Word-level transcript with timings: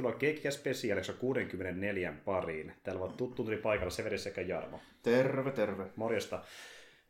Ja 0.00 0.02
tervetuloa 0.02 0.18
Keikkiä 0.18 0.50
Spesiaalissa 0.50 1.12
64 1.12 2.12
pariin. 2.24 2.72
Täällä 2.82 3.04
on 3.04 3.12
tuttu 3.12 3.44
tuli 3.44 3.56
paikalla 3.56 3.90
Severi 3.90 4.18
sekä 4.18 4.40
Jarmo. 4.40 4.80
Terve, 5.02 5.50
terve. 5.50 5.86
Morjesta. 5.96 6.42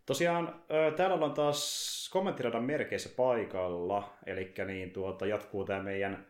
Tosiaan 0.07 0.63
täällä 0.97 1.15
ollaan 1.15 1.35
taas 1.35 2.11
kommenttiradan 2.13 2.65
merkeissä 2.65 3.09
paikalla, 3.17 4.19
eli 4.27 4.53
niin 4.67 4.91
tuota, 4.91 5.27
jatkuu 5.27 5.65
tämä 5.65 5.83
meidän 5.83 6.27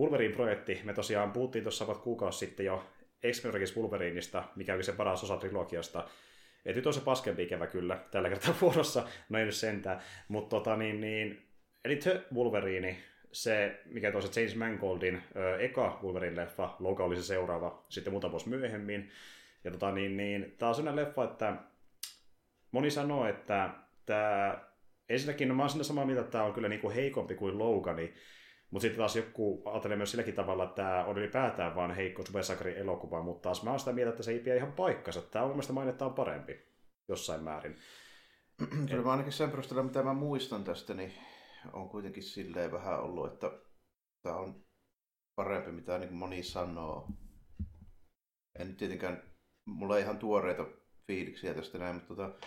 Wolverine-projekti. 0.00 0.80
Me 0.84 0.92
tosiaan 0.92 1.32
puhuttiin 1.32 1.64
tuossa 1.64 1.84
about 1.84 2.02
kuukausi 2.02 2.38
sitten 2.38 2.66
jo 2.66 2.84
x 3.32 3.76
Wolverineista, 3.76 4.44
mikä 4.56 4.74
oli 4.74 4.82
se 4.82 4.92
paras 4.92 5.24
osa 5.24 5.36
trilogiasta. 5.36 6.08
Et 6.64 6.76
nyt 6.76 6.86
on 6.86 6.94
se 6.94 7.00
paskempi 7.00 7.42
ikävä 7.42 7.66
kyllä 7.66 8.04
tällä 8.10 8.28
kertaa 8.28 8.54
vuorossa, 8.60 9.06
no 9.28 9.38
ei 9.38 9.44
nyt 9.44 9.54
sentään. 9.54 10.00
Mutta 10.28 10.56
tota, 10.56 10.76
niin, 10.76 11.00
niin, 11.00 11.48
eli 11.84 11.96
The 11.96 12.22
Wolverine, 12.34 12.96
se, 13.34 13.80
mikä 13.84 14.12
tuossa 14.12 14.40
James 14.40 14.56
Mangoldin 14.56 15.22
ö, 15.36 15.58
eka 15.58 16.00
Wolverine-leffa, 16.02 16.76
Logan 16.78 17.06
oli 17.06 17.16
se 17.16 17.22
seuraava, 17.22 17.84
sitten 17.88 18.12
muutama 18.12 18.30
vuosi 18.30 18.48
myöhemmin. 18.48 19.10
Ja 19.64 19.70
tota, 19.70 19.92
niin, 19.92 20.16
niin, 20.16 20.54
tää 20.58 20.68
on 20.68 20.74
sellainen 20.74 21.04
leffa, 21.04 21.24
että 21.24 21.56
moni 22.70 22.90
sanoo, 22.90 23.26
että 23.26 23.70
tämä, 24.06 24.58
ensinnäkin, 25.08 25.48
no 25.48 25.54
mä 25.54 25.62
oon 25.62 25.84
samaa 25.84 26.04
mieltä, 26.04 26.20
että 26.20 26.32
tämä 26.32 26.44
on 26.44 26.52
kyllä 26.52 26.68
niinku 26.68 26.90
heikompi 26.90 27.34
kuin 27.34 27.58
Logani, 27.58 28.14
mutta 28.70 28.82
sitten 28.82 28.98
taas 28.98 29.16
joku 29.16 29.62
ajattelee 29.64 29.96
myös 29.96 30.10
silläkin 30.10 30.34
tavalla, 30.34 30.64
että 30.64 30.82
tämä 30.82 31.04
on 31.04 31.18
ylipäätään 31.18 31.74
vaan 31.74 31.94
heikko 31.94 32.26
supersakari 32.26 32.78
elokuva, 32.78 33.22
mutta 33.22 33.42
taas 33.42 33.62
mä 33.62 33.70
oon 33.70 33.78
sitä 33.78 33.92
mieltä, 33.92 34.10
että 34.10 34.22
se 34.22 34.30
ei 34.30 34.38
pidä 34.38 34.54
ihan 34.54 34.72
paikkansa. 34.72 35.22
Tämä 35.22 35.42
on 35.42 35.48
mun 35.48 35.56
mielestä 35.56 35.72
mainetta 35.72 36.06
on 36.06 36.14
parempi 36.14 36.58
jossain 37.08 37.42
määrin. 37.42 37.76
Kyllä 38.90 39.04
mä 39.04 39.10
ainakin 39.10 39.32
sen 39.32 39.50
perusteella, 39.50 39.82
mitä 39.82 40.02
mä 40.02 40.12
muistan 40.12 40.64
tästä, 40.64 40.94
niin 40.94 41.12
on 41.72 41.88
kuitenkin 41.88 42.22
silleen 42.22 42.72
vähän 42.72 43.00
ollut, 43.00 43.32
että 43.32 43.50
tämä 44.22 44.36
on 44.36 44.64
parempi, 45.36 45.72
mitä 45.72 45.98
niin 45.98 46.14
moni 46.14 46.42
sanoo. 46.42 47.08
En 48.58 48.68
nyt 48.68 48.76
tietenkään, 48.76 49.22
mulla 49.64 49.96
ei 49.96 50.02
ihan 50.02 50.18
tuoreita 50.18 50.66
fiiliksiä 51.06 51.54
tästä 51.54 51.78
näin, 51.78 51.94
mutta 51.94 52.14
tota, 52.14 52.46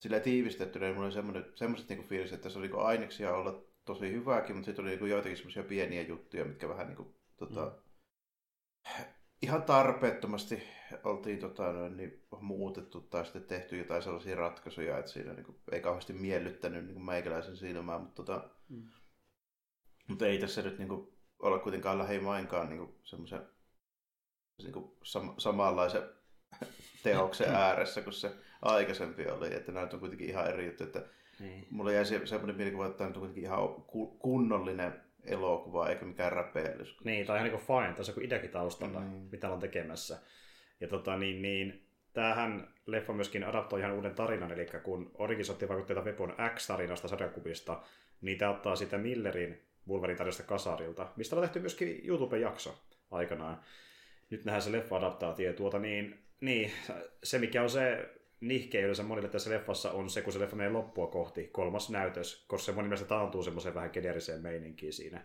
sillä 0.00 0.20
tiivistettynä 0.20 0.86
niin 0.86 0.94
mulla 0.94 1.06
oli 1.06 1.56
semmoiset 1.56 1.88
niin 1.88 2.08
fiilis, 2.08 2.32
että 2.32 2.48
se 2.48 2.58
oli 2.58 2.68
niin 2.68 2.78
aineksia 2.78 3.34
olla 3.34 3.64
tosi 3.84 4.12
hyvääkin, 4.12 4.56
mutta 4.56 4.66
sitten 4.66 4.84
oli 4.84 4.96
niin 4.96 5.10
joitakin 5.10 5.36
semmoisia 5.36 5.62
pieniä 5.62 6.02
juttuja, 6.02 6.44
mitkä 6.44 6.68
vähän 6.68 6.86
niin 6.86 6.96
kuin, 6.96 7.14
tota, 7.36 7.66
mm. 7.66 9.04
Ihan 9.42 9.62
tarpeettomasti 9.62 10.62
oltiin 11.04 11.38
tota, 11.38 11.72
noin, 11.72 11.96
niin, 11.96 12.26
muutettu 12.40 13.00
tai 13.00 13.24
sitten 13.24 13.42
tehty 13.42 13.78
jotain 13.78 14.02
sellaisia 14.02 14.36
ratkaisuja, 14.36 14.98
että 14.98 15.10
siinä 15.10 15.32
niin 15.32 15.44
kuin, 15.44 15.58
ei 15.72 15.80
kauheasti 15.80 16.12
miellyttänyt 16.12 16.84
niin 16.84 16.94
kuin 16.94 17.04
meikäläisen 17.04 17.56
silmään, 17.56 18.00
mutta, 18.00 18.22
tota, 18.22 18.50
mm. 18.68 18.88
mutta 20.08 20.26
ei 20.26 20.38
tässä 20.38 20.62
nyt 20.62 20.78
niin 20.78 20.88
kuin, 20.88 21.12
olla 21.38 21.58
kuitenkaan 21.58 21.98
lähimainkaan 21.98 22.68
niin 22.70 22.94
semmoisen 23.04 23.48
niin 24.62 24.72
kuin, 24.72 24.96
sam- 25.04 25.34
samanlaisen 25.38 26.02
teoksen 27.02 27.54
ääressä 27.64 28.02
kuin 28.02 28.14
se 28.14 28.34
aikaisempi 28.62 29.26
oli, 29.26 29.54
että 29.54 29.72
nämä 29.72 29.88
on 29.92 30.00
kuitenkin 30.00 30.28
ihan 30.28 30.46
eri 30.46 30.66
juttu, 30.66 30.84
että 30.84 31.02
niin. 31.40 31.66
mulla 31.70 31.92
jäi 31.92 32.04
se, 32.04 32.26
semmoinen 32.26 32.56
mielikuva, 32.56 32.86
että 32.86 32.98
tämä 32.98 33.08
on 33.08 33.14
kuitenkin 33.14 33.44
ihan 33.44 33.58
kunnollinen 34.18 35.01
elokuva, 35.24 35.88
eikä 35.88 36.04
mikään 36.04 36.32
räpeellys. 36.32 36.96
Niin, 37.04 37.26
tai 37.26 37.36
ihan 37.36 37.50
niin 37.50 37.60
kuin 37.60 37.80
fine, 37.80 37.94
tässä 37.96 38.12
on 38.16 38.24
ideakin 38.24 38.50
taustalla, 38.50 39.00
mm. 39.00 39.28
mitä 39.32 39.46
ollaan 39.46 39.60
tekemässä. 39.60 40.18
Ja 40.80 40.88
tota, 40.88 41.16
niin, 41.16 41.42
niin, 41.42 41.86
tämähän 42.12 42.68
leffa 42.86 43.12
myöskin 43.12 43.44
adaptoi 43.44 43.80
ihan 43.80 43.92
uuden 43.92 44.14
tarinan, 44.14 44.52
eli 44.52 44.66
kun 44.82 45.10
Origins 45.14 45.50
otti 45.50 45.68
vaikutteita 45.68 46.02
Weapon 46.02 46.34
X-tarinasta 46.54 47.08
sarjakuvista, 47.08 47.82
niin 48.20 48.38
tämä 48.38 48.50
ottaa 48.50 48.76
sitä 48.76 48.98
Millerin 48.98 49.62
Wolverine 49.88 50.18
tarinasta 50.18 50.42
kasarilta, 50.42 51.08
mistä 51.16 51.36
on 51.36 51.42
tehty 51.42 51.60
myöskin 51.60 52.00
YouTube-jakso 52.04 52.74
aikanaan. 53.10 53.60
Nyt 54.30 54.44
nähdään 54.44 54.62
se 54.62 54.72
leffa-adaptaatio. 54.72 55.52
Tuota, 55.52 55.78
niin, 55.78 56.18
niin, 56.40 56.70
se 57.22 57.38
mikä 57.38 57.62
on 57.62 57.70
se 57.70 58.10
nihkeä 58.42 58.80
yleensä 58.80 59.02
monille 59.02 59.28
tässä 59.28 59.50
leffassa 59.50 59.92
on 59.92 60.10
se, 60.10 60.22
kun 60.22 60.32
se 60.32 60.40
leffa 60.40 60.56
menee 60.56 60.72
loppua 60.72 61.06
kohti, 61.06 61.48
kolmas 61.52 61.90
näytös, 61.90 62.44
koska 62.48 62.66
se 62.66 62.72
moni 62.72 62.88
mielestä 62.88 63.08
taantuu 63.08 63.42
semmoiseen 63.42 63.74
vähän 63.74 63.90
generiseen 63.92 64.42
meininkiin 64.42 64.92
siinä 64.92 65.24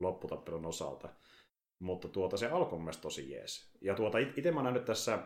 lopputappelun 0.00 0.66
osalta. 0.66 1.08
Mutta 1.78 2.08
tuota, 2.08 2.36
se 2.36 2.46
alkoi 2.46 2.78
mielestäni 2.78 3.02
tosi 3.02 3.30
jees. 3.30 3.72
Ja 3.80 3.94
tuota, 3.94 4.18
itse 4.18 4.50
mä 4.50 4.62
nähnyt 4.62 4.84
tässä 4.84 5.18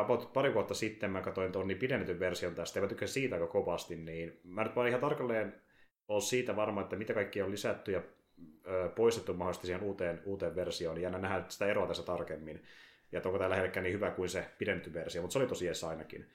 about 0.00 0.32
pari 0.32 0.54
vuotta 0.54 0.74
sitten 0.74 1.10
mä 1.10 1.22
katsoin 1.22 1.52
tuon 1.52 1.68
niin 1.68 1.78
pidennetyn 1.78 2.20
version 2.20 2.54
tästä, 2.54 2.78
ja 2.78 2.82
mä 2.82 2.88
tykkäsin 2.88 3.14
siitä 3.14 3.34
aika 3.34 3.46
kovasti, 3.46 3.96
niin 3.96 4.40
mä 4.44 4.64
nyt 4.64 4.76
vaan 4.76 4.88
ihan 4.88 5.00
tarkalleen 5.00 5.62
olen 6.08 6.22
siitä 6.22 6.56
varma, 6.56 6.80
että 6.80 6.96
mitä 6.96 7.14
kaikki 7.14 7.42
on 7.42 7.50
lisätty 7.50 7.92
ja 7.92 8.02
poistettu 8.94 9.34
mahdollisesti 9.34 9.66
siihen 9.66 9.82
uuteen, 9.82 10.22
uuteen 10.24 10.56
versioon, 10.56 11.00
ja 11.00 11.10
nähdään 11.10 11.44
sitä 11.48 11.66
eroa 11.66 11.86
tässä 11.86 12.02
tarkemmin 12.02 12.62
ja 13.12 13.16
että 13.16 13.28
onko 13.28 13.38
tämä 13.38 13.50
lähellekään 13.50 13.84
niin 13.84 13.94
hyvä 13.94 14.10
kuin 14.10 14.28
se 14.28 14.50
pidennetty 14.58 14.94
versio, 14.94 15.22
mutta 15.22 15.32
se 15.32 15.38
oli 15.38 15.46
tosi 15.46 15.66
jees 15.66 15.84
ainakin. 15.84 16.30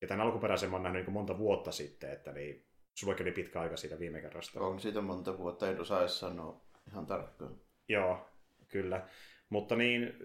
Ja 0.00 0.08
tämän 0.08 0.26
alkuperäisen 0.26 0.70
mä 0.70 0.76
oon 0.76 0.82
nähnyt 0.82 1.04
niin 1.04 1.12
monta 1.12 1.38
vuotta 1.38 1.72
sitten, 1.72 2.12
että 2.12 2.32
niin, 2.32 2.66
sulla 2.94 3.16
oli 3.20 3.32
pitkä 3.32 3.60
aika 3.60 3.76
siitä 3.76 3.98
viime 3.98 4.20
kerrasta. 4.20 4.60
On 4.60 4.80
siitä 4.80 5.00
monta 5.00 5.38
vuotta, 5.38 5.70
en 5.70 5.80
osaa 5.80 6.08
sanoa 6.08 6.60
ihan 6.88 7.06
tarkkaan. 7.06 7.60
Joo, 7.88 8.28
kyllä. 8.68 9.08
Mutta 9.48 9.76
niin, 9.76 10.16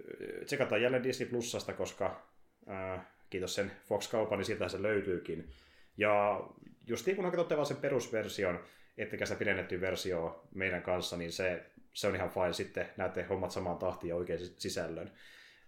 tsekataan 0.45 0.81
jälleen 0.81 1.03
Disney 1.03 1.29
Plusasta, 1.29 1.73
koska 1.73 2.27
äh, 2.69 3.05
kiitos 3.29 3.55
sen 3.55 3.71
Fox-kaupan, 3.85 4.37
niin 4.37 4.45
sieltä 4.45 4.69
se 4.69 4.81
löytyykin. 4.81 5.49
Ja 5.97 6.43
just 6.87 7.05
niin 7.05 7.15
kun 7.15 7.25
katsotte 7.25 7.55
vaan 7.55 7.65
sen 7.65 7.77
perusversion, 7.77 8.59
ettekä 8.97 9.25
sitä 9.25 9.39
pidennetty 9.39 9.81
versio 9.81 10.47
meidän 10.55 10.83
kanssa, 10.83 11.17
niin 11.17 11.31
se, 11.31 11.65
se 11.93 12.07
on 12.07 12.15
ihan 12.15 12.29
fine. 12.29 12.53
Sitten 12.53 12.89
näette 12.97 13.23
hommat 13.23 13.51
samaan 13.51 13.77
tahtiin 13.77 14.09
ja 14.09 14.15
oikein 14.15 14.39
sisällön. 14.39 15.11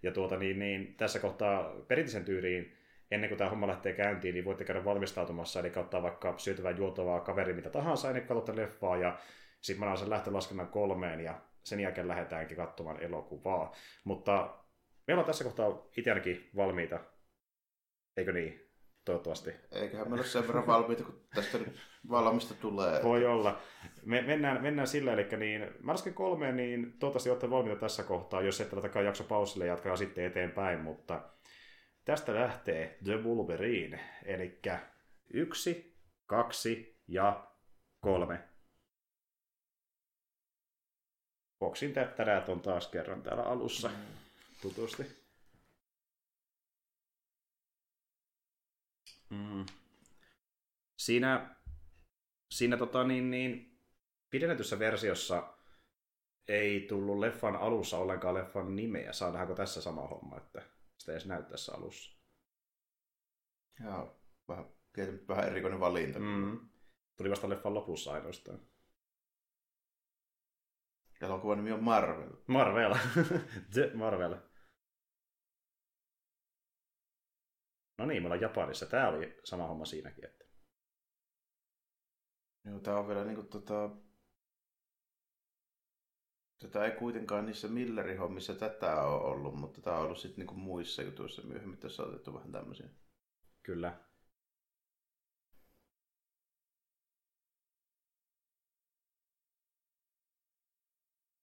Ja 0.03 0.11
tuota, 0.11 0.37
niin, 0.37 0.59
niin, 0.59 0.95
tässä 0.95 1.19
kohtaa 1.19 1.75
perinteisen 1.87 2.25
tyyliin, 2.25 2.77
ennen 3.11 3.29
kuin 3.29 3.37
tämä 3.37 3.49
homma 3.49 3.67
lähtee 3.67 3.93
käyntiin, 3.93 4.33
niin 4.33 4.45
voitte 4.45 4.63
käydä 4.63 4.85
valmistautumassa, 4.85 5.59
eli 5.59 5.71
ottaa 5.75 6.03
vaikka 6.03 6.37
syötävää 6.37 6.71
juotavaa 6.71 7.19
kaveri 7.19 7.53
mitä 7.53 7.69
tahansa 7.69 8.07
ennen 8.09 8.27
kuin 8.27 8.55
leffaa, 8.55 8.97
ja 8.97 9.17
sitten 9.61 9.87
mä 9.87 9.95
sen 9.95 10.09
lähtölaskennan 10.09 10.67
kolmeen, 10.67 11.19
ja 11.19 11.41
sen 11.63 11.79
jälkeen 11.79 12.07
lähdetäänkin 12.07 12.57
katsomaan 12.57 13.03
elokuvaa. 13.03 13.75
Mutta 14.03 14.57
meillä 15.07 15.21
on 15.21 15.27
tässä 15.27 15.43
kohtaa 15.43 15.87
itse 15.97 16.11
valmiita, 16.55 16.99
eikö 18.17 18.31
niin? 18.31 18.72
Toivottavasti. 19.05 19.51
Eiköhän 19.71 20.09
me 20.09 20.15
ole 20.15 20.23
sen 20.23 20.47
verran 20.47 20.67
valmiita, 20.67 21.03
kun 21.03 21.21
tästä 21.35 21.57
nyt 21.57 21.79
valmista 22.09 22.53
tulee. 22.53 23.03
Voi 23.03 23.25
olla. 23.25 23.59
Me, 24.05 24.21
mennään, 24.21 24.61
mennään 24.61 24.87
sillä, 24.87 25.13
eli 25.13 25.27
niin, 25.37 25.67
mä 25.79 25.91
lasken 25.91 26.13
kolmeen, 26.13 26.55
niin 26.55 26.93
toivottavasti 26.99 27.29
olette 27.29 27.49
valmiita 27.49 27.79
tässä 27.79 28.03
kohtaa, 28.03 28.41
jos 28.41 28.61
ette 28.61 28.75
laitakaan 28.75 29.05
jakso 29.05 29.23
pausille, 29.23 29.65
jatkaa 29.65 29.95
sitten 29.95 30.25
eteenpäin, 30.25 30.79
mutta 30.79 31.21
tästä 32.05 32.35
lähtee 32.35 32.97
The 33.03 33.23
Wolverine, 33.23 33.99
eli 34.25 34.59
yksi, 35.33 35.97
kaksi 36.25 37.01
ja 37.07 37.47
kolme. 37.99 38.39
Foxin 41.59 41.93
tättärät 41.93 42.49
on 42.49 42.61
taas 42.61 42.87
kerran 42.87 43.21
täällä 43.21 43.43
alussa 43.43 43.87
mm. 43.87 43.95
tutusti. 44.61 45.22
Siinä, 50.97 51.55
siinä 52.51 52.77
tota, 52.77 53.03
niin, 53.03 53.31
niin, 53.31 53.79
pidennetyssä 54.29 54.79
versiossa 54.79 55.57
ei 56.47 56.85
tullut 56.89 57.19
leffan 57.19 57.55
alussa 57.55 57.97
ollenkaan 57.97 58.35
leffan 58.35 58.75
nimeä. 58.75 59.13
Saadaanko 59.13 59.55
tässä 59.55 59.81
sama 59.81 60.07
homma, 60.07 60.37
että 60.37 60.61
sitä 60.97 61.11
ei 61.11 61.13
edes 61.13 61.25
näy 61.25 61.43
tässä 61.43 61.73
alussa? 61.75 62.19
Joo, 63.83 64.21
vähän, 64.47 64.65
vähän 65.27 65.47
erikoinen 65.47 65.79
valinta. 65.79 66.19
Mm. 66.19 66.69
Tuli 67.17 67.29
vasta 67.29 67.49
leffan 67.49 67.73
lopussa 67.73 68.13
ainoastaan. 68.13 68.59
Elokuvan 71.21 71.57
nimi 71.57 71.71
on 71.71 71.83
Marvel. 71.83 72.31
Marvel. 72.47 72.95
The 73.73 73.91
Marvel. 73.93 74.35
No 77.97 78.05
niin, 78.05 78.23
me 78.23 78.25
ollaan 78.25 78.41
Japanissa. 78.41 78.85
Tämä 78.85 79.07
oli 79.07 79.39
sama 79.43 79.67
homma 79.67 79.85
siinäkin. 79.85 80.25
Että... 80.25 80.45
Joo, 82.65 82.79
tää 82.79 82.99
on 82.99 83.07
vielä 83.07 83.25
niinku 83.25 83.43
tota... 83.43 83.89
Tätä 86.59 86.85
ei 86.85 86.91
kuitenkaan 86.91 87.45
niissä 87.45 87.67
Millerin 87.67 88.19
hommissa 88.19 88.53
tätä 88.53 89.01
ole 89.01 89.21
ollut, 89.23 89.55
mutta 89.55 89.81
tämä 89.81 89.97
on 89.97 90.03
ollut 90.03 90.17
sitten 90.17 90.39
niinku 90.39 90.55
muissa 90.55 91.01
jutuissa 91.01 91.41
myöhemmin. 91.41 91.77
Tässä 91.79 92.03
on 92.03 92.09
otettu 92.09 92.33
vähän 92.33 92.51
tämmöisiä. 92.51 92.89
Kyllä. 93.63 93.99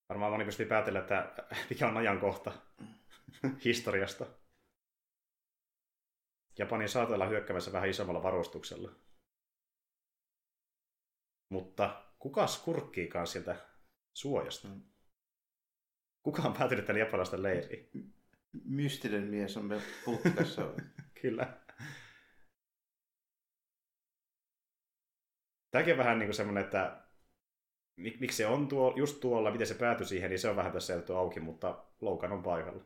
Varmaan 0.09 0.33
moni 0.33 0.45
pystyy 0.45 0.67
päätellä, 0.67 0.99
että 1.01 1.33
mikä 1.71 1.89
on 1.89 1.97
ajankohta 1.97 2.53
historiasta. 3.65 4.40
Japanin 6.59 6.89
saatoilla 6.89 7.27
hyökkäämässä 7.27 7.73
vähän 7.73 7.91
isommalla 7.91 8.23
varustuksella. 8.23 8.91
Mutta 11.49 12.05
kuka 12.19 12.47
skurkkiikaan 12.47 13.27
sieltä 13.27 13.57
suojasta? 14.13 14.69
Mm. 14.69 14.83
Kuka 16.23 16.43
on 16.43 16.53
päätynyt 16.53 16.85
tänne 16.85 17.01
japanilaisten 17.01 17.43
leiriin? 17.43 18.15
Mystinen 18.65 19.23
mies 19.23 19.57
on 19.57 19.65
meillä 19.65 19.85
putkassa. 20.05 20.63
Kyllä. 21.23 21.61
Tämäkin 25.71 25.95
on 25.95 25.99
vähän 25.99 26.19
niin 26.19 26.27
kuin 26.27 26.35
semmoinen, 26.35 26.65
että 26.65 27.05
mik, 27.97 28.21
miksi 28.21 28.37
se 28.37 28.47
on 28.47 28.69
tuo, 28.69 28.95
just 28.97 29.21
tuolla, 29.21 29.51
miten 29.51 29.67
se 29.67 29.75
päätyi 29.75 30.07
siihen, 30.07 30.31
niin 30.31 30.39
se 30.39 30.49
on 30.49 30.57
vähän 30.57 30.73
tässä 30.73 30.93
jätetty 30.93 31.15
auki, 31.17 31.41
mutta 31.41 31.85
Loukan 32.01 32.33
on 32.33 32.43
paikalla. 32.43 32.85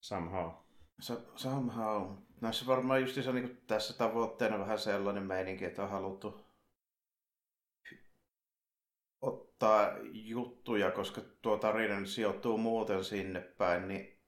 Somehow. 0.00 0.67
Somehow. 1.36 2.16
Näissä 2.40 2.66
varmaan 2.66 3.00
just 3.00 3.14
se 3.14 3.32
niin 3.32 3.62
tässä 3.66 3.98
tavoitteena 3.98 4.58
vähän 4.58 4.78
sellainen 4.78 5.22
meininki, 5.22 5.64
että 5.64 5.82
on 5.82 5.90
haluttu 5.90 6.40
ottaa 9.20 9.96
juttuja, 10.12 10.90
koska 10.90 11.20
tuo 11.42 11.56
tarina 11.56 12.06
sijoittuu 12.06 12.58
muuten 12.58 13.04
sinne 13.04 13.40
päin, 13.40 13.88
niin 13.88 14.18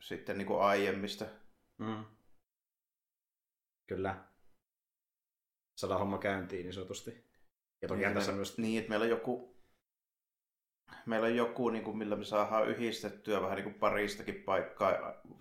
sitten 0.00 0.38
niin 0.38 0.46
kuin 0.46 0.60
aiemmista. 0.60 1.24
Mm. 1.78 2.04
Kyllä. 3.86 4.24
Saadaan 5.76 6.00
homma 6.00 6.18
käyntiin 6.18 6.64
niin 6.64 6.72
sanotusti. 6.72 7.24
Ja 7.82 7.88
toki 7.88 8.00
niin, 8.00 8.14
tässä 8.14 8.32
myös... 8.32 8.58
niin, 8.58 8.78
että 8.78 8.88
meillä 8.88 9.04
on 9.04 9.10
joku, 9.10 9.53
meillä 11.06 11.26
on 11.26 11.36
joku, 11.36 11.68
niin 11.68 11.84
kuin, 11.84 11.96
millä 11.96 12.16
me 12.16 12.24
saadaan 12.24 12.68
yhdistettyä 12.68 13.42
vähän 13.42 13.56
niin 13.56 13.64
kuin 13.64 13.74
paristakin 13.74 14.34
paikkaa 14.34 14.92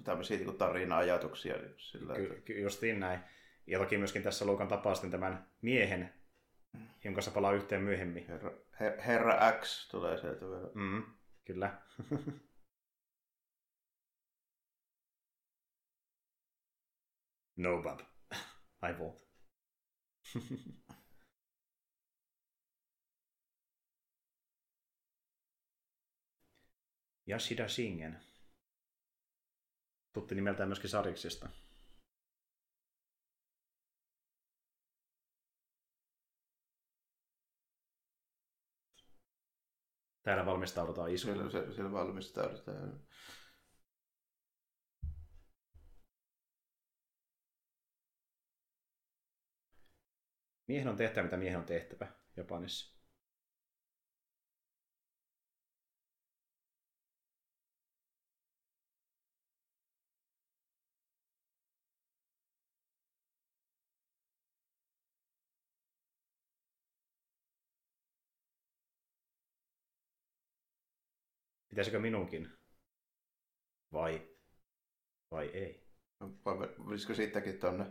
tämmöisiä 0.04 0.38
niin 0.38 0.46
kuin 0.46 0.58
tarina-ajatuksia. 0.58 1.58
Niin 1.58 1.74
sillä, 1.78 2.16
Ky- 2.16 2.42
ky- 2.46 2.62
justiin 2.62 3.00
näin. 3.00 3.20
Ja 3.68 3.80
toki 3.80 3.98
myöskin 3.98 4.24
tässä 4.24 4.46
Luukan 4.46 4.68
tapaa 4.68 4.96
sitten 4.96 5.12
tämän 5.12 5.48
miehen, 5.62 6.14
jonka 7.04 7.16
kanssa 7.16 7.32
palaa 7.32 7.52
yhteen 7.52 7.82
myöhemmin. 7.82 8.28
Herra, 8.28 8.52
her, 8.80 9.02
herra 9.02 9.52
X 9.52 9.90
tulee 9.90 10.18
sieltä 10.18 10.46
vielä. 10.46 10.70
Mm, 10.74 11.04
kyllä. 11.46 11.82
no, 17.58 17.82
Bob. 17.82 18.00
I 18.84 18.94
won't. 19.00 19.24
Yashida 27.34 27.68
Shingen. 27.68 28.20
Tutti 30.14 30.36
nimeltään 30.36 30.70
myöskin 30.70 30.90
Sariksista. 30.90 31.50
Täällä 40.24 40.46
valmistaudutaan. 40.46 41.18
Siellä, 41.18 41.52
siellä, 41.52 41.74
siellä 41.74 41.92
valmistaudutaan. 41.92 43.00
Miehen 50.68 50.88
on 50.88 50.98
tehtävä, 50.98 51.24
mitä 51.24 51.38
miehen 51.38 51.60
on 51.60 51.66
tehtävä 51.66 52.08
Japanissa. 52.38 52.93
Pitäisikö 71.74 72.00
minunkin? 72.00 72.50
Vai? 73.94 74.30
Vai 75.32 75.48
ei? 75.48 75.88
Vai 76.46 76.76
olisiko 76.80 77.14
sittenkin 77.14 77.60
tonne 77.60 77.86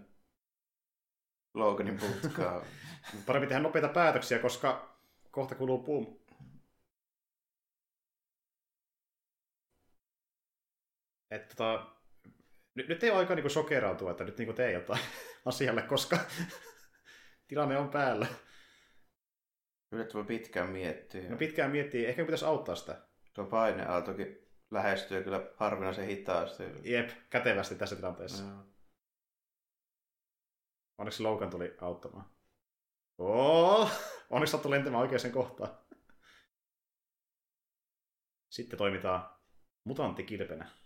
Loganin 1.54 1.98
putkaan? 1.98 2.66
Parempi 3.26 3.46
tehdä 3.46 3.62
nopeita 3.62 3.88
päätöksiä, 3.88 4.38
koska 4.38 4.98
kohta 5.30 5.54
kuluu 5.54 5.82
pum. 5.82 6.16
Että 11.30 11.54
tota, 11.54 11.96
nyt, 12.74 12.88
nyt 12.88 13.02
ei 13.02 13.10
ole 13.10 13.18
aika 13.18 13.34
niinku 13.34 13.48
sokerautua, 13.48 14.10
että 14.10 14.24
nyt 14.24 14.38
niinku 14.38 14.52
tee 14.52 14.72
jotain 14.72 15.02
asialle, 15.44 15.82
koska 15.82 16.18
tilanne 17.48 17.78
on 17.78 17.88
päällä. 17.88 18.26
Voi 20.14 20.24
pitkään 20.24 20.70
miettiä. 20.70 21.30
No 21.30 21.36
pitkään 21.36 21.70
miettii, 21.70 22.06
ehkä 22.06 22.24
pitäisi 22.24 22.44
auttaa 22.44 22.74
sitä. 22.74 23.11
Tuo 23.34 23.44
paineaaltokin 23.44 24.48
lähestyy 24.70 25.22
kyllä 25.24 25.50
harvinaisen 25.56 26.06
hitaasti. 26.06 26.62
Jep, 26.82 27.10
kätevästi 27.30 27.74
tässä 27.74 27.96
tilanteessa. 27.96 28.44
Joo. 28.44 28.64
Onneksi 30.98 31.22
Logan 31.22 31.50
tuli 31.50 31.76
auttamaan. 31.80 32.30
Oo, 33.18 33.88
onneksi 34.30 34.52
sattui 34.52 34.70
lentämään 34.70 35.02
oikeaan 35.02 35.32
kohtaan. 35.32 35.78
Sitten 38.50 38.78
toimitaan 38.78 39.36
mutanttikilpenä. 39.84 40.81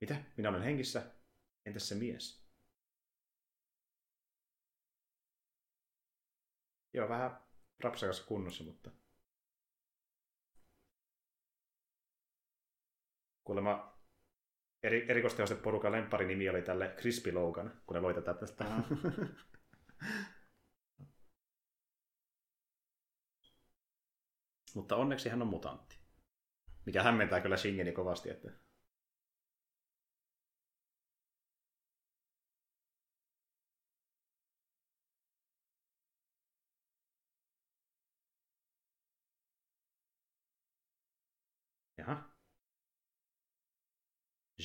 Mitä? 0.00 0.16
Minä 0.36 0.48
olen 0.48 0.62
hengissä? 0.62 1.12
Entäs 1.66 1.88
se 1.88 1.94
mies? 1.94 2.46
Joo, 6.92 7.08
vähän 7.08 7.40
rapsakassa 7.80 8.24
kunnossa, 8.26 8.64
mutta... 8.64 8.90
Kuulemma 13.44 13.96
eri, 14.82 15.06
erikoistehosten 15.10 15.58
porukan 15.58 15.92
lempparinimi 15.92 16.48
oli 16.48 16.62
tälle 16.62 16.94
Crispy 16.98 17.32
Logan, 17.32 17.82
kun 17.86 17.94
ne 17.94 18.00
loi 18.00 18.14
tätä 18.14 18.34
tästä. 18.34 18.64
mutta 24.74 24.96
onneksi 24.96 25.28
hän 25.28 25.42
on 25.42 25.48
mutantti. 25.48 25.98
Mikä 26.86 27.02
hämmentää 27.02 27.40
kyllä 27.40 27.56
Shingeni 27.56 27.92
kovasti, 27.92 28.30
että 28.30 28.65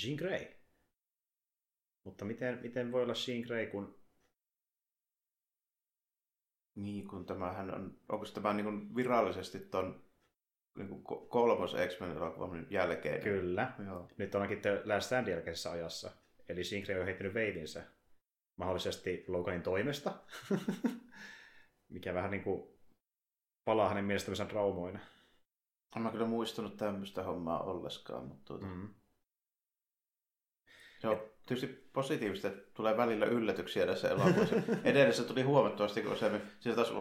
Jean 0.04 0.18
Grey. 0.18 0.48
Mutta 2.04 2.26
miten, 2.26 2.60
miten 2.62 2.92
voi 2.92 3.04
olla 3.04 3.14
Jean 3.28 3.42
Grey, 3.42 3.68
kun... 3.68 4.02
Niin, 6.76 7.08
kun 7.08 7.26
tämähän 7.26 7.74
on, 7.74 8.00
onko 8.10 8.26
tämä 8.26 8.54
niin 8.54 8.66
kuin 8.66 8.96
virallisesti 8.96 9.60
ton 9.60 10.04
niin 10.78 10.88
kuin 10.90 11.28
kolmos 11.30 11.76
X-Men 11.88 12.12
elokuvan 12.12 12.68
jälkeen? 12.70 13.24
Kyllä. 13.24 13.74
Joo. 13.86 14.08
Nyt 14.18 14.32
The 14.62 14.82
Last 14.86 15.06
Stand 15.06 15.28
jälkeisessä 15.28 15.72
ajassa. 15.72 16.12
Eli 16.50 16.62
Jean 16.72 16.84
Grey 16.84 17.00
on 17.00 17.06
heittänyt 17.06 17.34
veivinsä 17.34 17.84
mahdollisesti 18.56 19.26
Loganin 19.28 19.64
toimesta. 19.64 20.14
Mikä 21.94 22.14
vähän 22.14 22.32
niin 22.32 22.44
kuin 22.44 22.80
palaa 23.66 23.90
hänen 23.90 24.06
mielestänsä 24.06 24.46
traumoina. 24.46 25.00
En 25.96 26.02
mä 26.02 26.12
kyllä 26.12 26.26
muistanut 26.26 26.78
tämmöistä 26.78 27.24
hommaa 27.24 27.64
olleskaan, 27.64 28.26
mutta 28.26 28.44
tuota... 28.46 28.66
Mm. 31.04 31.10
Joo, 31.10 31.30
tietysti 31.46 31.90
positiivista, 31.94 32.48
että 32.48 32.72
tulee 32.74 32.98
välillä 32.98 33.26
yllätyksiä 33.26 33.86
tässä 33.86 34.10
elokuvassa. 34.10 34.56
Edellisessä 34.84 35.24
tuli 35.24 35.42
huomattavasti, 35.42 36.02
kun 36.02 36.18
se, 36.18 36.42
se 36.60 36.76
taas 36.76 36.94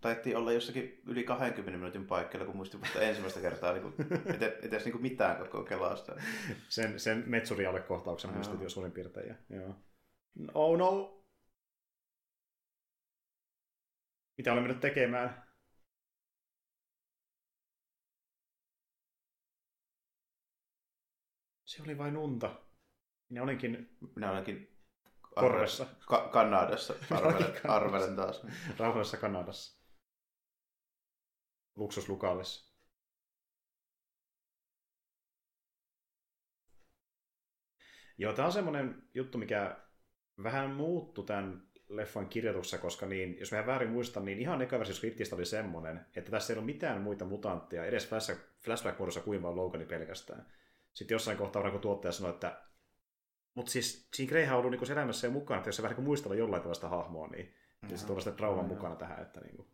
taittiin 0.00 0.36
olla 0.36 0.52
jossakin 0.52 1.00
yli 1.06 1.24
20 1.24 1.78
minuutin 1.78 2.06
paikalla, 2.06 2.46
kun 2.46 2.56
muistin 2.56 2.80
vasta 2.80 3.00
ensimmäistä 3.00 3.40
kertaa 3.40 3.72
niin 3.72 3.94
edes, 4.36 4.52
edes 4.62 4.84
niin 4.84 5.02
mitään 5.02 5.36
koko 5.36 5.64
kelasta. 5.64 6.14
Sen, 6.68 7.00
sen 7.00 7.24
metsurialle 7.26 7.80
kohtauksen 7.80 8.32
muistit 8.32 8.60
jo 8.60 8.68
suurin 8.68 8.92
piirtein. 8.92 9.36
Joo. 9.50 9.74
Oh 10.54 10.78
no! 10.78 11.14
Mitä 14.38 14.52
olemme 14.52 14.68
nyt 14.68 14.80
tekemään? 14.80 15.48
Se 21.64 21.82
oli 21.82 21.98
vain 21.98 22.16
unta. 22.16 22.67
Minä 23.28 23.42
olinkin... 23.42 23.96
Minä 24.14 24.30
olenkin 24.30 24.78
Korvessa. 25.34 25.86
Ka- 26.06 26.28
Kanadassa, 26.28 26.94
arvelen, 27.16 27.54
arvelen 27.64 28.16
taas. 28.16 28.46
Rauhallisessa 28.78 29.16
Kanadassa. 29.16 29.78
Luksuslukaalissa. 31.76 32.68
Joo, 38.18 38.32
tämä 38.32 38.46
on 38.46 38.52
semmoinen 38.52 39.02
juttu, 39.14 39.38
mikä 39.38 39.76
vähän 40.42 40.70
muuttui 40.70 41.24
tämän 41.26 41.68
leffan 41.88 42.28
kirjoituksessa, 42.28 42.78
koska 42.78 43.06
niin, 43.06 43.38
jos 43.38 43.52
mä 43.52 43.66
väärin 43.66 43.90
muistan, 43.90 44.24
niin 44.24 44.38
ihan 44.38 44.62
eka 44.62 44.78
versio 44.78 45.10
oli 45.32 45.44
semmoinen, 45.44 46.06
että 46.16 46.30
tässä 46.30 46.52
ei 46.52 46.58
ole 46.58 46.66
mitään 46.66 47.00
muita 47.00 47.24
mutantteja, 47.24 47.84
edes 47.84 48.10
flashback-muodossa 48.64 49.20
kuin 49.20 49.42
vaan 49.42 49.56
Logani 49.56 49.84
pelkästään. 49.84 50.46
Sitten 50.94 51.14
jossain 51.14 51.38
kohtaa 51.38 51.70
kun 51.70 51.80
tuottaja 51.80 52.12
sanoi, 52.12 52.34
että 52.34 52.67
mutta 53.58 53.72
siis 53.72 54.08
siinä 54.14 54.28
Greyhän 54.28 54.54
on 54.54 54.58
ollut 54.58 54.70
niinku 54.70 54.92
elämässä 54.92 55.26
jo 55.26 55.30
mukana, 55.30 55.58
että 55.58 55.68
jos 55.68 55.76
se 55.76 55.82
vähän 55.82 55.96
niin 55.96 56.04
muistella 56.04 56.34
jollain 56.34 56.62
tällaista 56.62 56.88
hahmoa, 56.88 57.28
niin 57.28 57.44
mm-hmm. 57.82 57.96
se 57.96 58.06
tuolla 58.06 58.20
sitten 58.20 58.36
trauman 58.36 58.64
mukana 58.64 58.96
tähän. 58.96 59.22
Että 59.22 59.40
niinku. 59.40 59.70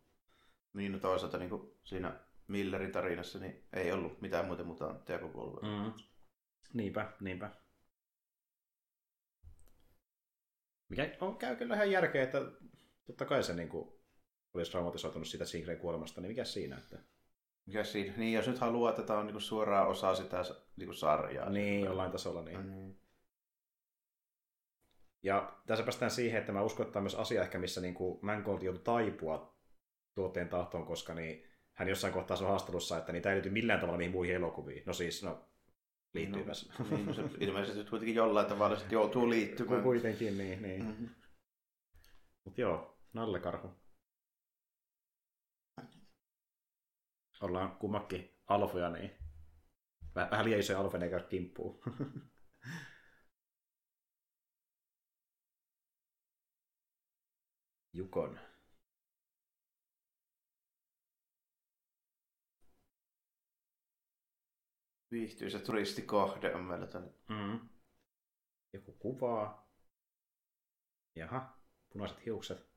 Niin, 0.73 0.91
no 0.91 0.99
toisaalta 0.99 1.37
niin 1.37 1.49
kuin 1.49 1.71
siinä 1.83 2.19
Millerin 2.47 2.91
tarinassa 2.91 3.39
niin 3.39 3.67
ei 3.73 3.91
ollut 3.91 4.21
mitään 4.21 4.45
muuta 4.45 4.63
mutantteja 4.63 5.19
kuin 5.19 5.33
Wolverine. 5.33 5.87
Mm. 5.87 5.93
Niinpä, 6.73 7.13
niinpä. 7.21 7.49
Mikä 10.89 11.17
on, 11.21 11.37
käy 11.37 11.55
kyllä 11.55 11.75
ihan 11.75 11.91
järkeä, 11.91 12.23
että 12.23 12.41
totta 13.05 13.25
kai 13.25 13.43
se 13.43 13.53
niin 13.53 13.69
kuin, 13.69 13.89
olisi 14.53 14.71
traumatisoitunut 14.71 15.27
siitä 15.27 15.45
Sigren 15.45 15.77
kuolemasta, 15.77 16.21
niin 16.21 16.31
mikä 16.31 16.43
siinä? 16.45 16.77
Että... 16.77 16.99
Mikä 17.65 17.83
siinä? 17.83 18.13
Niin, 18.17 18.33
jos 18.33 18.47
nyt 18.47 18.59
haluaa, 18.59 18.89
että 18.89 19.03
tämä 19.03 19.19
on 19.19 19.27
niin 19.27 19.41
suoraan 19.41 19.87
osa 19.87 20.15
sitä 20.15 20.43
niin 20.75 20.87
kuin 20.87 20.95
sarjaa. 20.95 21.49
Niin, 21.49 21.85
jollain 21.85 22.11
tasolla 22.11 22.41
niin. 22.41 22.57
Mm-hmm. 22.57 23.04
Ja 25.25 25.57
tässä 25.65 25.83
päästään 25.83 26.11
siihen, 26.11 26.39
että 26.39 26.51
mä 26.51 26.61
uskon, 26.61 26.83
että 26.83 26.93
tämä 26.93 26.99
on 26.99 27.03
myös 27.03 27.15
asia 27.15 27.41
ehkä, 27.41 27.59
missä 27.59 27.81
niin 27.81 27.93
kuin 27.93 28.19
Mangold 28.21 28.61
joutui 28.61 28.83
taipua 28.83 29.57
tuotteen 30.15 30.49
tahtoon, 30.49 30.85
koska 30.85 31.13
niin, 31.13 31.43
hän 31.73 31.87
jossain 31.87 32.13
kohtaa 32.13 32.37
on 32.41 32.47
haastelussa, 32.47 32.97
että 32.97 33.11
niitä 33.11 33.29
ei 33.29 33.35
liity 33.35 33.49
millään 33.49 33.79
tavalla 33.79 33.97
mihin 33.97 34.11
muihin 34.11 34.35
elokuviin. 34.35 34.83
No 34.85 34.93
siis, 34.93 35.23
no, 35.23 35.49
liittyy 36.13 36.45
no. 36.45 36.53
Niin, 36.89 37.05
no 37.05 37.13
se 37.13 37.21
ilmeisesti 37.39 37.89
kuitenkin 37.89 38.15
jollain 38.15 38.47
tavalla 38.47 38.75
sitten 38.75 38.95
joutuu 38.95 39.29
liittymään. 39.29 39.83
Kuitenkin, 39.83 40.37
niin. 40.37 40.61
niin. 40.61 40.85
Mm-hmm. 40.85 41.09
Mutta 42.43 42.61
joo, 42.61 42.97
nallekarhu. 43.13 43.71
Ollaan 47.41 47.71
kummakin 47.75 48.35
alfoja, 48.47 48.89
niin 48.89 49.11
vähän 50.15 50.45
liian 50.45 50.59
isoja 50.59 50.79
alfoja, 50.79 51.03
eikä 51.03 51.19
Jukon. 57.95 58.39
Viihtyisä 65.11 65.59
turistikohde 65.59 66.55
on 66.55 66.63
meillä 66.63 66.87
tänne. 66.87 67.13
Mm. 67.29 67.69
Joku 68.73 68.91
kuvaa. 68.91 69.69
Jaha, 71.15 71.57
punaiset 71.89 72.25
hiukset. 72.25 72.74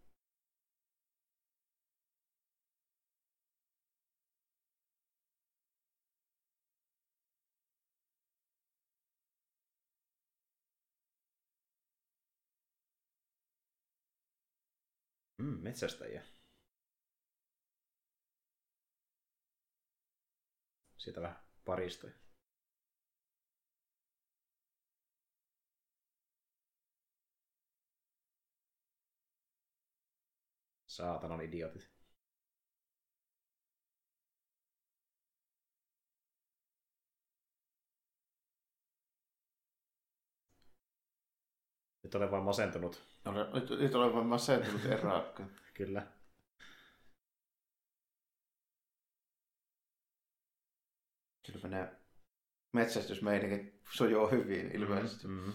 Mm, 15.38 15.59
metsästäjiä. 15.62 16.23
Siitä 20.99 21.21
vähän 21.21 21.37
paristoja. 21.64 22.14
Saatanan 30.87 31.40
idiotit. 31.40 31.90
Nyt 42.02 42.14
olen 42.14 42.30
vain 42.30 42.45
masentunut. 42.45 43.02
Nyt, 43.54 43.70
nyt 43.70 43.94
olen 43.94 44.14
vain 44.14 44.26
masentunut 44.26 44.84
erakka. 44.84 45.44
Kyllä. 45.75 46.06
Kyllä 51.46 51.60
menee 51.62 51.96
metsästysmeininki 52.72 53.80
sujuu 53.92 54.30
hyvin 54.30 54.66
mm-hmm. 54.66 54.82
ilmeisesti. 54.82 55.28
Mm-hmm. 55.28 55.52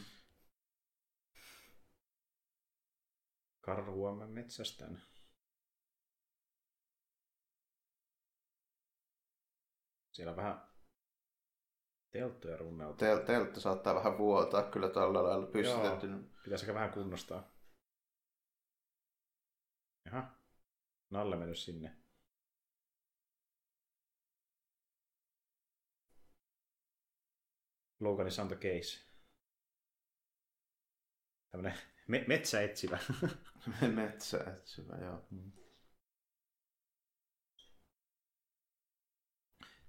Karhua 3.61 4.15
mä 4.15 4.27
metsästän. 4.27 5.01
Siellä 10.11 10.35
vähän 10.35 10.67
telttoja 12.11 12.57
runnautuu. 12.57 13.07
Tel- 13.07 13.25
teltta 13.25 13.59
saattaa 13.59 13.95
vähän 13.95 14.17
vuotaa 14.17 14.63
kyllä 14.63 14.89
tällä 14.89 15.23
lailla 15.23 15.45
pystytetty. 15.47 16.07
pitäisikö 16.43 16.73
vähän 16.73 16.91
kunnostaa? 16.91 17.52
Jaha, 20.13 20.37
Nalle 21.09 21.35
mennyt 21.35 21.57
sinne. 21.57 21.97
Logan 27.99 28.27
is 28.27 28.39
on 28.39 28.47
the 28.47 28.55
case. 28.55 28.99
Tämmönen 31.51 31.77
me- 32.07 32.25
metsäetsivä. 32.27 32.99
metsäetsivä, 33.95 34.97
joo. 34.97 35.27
Mm. 35.31 35.51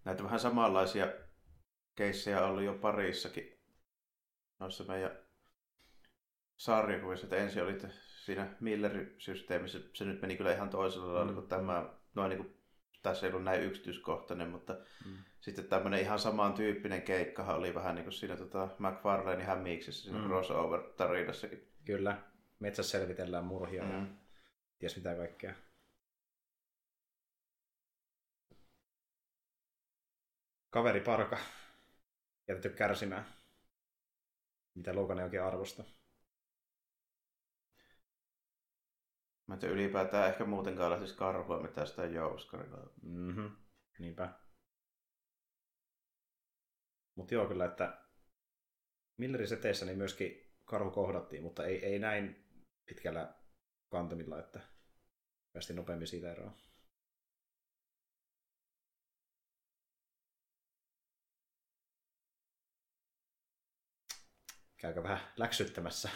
Näitä 0.05 0.25
vähän 0.25 0.41
samanlaisia 0.41 1.07
keissejä 1.95 2.43
on 2.45 2.51
ollut 2.51 2.65
jo 2.65 2.75
parissakin 2.75 3.61
noissa 4.59 4.85
meidän 4.85 5.19
sarjakuvissa. 6.57 7.27
Että 7.27 7.37
ensin 7.37 7.63
oli 7.63 7.81
siinä 8.25 8.57
Miller-systeemissä, 8.61 9.79
se 9.93 10.05
nyt 10.05 10.21
meni 10.21 10.37
kyllä 10.37 10.53
ihan 10.53 10.71
toisella 10.71 11.07
mm. 11.07 11.15
lailla 11.15 11.33
kuin 11.33 11.49
tämä. 11.49 11.95
Noin 12.15 12.29
niin 12.29 12.45
kuin, 12.45 12.57
tässä 13.03 13.27
ei 13.27 13.33
ollut 13.33 13.45
näin 13.45 13.63
yksityiskohtainen, 13.63 14.49
mutta 14.49 14.77
mm. 15.07 15.17
sitten 15.41 15.65
tämmöinen 15.65 16.01
ihan 16.01 16.19
samantyyppinen 16.19 17.03
keikkahan 17.03 17.57
oli 17.57 17.75
vähän 17.75 17.95
niin 17.95 18.05
kuin 18.05 18.13
siinä 18.13 18.37
tota, 18.37 18.69
McFarlane 18.79 19.45
hämiiksessä 19.45 20.03
siinä 20.03 20.19
mm. 20.19 20.25
crossover-tarinassakin. 20.27 21.69
Kyllä, 21.85 22.23
metsässä 22.59 22.99
selvitellään 22.99 23.45
murhia 23.45 23.85
mm. 23.85 23.91
ja 23.93 24.07
ties 24.79 24.97
mitä 24.97 25.15
kaikkea. 25.15 25.55
Kaveri 30.71 31.01
parka 31.01 31.39
jätetty 32.49 32.69
kärsimään, 32.69 33.25
mitä 34.75 34.95
Logan 34.95 35.19
ei 35.19 35.25
oikein 35.25 35.43
arvosta. 35.43 35.85
Mä 39.47 39.55
en 39.55 39.71
ylipäätään 39.71 40.29
ehkä 40.29 40.45
muutenkaan 40.45 40.91
lähtisi 40.91 41.17
karhua 41.17 41.63
mitä 41.63 41.87
sitä 41.87 42.05
jouskarilla. 42.05 42.91
Mhm, 43.03 43.47
niinpä. 43.99 44.33
Mutta 47.15 47.35
joo 47.35 47.47
kyllä, 47.47 47.65
että 47.65 48.05
Millerin 49.17 49.49
seteissä 49.49 49.87
niin 49.87 49.99
myöskin 49.99 50.53
karhu 50.65 50.91
kohdattiin, 50.91 51.43
mutta 51.43 51.65
ei, 51.65 51.85
ei 51.85 51.99
näin 51.99 52.47
pitkällä 52.89 53.35
kantamilla, 53.91 54.39
että 54.39 54.61
päästiin 55.53 55.77
nopeammin 55.77 56.09
siitä 56.09 56.33
eroon. 56.33 56.65
käykö 64.85 65.03
vähän 65.03 65.21
läksyttämässä. 65.37 66.11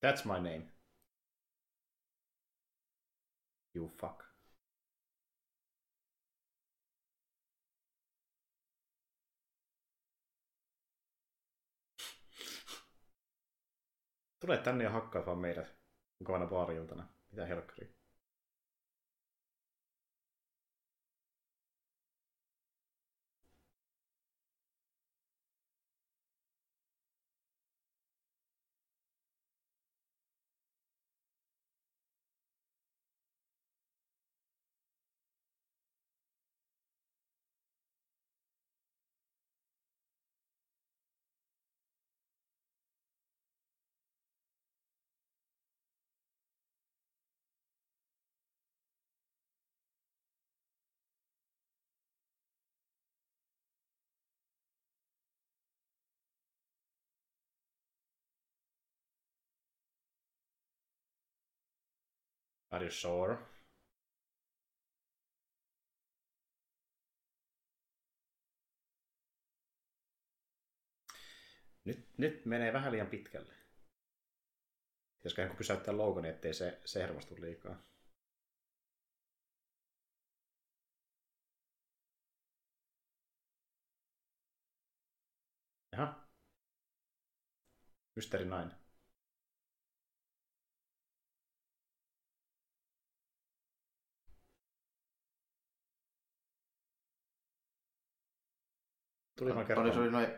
That's 0.00 0.24
my 0.24 0.38
name. 0.38 0.72
You 3.74 3.88
fuck. 4.00 4.24
Tule 14.40 14.58
tänne 14.58 14.84
ja 14.84 14.90
hakkaa 14.90 15.26
vaan 15.26 15.38
meidät 15.38 15.76
mukavana 16.18 16.46
baarijiltana. 16.46 17.08
Mitä 17.30 17.46
helkkari. 17.46 17.97
Are 62.70 62.84
you 62.84 62.90
sure? 62.90 63.38
Nyt, 71.84 72.18
nyt 72.18 72.46
menee 72.46 72.72
vähän 72.72 72.92
liian 72.92 73.06
pitkälle. 73.06 73.54
Pitäisikö 75.18 75.42
joku 75.42 75.56
pysäyttää 75.56 75.96
Logan, 75.96 76.24
ettei 76.24 76.54
se, 76.54 76.80
se 76.84 77.00
hermostu 77.00 77.34
liikaa. 77.40 77.82
Jaha. 85.92 86.28
Mysteeri 88.16 88.44
nainen. 88.44 88.87
Tuli 99.38 99.50
vaan 99.50 99.58
Oli, 99.58 99.66
kerran. 99.66 99.98
oli 99.98 100.10
noin 100.10 100.28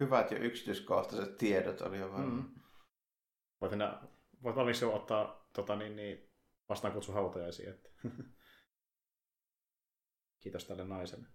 hyvät 0.00 0.30
ja 0.30 0.38
yksityiskohtaiset 0.38 1.36
tiedot 1.36 1.80
oli 1.80 1.98
jo. 1.98 2.08
Mm. 2.18 2.44
Voit, 3.60 3.72
enää, 3.72 4.02
voit 4.42 4.56
valmiiksi 4.56 4.84
jo 4.84 4.94
ottaa 4.94 5.48
tota, 5.52 5.76
niin, 5.76 5.96
niin, 5.96 6.30
vastaan 6.68 6.94
kutsu 6.94 7.12
hautajaisiin. 7.12 7.68
Että. 7.68 7.90
Kiitos 10.42 10.64
tälle 10.64 10.84
naiselle. 10.84 11.28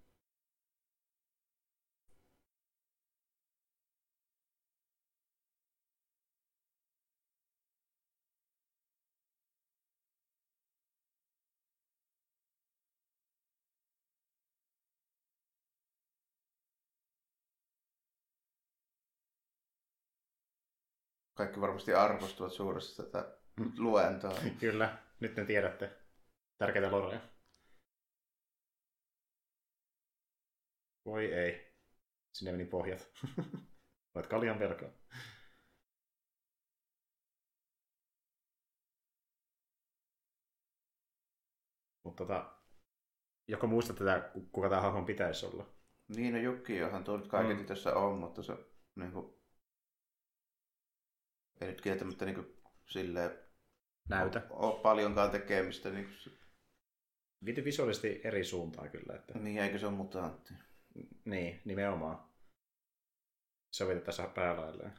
Kaikki 21.33 21.61
varmasti 21.61 21.93
arvostuvat 21.93 22.53
suuresti 22.53 23.03
tätä 23.03 23.37
luentoa. 23.77 24.39
Kyllä, 24.59 24.97
nyt 25.19 25.35
ne 25.35 25.45
tiedätte. 25.45 25.97
Tärkeitä 26.57 26.91
loreja. 26.91 27.21
Voi 31.05 31.33
ei. 31.33 31.73
Sinne 32.33 32.51
meni 32.51 32.65
pohjat. 32.65 33.07
Olet 34.15 34.27
kaljan 34.27 34.59
velkaa. 34.59 34.89
Mutta 42.03 42.23
tota, 42.23 42.53
joko 43.47 43.67
muistat 43.67 43.95
tätä, 43.95 44.31
kuka 44.51 44.69
tämä 44.69 44.81
hahmon 44.81 45.05
pitäisi 45.05 45.45
olla? 45.45 45.65
Niin, 46.07 46.33
no 46.33 46.39
Jukki, 46.39 46.77
johan 46.77 47.03
tuo 47.03 47.17
nyt 47.17 47.27
kaiketi 47.27 47.59
Mm. 47.61 47.65
tässä 47.65 47.95
on, 47.95 48.17
mutta 48.17 48.43
se 48.43 48.53
niin 48.95 49.11
kuin, 49.11 49.33
ei 51.61 51.67
nyt 51.67 51.81
kieltämättä 51.81 52.25
niin 52.25 52.35
kuin, 52.35 52.57
silleen 52.89 53.39
Näytä. 54.09 54.41
ole 54.49 54.81
paljonkaan 54.81 55.31
tekemistä. 55.31 55.89
Niin, 55.89 56.05
kuin, 56.05 56.37
Viety 57.45 57.63
visuaalisesti 57.65 58.21
eri 58.23 58.43
suuntaan 58.43 58.89
kyllä. 58.89 59.15
Että... 59.15 59.39
niin 59.39 59.57
eikö 59.57 59.79
se 59.79 59.85
ole 59.87 59.95
mutantti? 59.95 60.53
Niin, 61.25 61.61
nimenomaan. 61.65 62.29
Se 63.71 63.83
on 63.83 64.01
tässä 64.01 64.27
päälailleen. 64.27 64.93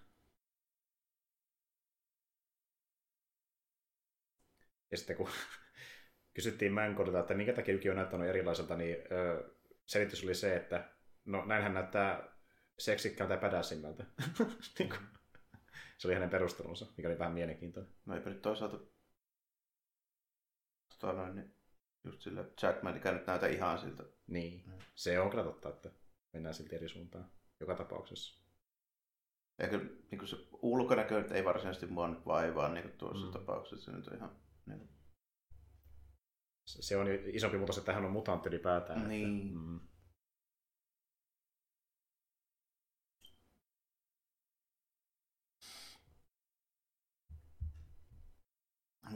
Ja 4.90 4.98
sitten 4.98 5.16
kun 5.16 5.28
kysyttiin 6.34 6.72
Mänkodilta, 6.72 7.20
että 7.20 7.34
minkä 7.34 7.52
takia 7.52 7.74
Yuki 7.74 7.90
on 7.90 7.96
näyttänyt 7.96 8.28
erilaiselta, 8.28 8.76
niin 8.76 8.96
ö, 9.12 9.54
selitys 9.86 10.24
oli 10.24 10.34
se, 10.34 10.56
että 10.56 10.90
no 11.24 11.44
näinhän 11.44 11.74
näyttää 11.74 12.28
seksikkäältä 12.78 13.34
ja 13.34 13.40
pädäsimmältä. 13.40 14.04
Niin 14.78 14.88
kuin- 14.88 15.23
se 16.04 16.08
oli 16.08 16.14
hänen 16.14 16.30
perustelunsa, 16.30 16.86
mikä 16.96 17.08
oli 17.08 17.18
vähän 17.18 17.32
mielenkiintoinen. 17.34 17.92
No 18.06 18.14
eipä 18.14 18.30
nyt 18.30 18.42
toisaalta 18.42 18.78
tota 21.00 21.12
noin, 21.12 21.34
niin 21.34 21.54
just 22.04 22.20
sillä 22.20 22.44
Jackmanikään 22.62 23.14
nyt 23.16 23.26
näytä 23.26 23.46
ihan 23.46 23.78
siltä. 23.78 24.04
Niin, 24.26 24.64
se 24.94 25.20
on 25.20 25.30
kyllä 25.30 25.44
totta, 25.44 25.68
että 25.68 25.90
mennään 26.32 26.54
silti 26.54 26.76
eri 26.76 26.88
suuntaan 26.88 27.30
joka 27.60 27.74
tapauksessa. 27.76 28.44
Eikö 29.58 29.78
niin 29.78 30.18
kuin 30.18 30.28
se 30.28 30.36
ulkonäkö 30.52 31.18
nyt 31.22 31.32
ei 31.32 31.44
varsinaisesti 31.44 31.86
mua 31.86 32.08
nyt 32.08 32.26
vaivaa 32.26 32.68
niin 32.68 32.82
kuin 32.82 32.98
tuossa 32.98 33.26
Mm. 33.26 33.32
mm. 33.32 33.32
tapauksessa. 33.32 33.84
Se 33.90 33.96
nyt 33.96 34.06
on 34.08 34.16
ihan... 34.16 34.36
Niin 34.66 34.88
Se 36.66 36.82
se 36.82 36.96
on 36.96 37.06
isompi 37.26 37.56
muutos, 37.58 37.78
että 37.78 37.92
hän 37.92 38.04
on 38.04 38.10
mutantti 38.12 38.48
ylipäätään. 38.48 39.08
Niin. 39.08 39.36
Että, 39.46 39.58
mm. 39.58 39.80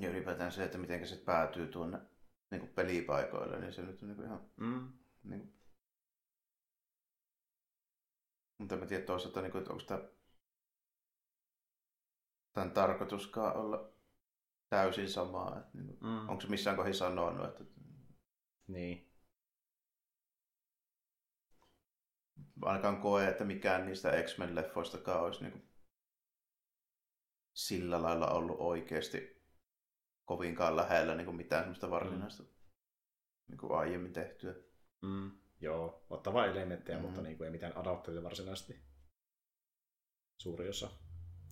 Ja 0.00 0.10
ylipäätään 0.10 0.52
se, 0.52 0.64
että 0.64 0.78
miten 0.78 1.06
se 1.06 1.16
päätyy 1.16 1.66
tuonne 1.66 1.98
niin 2.50 2.60
kuin 2.60 2.72
pelipaikoille, 2.74 3.60
niin 3.60 3.72
se 3.72 3.82
nyt 3.82 4.02
on 4.02 4.08
niin 4.08 4.16
kuin 4.16 4.26
ihan... 4.26 4.50
Mm. 4.56 4.92
Niin 5.24 5.40
kuin... 5.40 5.54
Mutta 8.58 8.76
mä 8.76 8.86
tiedä 8.86 9.04
toisaalta, 9.04 9.42
niin 9.42 9.52
kuin, 9.52 9.62
että 9.62 9.72
onko 9.72 9.84
tämä 9.84 10.00
tämän 12.52 12.70
tarkoituskaan 12.70 13.56
olla 13.56 13.92
täysin 14.70 15.10
samaa. 15.10 15.58
Että, 15.58 15.78
niin 15.78 15.86
kuin, 15.86 15.98
Mm. 16.00 16.28
Onko 16.28 16.40
se 16.40 16.48
missään 16.48 16.76
kohdin 16.76 16.94
sanonut, 16.94 17.48
että 17.48 17.64
Niin. 18.68 19.08
ainakaan 22.62 23.00
koe, 23.00 23.28
että 23.28 23.44
mikään 23.44 23.86
niistä 23.86 24.22
X-Men-leffoistakaan 24.22 25.22
olisi 25.22 25.42
niin 25.42 25.52
kuin 25.52 25.68
sillä 27.54 28.02
lailla 28.02 28.30
ollut 28.30 28.56
oikeasti 28.60 29.37
kovinkaan 30.28 30.76
lähellä 30.76 31.14
niin 31.14 31.24
kuin 31.24 31.36
mitään 31.36 31.62
semmoista 31.62 31.90
varsinaista 31.90 32.42
mm. 32.42 32.48
niin 33.48 33.58
kuin 33.58 33.72
aiemmin 33.72 34.12
tehtyä. 34.12 34.54
Mm. 35.02 35.30
Joo, 35.60 36.06
ottavaa 36.10 36.46
elementtejä, 36.46 36.98
mm. 36.98 37.04
mutta 37.04 37.22
niin 37.22 37.36
kuin 37.36 37.46
ei 37.46 37.52
mitään 37.52 37.76
adaptoita 37.76 38.22
varsinaisesti. 38.22 38.80
Suuri 40.42 40.68
osa. 40.68 40.90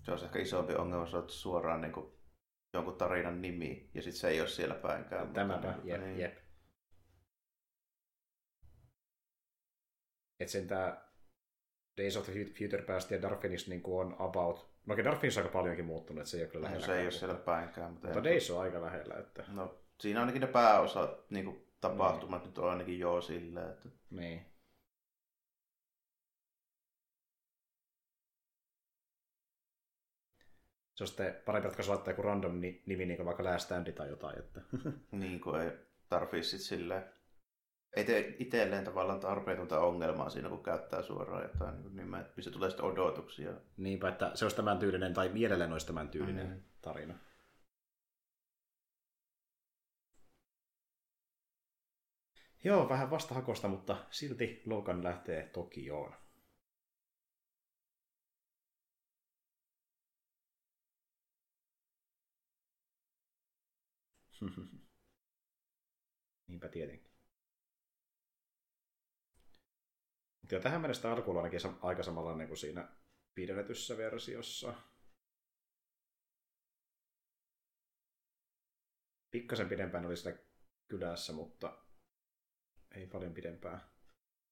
Se 0.05 0.13
on 0.13 0.25
ehkä 0.25 0.39
isompi 0.39 0.75
ongelma, 0.75 1.05
jos 1.05 1.15
olet 1.15 1.31
suoraan 1.31 1.81
niin 1.81 1.93
kuin 1.93 2.13
jonkun 2.73 2.99
tarinan 2.99 3.43
nimi, 3.43 3.91
ja 3.95 4.03
sitten 4.03 4.21
se 4.21 4.29
ei 4.29 4.41
ole 4.41 4.49
siellä 4.49 4.75
päinkään. 4.75 5.33
Tämäpä, 5.33 5.73
mutta, 5.73 5.89
jep, 5.89 6.01
niin. 6.01 6.19
jep. 6.19 6.39
Että 10.41 10.53
sen 10.53 10.69
tää 10.69 11.06
Days 11.97 12.17
of 12.17 12.25
the 12.25 12.45
Future 12.45 12.83
Past 12.83 13.11
ja 13.11 13.23
Dark 13.23 13.41
Phoenix 13.41 13.69
niin 13.69 13.83
on 13.85 14.17
about... 14.19 14.71
No 14.87 14.93
okei, 14.93 15.05
Dark 15.05 15.19
Phoenix 15.19 15.37
on 15.37 15.43
aika 15.43 15.53
paljonkin 15.53 15.85
muuttunut, 15.85 16.21
että 16.21 16.31
se 16.31 16.37
ei 16.37 16.43
ole 16.43 16.51
kyllä 16.51 16.65
lähellä. 16.65 16.87
No, 16.87 16.87
se 16.87 16.99
ei 16.99 17.05
ole 17.05 17.11
siellä 17.11 17.35
päinkään. 17.35 17.91
Mutta, 17.91 18.07
mutta 18.09 18.25
Days 18.25 18.51
on 18.51 18.61
aika 18.61 18.83
lähellä. 18.83 19.15
Että... 19.15 19.45
No, 19.49 19.79
siinä 20.01 20.21
ainakin 20.21 20.41
ne 20.41 20.47
pääosa 20.47 21.19
niin 21.31 21.45
kuin, 21.45 21.67
tapahtumat 21.81 22.43
niin. 22.43 22.49
nyt 22.49 22.59
on 22.59 22.71
ainakin 22.71 22.99
joo 22.99 23.21
silleen. 23.21 23.71
Että... 23.71 23.89
Niin. 24.11 24.47
Se 30.95 31.05
on 31.05 31.09
sitten 31.09 31.37
parempi 31.45 31.69
ratkaisu 31.69 31.91
laittaa 31.91 32.13
joku 32.13 32.23
random 32.23 32.61
nimi, 32.61 33.07
niin 33.07 33.17
kuin 33.17 33.27
vaikka 33.27 33.45
Last 33.45 33.65
Stand 33.65 33.93
tai 33.93 34.09
jotain. 34.09 34.39
Että... 34.39 34.61
niin 35.13 35.41
kuin 35.41 35.61
ei 35.61 35.71
tarvitse 36.09 36.51
sitten 36.51 36.67
silleen 36.67 37.05
itselleen 38.39 38.85
tavallaan 38.85 39.21
tarpeetonta 39.21 39.81
ongelmaa 39.81 40.31
siinä, 40.31 40.49
kun 40.49 40.63
käyttää 40.63 41.03
suoraan 41.03 41.43
jotain 41.43 41.83
niin 41.83 41.97
nimeä, 41.97 42.25
missä 42.37 42.51
tulee 42.51 42.71
sitten 42.71 42.87
odotuksia. 42.87 43.51
Niinpä, 43.77 44.09
että 44.09 44.31
se 44.35 44.45
olisi 44.45 44.57
tämän 44.57 44.79
tyylinen, 44.79 45.15
tai 45.15 45.29
mielelläni 45.29 45.73
olisi 45.73 45.87
tämän 45.87 46.09
tyylinen 46.09 46.47
mm. 46.47 46.63
tarina. 46.83 47.15
Joo, 52.65 52.89
vähän 52.89 53.11
vastahakosta, 53.11 53.69
mutta 53.69 53.97
silti 54.11 54.63
Logan 54.67 55.05
lähtee 55.05 55.51
Tokioon. 55.53 56.15
Niinpä 66.49 66.69
tietenkin. 66.69 67.06
Ja 70.51 70.61
tähän 70.61 70.81
mennessä 70.81 71.13
alku 71.13 71.31
on 71.31 71.37
ainakin 71.37 71.61
aika 71.83 72.03
samanlainen 72.03 72.49
kuin 72.49 72.59
siinä 72.59 72.89
pidennetyssä 73.35 73.97
versiossa. 73.97 74.75
Pikkasen 79.31 79.69
pidempään 79.69 80.07
oli 80.07 80.17
sitä 80.17 80.39
kylässä, 80.89 81.33
mutta 81.33 81.79
ei 82.95 83.07
paljon 83.07 83.35
pidempään. 83.35 83.81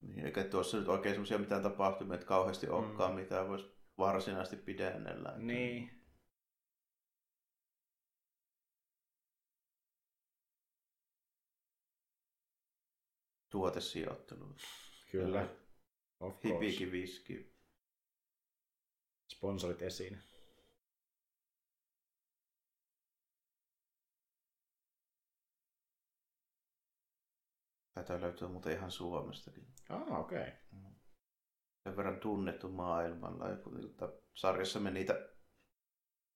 Niin, 0.00 0.26
eikä 0.26 0.44
tuossa 0.44 0.78
nyt 0.78 0.88
oikein 0.88 1.14
semmoisia 1.14 1.38
mitään 1.38 1.62
tapahtumia, 1.62 2.14
että 2.14 2.26
kauheasti 2.26 2.66
mm. 2.66 2.72
olekaan 2.72 3.14
mitään 3.14 3.48
voisi 3.48 3.74
varsinaisesti 3.98 4.56
pidennellä. 4.56 5.34
Niin. 5.38 6.04
Tuotesijoittelu. 13.50 14.54
Kyllä. 15.10 15.63
Of 16.24 16.44
Hipiki 16.44 16.92
viski. 16.92 17.54
Sponsorit 19.32 19.82
esiin. 19.82 20.22
Tätä 27.94 28.20
löytyy 28.20 28.48
muuten 28.48 28.72
ihan 28.72 28.90
Suomestakin. 28.90 29.66
Ah, 29.88 30.20
okei. 30.20 30.38
Okay. 30.40 30.52
Sen 31.84 31.96
verran 31.96 32.20
tunnettu 32.20 32.68
maailmalla. 32.68 33.48
Ja 33.48 33.56
kun 33.56 33.94
sarjassa 34.34 34.80
me 34.80 34.90
niitä 34.90 35.28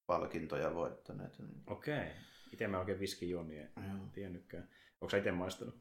palkintoja 0.06 0.74
voittaneet. 0.74 1.36
Okei. 1.66 1.98
Okay. 1.98 2.10
Itse 2.52 2.68
mä 2.68 2.78
oikein 2.78 3.00
viski 3.00 3.30
juon, 3.30 3.48
niin 3.48 3.60
en 3.60 4.10
tiennytkään. 4.12 4.70
Onko 5.00 5.10
sä 5.10 5.16
itse 5.16 5.32
maistanut? 5.32 5.80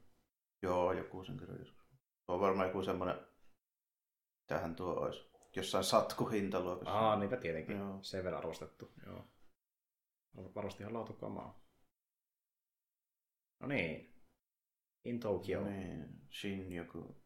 Joo, 0.62 0.92
joku 0.92 1.24
sen 1.24 1.36
kerran 1.36 1.58
joskus. 1.58 1.88
On 2.28 2.40
varmaan 2.40 2.68
joku 2.68 2.82
semmoinen 2.82 3.28
Tähän 4.48 4.76
tuo 4.76 4.92
olisi 4.92 5.30
jossain 5.56 5.84
satkuhintaluokassa. 5.84 6.92
Aa, 6.92 7.16
niinpä 7.16 7.36
tietenkin. 7.36 7.76
Joo. 7.76 7.98
Sen 8.02 8.24
verran 8.24 8.38
arvostettu. 8.38 8.92
Joo. 9.06 9.24
Varmasti 10.54 10.82
ihan 10.82 10.94
laatukamaa. 10.94 11.64
No 13.60 13.68
niin. 13.68 14.14
In 15.04 15.20
Tokyo. 15.20 15.60
No 15.60 15.70
niin. 15.70 16.28
Shin 16.30 16.72
joku. 16.72 17.22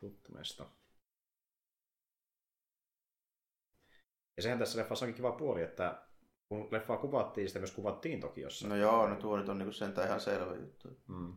Tuttu 0.00 0.32
mesta. 0.32 0.66
Ja 4.36 4.42
sehän 4.42 4.58
tässä 4.58 4.78
leffassa 4.78 5.06
onkin 5.06 5.16
kiva 5.16 5.32
puoli, 5.32 5.62
että 5.62 6.06
kun 6.48 6.68
leffaa 6.70 6.96
kuvattiin, 6.96 7.48
sitä 7.48 7.58
myös 7.58 7.74
kuvattiin 7.74 8.20
Tokiossa. 8.20 8.68
No 8.68 8.76
joo, 8.76 9.08
no 9.08 9.16
tuo 9.16 9.36
nyt 9.36 9.48
on 9.48 9.58
niinku 9.58 9.72
sentään 9.72 10.06
ihan 10.06 10.20
selvä 10.20 10.56
juttu. 10.56 10.88
Mm. 11.08 11.36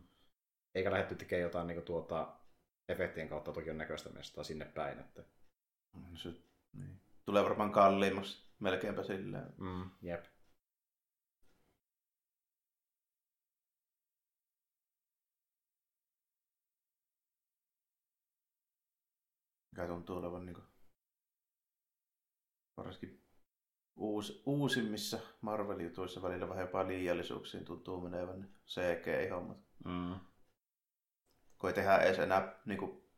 Eikä 0.74 0.90
lähdetty 0.90 1.14
tekemään 1.14 1.42
jotain 1.42 1.66
niinku 1.66 1.84
tuota 1.84 2.43
efektien 2.88 3.28
kautta 3.28 3.52
toki 3.52 3.70
on 3.70 3.78
näköistä 3.78 4.10
mestaa 4.10 4.44
sinne 4.44 4.64
päin. 4.64 4.98
Että... 4.98 5.24
Se, 6.14 6.28
niin. 6.72 7.00
Tulee 7.24 7.44
varmaan 7.44 7.72
kalliimmaksi 7.72 8.44
melkeinpä 8.58 9.02
silleen. 9.02 9.52
Mm, 9.58 9.90
jep. 10.02 10.24
Mikä 19.70 19.86
tuntuu 19.86 20.16
olevan 20.16 20.46
niin 20.46 20.54
kuin, 20.54 20.66
varsinkin 22.76 23.22
uus, 23.96 24.42
uusimmissa 24.46 25.18
Marvel-jutuissa 25.40 26.22
välillä 26.22 26.48
vähän 26.48 26.62
jopa 26.62 26.86
liiallisuuksiin 26.86 27.64
tuntuu 27.64 28.00
menevän 28.00 28.54
CG-hommat. 28.66 29.58
Mm 29.84 30.33
kun 31.64 31.68
ei 31.70 31.74
tehdä 31.74 31.98
edes 31.98 32.18
enää 32.18 32.60
niin 32.64 32.78
kuin, 32.78 33.08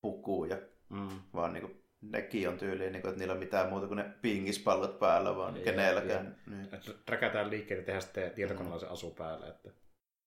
pukuja, 0.00 0.56
mm. 0.88 1.22
vaan 1.34 1.52
niin 1.52 1.60
kuin, 1.66 1.84
nekin 2.00 2.48
on 2.48 2.58
tyyliin, 2.58 2.92
niin 2.92 3.02
kuin, 3.02 3.08
että 3.10 3.18
niillä 3.18 3.32
on 3.32 3.38
mitään 3.38 3.68
muuta 3.68 3.86
kuin 3.86 3.96
ne 3.96 4.14
pingispallot 4.22 4.98
päällä, 4.98 5.36
vaan 5.36 5.56
ei, 5.56 5.64
kenelläkään. 5.64 6.42
Niin. 6.46 6.68
Räkätään 7.08 7.50
liikkeelle 7.50 7.82
ja 7.82 7.86
tehdään 7.86 8.02
sitten 8.02 8.30
tietokoneella 8.30 8.78
se 8.78 8.86
asu 8.86 9.10
päälle, 9.10 9.48
että 9.48 9.70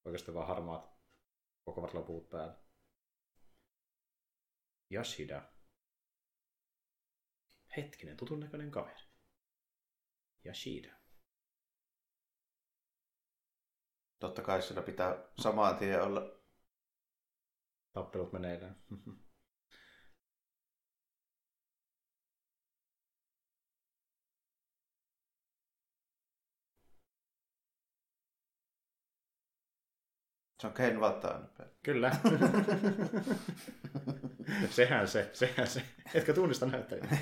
oikeasti 0.06 0.34
vaan 0.34 0.48
harmaat 0.48 0.89
koko 1.65 1.89
loput 1.94 2.30
päällä. 2.30 2.56
Yashida. 4.92 5.42
Hetkinen, 7.78 8.18
tutun 8.18 8.39
näköinen 8.39 8.72
kaveri. 8.72 9.04
Yashida. 10.46 10.94
Totta 14.20 14.42
kai 14.42 14.62
sillä 14.62 14.82
pitää 14.82 15.24
samaan 15.38 15.78
tien 15.78 16.02
olla 16.02 16.38
tappelut 17.93 18.34
meneillään. 18.34 18.75
Se 30.60 30.67
on 30.67 30.73
Ken 30.73 31.02
Vatan. 31.02 31.49
Kyllä. 31.84 32.12
sehän 34.69 35.08
se, 35.08 35.30
sehän 35.34 35.67
se. 35.67 35.84
Etkä 36.13 36.34
tunnista 36.34 36.65
näyttäjää. 36.65 37.17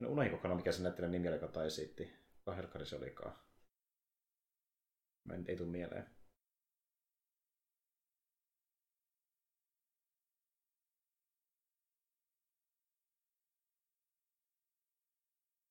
No 0.00 0.08
unohin 0.08 0.56
mikä 0.56 0.72
se 0.72 0.82
näyttelijän 0.82 1.12
nimi 1.12 1.28
joka 1.28 1.64
esitti. 1.64 2.27
Helkkari 2.56 2.86
se 2.86 2.96
olikaan? 2.96 3.38
Mä 5.24 5.34
en, 5.34 5.44
ei 5.48 5.56
tule 5.56 5.68
mieleen. 5.70 6.18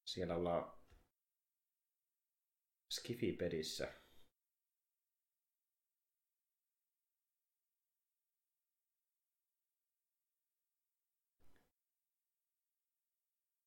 Siellä 0.06 0.36
ollaan 0.36 0.78
Skifipedissä. 2.90 3.94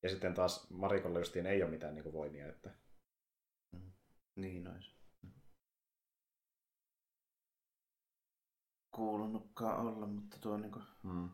Ja 0.03 0.09
sitten 0.09 0.35
taas 0.35 0.71
Marikolla 0.71 1.19
justiin 1.19 1.47
ei 1.47 1.63
ole 1.63 1.71
mitään 1.71 1.95
niin 1.95 2.03
kuin 2.03 2.13
voimia, 2.13 2.49
että 2.49 2.71
niin 4.41 4.69
olisi. 4.69 5.01
kuulunutkaan 9.01 9.81
olla, 9.81 10.07
mutta 10.07 10.37
tuo 10.41 10.57
niinku... 10.57 10.83
Hmm. 11.03 11.31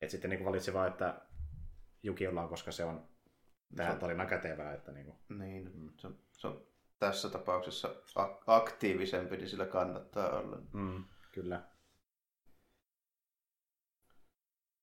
Et 0.00 0.10
sitten 0.10 0.30
niin 0.30 0.44
valitsi 0.44 0.72
vaan, 0.72 0.88
että 0.88 1.20
Juki 2.02 2.26
ollaan, 2.26 2.48
koska 2.48 2.72
se 2.72 2.84
on 2.84 3.08
tähän 3.76 3.98
tarinaan 3.98 4.28
kätevää. 4.28 4.74
Että 4.74 4.92
niin 4.92 5.06
kuin. 5.06 5.38
Niin, 5.38 5.70
mm. 5.74 5.92
se, 5.98 6.08
se 6.32 6.46
on 6.46 6.66
tässä 6.98 7.28
tapauksessa 7.28 7.94
aktiivisempi, 8.46 9.36
niin 9.36 9.48
sillä 9.48 9.66
kannattaa 9.66 10.38
olla. 10.38 10.58
Mm, 10.72 11.04
kyllä. 11.32 11.68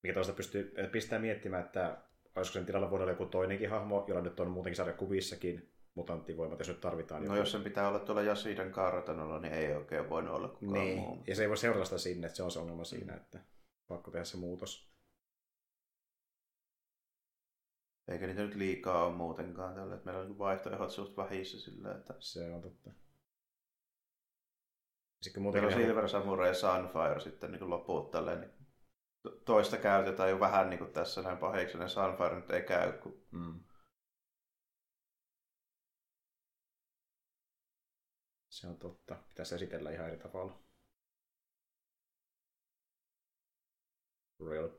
Mikä 0.04 0.14
toista 0.14 0.34
pystyy, 0.34 0.74
pistää 0.92 1.20
miettimään, 1.20 1.66
että 1.66 2.09
olisiko 2.36 2.54
sen 2.54 2.66
tilalla 2.66 2.90
voinut 2.90 3.04
olla 3.04 3.12
joku 3.12 3.26
toinenkin 3.26 3.70
hahmo, 3.70 4.06
jolla 4.08 4.22
nyt 4.22 4.40
on 4.40 4.52
muutenkin 4.52 4.76
sarjakuvissakin 4.76 5.72
mutanttivoimat, 5.96 6.60
jos 6.60 6.68
nyt 6.68 6.82
tarvitaan. 6.82 7.22
No 7.22 7.28
joku. 7.28 7.38
jos 7.38 7.52
sen 7.52 7.64
pitää 7.64 7.88
olla 7.88 8.00
tuolla 8.00 8.22
Jasidan 8.22 8.72
kartanolla, 8.72 9.40
niin 9.40 9.54
ei 9.54 9.74
oikein 9.74 10.10
voinut 10.10 10.36
olla 10.36 10.48
kukaan 10.48 10.74
niin. 10.74 10.98
muu. 10.98 11.24
Ja 11.28 11.36
se 11.36 11.42
ei 11.42 11.50
voi 11.50 11.58
seurata 11.58 11.86
sitä 11.86 11.98
sinne, 11.98 12.28
että 12.28 12.38
se 12.38 12.44
on 12.44 12.52
se 12.52 12.60
ongelma 12.60 12.84
siinä, 12.84 13.14
että 13.14 13.40
pakko 13.88 14.12
tehdä 14.12 14.26
se 14.26 14.38
muutos. 14.38 14.90
Eikä 18.08 18.28
niitä 18.28 18.42
nyt 18.42 18.56
liikaa 18.56 19.06
ole 19.06 19.16
muutenkaan 19.16 19.76
tällä, 19.76 19.96
että 19.96 20.06
meillä 20.06 20.22
on 20.22 20.28
niinku 20.28 20.44
vaihtoehdot 20.44 20.92
suht 20.92 21.18
vähissä 21.18 21.60
sillä, 21.60 21.92
että... 21.92 22.14
Se 22.20 22.54
on 22.54 22.62
totta. 22.62 22.92
Sitten 25.22 25.44
muuten 25.44 25.66
on 25.66 25.74
Silver 25.74 26.10
Samurai 26.10 26.48
ja 26.48 26.54
Sunfire 26.54 27.20
sitten 27.20 27.52
niin 27.52 27.70
loput 27.70 28.12
tälleen, 28.12 28.42
niin 28.42 28.52
toista 29.46 29.78
käytetään 29.78 30.30
jo 30.30 30.40
vähän 30.40 30.70
niin 30.70 30.78
kuin 30.80 30.94
tässä 30.94 31.22
näin 31.22 31.38
pahiksi, 31.38 31.78
ja 31.78 31.88
Sunfire 31.88 32.36
nyt 32.36 32.50
ei 32.50 32.62
käy. 32.64 32.92
Kun... 32.92 33.28
Mm. 33.32 33.64
Se 38.50 38.68
on 38.68 38.78
totta. 38.78 39.16
Pitäisi 39.30 39.56
esitellä 39.56 39.92
ihan 39.92 40.08
eri 40.08 40.18
tavalla. 40.18 40.60
Real. 44.50 44.70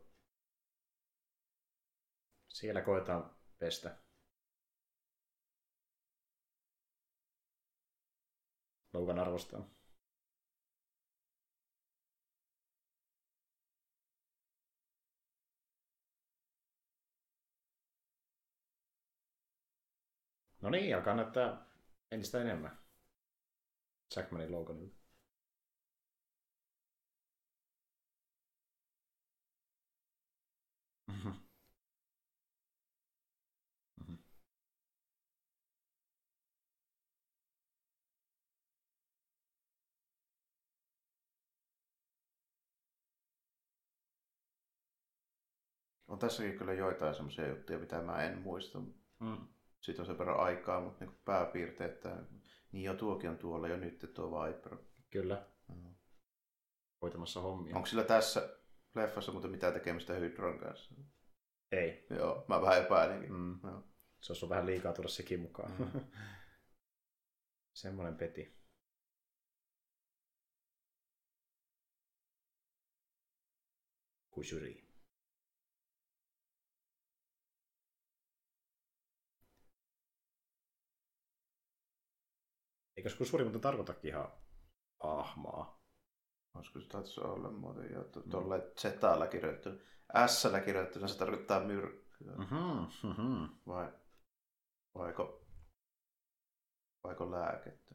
Siellä 2.49 2.83
koetaan 2.83 3.37
pestä. 3.59 3.97
Loukan 8.93 9.19
arvostaa. 9.19 9.80
No 20.61 20.71
niin, 20.71 20.97
alkaa 20.97 21.15
näyttää 21.15 21.67
entistä 22.11 22.41
enemmän. 22.41 22.79
Jackmanin 24.17 24.53
Loganilla. 24.53 24.95
Mm-hmm. 31.09 31.35
On 46.09 46.19
tässäkin 46.19 46.59
kyllä 46.59 46.73
joitain 46.73 47.15
semmoisia 47.15 47.49
juttuja, 47.49 47.79
mitä 47.79 48.03
mä 48.03 48.23
en 48.23 48.39
muista. 48.39 48.79
Mm. 49.21 49.49
Siitä 49.81 50.03
on 50.03 50.07
sen 50.07 50.19
verran 50.19 50.41
aikaa, 50.41 50.81
mutta 50.81 51.05
niin 51.05 51.19
pääpiirteet, 51.25 51.93
että 51.93 52.17
niin 52.73 52.85
jo 52.85 52.95
tuokin 52.95 53.31
on 53.31 53.39
tuolla 53.39 53.69
jo 53.69 53.77
nyt 53.77 54.11
tuo 54.15 54.45
Viper. 54.45 54.77
Kyllä. 55.11 55.47
Mm. 55.69 55.95
Hoitamassa 57.03 57.41
hommia. 57.41 57.77
Onko 57.77 57.87
sillä 57.87 58.05
tässä 58.05 58.59
leffassa 58.95 59.33
muuten 59.33 59.51
mitään 59.51 59.73
tekemistä 59.73 60.15
Hydron 60.15 60.59
kanssa? 60.59 60.95
Ei. 61.73 62.07
Joo, 62.11 62.45
mä 62.49 62.63
vähän 62.63 62.85
epäilinkin. 62.85 63.33
Mm. 63.33 63.61
Joo. 63.65 63.85
Se 64.21 64.33
olisi 64.33 64.49
vähän 64.49 64.67
liikaa 64.67 64.93
tulla 64.93 65.09
sekin 65.09 65.41
mukaan. 65.41 65.73
Mm. 65.79 66.01
Semmoinen 67.73 68.17
peti. 68.17 68.61
Kushuri. 74.31 74.90
Eikö 83.01 83.17
Kusuri 83.19 83.45
muuten 83.45 83.61
tarkoitakin 83.61 84.11
ihan 84.11 84.33
ahmaa? 85.01 85.83
Olisiko 86.55 86.81
se 86.81 86.89
taisi 86.89 87.21
olla 87.21 87.51
muuten 87.51 87.93
jo 87.93 88.05
tuolla 88.31 88.57
mm. 88.57 88.63
Z-llä 88.79 89.27
kirjoitettu. 89.27 89.71
S-llä 90.27 90.61
kirjoitettu, 90.61 91.09
se 91.09 91.19
tarkoittaa 91.19 91.61
myrkkyä. 91.61 92.33
Mm-hmm, 92.33 92.87
mm-hmm. 93.09 93.49
Vai, 93.67 93.93
vaiko, 94.95 95.47
vaiko 97.05 97.31
lääkettä? 97.31 97.95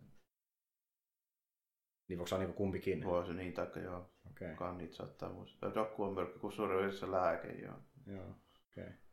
Niin 2.07 2.19
voiko 2.19 2.27
se 2.27 2.37
niin 2.37 2.53
kumpikin? 2.53 3.03
Voi 3.03 3.25
se 3.25 3.33
niin, 3.33 3.53
taikka 3.53 3.79
joo. 3.79 4.11
Okay. 4.31 4.51
Kukaan 4.51 4.77
niitä 4.77 4.95
saattaa 4.95 5.29
muistaa. 5.29 5.75
Dokku 5.75 6.03
on 6.03 6.13
myrkky, 6.13 6.39
kusuri 6.39 6.85
on 6.85 6.93
se 6.93 7.11
lääke, 7.11 7.47
joo. 7.47 7.79
Joo, 8.05 8.29
okei. 8.71 8.83
Okay. 8.83 9.04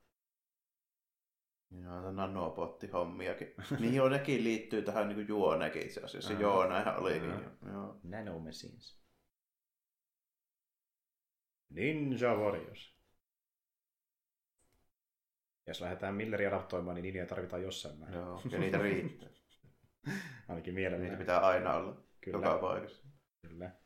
Joo, 1.81 2.13
nanopotti-hommiakin. 2.13 3.55
niin 3.81 3.95
joo, 3.95 4.09
nekin 4.09 4.45
liittyy 4.45 4.83
tähän 4.83 5.09
niin 5.09 5.29
juonekin 5.29 5.83
itse 5.83 6.01
asiassa. 6.01 6.33
Joo, 6.33 6.69
näinhän 6.69 6.99
olikin. 6.99 7.31
Joo. 7.73 8.01
Nanomachines. 8.03 9.03
Ninja 11.71 12.35
Warriors. 12.35 12.93
Jos 15.67 15.81
lähdetään 15.81 16.15
Milleria 16.15 16.49
adaptoimaan, 16.49 16.95
niin 16.95 17.03
ninjoja 17.03 17.27
tarvitaan 17.27 17.63
jossain 17.63 17.99
määrin. 17.99 18.19
Joo, 18.19 18.43
ja 18.51 18.59
niitä 18.59 18.79
riittää. 18.79 19.29
Ainakin 20.49 20.75
mielellään. 20.75 21.03
Niitä 21.03 21.17
pitää 21.17 21.41
aina 21.41 21.75
olla. 21.75 22.03
Kyllä. 22.21 22.39
Joka 22.39 22.59
paikassa. 22.59 23.07
Kyllä. 23.49 23.82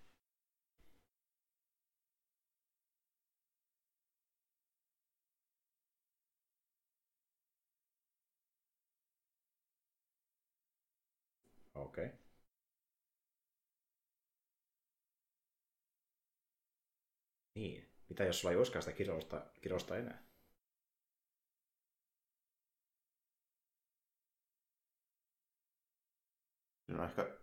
Okei. 11.76 12.06
Okay. 12.06 12.18
Niin. 17.54 17.88
Mitä 18.08 18.24
jos 18.24 18.40
sulla 18.40 18.52
ei 18.52 18.58
olisikaan 18.58 18.82
sitä 18.82 18.96
kirosta, 18.96 19.46
kirosta 19.60 19.96
enää? 19.96 20.22
Se 26.86 26.94
on 26.94 27.04
ehkä 27.04 27.36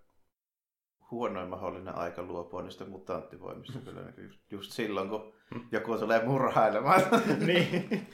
huonoin 1.11 1.49
mahdollinen 1.49 1.95
aika 1.95 2.23
luopua 2.23 2.61
niistä 2.61 2.85
mutanttivoimista 2.85 3.79
kyllä 3.85 4.01
niin 4.01 4.23
just, 4.23 4.39
just 4.51 4.71
silloin, 4.71 5.09
kun 5.09 5.33
joku 5.71 5.97
tulee 5.97 6.25
murhailemaan. 6.25 7.01
niin. 7.47 7.89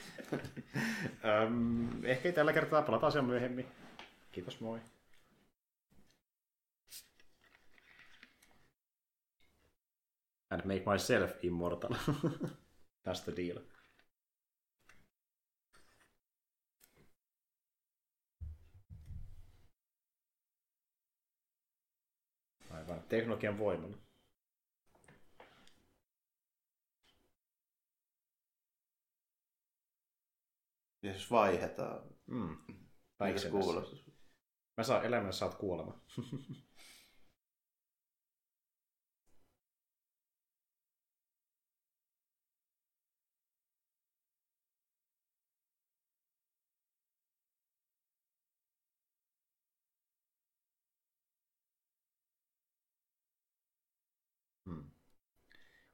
Öm, 1.44 2.04
ehkä 2.04 2.28
ei 2.28 2.32
tällä 2.32 2.52
kertaa 2.52 2.82
palata 2.82 3.06
asiaan 3.06 3.26
myöhemmin. 3.26 3.66
Kiitos, 4.32 4.60
moi. 4.60 4.80
And 10.50 10.64
make 10.64 10.84
myself 10.86 11.30
immortal. 11.42 11.90
That's 13.04 13.20
the 13.20 13.36
deal. 13.36 13.58
Aivan, 22.70 23.02
teknologian 23.08 23.58
voimalla. 23.58 23.96
Ja 31.02 31.12
jos 31.12 31.30
vaihdetaan. 31.30 32.02
Mm. 32.26 32.56
Miltä 33.20 33.48
kuulostaa? 33.50 34.12
Mä 34.76 34.84
saan 34.84 35.04
elämän, 35.04 35.32
saat 35.32 35.54
kuolema. 35.54 36.00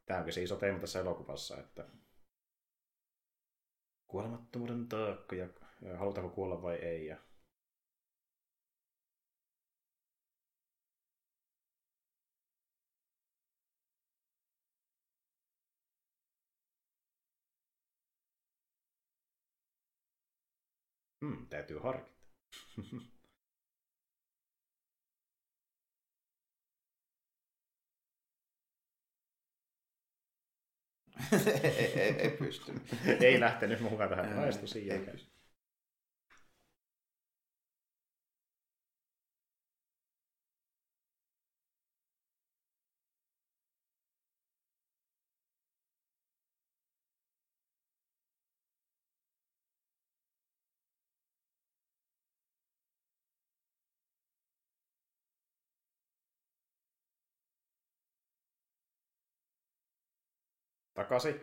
Tämäkö 0.07 0.33
se 0.33 0.43
iso 0.43 0.57
teema 0.57 0.79
tässä 0.79 1.01
elokuvassa, 1.01 1.59
että 1.59 1.89
kuolemattomuuden 4.07 4.89
taakka 4.89 5.37
ja 5.37 5.49
halutaanko 5.99 6.35
kuolla 6.35 6.63
vai 6.63 6.77
ei. 6.77 7.07
Ja... 7.07 7.17
Hmm, 21.21 21.47
täytyy 21.49 21.79
harkita. 21.79 22.17
ei, 31.63 31.93
ei, 32.01 32.15
ei 32.19 32.31
pysty. 32.31 32.73
ei 33.21 33.41
lähtenyt 33.41 33.81
mukaan 33.81 34.09
tähän. 34.09 34.45
Ei, 34.75 34.91
ei 34.91 35.01
Takaisin. 60.97 61.41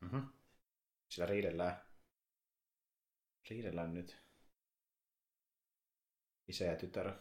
Mhm. 0.00 0.18
Sillä 1.08 1.26
riidellään. 1.26 1.82
Riidellään 3.50 3.94
nyt. 3.94 4.16
Isä 6.48 6.64
ja 6.64 6.76
tytär. 6.76 7.12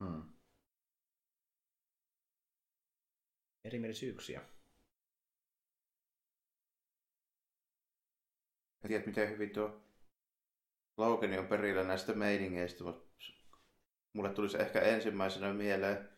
Hmm. 0.00 0.22
Erimielisyyksiä. 3.68 4.40
En 8.82 8.88
tiedä, 8.88 9.06
miten 9.06 9.30
hyvin 9.30 9.50
tuo 9.50 9.82
Logani 10.96 11.38
on 11.38 11.46
perillä 11.46 11.84
näistä 11.84 12.12
meiningeistä, 12.12 12.84
mutta 12.84 13.08
mulle 14.12 14.30
tulisi 14.30 14.58
ehkä 14.60 14.80
ensimmäisenä 14.80 15.52
mieleen 15.52 16.08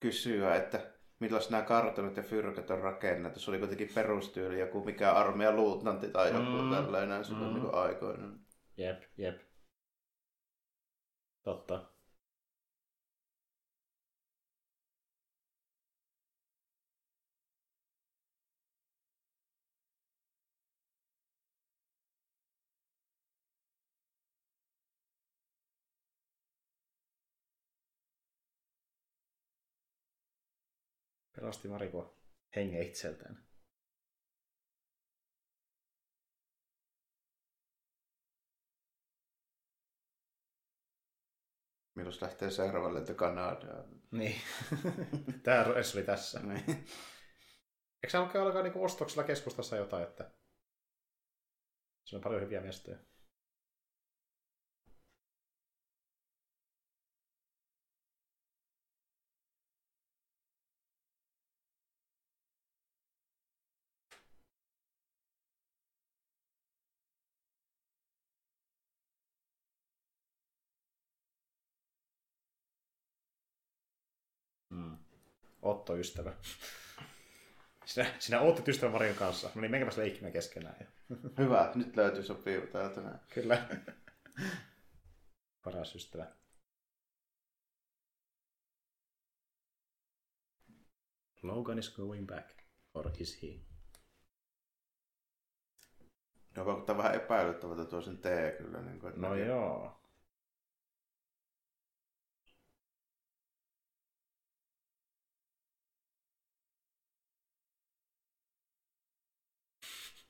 kysyä, 0.00 0.54
että 0.56 0.92
millaiset 1.20 1.50
nämä 1.50 1.62
kartonit 1.62 2.16
ja 2.16 2.22
fyrkät 2.22 2.70
on 2.70 2.80
rakennettu. 2.80 3.40
Se 3.40 3.50
oli 3.50 3.58
kuitenkin 3.58 3.90
perustyyli, 3.94 4.60
joku 4.60 4.84
mikä 4.84 5.12
armeija 5.12 5.52
luutnantti 5.52 6.08
tai 6.08 6.28
joku 6.28 6.50
Mm. 6.50 6.64
mm. 6.64 6.70
tällainen 6.70 7.24
silloin 7.24 7.54
Mm. 7.54 7.60
niin 7.60 7.74
aikoinaan. 7.74 8.40
Jep, 8.76 9.02
jep. 9.18 9.40
Totta. 11.42 11.95
Pelasti 31.36 31.68
Mariko 31.68 32.18
hengen 32.56 32.82
itseltään. 32.82 33.46
Milloin 41.94 42.16
lähtee 42.20 42.50
seuraavalle 42.50 42.98
lento 42.98 43.14
Kanadaan? 43.14 44.02
Niin. 44.10 44.40
Tämä 45.42 45.64
oli 45.64 46.02
tässä. 46.02 46.40
Niin. 46.40 46.64
Eikö 46.68 48.10
se 48.10 48.18
alkaa 48.18 48.42
alkaa 48.42 48.62
niinku 48.62 48.84
ostoksella 48.84 49.24
keskustassa 49.24 49.76
jotain, 49.76 50.02
että 50.02 50.30
se 52.04 52.16
on 52.16 52.22
paljon 52.22 52.42
hyviä 52.42 52.60
mestoja. 52.60 52.98
Otto 75.66 75.96
ystävä. 75.96 76.32
Sinä, 77.84 78.06
sinä 78.18 78.40
ootte 78.40 78.70
ystävän 78.70 78.92
Marion 78.92 79.16
kanssa. 79.16 79.50
No 79.54 79.60
niin, 79.60 79.70
menkääpäs 79.70 79.96
leikkimään 79.96 80.32
keskenään. 80.32 80.88
Hyvä, 81.38 81.72
nyt 81.74 81.96
löytyy 81.96 82.22
sopiva 82.22 82.66
täältä 82.66 83.00
näin. 83.00 83.18
Kyllä. 83.34 83.68
Paras 85.64 85.94
ystävä. 85.94 86.26
Logan 91.42 91.78
is 91.78 91.94
going 91.94 92.26
back. 92.26 92.50
Or 92.94 93.10
is 93.18 93.42
he? 93.42 93.48
No 96.56 96.66
vaikuttaa 96.66 96.96
vähän 96.96 97.14
epäilyttävältä 97.14 97.84
tuo 97.84 98.00
sen 98.00 98.18
tee 98.18 98.52
kyllä. 98.52 98.82
Niin 98.82 99.00
kuin, 99.00 99.12
No 99.16 99.34
joo. 99.34 100.00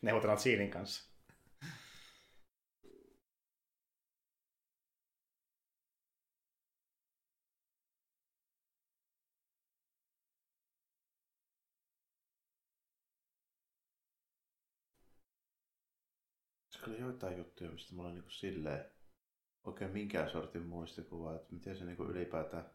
Neuvotellaan 0.02 0.38
Siinin 0.38 0.70
kanssa. 0.70 1.16
Kyllä 16.86 16.98
joitain 16.98 17.38
juttuja, 17.38 17.70
mistä 17.70 17.94
mulla 17.94 18.08
on 18.08 18.14
niin 18.14 18.24
silleen 18.28 18.84
oikein 19.64 19.90
minkään 19.90 20.30
sortin 20.30 20.66
muistikuva, 20.66 21.34
että 21.36 21.52
miten 21.54 21.76
se 21.76 21.84
niin 21.84 21.98
ylipäätään 21.98 22.70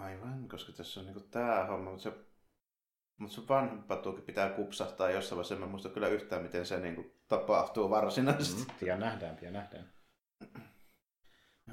Aivan, 0.00 0.48
koska 0.48 0.72
tässä 0.72 1.00
on 1.00 1.06
niinku 1.06 1.20
tää 1.20 1.66
homma, 1.66 1.90
mutta 1.90 2.02
se, 2.02 2.12
mutta 3.16 3.34
se 3.34 3.48
vanha 3.48 3.82
patuukin 3.88 4.24
pitää 4.24 4.50
kupsahtaa 4.50 5.10
jossain 5.10 5.36
vaiheessa. 5.36 5.54
En 5.54 5.60
mä 5.60 5.66
muista 5.66 5.88
kyllä 5.88 6.08
yhtään, 6.08 6.42
miten 6.42 6.66
se 6.66 6.80
niinku 6.80 7.14
tapahtuu 7.28 7.90
varsinaisesti. 7.90 8.60
Mm, 8.72 8.78
pian 8.80 9.00
nähdään, 9.00 9.36
pian 9.36 9.52
nähdään. 9.52 9.92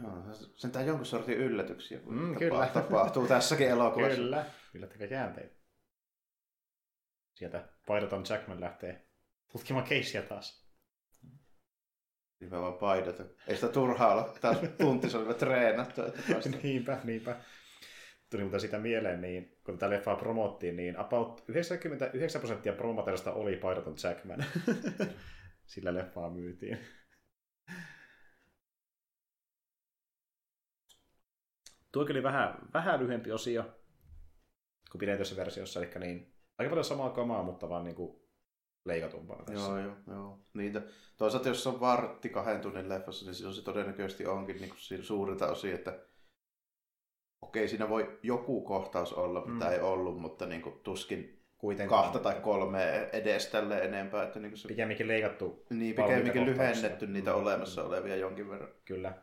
Joo, 0.03 0.23
sentään 0.55 0.87
jonkun 0.87 1.05
sortin 1.05 1.37
yllätyksiä 1.37 1.99
kun 1.99 2.13
Mm, 2.15 2.27
tapa- 2.33 2.39
kyllä. 2.39 2.67
tapahtuu 2.67 3.27
tässäkin 3.27 3.67
elokuvassa. 3.69 4.15
Kyllä, 4.17 4.45
yllättäkää 4.73 5.07
käänteitä. 5.07 5.55
Sieltä 7.33 7.69
Pyroton 7.87 8.23
Jackman 8.29 8.61
lähtee 8.61 9.07
tutkimaan 9.51 9.85
keissiä 9.87 10.21
taas. 10.21 10.67
Niin 12.39 12.49
mä 12.49 12.61
vaan 12.61 12.73
paidata. 12.73 13.23
Ei 13.47 13.55
sitä 13.55 13.67
turhaa 13.67 14.11
olla 14.13 14.23
taas 14.41 14.57
tunti 14.77 15.09
se 15.09 15.17
oli 15.17 15.33
treenattu. 15.33 16.01
Että 16.01 16.21
niinpä, 16.63 16.99
niinpä. 17.03 17.35
Tuli 18.29 18.43
mutta 18.43 18.59
sitä 18.59 18.79
mieleen, 18.79 19.21
niin 19.21 19.57
kun 19.63 19.77
tätä 19.77 19.89
leffaa 19.89 20.15
promottiin, 20.15 20.75
niin 20.75 20.99
about 20.99 21.43
99 21.47 22.41
prosenttia 22.41 22.73
promoterista 22.73 23.33
oli 23.33 23.55
Pyroton 23.55 23.95
Jackman. 24.03 24.45
Sillä 25.65 25.93
leffaa 25.93 26.29
myytiin. 26.29 26.77
Tuo 31.91 32.03
oli 32.03 32.23
vähän, 32.23 32.57
vähän 32.73 32.99
lyhyempi 32.99 33.31
osio 33.31 33.63
kuin 34.91 34.99
pidetyssä 34.99 35.35
versiossa, 35.35 35.79
eli 35.79 35.89
niin, 35.99 36.33
aika 36.57 36.69
paljon 36.69 36.85
samaa 36.85 37.09
kamaa, 37.09 37.43
mutta 37.43 37.69
vaan 37.69 37.83
niin 37.83 37.95
kuin 37.95 38.21
leikatumpana 38.85 39.43
tässä. 39.43 39.67
Joo, 39.67 39.79
joo, 39.79 39.95
joo. 40.07 40.39
Niitä. 40.53 40.81
Toisaalta 41.17 41.49
jos 41.49 41.67
on 41.67 41.79
vartti 41.79 42.29
kahden 42.29 42.61
tunnin 42.61 42.89
leffassa, 42.89 43.25
niin 43.25 43.35
silloin 43.35 43.55
se 43.55 43.61
todennäköisesti 43.61 44.25
onkin 44.25 44.55
niin 44.55 44.69
kuin 44.69 45.03
suurilta 45.03 45.51
osin, 45.51 45.73
että 45.73 45.99
okei, 47.41 47.67
siinä 47.67 47.89
voi 47.89 48.19
joku 48.23 48.61
kohtaus 48.61 49.13
olla, 49.13 49.45
mitä 49.45 49.65
Mm. 49.65 49.71
ei 49.71 49.79
ollut, 49.79 50.19
mutta 50.21 50.45
niin 50.45 50.61
kuin 50.61 50.79
tuskin 50.79 51.43
kuitenkaan. 51.57 52.03
kahta 52.03 52.19
tai 52.19 52.41
kolme 52.41 53.09
edes 53.13 53.47
tälle 53.47 53.81
enempää. 53.83 54.23
Että 54.23 54.39
niin 54.39 54.57
se, 54.57 54.67
Pikemminkin 54.67 55.07
leikattu. 55.07 55.65
niin, 55.69 55.95
pikemminkin 55.95 56.45
lyhennetty 56.45 57.07
niitä 57.07 57.31
Mm. 57.31 57.37
olemassa 57.37 57.83
olevia 57.83 58.15
jonkin 58.15 58.49
verran. 58.49 58.69
Kyllä. 58.85 59.13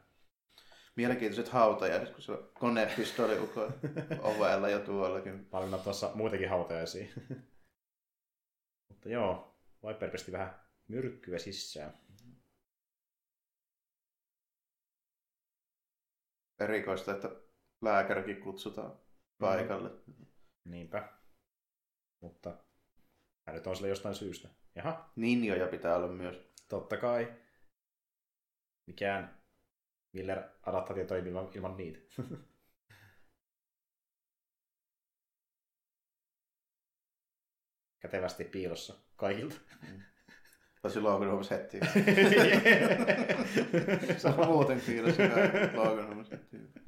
Mielenkiintoiset 0.97 1.53
hautajaiset, 1.53 2.11
kun 2.11 2.23
se 2.23 2.33
on 2.33 2.51
konepistoli 2.59 3.39
ovella 4.23 4.69
jo 4.69 4.79
tuollakin. 4.79 5.45
Paljon 5.47 5.81
tuossa 5.81 6.11
muitakin 6.15 6.49
hautajaisia. 6.49 7.07
Mutta 8.89 9.09
joo, 9.09 9.55
Viper 9.89 10.11
pisti 10.11 10.33
vähän 10.33 10.61
myrkkyä 10.89 11.39
sisään. 11.39 11.99
Erikoista, 16.61 17.13
että 17.13 17.31
lääkärikin 17.85 18.41
kutsutaan 18.41 18.99
paikalle. 19.39 19.91
Niinpä. 20.65 21.09
Mutta 22.21 22.59
hän 23.47 23.57
nyt 23.57 23.67
on 23.67 23.77
sille 23.77 23.89
jostain 23.89 24.15
syystä. 24.15 24.49
Jaha, 24.75 25.11
Ninjoja 25.17 25.67
pitää 25.67 25.97
olla 25.97 26.09
myös. 26.09 26.53
totta 26.69 26.97
kai. 26.97 27.35
Mikään 28.87 29.43
Miller-adaptaatio 30.13 31.05
toimii 31.07 31.31
ilman, 31.31 31.51
ilman 31.55 31.77
niitä. 31.77 31.99
Kätevästi 38.01 38.45
piilossa 38.45 38.95
kaikilta. 39.17 39.57
Tai 40.83 40.91
silloin 40.91 41.19
kun 41.19 41.29
huomasi 41.29 41.51
heti. 41.51 41.81
Se 44.21 44.29
on 44.29 44.47
muuten 44.47 44.81
piilossa 44.81 45.23
Logan 45.75 46.07
huomasi 46.07 46.31
heti. 46.31 46.85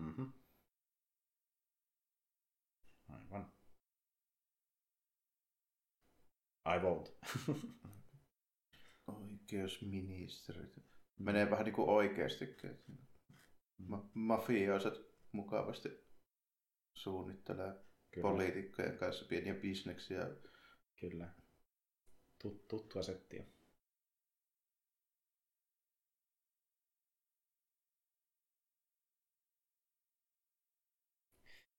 Mm-hmm. 0.00 0.32
Aivan. 3.08 3.52
I 6.74 6.78
won't. 6.78 7.12
Oikeusministerit. 9.06 10.74
Menee 11.18 11.50
vähän 11.50 11.64
niin 11.64 11.74
kuin 11.74 11.88
oikeastikin. 11.88 12.70
että 12.70 12.92
Ma- 13.78 14.10
mafioiset 14.14 14.94
mukavasti 15.32 15.88
suunnittelee 16.94 17.72
Kyllä. 18.10 18.28
poliitikkojen 18.28 18.98
kanssa 18.98 19.24
pieniä 19.24 19.54
bisneksiä. 19.54 20.26
Kyllä. 21.00 21.34
Tut, 22.42 22.68
tuttua 22.68 23.02
settiä. 23.02 23.44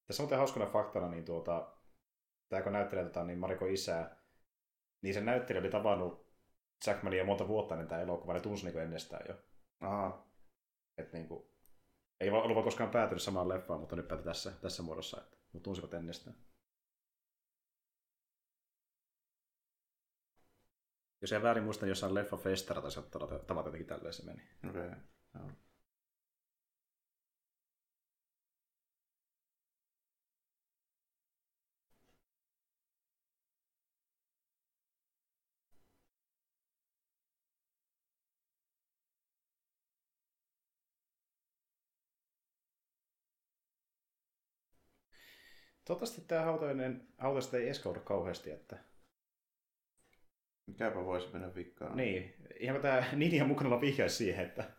Tässä 0.07 0.23
on 0.23 0.29
hauskana 0.29 0.65
faktana, 0.65 1.09
niin 1.09 1.25
tuota, 1.25 1.77
tämä 2.49 2.61
kun 2.61 2.71
näyttelee 2.71 3.03
tota, 3.03 3.23
niin 3.23 3.39
Mariko 3.39 3.65
isää, 3.65 4.20
niin 5.01 5.13
sen 5.13 5.25
näyttelijä 5.25 5.61
oli 5.61 5.71
tavannut 5.71 6.31
Jackmania 6.87 7.25
monta 7.25 7.47
vuotta 7.47 7.75
ennen 7.75 7.87
tämä 7.87 8.01
elokuva, 8.01 8.33
ne 8.33 8.39
tunsi 8.39 8.65
niin 8.65 8.77
ennestään 8.77 9.25
jo. 9.29 9.35
Aha. 9.79 10.27
Et 10.97 11.13
niin 11.13 11.27
kuin, 11.27 11.45
ei 12.19 12.29
ollut 12.29 12.55
vaan 12.55 12.63
koskaan 12.63 12.89
päätynyt 12.89 13.21
samaan 13.21 13.49
leffaan, 13.49 13.79
mutta 13.79 13.95
nyt 13.95 14.07
päätyi 14.07 14.25
tässä, 14.25 14.51
tässä 14.51 14.83
muodossa, 14.83 15.21
että 15.21 15.37
mutta 15.53 15.63
tunsivat 15.63 15.93
ennestään. 15.93 16.35
Jos 21.21 21.31
ei 21.31 21.41
väärin 21.41 21.63
muista, 21.63 21.85
niin 21.85 21.89
jossain 21.89 22.13
leffa 22.13 22.37
festara 22.37 22.81
tai 22.81 22.91
tavata 23.47 23.67
jotenkin 23.67 23.87
tälleen 23.87 24.13
se 24.13 24.25
meni. 24.25 24.41
Okei. 24.69 24.87
Okay. 24.87 24.99
Joo. 25.35 25.51
Toivottavasti 45.91 46.21
tämä 46.21 46.41
hautainen, 46.41 47.07
hautaista 47.17 47.57
ei 47.57 47.69
eskaudu 47.69 47.99
kauheasti, 47.99 48.51
että... 48.51 48.77
Mikäpä 50.67 51.05
voisi 51.05 51.27
mennä 51.33 51.55
vikkaan. 51.55 51.97
Niin, 51.97 52.35
ihan 52.59 52.81
tämä 52.81 53.03
Ninja 53.15 53.45
mukana 53.45 53.81
vihjaisi 53.81 54.15
siihen, 54.15 54.45
että 54.45 54.71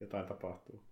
jotain 0.00 0.26
tapahtuu. 0.26 0.91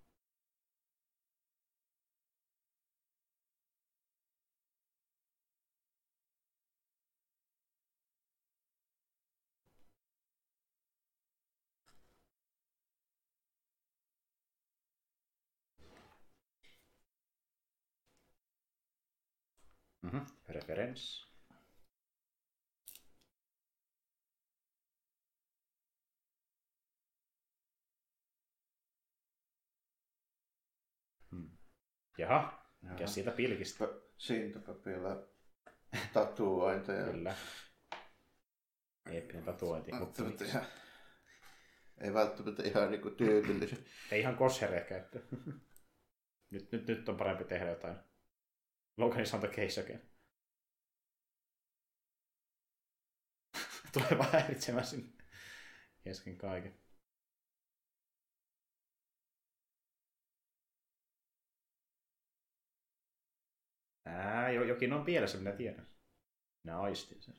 Mhm, 20.02 20.18
referens. 20.48 21.30
Hmm. 31.30 31.50
Jaha, 32.18 32.66
mikä 32.82 33.06
siitä 33.06 33.30
pilkistä? 33.30 33.88
Sintapapilla 34.16 35.28
tatuointeja. 36.12 37.04
Kyllä. 37.04 37.34
Eeppinen 39.10 39.44
tatuointi, 39.44 39.92
mutta 39.92 40.44
ihan, 40.44 40.66
ei 42.00 42.14
välttämättä 42.14 42.62
ihan 42.62 42.90
niinku 42.90 43.10
tyypillisiä. 43.10 43.78
ei 44.10 44.20
ihan 44.20 44.36
kosher 44.36 44.74
ehkä, 44.74 44.96
että 44.96 45.18
nyt, 46.50 46.72
nyt, 46.72 46.86
nyt 46.86 47.08
on 47.08 47.16
parempi 47.16 47.44
tehdä 47.44 47.70
jotain. 47.70 48.09
Logan 49.00 49.20
is 49.22 49.34
on 49.34 49.40
the 49.40 49.48
case 49.48 49.80
again. 49.80 50.00
Tulee 53.92 54.18
vaan 54.18 54.32
häiritsemään 54.32 54.86
sinne 54.86 55.12
kesken 56.04 56.36
kaiken. 56.38 56.80
Ää, 64.04 64.50
jo, 64.50 64.64
jokin 64.64 64.92
on 64.92 65.04
pielessä, 65.04 65.38
minä 65.38 65.52
tiedän. 65.52 65.86
Minä 66.64 66.80
aistin 66.80 67.22
sen. 67.22 67.36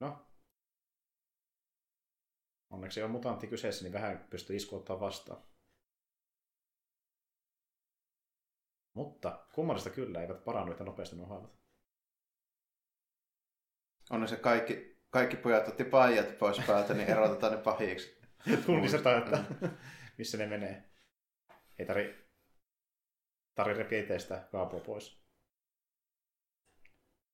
No. 0.00 0.26
Onneksi 2.74 3.02
on 3.02 3.10
mutantti 3.10 3.46
kyseessä, 3.46 3.84
niin 3.84 3.92
vähän 3.92 4.26
pystyy 4.30 4.56
isku 4.56 4.76
ottaa 4.76 5.00
vastaan. 5.00 5.42
Mutta 8.94 9.46
kummallista 9.54 9.90
kyllä, 9.90 10.22
eivät 10.22 10.44
parannu 10.44 10.72
yhtä 10.72 10.84
nopeasti 10.84 11.16
nuo 11.16 11.26
haavat. 11.26 11.58
On 14.10 14.28
se 14.28 14.36
kaikki, 14.36 15.00
kaikki 15.10 15.36
pojat 15.36 15.68
otti 15.68 15.84
paijat 15.84 16.38
pois 16.38 16.60
päältä, 16.66 16.94
niin 16.94 17.10
erotetaan 17.10 17.52
ne 17.52 17.62
pahiksi. 17.62 18.20
Tunnistetaan, 18.66 19.22
että 19.22 19.44
missä 20.18 20.38
ne 20.38 20.46
menee. 20.46 20.90
Ei 21.78 21.86
tari, 21.86 22.28
tari 23.54 23.74
repiä 23.74 24.00
itsestä 24.00 24.48
kaapua 24.52 24.80
pois. 24.80 25.24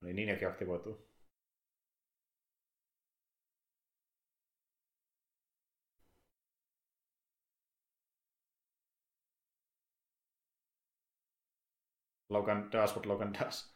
No 0.01 0.07
niin, 0.07 0.17
Ninjakin 0.17 0.49
aktivoituu. 0.49 1.10
Logan 12.31 12.73
does 12.73 12.97
what 12.97 13.07
Logan 13.07 13.35
does. 13.35 13.75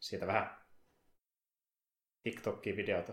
Siitä 0.00 0.26
vähän 0.26 0.64
TikTokia 2.22 2.76
videota. 2.76 3.12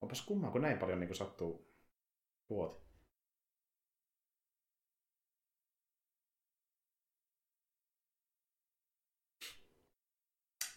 Onpas 0.00 0.22
kummaa, 0.22 0.50
kun 0.50 0.62
näin 0.62 0.78
paljon 0.78 1.00
niin 1.00 1.14
sattuu 1.14 1.74
vuoti. 2.50 2.89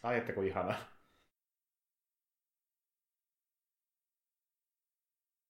Ai 0.03 0.17
että 0.17 0.33
kuin 0.33 0.47
ihanaa. 0.47 0.79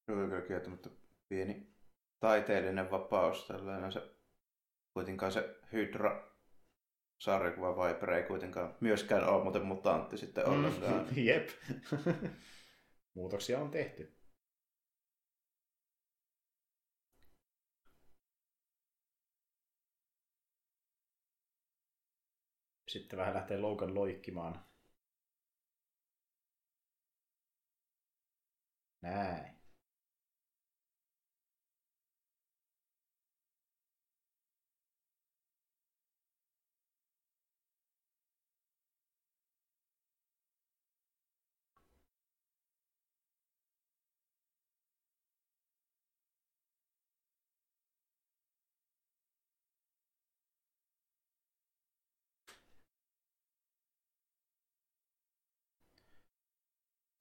Kyllä 0.05 0.27
kyllä 0.27 0.41
kieltämättä 0.41 0.89
pieni 1.29 1.73
taiteellinen 2.19 2.91
vapaus 2.91 3.47
tällainen 3.47 3.91
se 3.91 4.01
kuitenkaan 4.93 5.31
se 5.31 5.59
Hydra 5.73 6.33
sarjakuva 7.19 7.87
Viper 7.87 8.11
ei 8.11 8.23
kuitenkaan 8.23 8.75
myöskään 8.79 9.29
ole 9.29 9.43
muuten 9.43 9.65
mutantti 9.65 10.17
sitten 10.17 10.45
ollenkaan. 10.45 11.07
Mm, 11.07 11.17
jep. 11.27 11.49
Muutoksia 13.13 13.59
on 13.59 13.71
tehty. 13.71 14.22
Sitten 22.93 23.19
vähän 23.19 23.33
lähtee 23.33 23.57
Logan 23.57 23.95
loikkimaan. 23.95 24.65
Näin. 29.01 29.62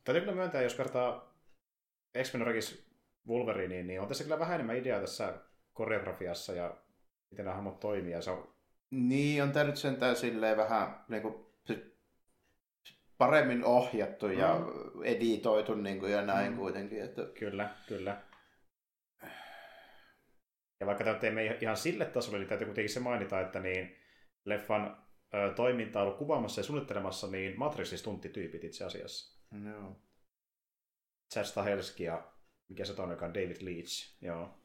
Täytyy 0.05 0.21
kyllä 0.21 0.35
myöntää, 0.35 0.63
jos 0.63 0.79
vertaa 0.79 1.35
X-Men 2.23 2.43
Origins 2.43 2.93
Wolverine, 3.29 3.83
niin 3.83 4.01
on 4.01 4.09
tässä 4.09 4.25
kyllä 4.25 4.39
vähän 4.39 4.55
enemmän 4.55 4.77
ideaa 4.77 5.01
tässä 5.01 5.35
koreografiassa 5.73 6.53
ja 6.53 6.77
miten 7.31 7.45
nämä 7.45 7.55
hahmot 7.55 7.81
toimii. 7.81 8.13
Ja 8.13 8.23
se 8.23 8.31
on... 8.31 8.55
Niin, 8.91 9.43
on 9.43 9.53
tämä 9.53 9.65
nyt 9.65 9.77
sentään 9.77 10.17
silleen 10.17 10.57
vähän 10.57 11.05
niin 11.09 11.23
kuin, 11.23 11.47
paremmin 13.19 13.65
ohjattu 13.65 14.27
mm. 14.27 14.39
ja 14.39 14.61
editoitu 15.05 15.75
niin 15.75 16.01
kuin, 16.01 16.13
ja 16.13 16.23
näin 16.23 16.53
mm. 16.53 16.59
kuitenkin. 16.59 17.03
Että... 17.03 17.23
Kyllä, 17.39 17.71
kyllä. 17.89 18.23
Ja 20.81 20.87
vaikka 20.87 21.05
tämä 21.05 21.19
teemme 21.19 21.59
ihan 21.61 21.77
sille 21.77 22.05
tasolle, 22.05 22.39
niin 22.39 22.49
täytyy 22.49 22.67
kuitenkin 22.67 22.93
se 22.93 23.01
mainita, 23.01 23.41
että 23.41 23.61
niin 23.61 23.97
leffan 24.45 25.05
ö, 25.35 25.53
toiminta 25.55 26.01
on 26.01 26.07
ollut 26.07 26.19
kuvaamassa 26.19 26.61
ja 26.61 26.65
suunnittelemassa 26.65 27.27
niin 27.27 27.59
Matrixis 27.59 28.03
tunttityypit 28.03 28.65
itse 28.65 28.85
asiassa. 28.85 29.32
No. 29.53 29.97
Chad 31.33 31.45
Stahelski 31.45 32.05
ja 32.05 32.33
mikä 32.69 32.85
se 32.85 32.93
joka 33.11 33.27
on 33.27 33.35
David 33.35 33.57
Leach. 33.61 34.17
Joo. 34.21 34.59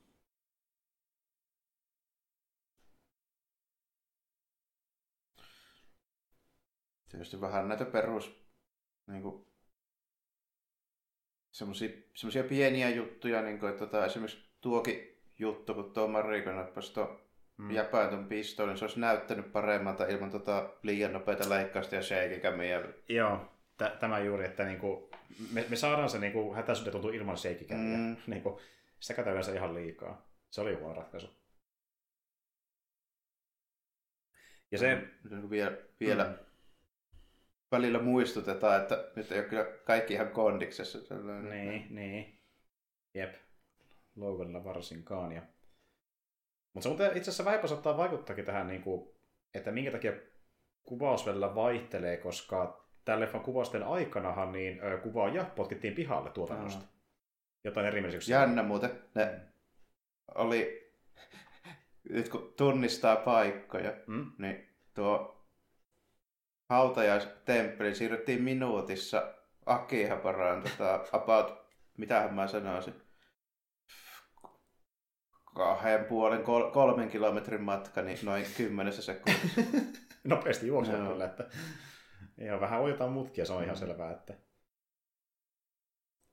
Tietysti 7.10 7.42
vähän 7.42 7.68
näitä 7.68 7.86
perus 7.86 8.48
niin 9.08 9.22
kuin, 9.22 9.46
semmosia, 11.52 12.44
pieniä 12.50 12.90
juttuja, 12.90 13.42
niin 13.42 13.60
kuin, 13.60 13.70
että 13.70 13.86
tota, 13.86 14.06
esimerkiksi 14.06 14.50
tuokin 14.62 15.22
juttu, 15.40 15.74
kun 15.74 15.94
tuo 15.94 16.08
Mariko 16.08 16.52
nappasi 16.52 16.94
tuon 16.94 17.20
mm. 17.58 17.72
jäpään 17.72 18.10
tuon 18.10 18.28
pistoolin, 18.28 18.78
se 18.78 18.86
olisi 18.86 19.00
näyttänyt 19.00 19.52
paremmalta 19.52 20.06
ilman 20.06 20.32
tota 20.32 20.70
liian 20.84 21.14
nopeita 21.14 21.50
leikkausta 21.50 21.96
ja 21.96 22.02
shakikämiä. 22.02 22.84
Joo, 23.10 23.57
tämä 24.00 24.20
juuri, 24.20 24.46
että 24.46 24.64
niinku, 24.64 25.10
me, 25.54 25.66
me 25.70 25.76
saadaan 25.76 26.10
se 26.10 26.20
niinku, 26.20 26.54
hätäisyyden 26.54 26.92
tuntuu 26.92 27.12
ilman 27.12 27.38
shakikämiä. 27.38 27.98
Mm. 27.98 28.18
niinku, 28.28 28.62
sitä 29.00 29.14
käytetään 29.14 29.34
yleensä 29.34 29.54
ihan 29.54 29.74
liikaa. 29.74 30.28
Se 30.50 30.62
oli 30.62 30.76
huono 30.76 30.94
ratkaisu. 30.94 31.30
Ja 34.72 34.78
se... 34.78 34.96
Mm, 34.96 35.50
vielä, 35.50 35.78
vielä 36.00 36.24
mm. 36.24 36.38
välillä 37.72 38.00
muistutetaan, 38.00 38.82
että 38.82 39.12
nyt 39.16 39.32
ei 39.32 39.40
ole 39.40 39.48
kyllä 39.48 39.66
kaikki 39.66 40.14
ihan 40.14 40.32
kondiksessa. 40.32 41.00
Niin, 41.50 41.88
niin. 41.90 42.40
Jep. 43.14 43.36
Loganilla 44.16 44.64
varsinkaan. 44.64 45.32
Ja... 45.32 45.42
Mutta 46.74 46.84
se 46.84 46.90
muuten 46.90 47.18
itse 47.18 47.30
asiassa 47.30 47.46
vähän 47.46 47.68
saattaa 47.68 47.98
vaikuttaakin 47.98 48.46
tähän, 48.46 48.68
niin 48.68 48.82
kuin, 48.82 49.10
että 49.54 49.72
minkä 49.72 49.92
takia 49.92 50.14
kuvaus 50.84 51.26
välillä 51.26 51.56
vaihtelee, 51.56 52.18
koska 52.18 52.87
tämän 53.08 53.20
leffan 53.20 53.42
kuvausten 53.42 53.84
aikanahan 53.84 54.52
niin 54.52 54.80
kuvaaja 55.04 55.44
potkittiin 55.56 55.96
pihalle 55.96 56.30
tuotannosta. 56.30 56.82
Mm. 56.82 56.88
Jotain 57.64 57.86
erimielisyyksiä. 57.86 58.40
Jännä 58.40 58.64
muuten. 58.64 59.02
Ne 59.16 59.40
oli, 60.36 60.92
nyt 62.10 62.30
kun 62.30 62.54
tunnistaa 62.58 63.16
paikkoja, 63.16 63.94
mm? 64.08 64.32
niin 64.38 64.70
tuo 64.94 65.46
hautajaistemppeli 66.70 67.96
siirryttiin 67.96 68.44
minuutissa 68.44 69.34
Akihaparaan 69.66 70.64
tota, 70.64 71.06
about, 71.12 71.54
mitähän 71.98 72.34
mä 72.34 72.48
sanoisin, 72.48 72.94
kahden 75.56 76.06
puolen, 76.06 76.44
kol, 76.44 76.72
kolmen 76.72 77.10
kilometrin 77.10 77.62
matka, 77.62 78.02
niin 78.02 78.18
noin 78.24 78.46
kymmenessä 78.58 79.02
sekunnissa. 79.02 79.62
Nopeasti 80.24 80.68
juoksee 80.68 80.96
kyllä, 80.96 81.26
että 81.26 81.50
ihan 82.42 82.60
vähän 82.60 82.82
ojetaan 82.82 83.12
mutkia, 83.12 83.46
se 83.46 83.54
on 83.54 83.64
ihan 83.64 83.76
mm. 83.76 83.80
selvää, 83.80 84.12
että... 84.12 84.34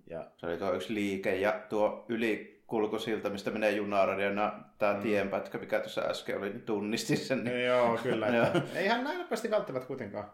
Ja... 0.06 0.30
Se 0.36 0.46
oli 0.46 0.58
tuo 0.58 0.72
yksi 0.72 0.94
liike 0.94 1.36
ja 1.36 1.60
tuo 1.68 2.04
ylikulkusilta, 2.08 3.30
mistä 3.30 3.50
menee 3.50 3.70
junaradio, 3.70 4.30
tämä 4.78 4.94
mm. 4.94 5.02
tienpätkä, 5.02 5.58
mikä 5.58 5.80
tuossa 5.80 6.00
äsken 6.00 6.38
oli, 6.38 6.50
niin 6.50 6.62
tunnistin 6.62 7.16
sen. 7.16 7.44
Niin... 7.44 7.64
Joo, 7.64 7.98
kyllä. 8.02 8.26
Että... 8.26 8.62
Eihän 8.74 9.04
näin 9.04 9.18
nopeasti 9.18 9.50
välttämättä 9.50 9.86
kuitenkaan. 9.86 10.32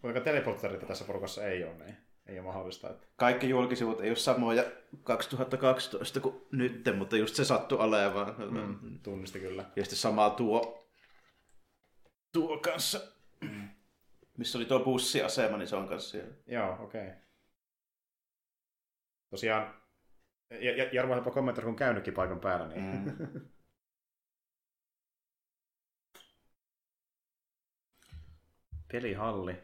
Kuinka 0.00 0.20
teleportterita 0.20 0.86
tässä 0.86 1.04
porukassa 1.04 1.46
ei 1.46 1.64
ole, 1.64 1.74
niin 1.74 1.96
ei 2.26 2.38
ole 2.38 2.46
mahdollista. 2.46 2.90
Että... 2.90 3.06
Kaikki 3.16 3.48
julkisivut 3.48 4.00
ei 4.00 4.10
ole 4.10 4.16
samoja 4.16 4.64
2012 5.02 6.20
kuin 6.20 6.46
nyt, 6.52 6.88
mutta 6.98 7.16
just 7.16 7.34
se 7.34 7.44
sattui 7.44 7.78
olemaan. 7.78 8.34
Mm, 8.50 8.98
tunnisti 9.02 9.40
kyllä. 9.40 9.64
Ja 9.76 9.84
sitten 9.84 9.98
sama 9.98 10.30
tuo, 10.30 10.88
tuo 12.32 12.58
kanssa. 12.58 13.00
Mm 13.40 13.77
missä 14.38 14.58
oli 14.58 14.64
tuo 14.64 14.80
bussiasema, 14.80 15.56
niin 15.56 15.68
se 15.68 15.76
on 15.76 15.88
kanssa 15.88 16.10
siellä. 16.10 16.34
Joo, 16.46 16.72
okei. 16.80 17.06
Okay. 17.06 17.20
Tosiaan, 19.30 19.82
Jarmo 20.92 21.14
on 21.14 21.32
kommentoida, 21.32 21.66
kun 21.66 21.76
käynytkin 21.76 22.14
paikan 22.14 22.40
päällä. 22.40 22.68
Niin... 22.68 22.84
Mm. 22.84 23.40
Pelihalli. 28.92 29.54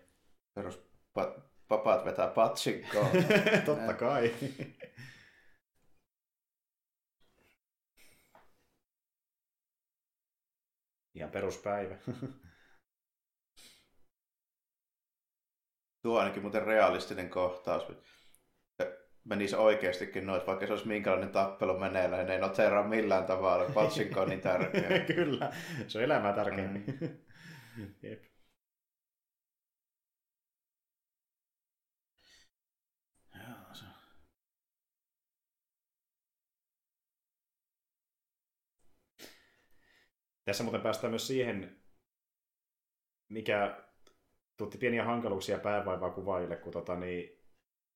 Perus 0.54 0.78
pa- 1.18 1.40
papat 1.68 2.04
vetää 2.04 2.28
patsikkoa. 2.28 3.10
Totta 3.66 3.94
kai. 3.94 4.34
Ihan 11.14 11.30
peruspäivä. 11.30 11.96
Tuo 16.04 16.18
ainakin 16.18 16.42
muuten 16.42 16.62
realistinen 16.62 17.30
kohtaus. 17.30 17.92
Menisi 19.24 19.56
oikeastikin 19.56 20.26
noin, 20.26 20.46
vaikka 20.46 20.66
se 20.66 20.72
olisi 20.72 20.88
minkälainen 20.88 21.28
tappelu 21.28 21.78
meneillä, 21.78 22.16
niin 22.16 22.30
ei 22.30 22.40
noteraa 22.40 22.88
millään 22.88 23.24
tavalla. 23.24 23.70
Patsinko 23.74 24.20
on 24.20 24.28
niin 24.28 24.40
tärkeä. 24.40 24.98
Kyllä, 25.14 25.52
se 25.88 25.98
on 25.98 26.04
elämää 26.04 26.32
tärkeämmin. 26.32 26.84
Mm. 27.76 27.94
Jep. 28.02 28.24
Tässä 40.44 40.64
muuten 40.64 40.80
päästään 40.80 41.10
myös 41.10 41.26
siihen, 41.26 41.82
mikä 43.28 43.84
tuotti 44.56 44.78
pieniä 44.78 45.04
hankaluuksia 45.04 45.58
päävaivaa 45.58 46.10
kuvaajille, 46.10 46.56
kun 46.56 46.72
tota, 46.72 46.96
niin, 46.96 47.44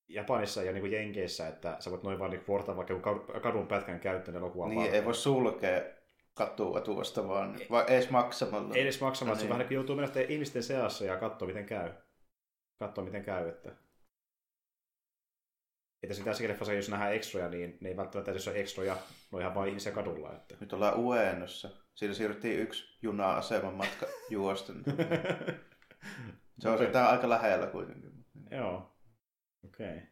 Japanissa 0.07 0.63
ja 0.63 0.71
niin 0.71 0.81
kuin 0.81 0.91
Jenkeissä, 0.91 1.47
että 1.47 1.77
sä 1.79 1.91
voit 1.91 2.03
noin 2.03 2.19
vaan 2.19 2.31
niin 2.31 2.47
vuortaa 2.47 2.77
vaikka 2.77 2.93
kadun 3.41 3.67
pätkän 3.67 3.99
käyttöön 3.99 4.37
elokuvan 4.37 4.69
Niin, 4.69 4.93
ei 4.93 5.05
voi 5.05 5.15
sulkea 5.15 5.81
katua 6.33 6.81
tuosta 6.81 7.27
vaan, 7.27 7.59
vai 7.71 7.85
edes 7.87 8.09
maksamalla. 8.09 8.75
Ei 8.75 8.81
edes 8.81 9.01
maksamalla, 9.01 9.35
no, 9.35 9.39
niin. 9.39 9.47
se 9.47 9.49
vähän 9.49 9.67
niin 9.67 9.75
joutuu 9.75 9.95
mennä 9.95 10.21
ihmisten 10.27 10.63
seassa 10.63 11.05
ja 11.05 11.17
katsoa 11.17 11.47
miten 11.47 11.65
käy. 11.65 11.91
Katsoa 12.79 13.03
miten 13.03 13.23
käy, 13.23 13.49
että 13.49 13.75
että 16.03 16.13
sitä 16.13 16.25
tässäkin 16.25 16.49
leffassa, 16.49 16.73
jos 16.73 16.89
nähdään 16.89 17.13
ekstroja, 17.13 17.49
niin 17.49 17.77
ne 17.81 17.89
ei 17.89 17.97
välttämättä 17.97 18.31
edes 18.31 18.47
ole 18.47 18.59
ekstroja, 18.59 18.93
ne 18.93 19.35
on 19.35 19.41
ihan 19.41 19.55
vain 19.55 19.69
ihmisiä 19.69 19.91
kadulla. 19.91 20.33
Että. 20.33 20.55
Nyt 20.59 20.73
ollaan 20.73 20.99
Uenossa. 20.99 21.69
Siinä 21.95 22.13
siirryttiin 22.13 22.59
yksi 22.59 22.97
juna-aseman 23.01 23.73
matka 23.73 24.05
juosten. 24.29 24.83
Se 26.59 26.69
on 26.69 26.75
okay. 26.75 27.01
aika 27.01 27.29
lähellä 27.29 27.67
kuitenkin. 27.67 28.25
Joo. 28.51 28.95
Okei. 29.65 29.95
Okay. 29.97 30.07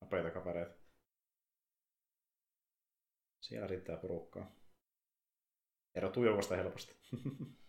Nopeita 0.00 0.30
kavereita. 0.30 0.74
Siellä 3.40 3.66
riittää 3.66 3.96
porukkaa. 3.96 4.50
Erotuu 5.94 6.24
joukosta 6.24 6.56
helposti. 6.56 6.96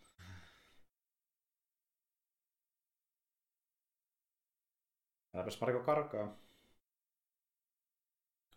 Äläpäs 5.33 5.61
Marko 5.61 5.79
karkaa. 5.79 6.37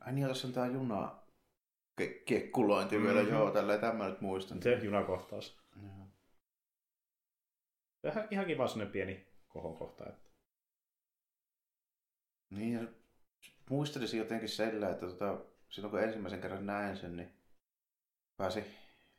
Ai 0.01 0.13
niin, 0.13 0.29
tässä 0.29 0.47
on 0.47 0.53
tää 0.53 0.67
juna 0.67 1.23
ke- 2.01 2.23
kekkulointi 2.27 3.03
vielä, 3.03 3.23
Mhm. 3.23 3.31
joo, 3.33 3.51
tälleen 3.51 3.81
tämä 3.81 4.09
nyt 4.09 4.21
muistan. 4.21 4.63
Se 4.63 4.75
junakohtaus. 4.75 5.59
Joo. 5.83 6.09
Ihan, 8.05 8.29
ihan 8.31 8.47
kiva 8.47 8.69
sellainen 8.69 8.93
pieni 8.93 9.27
kohokohta. 9.49 10.05
Että... 10.09 10.31
Niin, 12.51 12.73
ja 12.73 12.89
muistelisin 13.71 14.19
jotenkin 14.19 14.49
sillä, 14.49 14.91
että 14.91 15.07
tota, 15.07 15.45
silloin 15.69 15.91
kun 15.91 16.03
ensimmäisen 16.03 16.41
kerran 16.41 16.67
näin 16.67 16.97
sen, 16.97 17.17
niin 17.17 17.33
pääsi 18.37 18.65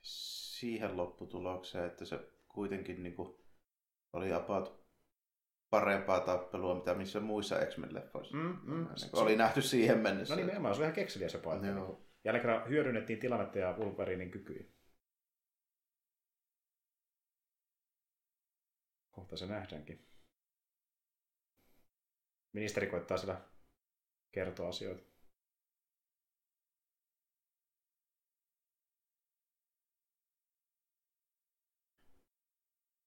siihen 0.02 0.98
lopputulokseen, 0.98 1.86
että 1.86 2.06
se 2.06 2.20
kuitenkin 2.48 3.04
niin 3.04 3.16
kuin, 3.16 3.36
oli 4.14 4.34
about 4.34 4.86
parempaa 5.70 6.20
tappelua, 6.20 6.76
mitä 6.76 6.94
missä 6.94 7.20
muissa 7.20 7.56
X-Men-leffoissa. 7.66 8.36
Mm, 8.36 8.60
mm. 8.64 8.88
Niin 9.02 9.10
oli 9.14 9.36
nähty 9.36 9.62
siihen 9.62 10.00
mennessä. 10.00 10.36
No 10.36 10.42
nimenomaan, 10.42 10.76
se 10.76 10.80
oli 10.80 10.86
ihan 10.86 10.96
kekseliä 10.96 11.30
se. 11.30 11.40
Joo. 11.76 12.02
Jälleen 12.24 12.42
kerran 12.42 12.70
hyödynnettiin 12.70 13.20
tilannetta 13.20 13.60
ja 13.60 13.74
Wolverinin 13.74 14.32
kykyjä. 14.32 14.75
Kohta 19.16 19.38
se 19.38 19.46
nähdäänkin. 19.46 20.08
Ministeri 22.54 22.88
koittaa 22.88 23.18
siellä 23.18 23.42
kertoa 24.32 24.70
asioita. 24.70 25.04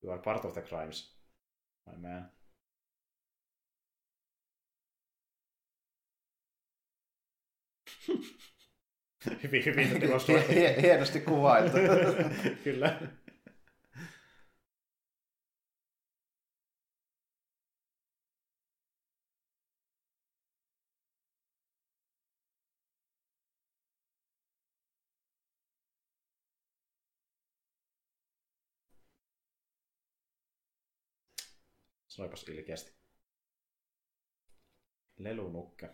You 0.02 0.12
are 0.12 0.22
part 0.22 0.44
of 0.44 0.52
the 0.52 0.62
crimes, 0.62 1.18
my 1.86 1.96
man. 1.96 2.32
hyvin, 9.42 9.64
hyvin 9.64 9.88
hienosti 10.82 11.20
kuvailtu. 11.20 11.76
Kyllä. 12.64 13.00
Sanoipas 32.18 32.48
ilkeästi. 32.48 32.92
Lelunukke. 35.18 35.90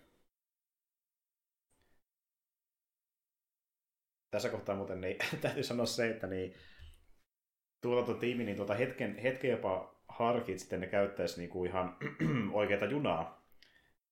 Tässä 4.30 4.48
kohtaa 4.48 4.76
muuten 4.76 5.00
niin, 5.00 5.16
täytyy 5.40 5.62
sanoa 5.62 5.86
se, 5.86 6.10
että 6.10 6.26
niin, 6.26 6.54
tuotantotiimi 7.80 8.44
niin 8.44 8.56
tuota 8.56 8.74
hetken, 8.74 9.18
hetken 9.18 9.50
jopa 9.50 10.00
harkitsi, 10.08 10.62
sitten 10.62 10.80
ne 10.80 10.86
käyttäisi 10.86 11.40
niinku 11.40 11.64
ihan 11.64 11.96
oikeita 12.52 12.84
junaa 12.84 13.43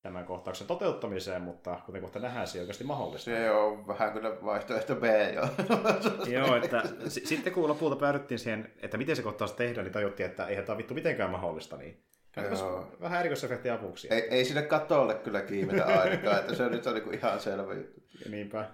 tämän 0.02 0.24
kohtauksen 0.24 0.66
toteuttamiseen, 0.66 1.42
mutta 1.42 1.80
kuten 1.86 2.00
kohta 2.00 2.18
nähdään, 2.18 2.46
se 2.46 2.58
ei 2.58 2.60
oikeasti 2.62 2.84
mahdollista. 2.84 3.24
Se 3.24 3.50
on 3.50 3.86
vähän 3.86 4.12
kyllä 4.12 4.44
vaihtoehto 4.44 4.94
B 4.96 5.02
jo. 5.34 5.42
Joo, 6.38 6.56
että 6.56 6.82
s- 7.08 7.20
sitten 7.24 7.52
kun 7.52 7.68
lopulta 7.68 7.96
päädyttiin 7.96 8.38
siihen, 8.38 8.72
että 8.80 8.98
miten 8.98 9.16
se 9.16 9.22
kohtaus 9.22 9.52
tehdään, 9.52 9.84
niin 9.84 9.92
tajuttiin, 9.92 10.30
että 10.30 10.46
eihän 10.46 10.64
tämä 10.64 10.78
vittu 10.78 10.94
mitenkään 10.94 11.30
mahdollista, 11.30 11.76
niin 11.76 12.04
Joo. 12.50 12.96
vähän 13.00 13.20
erikoisefektiä 13.20 13.74
avuksi. 13.74 14.08
ei, 14.10 14.20
ei 14.20 14.44
sinne 14.44 14.62
katolle 14.62 15.14
kyllä 15.14 15.42
kiimetä 15.42 15.86
ainakaan, 15.86 16.38
että 16.38 16.54
se 16.54 16.68
nyt 16.68 16.86
on 16.86 16.94
niinku 16.94 17.10
ihan 17.10 17.40
selvä 17.40 17.74
juttu. 17.74 18.00
Ja 18.24 18.30
niinpä. 18.30 18.70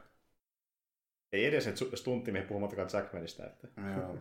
Ei 1.33 1.45
edes 1.47 1.65
se 1.65 1.73
stunttimiehet 1.97 2.49
puhumattakaan 2.49 2.89
Jackmanista. 2.93 3.47
Että... 3.47 3.69
Joo. 3.97 4.17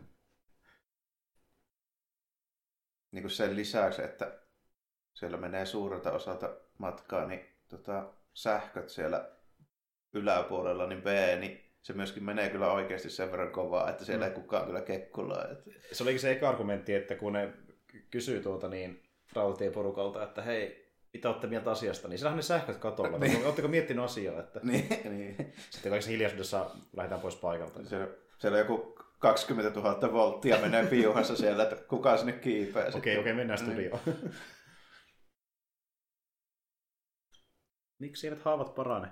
Niin 3.12 3.24
kuin 3.24 3.32
sen 3.32 3.56
lisäksi, 3.56 4.02
että 4.04 4.40
siellä 5.14 5.38
menee 5.38 5.66
suurelta 5.66 6.12
osalta 6.12 6.56
matkaa, 6.78 7.26
niin 7.26 7.46
tota, 7.68 8.06
sähköt 8.34 8.90
siellä 8.90 9.30
yläpuolella, 10.14 10.88
niin 10.88 11.02
B, 11.02 11.06
niin 11.40 11.64
se 11.82 11.94
myöskin 11.94 12.24
menee 12.24 12.50
kyllä 12.50 12.72
oikeasti 12.72 13.10
sen 13.10 13.32
verran 13.32 13.52
kovaa, 13.52 13.90
että 13.90 14.06
siellä 14.06 14.26
Mm. 14.26 14.30
ei 14.32 14.36
kukaan 14.36 14.66
kyllä 14.66 14.82
kekkulaa. 14.82 15.48
Että... 15.52 15.70
Se 15.92 16.04
olikin 16.04 16.20
se 16.20 16.32
eka 16.32 16.50
argumentti, 16.50 16.94
että 16.94 17.16
kun 17.16 17.34
ne 17.34 17.54
kysyy 18.12 18.42
tuolta 18.42 18.68
niin 18.68 19.04
rautatieporukalta, 19.34 20.24
että 20.24 20.42
hei, 20.42 20.88
mitä 21.14 21.30
olette 21.30 21.48
mieltä 21.48 21.72
asiasta, 21.72 22.08
niin 22.08 22.18
sillähän 22.18 22.38
ne 22.38 22.42
sähköt 22.44 22.78
katolla. 22.78 23.18
Niin. 23.18 23.46
Oletteko 23.46 23.68
miettinyt 23.68 24.06
asiaa? 24.06 24.40
Että... 24.40 24.60
niin, 24.64 24.88
niin. 25.04 25.54
Sitten 25.70 25.90
kaikessa 25.90 26.12
hiljaisuudessa 26.12 26.72
lähdetään 26.96 27.22
pois 27.22 27.36
paikalta. 27.36 27.86
Siellä, 27.86 28.08
siellä 28.38 28.58
joku 28.58 28.96
20 29.20 29.80
000 29.80 30.14
volttia 30.14 30.58
menee 30.62 30.86
piuhassa 30.86 31.36
siellä, 31.36 31.64
että 31.64 31.76
kuka 31.76 32.18
sinne 32.18 32.32
kiipeää. 32.32 32.92
Okei, 32.96 33.18
okei, 33.18 33.34
mennään 33.34 33.60
Niin. 33.60 33.70
studioon. 33.72 34.32
Miksi 38.00 38.28
eivät 38.28 38.42
haavat 38.44 38.76
parane? 38.76 39.08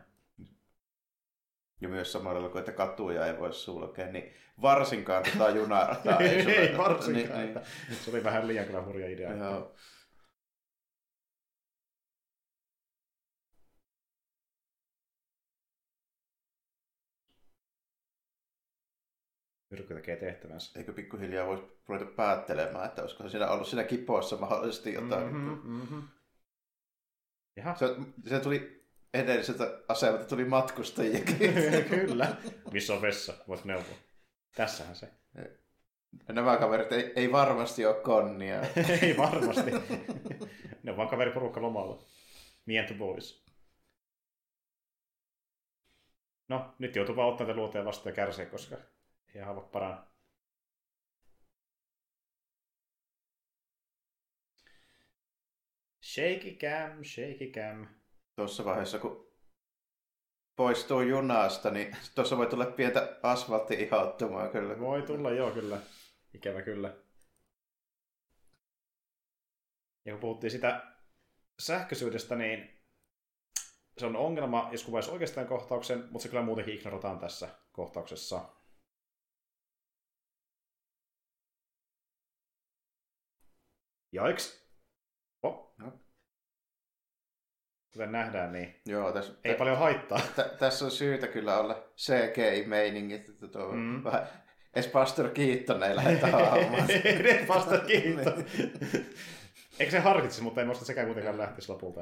Ja 1.81 1.89
myös 1.89 2.11
samalla 2.11 2.49
kuin, 2.49 2.59
että 2.59 2.71
katuja 2.71 3.25
ei 3.27 3.39
voi 3.39 3.53
sulkea, 3.53 4.07
niin 4.11 4.33
varsinkaan 4.61 5.23
tota 5.23 5.49
junarataa 5.49 6.19
ei, 6.19 6.43
suljeta. 6.43 6.61
ei 6.61 6.77
varsinkaan. 6.77 7.39
Niin, 7.39 7.57
että 7.57 7.61
Se 8.03 8.11
oli 8.11 8.23
vähän 8.23 8.47
liian 8.47 8.65
kyllä 8.65 8.83
hurja 8.83 9.09
idea. 9.09 9.29
niin. 9.29 9.39
Joo. 9.43 9.75
Myrkky 19.69 19.93
tekee 19.93 20.15
tehtävänsä. 20.15 20.79
Eikö 20.79 20.93
pikkuhiljaa 20.93 21.47
voisi 21.47 21.63
ruveta 21.87 22.11
päättelemään, 22.11 22.85
että 22.85 23.01
olisiko 23.01 23.29
siinä 23.29 23.47
ollut 23.49 23.67
siinä 23.67 23.83
kipoissa 23.83 24.37
mahdollisesti 24.37 24.93
jotain. 24.93 25.27
Mhm, 25.27 25.49
mhm. 25.63 25.99
Jaha, 27.55 27.75
Se, 27.75 27.85
se 28.29 28.39
tuli 28.39 28.85
edelliseltä 29.13 29.79
asemalta 29.87 30.25
tuli 30.25 30.45
matkustajiakin. 30.45 31.53
kyllä. 31.89 32.35
Missä 32.71 32.93
on 32.93 33.01
vessa? 33.01 33.33
Voit 33.47 33.65
neuvoa. 33.65 33.95
Tässähän 34.55 34.95
se. 34.95 35.11
Nämä 36.29 36.57
kaverit 36.57 36.91
ei, 36.91 37.13
ei 37.15 37.31
varmasti 37.31 37.85
ole 37.85 37.95
konnia. 37.95 38.61
Ei 39.01 39.17
varmasti. 39.17 39.71
ne 40.83 40.91
on 40.91 40.97
vaan 40.97 41.09
kaveriporukka 41.09 41.61
lomalla. 41.61 42.03
Me 42.65 42.79
and 42.79 42.87
the 42.87 42.95
boys. 42.95 43.45
No, 46.47 46.75
nyt 46.79 46.95
joutuu 46.95 47.15
vaan 47.15 47.29
ottaa 47.29 47.55
luoteen 47.55 47.85
vastaan 47.85 48.11
ja 48.11 48.15
kärsiä, 48.15 48.45
koska 48.45 48.77
ei 49.35 49.41
haava 49.41 49.61
parana. 49.61 50.03
Shaky 56.15 56.55
cam, 56.55 57.03
shaky 57.03 57.51
cam. 57.51 57.87
Tuossa 58.35 58.65
vaiheessa, 58.65 58.99
kun 58.99 59.35
poistuu 60.55 61.01
junasta, 61.01 61.71
niin 61.71 61.97
tuossa 62.15 62.37
voi 62.37 62.47
tulla 62.47 62.65
pientä 62.65 63.19
asfaltti-ihauttumaa 63.23 64.47
kyllä. 64.47 64.79
Voi 64.79 65.01
tulla, 65.01 65.31
joo 65.31 65.51
kyllä. 65.51 65.81
Ikävä 66.33 66.61
kyllä. 66.61 66.97
Ja 70.05 70.11
kun 70.11 70.19
puhuttiin 70.19 70.51
sitä 70.51 70.95
sähköisyydestä, 71.59 72.35
niin 72.35 72.83
se 73.97 74.05
on 74.05 74.15
ongelma, 74.15 74.69
jos 74.71 74.83
kuvaisi 74.83 75.11
oikeastaan 75.11 75.47
kohtauksen, 75.47 75.99
mutta 75.99 76.19
se 76.23 76.29
kyllä 76.29 76.43
muutenkin 76.43 76.75
ignorotaan 76.75 77.19
tässä 77.19 77.49
kohtauksessa. 77.71 78.49
Jaiks! 84.11 84.65
Oh. 85.43 85.75
No. 85.77 86.04
Kuten 87.95 88.11
nähdään, 88.11 88.51
niin 88.51 88.75
Joo, 88.85 89.11
tässä, 89.11 89.33
ei 89.43 89.51
tä- 89.53 89.57
paljon 89.57 89.77
haittaa. 89.77 90.19
tä- 90.35 90.49
tässä 90.59 90.85
on 90.85 90.91
syytä 90.91 91.27
kyllä 91.27 91.57
olla 91.59 91.83
CGI-meiningit, 91.97 93.29
että 93.29 93.47
tuo 93.47 93.71
Mm. 93.71 94.03
vähän 94.03 94.27
edes 94.75 94.87
Pastor 94.87 95.29
Keaton 95.29 95.83
ei 95.83 95.95
lähdetä 95.95 96.27
haamaan. 96.27 96.91
Edes 97.19 97.47
vasta 97.47 97.77
kiitos. 97.79 98.33
Eikö 99.79 99.91
se 99.91 99.99
harkitsi, 99.99 100.41
mutta 100.41 100.61
ei 100.61 100.65
muista 100.67 100.85
sekään 100.85 101.05
kuitenkaan 101.07 101.37
lähtisi 101.37 101.69
lopulta. 101.71 102.01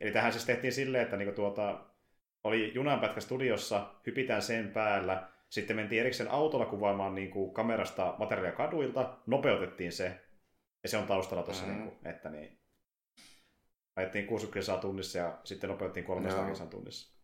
Eli 0.00 0.10
tähän 0.12 0.32
siis 0.32 0.44
tehtiin 0.44 0.72
silleen, 0.72 1.04
että 1.04 1.16
niinku 1.16 1.34
tuota, 1.34 1.80
oli 2.44 2.74
junanpätkä 2.74 3.20
studiossa, 3.20 3.86
hypitään 4.06 4.42
sen 4.42 4.68
päällä, 4.70 5.28
sitten 5.48 5.76
mentiin 5.76 6.00
erikseen 6.00 6.30
autolla 6.30 6.66
kuvaamaan 6.66 7.14
niinku 7.14 7.52
kamerasta 7.52 8.14
materiaalia 8.18 8.56
kaduilta, 8.56 9.18
nopeutettiin 9.26 9.92
se, 9.92 10.20
ja 10.82 10.88
se 10.88 10.96
on 10.96 11.06
taustalla 11.06 11.42
tuossa, 11.42 11.66
Mm. 11.66 11.72
niinku, 11.72 12.08
että 12.08 12.30
niin. 12.30 12.59
Ajettiin 14.00 14.26
60 14.26 14.54
kilsaa 14.54 14.80
tunnissa 14.80 15.18
ja 15.18 15.40
sitten 15.44 15.70
nopeutettiin 15.70 16.06
300 16.06 16.38
Joo. 16.38 16.46
kilsaa 16.48 16.66
tunnissa. 16.66 17.20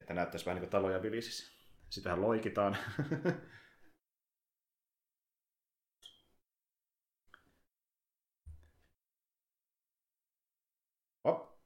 Että 0.00 0.14
näyttäisi 0.14 0.46
vähän 0.46 0.56
niin 0.56 0.62
kuin 0.62 0.70
taloja 0.70 1.02
vilisissä. 1.02 1.58
Sitähän 1.90 2.20
loikitaan. 2.22 2.76
Op. 11.24 11.58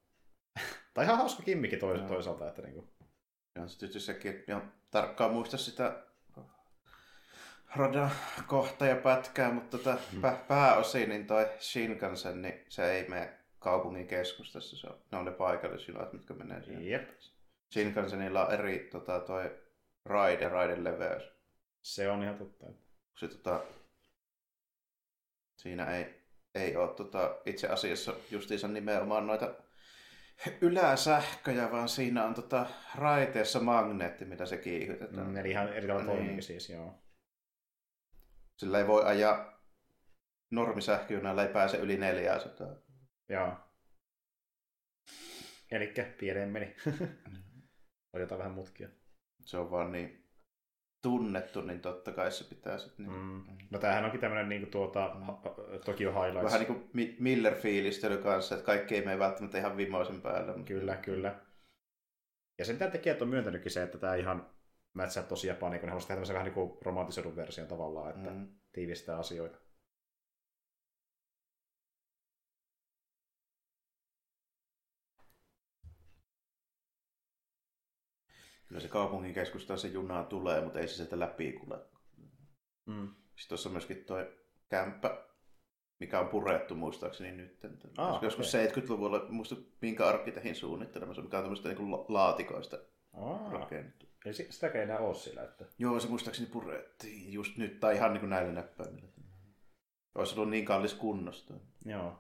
Tai 0.95 1.05
ihan 1.05 1.19
hauska 1.19 1.43
kimmikin 1.43 1.79
toisaalta, 2.09 2.49
että 2.49 2.63
niinku. 2.63 2.95
Ja 3.55 3.63
on 3.63 3.69
se 3.69 3.79
tietysti 3.79 4.01
sekin, 4.01 4.31
että 4.31 4.63
tarkkaan 4.91 5.33
muista 5.33 5.57
sitä 5.57 6.12
radan 7.77 8.11
kohta 8.47 8.87
ja 8.87 8.97
pätkää, 8.97 9.53
mutta 9.53 9.79
tota, 9.79 9.99
Mm. 10.13 10.21
pä- 10.23 10.37
pääosin 10.49 11.09
niin 11.09 11.27
toi 11.27 11.47
Shinkansen, 11.61 12.43
niin 12.43 12.65
se 12.69 12.93
ei 12.93 13.09
mene 13.09 13.39
kaupungin 13.59 14.07
keskustassa. 14.07 14.77
Se 14.77 14.87
on, 14.87 14.99
ne 15.13 15.19
on 15.19 15.25
ne 15.25 15.31
paikallisjunat, 15.31 16.13
mitkä 16.13 16.35
menee 16.35 16.63
siihen. 16.63 16.87
Jep. 16.89 17.11
Shinkansenilla 17.73 18.47
on 18.47 18.55
eri 18.55 18.89
tota, 18.93 19.21
toi 19.21 19.59
raide, 20.05 20.49
raiden 20.49 20.85
leveys. 20.85 21.23
Se 21.83 22.11
on 22.11 22.23
ihan 22.23 22.39
totta. 22.39 22.67
Se, 23.19 23.29
tota, 23.29 23.61
siinä 25.57 25.97
ei, 25.97 26.23
ei 26.55 26.77
ole 26.77 26.89
tota, 26.95 27.37
itse 27.47 27.69
asiassa 27.69 28.15
justiinsa 28.31 28.69
nimenomaan 28.69 29.27
noita 29.27 29.55
yläsähköjä, 30.61 31.73
vaan 31.73 31.89
siinä 31.89 32.25
on 32.25 32.35
tota, 32.35 32.67
raiteessa 32.99 33.61
magneetti, 33.61 34.25
mitä 34.25 34.47
se 34.47 34.57
kiihytetään. 34.57 35.27
Mm, 35.27 35.37
eli 35.37 35.51
ihan 35.51 35.73
eri 35.73 35.89
tavalla 35.89 36.15
Niin. 36.15 36.43
siis, 36.43 36.71
joo. 36.71 37.02
Sillä 38.63 38.79
ei 38.79 38.87
voi 38.87 39.05
ajaa 39.05 39.61
normisähköjunalla, 40.51 41.43
ei 41.43 41.53
pääse 41.53 41.77
yli 41.77 41.97
400. 41.97 42.67
Joo. 43.29 43.53
Elikkä 45.71 46.13
pieleen 46.19 46.49
meni. 46.49 46.77
Oli 48.13 48.23
jotain 48.23 48.39
vähän 48.39 48.53
mutkia. 48.53 48.89
Se 49.45 49.59
on 49.59 49.71
vaan 49.71 49.93
niin 49.93 50.29
tunnettu, 51.03 51.61
niin 51.61 51.81
totta 51.81 52.13
kai 52.13 52.33
se 52.33 52.45
pitää 52.45 52.79
sitten... 52.79 53.07
Niin, 53.07 53.19
Mm. 53.21 53.45
No 53.71 53.79
tämähän 53.79 54.05
onkin 54.05 54.21
tämmönen 54.21 54.49
niinku 54.49 54.71
tuota, 54.71 55.15
Mm. 55.15 55.27
Tokyo 55.85 56.11
Highlights. 56.13 56.45
Vähän 56.45 56.61
niin 56.61 56.67
kuin 56.75 56.91
Mi- 56.93 57.17
Miller-fiilistely 57.21 58.17
kanssa, 58.23 58.55
että 58.55 58.67
kaikki 58.67 58.95
ei 58.95 59.05
mene 59.05 59.19
välttämättä 59.19 59.59
ihan 59.59 59.77
vimoisen 59.77 60.23
päälle. 60.23 60.53
Mutta... 60.53 60.65
Kyllä, 60.69 60.97
kyllä. 60.97 61.41
Ja 62.59 62.65
sen 62.65 62.79
tämä 62.79 62.91
tekijät 62.91 63.23
on 63.23 63.29
myöntänytkin 63.29 63.73
se, 63.73 63.83
että 63.83 63.99
tämä 63.99 64.15
ihan 64.15 64.51
mätsää 64.95 65.23
tosi 65.23 65.47
japani, 65.47 65.79
kun 65.79 65.87
ne 65.87 65.91
haluaisi 65.91 66.09
tehdä 66.09 66.17
tämmöisen 66.17 66.35
vähän 66.35 66.45
niin 66.45 66.55
kuin 66.55 66.79
romantisoidun 66.83 67.37
version 67.37 67.69
tavallaan, 67.69 68.11
että 68.11 68.31
mm. 68.31 68.49
Tiivistää 68.73 69.19
asioita. 69.19 69.59
Kyllä 78.67 78.81
se 78.81 78.89
kaupungin 78.89 79.35
keskustaan 79.35 79.79
se 79.79 79.89
juna 79.89 80.25
tulee, 80.25 80.61
mutta 80.61 80.81
ei 80.81 80.89
se 80.89 80.95
sieltä 80.95 81.19
läpi 81.21 81.53
kule. 81.53 81.79
Mm. 82.87 83.09
Sitten 83.09 83.49
tuossa 83.49 83.69
on 83.69 83.73
myöskin 83.73 84.05
toi 84.05 84.37
kämppä, 84.69 85.25
mikä 86.01 86.21
on 86.21 86.29
purettu 86.29 86.75
muistaakseni 86.75 87.33
nyt. 87.33 87.61
Ah, 87.97 88.23
Joskus 88.23 88.55
okei. 88.55 88.69
70-luvulla, 88.69 89.27
muista 89.29 89.57
minkä 89.81 90.07
arkkitehin 90.07 90.55
suunnittelemassa, 90.55 91.23
mikä 91.23 91.37
on 91.37 91.45
tämmöistä 91.45 91.69
niin 91.69 91.93
laatikoista 92.09 92.79
Aa, 93.13 93.51
rakennettu. 93.51 94.12
Eli 94.25 94.35
si- 94.35 94.53
sitäkään 94.53 94.81
ei 94.81 94.85
enää 94.85 94.99
ole 94.99 95.15
sillä, 95.15 95.43
että... 95.43 95.65
Joo, 95.79 96.01
se 96.01 96.09
muistaakseni 96.09 96.51
purettiin 96.51 97.33
just 97.33 97.57
nyt, 97.57 97.81
tai 97.81 97.97
ihan 97.97 98.13
niin 98.13 98.21
kuin 98.21 98.31
näillä 98.31 98.53
näppäimillä. 98.53 99.09
Olisi 100.15 100.35
ollut 100.35 100.51
niin 100.51 100.65
kallis 100.65 100.95
kunnosta. 100.95 101.55
Joo. 101.85 102.19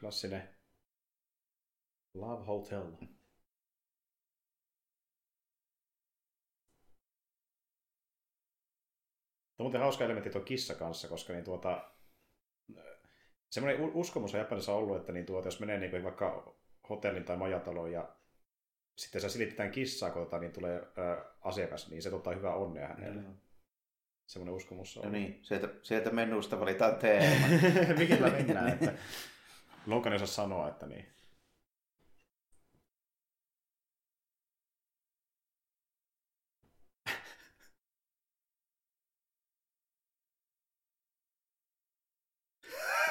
Klassinen 0.00 0.48
Love 2.14 2.44
Hotel. 2.46 2.90
Tuo 9.56 9.64
on 9.64 9.66
muuten 9.66 9.80
hauska 9.80 10.04
elementti 10.04 10.30
tuo 10.30 10.40
kissa 10.40 10.74
kanssa, 10.74 11.08
koska 11.08 11.32
niin 11.32 11.44
tuota, 11.44 11.90
semmoinen 13.50 13.80
uskomus 13.94 14.34
on 14.34 14.40
Japanissa 14.40 14.74
ollut, 14.74 14.96
että 14.96 15.12
niin 15.12 15.26
tuota, 15.26 15.48
jos 15.48 15.60
menee 15.60 15.78
niin 15.78 16.04
vaikka 16.04 16.56
hotellin 16.88 17.24
tai 17.24 17.36
majataloon 17.36 17.92
ja 17.92 18.16
sitten 18.96 19.20
sä 19.20 19.28
silitetään 19.28 19.70
kissaa, 19.70 20.10
kun 20.10 20.24
tota, 20.24 20.38
niin 20.38 20.52
tulee 20.52 20.88
ää, 20.96 21.24
asiakas, 21.40 21.90
niin 21.90 22.02
se 22.02 22.10
tuottaa 22.10 22.34
hyvää 22.34 22.54
onnea 22.54 22.88
hänelle. 22.88 23.22
Joo. 23.22 23.32
Semmoinen 24.26 24.54
uskomus 24.54 24.96
on 24.96 25.04
No 25.04 25.10
niin, 25.10 25.38
sieltä, 25.42 25.68
sieltä 25.82 26.10
menusta 26.10 26.60
valitaan 26.60 26.96
teema. 26.96 27.46
Mikä 27.98 28.16
tällä 28.16 28.30
mennään, 28.36 28.68
että 28.68 28.92
Logan 29.86 30.12
ei 30.12 30.16
osaa 30.16 30.26
sanoa, 30.26 30.68
että 30.68 30.86
niin. 30.86 31.06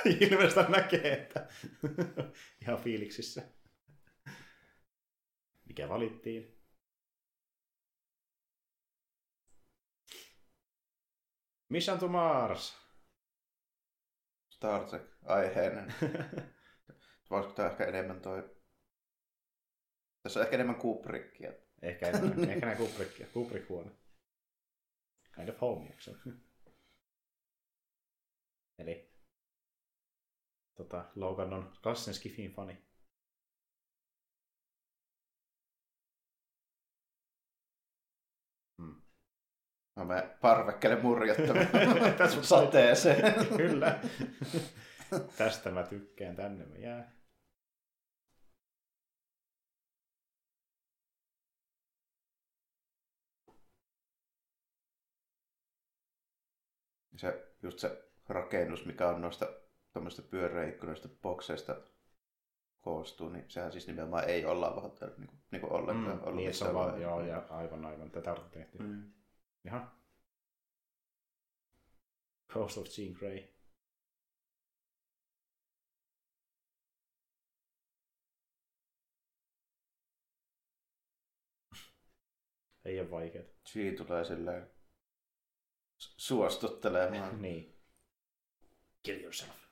Ilmeisesti 0.20 0.72
näkee, 0.72 1.14
että 1.14 1.48
ihan 2.62 2.78
fiiliksissä. 2.78 3.42
Mikä 5.66 5.90
valittiin? 5.90 6.64
Mission 11.70 12.00
to 12.00 12.08
Mars. 12.08 12.78
Star 14.50 14.86
Trek 14.86 15.04
aiheinen. 15.26 15.94
Voisiko 17.30 17.54
tämä 17.54 17.70
ehkä 17.70 17.86
enemmän 17.86 18.22
toi... 18.22 18.56
Tässä 20.24 20.40
on 20.40 20.44
ehkä 20.46 20.56
enemmän 20.56 20.76
Kubrickia. 20.76 21.54
Ehkä 21.82 22.08
enemmän. 22.08 22.50
Ehkä 22.50 22.66
näin 22.66 22.78
Kubrickia. 22.78 23.28
Kubrick-huone. 23.28 23.92
Kind 25.36 25.50
of 25.50 25.62
home, 25.62 25.90
ole? 26.08 26.34
Eli 28.78 29.14
tota, 30.76 31.12
Logan 31.16 31.54
on 31.54 31.78
klassinen 31.84 32.16
Skifin 32.16 32.52
fani. 32.52 32.93
Mä 39.96 40.06
menen 40.06 40.30
parvekkele 40.42 41.02
murjottamaan 41.02 41.68
sateeseen. 42.42 43.48
Kyllä. 43.58 44.00
Tästä 45.38 45.72
mä 45.72 45.84
tykkään, 45.84 46.36
tänne 46.36 46.66
mä 46.66 46.76
jää. 46.78 47.12
Se, 57.18 57.54
just 57.64 57.80
se 57.80 58.04
rakennus, 58.30 58.86
mikä 58.86 59.10
on 59.10 59.22
noista 59.22 59.48
tuommoista 59.94 60.22
pyöräikkunoista 60.22 61.10
bokseista 61.22 61.76
koostuu, 62.82 63.30
niin 63.30 63.46
sehän 63.48 63.72
siis 63.72 63.88
nimenomaan 63.88 64.30
ei 64.30 64.46
ole 64.46 64.60
Lava 64.60 64.82
Hotel 64.82 65.10
niin 65.18 65.28
kuin, 65.28 65.40
niin 65.52 65.62
kuin 65.62 65.72
ollenkaan 65.74 66.18
Mm, 66.18 66.24
ollut 66.24 66.36
niin, 66.36 66.54
se 66.54 66.66
on 66.66 66.74
vaan, 66.74 67.02
joo, 67.02 67.22
ja 67.22 67.44
aivan, 67.50 67.86
aivan. 67.86 68.12
Tätä 68.12 68.32
on 68.34 68.50
tehty. 68.52 68.78
Mm. 68.78 69.12
Jaha. 69.64 69.92
Ghost 72.54 72.78
of 72.78 72.88
Jean 72.98 73.14
Grey. 73.14 73.48
Ei 82.86 83.00
ole 83.00 83.10
vaikeet. 83.12 83.56
Siinä 83.66 83.98
tulee 83.98 84.26
silleen 84.26 84.72
su- 86.04 86.14
suostuttelemaan. 86.18 87.42
Niin. 87.42 87.74
Kill 89.04 89.22
yourself. 89.22 89.64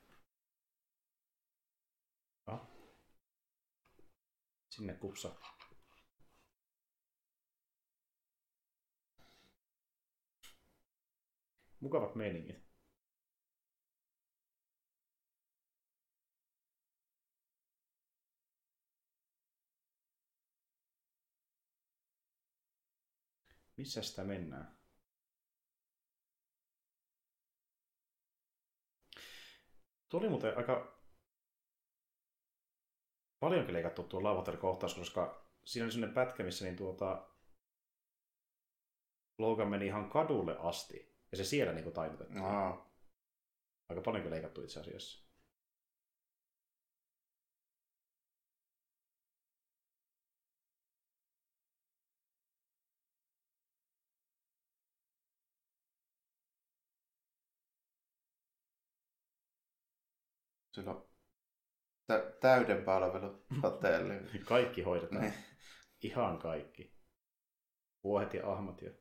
Ah. 2.48 2.68
Sinne 4.70 4.94
kupsa. 4.94 5.36
Mukavat 11.82 12.16
meiningit. 12.16 12.72
Missä 23.78 24.02
sitä 24.02 24.24
mennään? 24.24 24.78
Tuli 30.10 30.30
muuten 30.30 30.58
aika 30.58 31.02
paljonkin 33.40 33.74
leikattu 33.74 34.04
tuo 34.04 34.24
lavater-kohtaus, 34.24 34.96
koska 34.96 35.52
siinä 35.66 35.86
oli 35.86 35.92
sellainen 35.92 36.16
pätkä, 36.16 36.44
missä 36.44 36.66
niin 36.66 36.78
tuota, 36.78 37.28
Logan 39.38 39.68
meni 39.68 39.86
ihan 39.86 40.10
kadulle 40.10 40.58
asti, 40.60 41.11
ja 41.32 41.38
se 41.38 41.44
siellä 41.44 41.74
niin 41.74 41.94
tainotettiin. 41.94 42.44
Aa. 42.44 42.92
Aika 43.90 44.02
paljonkin 44.02 44.32
leikattu 44.32 44.62
itse 44.64 44.80
asiassa. 44.80 45.32
Sillä 60.72 60.92
on 60.92 61.08
tä- 62.08 62.32
täyden 62.40 62.84
palvelu 62.84 63.46
hotelli. 63.64 64.14
Kaikki 64.46 64.82
hoidetaan. 64.82 65.22
Niin. 65.22 65.34
Ihan 66.02 66.40
kaikki. 66.40 66.94
Vuohet 68.04 68.34
ja 68.34 68.52
ahmat 68.52 68.82
ja... 68.82 68.92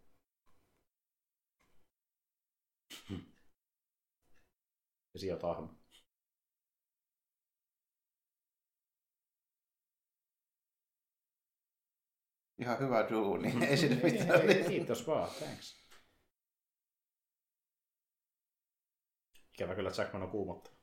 Ja 5.15 5.37
ahma. 5.43 5.75
Ihan 12.59 12.79
hyvä 12.79 13.07
duuni. 13.11 13.55
Ei 13.69 13.77
siinä 13.77 13.97
mitään. 14.03 14.51
ei, 14.51 14.65
Kiitos 14.65 15.07
vaan, 15.07 15.31
thanks. 15.31 15.81
Ikävä 19.55 19.75
kyllä 19.75 19.91
Jackman 19.99 20.23
on 20.23 20.31
kuumottanut. 20.31 20.80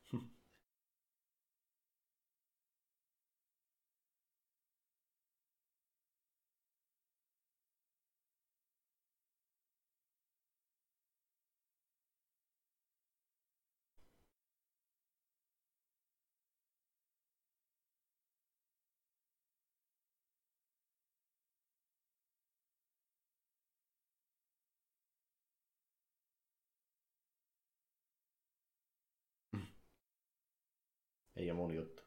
Mun 31.58 31.74
juttu. 31.74 32.03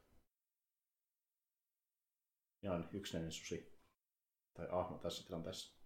Jaan 2.61 2.89
yksinäinen 2.93 3.31
susi. 3.31 3.81
Tai 4.53 4.67
ahma 4.71 4.97
tässä 4.97 5.27
tilanteessa. 5.27 5.81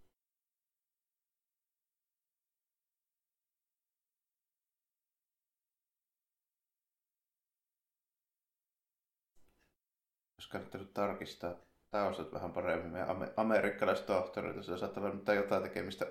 Olisi 10.38 10.49
kannattanut 10.49 10.93
tarkistaa 10.93 11.55
taustat 11.91 12.34
vähän 12.34 12.51
paremmin 12.51 12.91
meidän 12.91 13.09
ame- 13.09 13.34
amerikkalaistohtoreita. 13.38 14.63
Se 14.63 14.78
saattaa 14.78 15.03
olla 15.03 15.34
jotain 15.34 15.63
tekemistä 15.63 16.05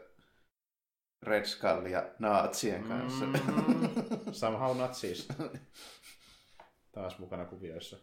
Red 1.23 1.45
Skull 1.45 1.87
ja 1.87 2.15
naatsien 2.19 2.85
kanssa. 2.85 3.25
Mm. 3.27 3.35
Somehow 4.33 4.79
Nazis. 4.79 5.29
Taas 6.95 7.19
mukana 7.19 7.45
kuvioissa. 7.45 7.97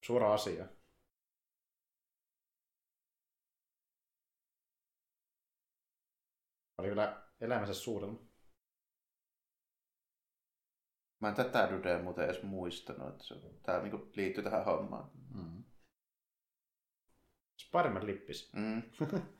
Suora 0.00 0.34
asia. 0.34 0.66
Oli 6.78 6.88
kyllä 6.88 7.22
elämänsä 7.40 7.74
suudelma. 7.74 8.35
Mä 11.20 11.28
en 11.28 11.34
tätä 11.34 11.68
dudea 11.70 12.02
muuten 12.02 12.24
edes 12.24 12.42
muistanut, 12.42 13.08
että 13.08 13.24
se, 13.24 13.34
tää 13.62 13.82
niinku 13.82 14.10
liittyy 14.16 14.44
tähän 14.44 14.64
hommaan. 14.64 15.10
Mm. 15.34 15.64
Spider-Man 17.58 18.06
lippis. 18.06 18.52
Mm. 18.52 18.82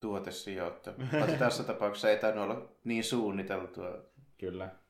Tuotesijoittelu. 0.00 0.96
Paitsi 1.20 1.38
tässä 1.38 1.64
tapauksessa 1.64 2.10
ei 2.10 2.18
tainnut 2.18 2.44
olla 2.44 2.76
niin 2.84 3.04
suunniteltua. 3.04 3.88
Kyllä. 4.38 4.85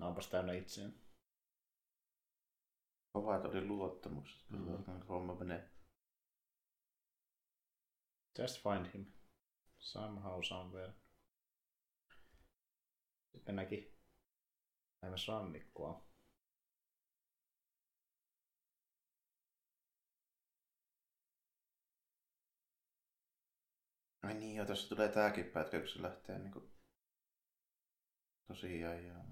Naampas 0.00 0.28
täynnä 0.28 0.52
itseään. 0.52 0.94
Kovat 3.12 3.44
oli 3.44 3.66
luottamukset. 3.66 4.50
Mm. 4.50 4.58
Mm. 4.58 5.02
Homma 5.08 5.34
menee. 5.34 5.70
Just 8.38 8.62
find 8.62 8.94
him. 8.94 9.06
Somehow, 9.78 10.42
somewhere. 10.42 10.92
Sitten 13.32 13.56
näki 13.56 13.98
lähemmäs 15.02 15.28
rannikkoa. 15.28 16.06
Ai 24.22 24.34
niin, 24.34 24.56
joo, 24.56 24.66
tässä 24.66 24.88
tulee 24.88 25.08
tääkin 25.08 25.44
pätkä, 25.44 25.78
kun 25.78 25.88
se 25.88 26.02
lähtee 26.02 26.38
niinku... 26.38 26.70
Tosiaan, 28.48 29.04
joo. 29.04 29.29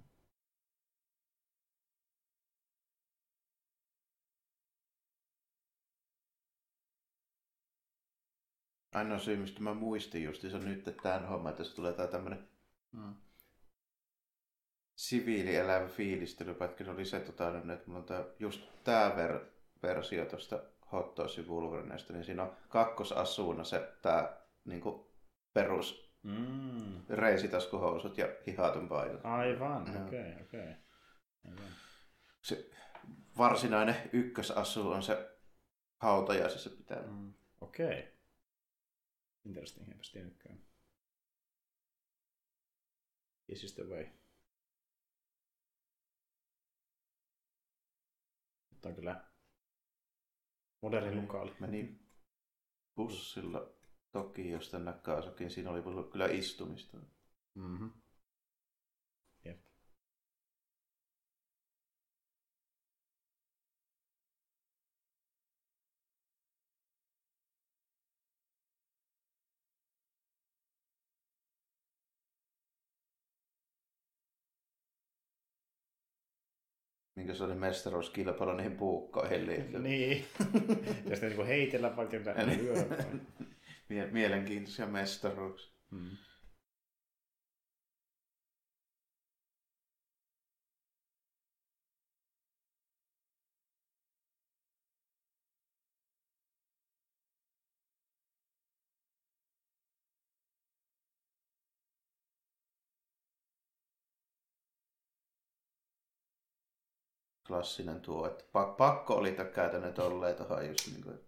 Ainoa 8.94 9.18
syy, 9.18 9.36
mistä 9.36 9.60
mä 9.62 9.74
muistin 9.74 10.24
just, 10.24 10.42
se 10.42 10.56
on 10.56 10.64
nyt 10.64 10.88
että 10.88 11.02
tämän 11.02 11.28
homma, 11.28 11.50
että 11.50 11.64
se 11.64 11.74
tulee 11.74 11.92
tää 11.92 12.06
tämmönen 12.06 12.48
Mm. 12.92 13.14
siviilielävä 14.98 15.88
fiilistelypätkä. 15.88 16.84
Se 16.84 16.90
oli 16.90 17.04
se, 17.04 17.20
tota, 17.20 17.50
nyt, 17.52 17.70
että 17.70 17.86
mulla 17.86 18.00
on 18.00 18.06
tää, 18.06 18.24
just 18.38 18.60
tää 18.84 19.10
ver- 19.10 19.44
versio 19.82 20.24
tuosta 20.26 20.60
Hot 20.92 21.14
Tosin 21.14 21.48
Wolverineista, 21.48 22.12
niin 22.12 22.24
siinä 22.24 22.42
on 22.42 22.56
kakkosasuuna 22.68 23.64
se 23.64 23.92
tää 24.02 24.40
niinku 24.64 25.12
perus 25.54 26.08
Mm. 26.22 27.02
reisitaskuhousut 27.08 28.18
ja 28.18 28.26
hihatun 28.46 28.88
paino. 28.88 29.20
Aivan, 29.24 29.92
Joo. 29.94 30.06
okei, 30.06 30.32
okay, 30.32 30.42
okei. 30.42 30.74
Okay. 31.52 31.66
Se 32.42 32.70
varsinainen 33.38 33.96
ykkösasu 34.12 34.90
on 34.90 35.02
se 35.02 35.38
hautajaisessa 36.02 36.70
pitää. 36.70 37.02
Mm. 37.02 37.34
Okei. 37.60 37.86
Okay. 37.98 38.17
Interesting, 39.48 39.88
enpäs 39.88 40.10
tiennytkään. 40.10 40.58
This 43.46 43.64
is 43.64 43.74
the 43.74 43.84
way. 43.84 44.06
Nyt 48.70 48.86
on 48.86 48.94
kyllä 48.94 49.24
moderni 50.80 51.20
lukaali. 51.20 51.56
Meni 51.60 52.00
bussilla 52.96 53.72
toki, 54.12 54.50
jos 54.50 54.70
tänne 54.70 54.92
Kaasukin. 54.92 55.50
Siinä 55.50 55.70
oli 55.70 56.10
kyllä 56.12 56.26
istumista. 56.26 56.96
Mm-hmm. 57.54 57.92
Minkä 77.28 77.38
se 77.38 77.44
oli 77.44 77.54
mestaruuskilpailu 77.54 78.52
niihin 78.52 78.76
puukkoihin 78.76 79.46
liittyen. 79.46 79.82
Niin. 79.82 80.24
ja 81.10 81.16
sitten 81.16 81.36
niin 81.36 81.46
heitellä 81.46 81.96
vaikka 81.96 82.16
mielenkiintoisia 84.12 84.86
mestaruuksia. 84.86 85.72
Mm. 85.90 86.08
Klassinen 107.48 108.00
tuo, 108.00 108.26
että 108.26 108.44
pak- 108.52 108.76
pakko 108.76 109.14
oli 109.14 109.36
ne 109.80 109.92
tolleen 109.92 110.36
tuohon 110.36 110.66
just 110.66 110.86
niin 110.86 111.02
kuin, 111.02 111.18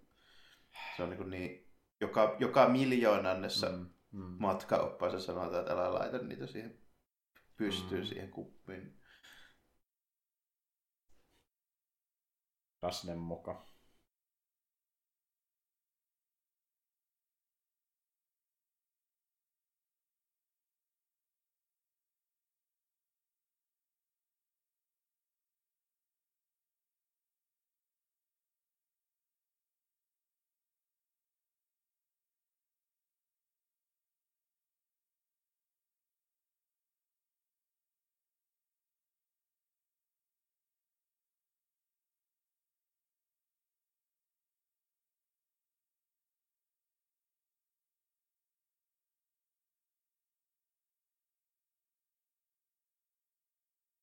se 0.97 1.03
on 1.03 1.09
niin, 1.11 1.18
kuin 1.18 1.31
niin 1.31 1.73
joka, 2.01 2.37
joka 2.41 2.68
miljoonannessa 2.68 3.68
mm. 3.68 3.91
Mm. 4.12 4.23
Mm. 4.23 4.37
matkaoppaassa 4.39 5.21
sanotaan, 5.21 5.61
että 5.61 5.73
älä 5.73 5.95
laita 5.95 6.18
niitä 6.18 6.47
siihen 6.47 6.79
pystyyn 7.57 8.01
Mm. 8.01 8.07
siihen 8.07 8.31
kuppiin. 8.31 9.01
Klassinen 12.81 13.18
moka. 13.18 13.70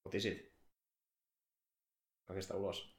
Kotisit. 0.07 0.53
Kaikista 2.25 2.55
ulos. 2.57 2.97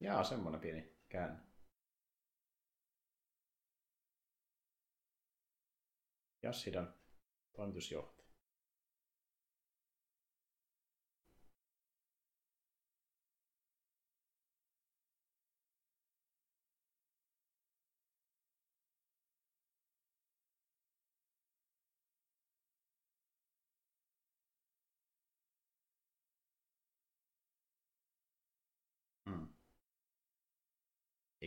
Jaa, 0.00 0.24
semmonen 0.24 0.60
pieni 0.60 0.96
käänne. 1.08 1.40
Jassidan 6.42 6.94
toimitusjohtaja. 7.52 8.13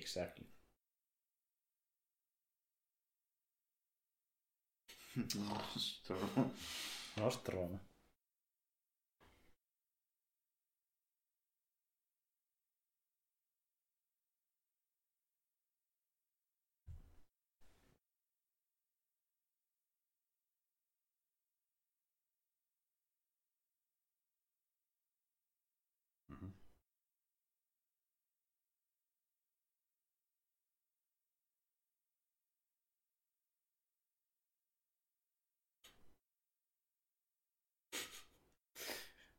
Exactly. 0.08 0.48
Nostro. 5.36 6.18
Nostromo. 7.18 7.80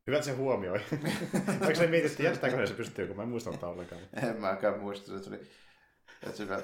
Hyvä, 0.09 0.17
että 0.17 0.31
se 0.31 0.37
huomioi. 0.37 0.81
Onko 1.61 1.75
se 1.75 1.87
mietitty, 1.87 2.23
jättääkö 2.23 2.67
se 2.67 2.75
pystyy, 2.75 3.07
kun 3.07 3.17
mä 3.17 3.23
en 3.23 3.29
muista 3.29 3.51
ottaa 3.51 3.71
ollenkaan. 3.71 4.01
En 4.23 4.41
mäkään 4.41 4.81
muista, 4.81 5.13
että 5.17 5.25
se 5.25 5.31
oli, 5.31 5.41
että 6.23 6.37
se 6.37 6.49
vielä 6.49 6.63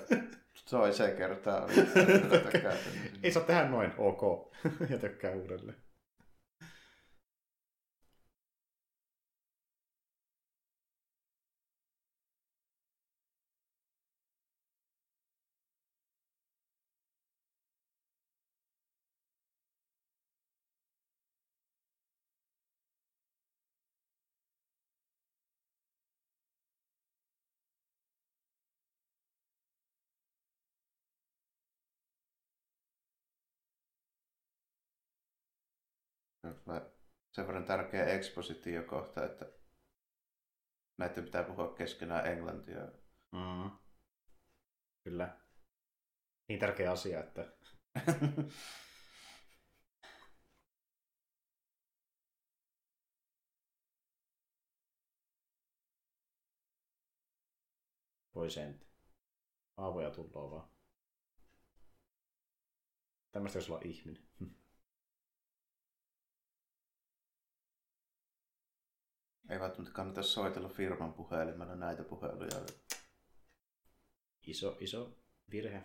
toiseen 0.70 1.16
kertaan. 1.16 1.70
Ei 3.22 3.32
saa 3.32 3.42
tehdä 3.42 3.68
noin, 3.68 3.92
ok. 3.98 4.52
ja 4.90 4.98
tökkää 4.98 5.30
uudelleen. 5.30 5.76
Sen 37.34 37.46
verran 37.46 37.64
tärkeä 37.64 38.04
ekspositiokohta, 38.06 39.24
että 39.24 39.52
näiden 40.98 41.24
pitää 41.24 41.44
puhua 41.44 41.74
keskenään 41.74 42.26
englantia. 42.26 42.80
Mm. 43.32 43.70
Kyllä. 45.04 45.40
Niin 46.48 46.60
tärkeä 46.60 46.92
asia, 46.92 47.20
että 47.20 47.52
voi 58.34 58.50
sentti. 58.50 58.86
Aavoja 59.76 60.10
tullaan 60.10 60.50
vaan. 60.50 60.68
Tämmöistä 63.32 63.58
jos 63.58 63.70
olla 63.70 63.80
ihminen. 63.84 64.23
Ei 69.54 69.60
välttämättä 69.60 69.94
kannata 69.94 70.22
soitella 70.22 70.68
firman 70.68 71.12
puhelimella 71.12 71.74
näitä 71.74 72.04
puheluja. 72.04 72.66
Iso, 74.46 74.76
iso 74.80 75.18
virhe. 75.50 75.82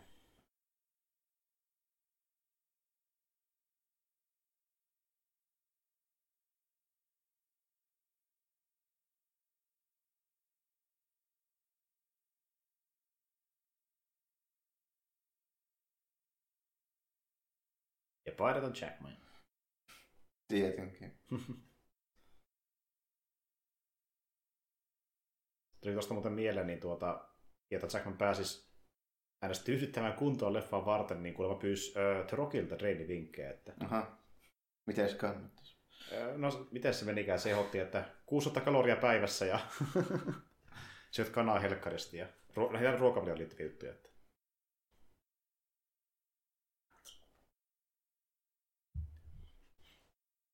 Ja 18.26 18.32
paidat 18.38 18.64
on 18.64 18.74
Jackman. 18.82 19.18
Tietenkin. 20.48 21.20
Tuli 25.90 25.96
tuosta 25.96 26.14
muuten 26.14 26.32
mieleen, 26.32 26.68
niin 26.68 26.80
tuota, 26.80 27.26
jotta 27.72 27.88
Jackman 27.94 28.18
pääsisi 28.18 28.70
äänestä 29.42 29.66
tyydyttämään 29.66 30.14
kuntoon 30.14 30.54
leffaan 30.54 30.86
varten, 30.86 31.24
niin 31.24 31.36
kuulemma 31.36 31.60
pyysi 31.60 31.94
äh, 32.00 32.26
The 32.26 32.38
Rockilta 32.38 32.76
treenivinkkejä. 32.76 33.50
Että, 33.50 33.74
Aha. 33.80 34.18
Miten 34.86 35.10
se 35.10 35.16
kannattaisi? 35.16 35.78
no, 36.38 36.68
miten 36.72 36.94
se 36.94 37.06
menikään? 37.06 37.40
Se 37.40 37.52
ehdotti, 37.52 37.80
että 37.80 38.06
600 38.26 38.64
kaloria 38.64 38.96
päivässä 38.96 39.46
ja 39.46 39.60
syöt 41.12 41.30
kanaa 41.30 41.60
helkkaristi 41.60 42.18
ja 42.18 42.28
lähinnä 42.72 42.98
ruokavalion 42.98 43.38
liittyviä 43.38 43.66
juttuja. 43.66 43.92
Että. 43.92 44.10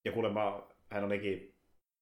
Ja 0.06 0.12
kuulemma 0.12 0.70
hän 0.90 1.04
olikin 1.04 1.55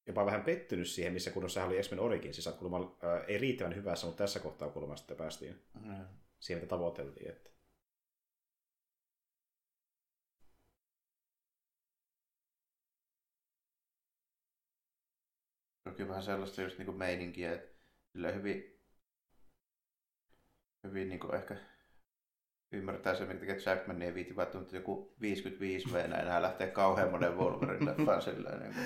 jopa 0.07 0.25
vähän 0.25 0.43
pettynyt 0.43 0.87
siihen, 0.87 1.13
missä 1.13 1.31
kunnossa 1.31 1.59
hän 1.59 1.69
oli 1.69 1.81
X-Men 1.81 1.99
Originsissa. 1.99 2.49
Että 2.49 2.59
Kuulemma 2.59 2.97
ää, 3.03 3.23
ei 3.23 3.37
riittävän 3.37 3.75
hyvässä, 3.75 4.05
mutta 4.07 4.23
tässä 4.23 4.39
kohtaa 4.39 4.69
kuulemma 4.69 4.95
sitten 4.95 5.17
päästiin 5.17 5.61
Mm. 5.85 6.05
siihen, 6.39 6.63
mitä 6.63 6.69
tavoiteltiin. 6.69 7.29
Että. 7.29 7.49
Toki 15.83 16.07
vähän 16.07 16.23
sellaista 16.23 16.61
just 16.61 16.77
niinku 16.77 16.91
meininkiä, 16.93 17.53
että 17.53 17.75
sillä 18.11 18.31
hyvin, 18.31 18.79
hyvin 20.83 21.09
niinku 21.09 21.27
ehkä 21.31 21.57
ymmärtää 22.71 23.15
se, 23.15 23.25
minkä 23.25 23.45
takia 23.53 23.71
Jackman 23.71 24.01
ei 24.01 24.13
viiti 24.13 24.35
välttämättä 24.35 24.75
joku 24.75 25.15
55 25.21 25.93
v 25.93 25.95
enää 25.95 26.41
lähtee 26.41 26.67
kauhean 26.71 27.11
monen 27.11 27.37
Wolverine-leffaan 27.37 28.21
silleen. 28.21 28.59
Niin 28.59 28.73
kuin. 28.73 28.85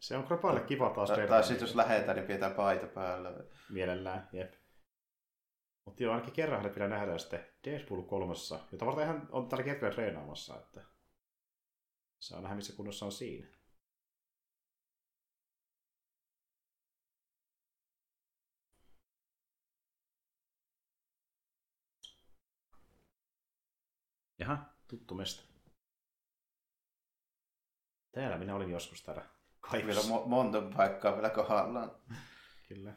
Se 0.00 0.16
on 0.16 0.26
kropalle 0.26 0.60
kiva 0.60 0.90
taas. 0.90 1.10
Tehdä 1.10 1.26
tai 1.26 1.44
sitten 1.44 1.66
jos 1.66 1.74
lähetään, 1.74 2.16
niin 2.16 2.26
pidetään 2.26 2.54
paita 2.54 2.86
päällä. 2.86 3.30
Mielellään, 3.70 4.28
jep. 4.32 4.54
Mutta 5.84 6.02
joo, 6.02 6.12
ainakin 6.14 6.34
kerran 6.34 6.58
hänet 6.58 6.74
pitää 6.74 6.88
nähdä 6.88 7.18
sitten 7.18 7.46
Deadpool 7.64 8.02
kolmossa, 8.02 8.60
jota 8.72 8.86
varten 8.86 9.06
hän 9.06 9.28
on 9.32 9.48
tällä 9.48 9.64
hetkellä 9.64 9.94
treenaamassa, 9.94 10.58
että 10.58 10.84
saa 12.18 12.40
nähdä 12.40 12.56
missä 12.56 12.76
kunnossa 12.76 13.06
on 13.06 13.12
siinä. 13.12 13.46
Jaha, 24.38 24.74
tuttu 24.88 25.14
mesta. 25.14 25.42
Täällä 28.12 28.38
minä 28.38 28.54
olin 28.54 28.70
joskus 28.70 29.02
täällä 29.02 29.39
Vielä 29.62 29.84
kaivossa. 29.86 30.08
mo- 30.14 30.26
monta 30.28 30.62
paikkaa 30.76 31.14
vielä 31.14 31.30
kohdallaan. 31.30 31.90
Kyllä. 32.68 32.94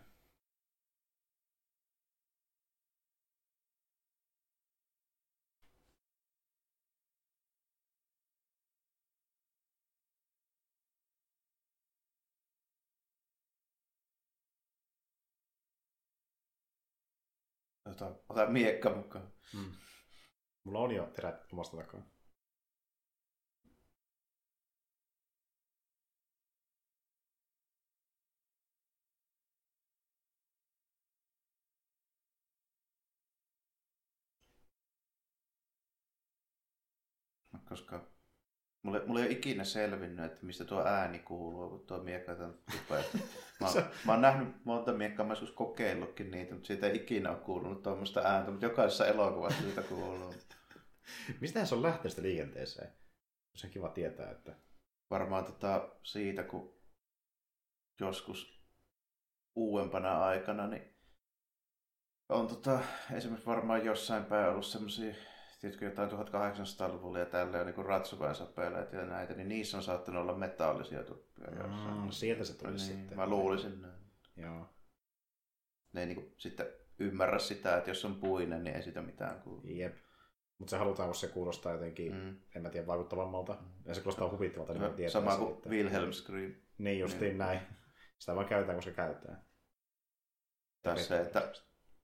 Ota, 17.85 18.15
ota 18.29 18.45
miekka 18.49 18.95
mukaan. 18.95 19.33
Mm. 19.53 19.71
Mulla 20.63 20.79
on 20.79 20.91
jo 20.95 21.05
terät 21.15 21.35
omasta 21.53 21.77
takaa. 21.77 22.12
Koska 37.73 38.07
mulle, 38.83 39.05
mulle 39.05 39.19
ei 39.19 39.25
ole 39.25 39.33
ikinä 39.33 39.63
selvinnyt, 39.63 40.25
että 40.25 40.45
mistä 40.45 40.65
tuo 40.65 40.85
ääni 40.85 41.19
kuuluu, 41.19 41.69
kun 41.69 41.87
tuo 41.87 42.03
miekka 42.03 42.31
on. 42.31 42.59
Mä, 43.59 43.67
Se- 43.73 43.85
mä 44.05 44.11
oon 44.11 44.21
nähnyt 44.21 44.65
monta 44.65 44.93
miekkaa, 44.93 45.25
mä 45.25 45.33
oon 45.33 45.41
joskus 45.41 45.55
kokeillutkin 45.55 46.31
niitä, 46.31 46.53
mutta 46.53 46.67
siitä 46.67 46.87
ei 46.87 46.95
ikinä 46.95 47.29
ole 47.29 47.39
kuulunut 47.39 47.83
tuommoista 47.83 48.21
ääntä, 48.21 48.51
mutta 48.51 48.65
jokaisessa 48.65 49.07
elokuvassa 49.07 49.61
siitä 49.61 49.81
kuuluu. 49.81 50.33
Mistähän 51.41 51.67
se 51.67 51.75
on 51.75 51.81
lähteestä 51.81 52.21
liikenteeseen? 52.21 52.93
Se 53.55 53.67
on 53.67 53.73
kiva 53.73 53.89
tietää, 53.89 54.31
että... 54.31 54.55
Varmaan 55.09 55.45
tota 55.45 55.89
siitä, 56.03 56.43
kun 56.43 56.73
joskus 57.99 58.63
uudempana 59.55 60.25
aikana, 60.25 60.67
niin 60.67 60.95
on 62.29 62.47
tota, 62.47 62.79
esimerkiksi 63.13 63.45
varmaan 63.45 63.85
jossain 63.85 64.25
päin 64.25 64.49
ollut 64.49 64.65
semmoisia, 64.65 65.13
tiedätkö, 65.63 65.85
jotain 65.85 66.09
1800-luvulla 66.09 67.19
ja 67.19 67.25
tälleen 67.25 67.65
niin 67.65 67.85
ratsuväensapeleita 67.85 68.95
ja 68.95 69.05
näitä, 69.05 69.33
niin 69.33 69.49
niissä 69.49 69.77
on 69.77 69.83
saattanut 69.83 70.21
olla 70.21 70.33
metallisia 70.35 71.03
tuppia 71.03 71.45
jossain. 71.49 72.01
Mm, 72.01 72.11
sieltä 72.11 72.43
se 72.43 72.57
tuli 72.57 72.69
niin, 72.71 72.79
sitten. 72.79 73.17
Mä 73.17 73.27
luulisin 73.27 73.81
näin. 73.81 73.93
Joo. 74.37 74.69
Ne 75.93 76.01
ei 76.01 76.07
niin 76.07 76.33
sitten 76.37 76.65
ymmärrä 76.99 77.39
sitä, 77.39 77.77
että 77.77 77.89
jos 77.89 78.05
on 78.05 78.15
puinen, 78.15 78.63
niin 78.63 78.75
ei 78.75 78.83
sitä 78.83 79.01
mitään 79.01 79.41
kuulu. 79.41 79.61
Jep. 79.63 79.95
Mutta 80.57 80.71
se 80.71 80.77
halutaan, 80.77 81.07
kun 81.09 81.15
se 81.15 81.27
kuulostaa 81.27 81.71
jotenkin, 81.71 82.15
mm. 82.15 82.35
En 82.55 82.61
mä 82.61 82.69
tiedä, 82.69 82.87
vaikuttavammalta. 82.87 83.57
Ja 83.85 83.93
se 83.95 84.01
kuulostaa 84.01 84.29
huvittavalta, 84.29 84.73
niin 84.73 84.81
mä 84.83 84.89
tietää 84.89 85.11
Sama 85.21 85.37
kuin 85.37 85.53
että- 85.53 85.69
Wilhelm 85.69 86.11
Scream. 86.11 86.53
Niin 86.77 86.99
justiin 86.99 87.21
Niin. 87.29 87.37
näin. 87.37 87.59
Sitä 88.19 88.35
vaan 88.35 88.47
käytetään, 88.47 88.77
koska 88.77 88.91
käytetään. 88.91 89.45
Tai 90.81 90.99
se, 90.99 91.21
että 91.21 91.51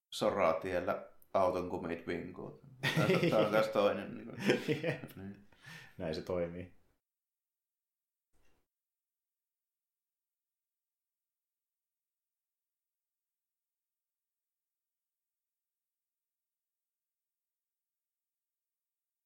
soratiellä 0.10 1.06
auton 1.34 1.70
kumit 1.70 2.08
vinkuu. 2.08 2.62
Tämä 3.30 3.40
on 3.48 3.70
toinen. 3.74 4.16
Niin 4.16 4.28
kuin. 4.28 4.84
Jep. 4.84 5.04
Niin. 5.18 5.48
Näin 5.98 6.16
se 6.16 6.22
toimii. 6.22 6.74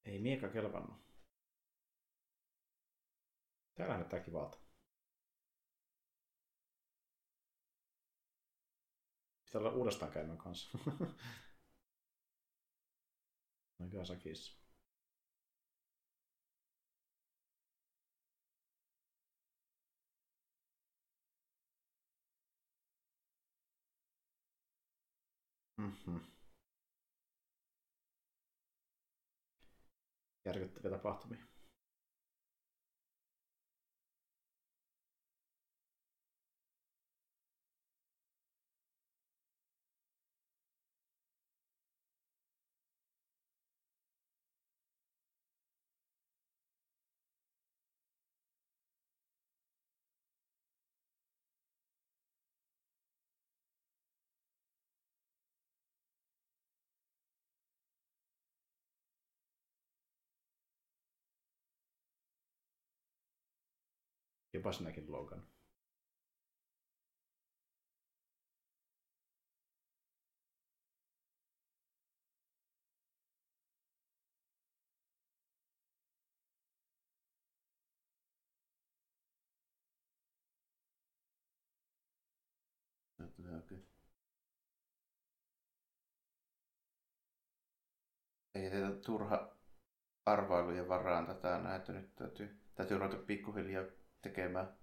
Ei 0.04 0.18
miekka 0.18 0.48
kelvannut. 0.48 1.04
Täällä 3.74 3.94
näyttää 3.94 4.20
kivalta. 4.20 4.58
Pitää 9.44 9.60
olla 9.60 9.70
uudestaan 9.70 10.12
käymään 10.12 10.38
kanssa. 10.38 10.78
Nagasakissa. 13.78 14.52
Mhm. 25.76 26.16
Järkyttäviä 30.44 30.90
tapahtumia. 30.90 31.43
Jopa 64.54 64.72
sinäkin 64.72 65.12
Logan. 65.12 65.42
Ei 88.54 88.70
teitä 88.70 88.92
turha 89.06 89.56
arvailujen 90.26 90.88
varaan 90.88 91.26
tätä 91.26 91.58
näin, 91.58 91.76
että 91.80 91.92
nyt 91.92 92.14
täytyy, 92.14 92.60
täytyy 92.74 92.98
ruveta 92.98 93.16
pikkuhiljaa 93.16 93.84
tekemään 94.28 94.78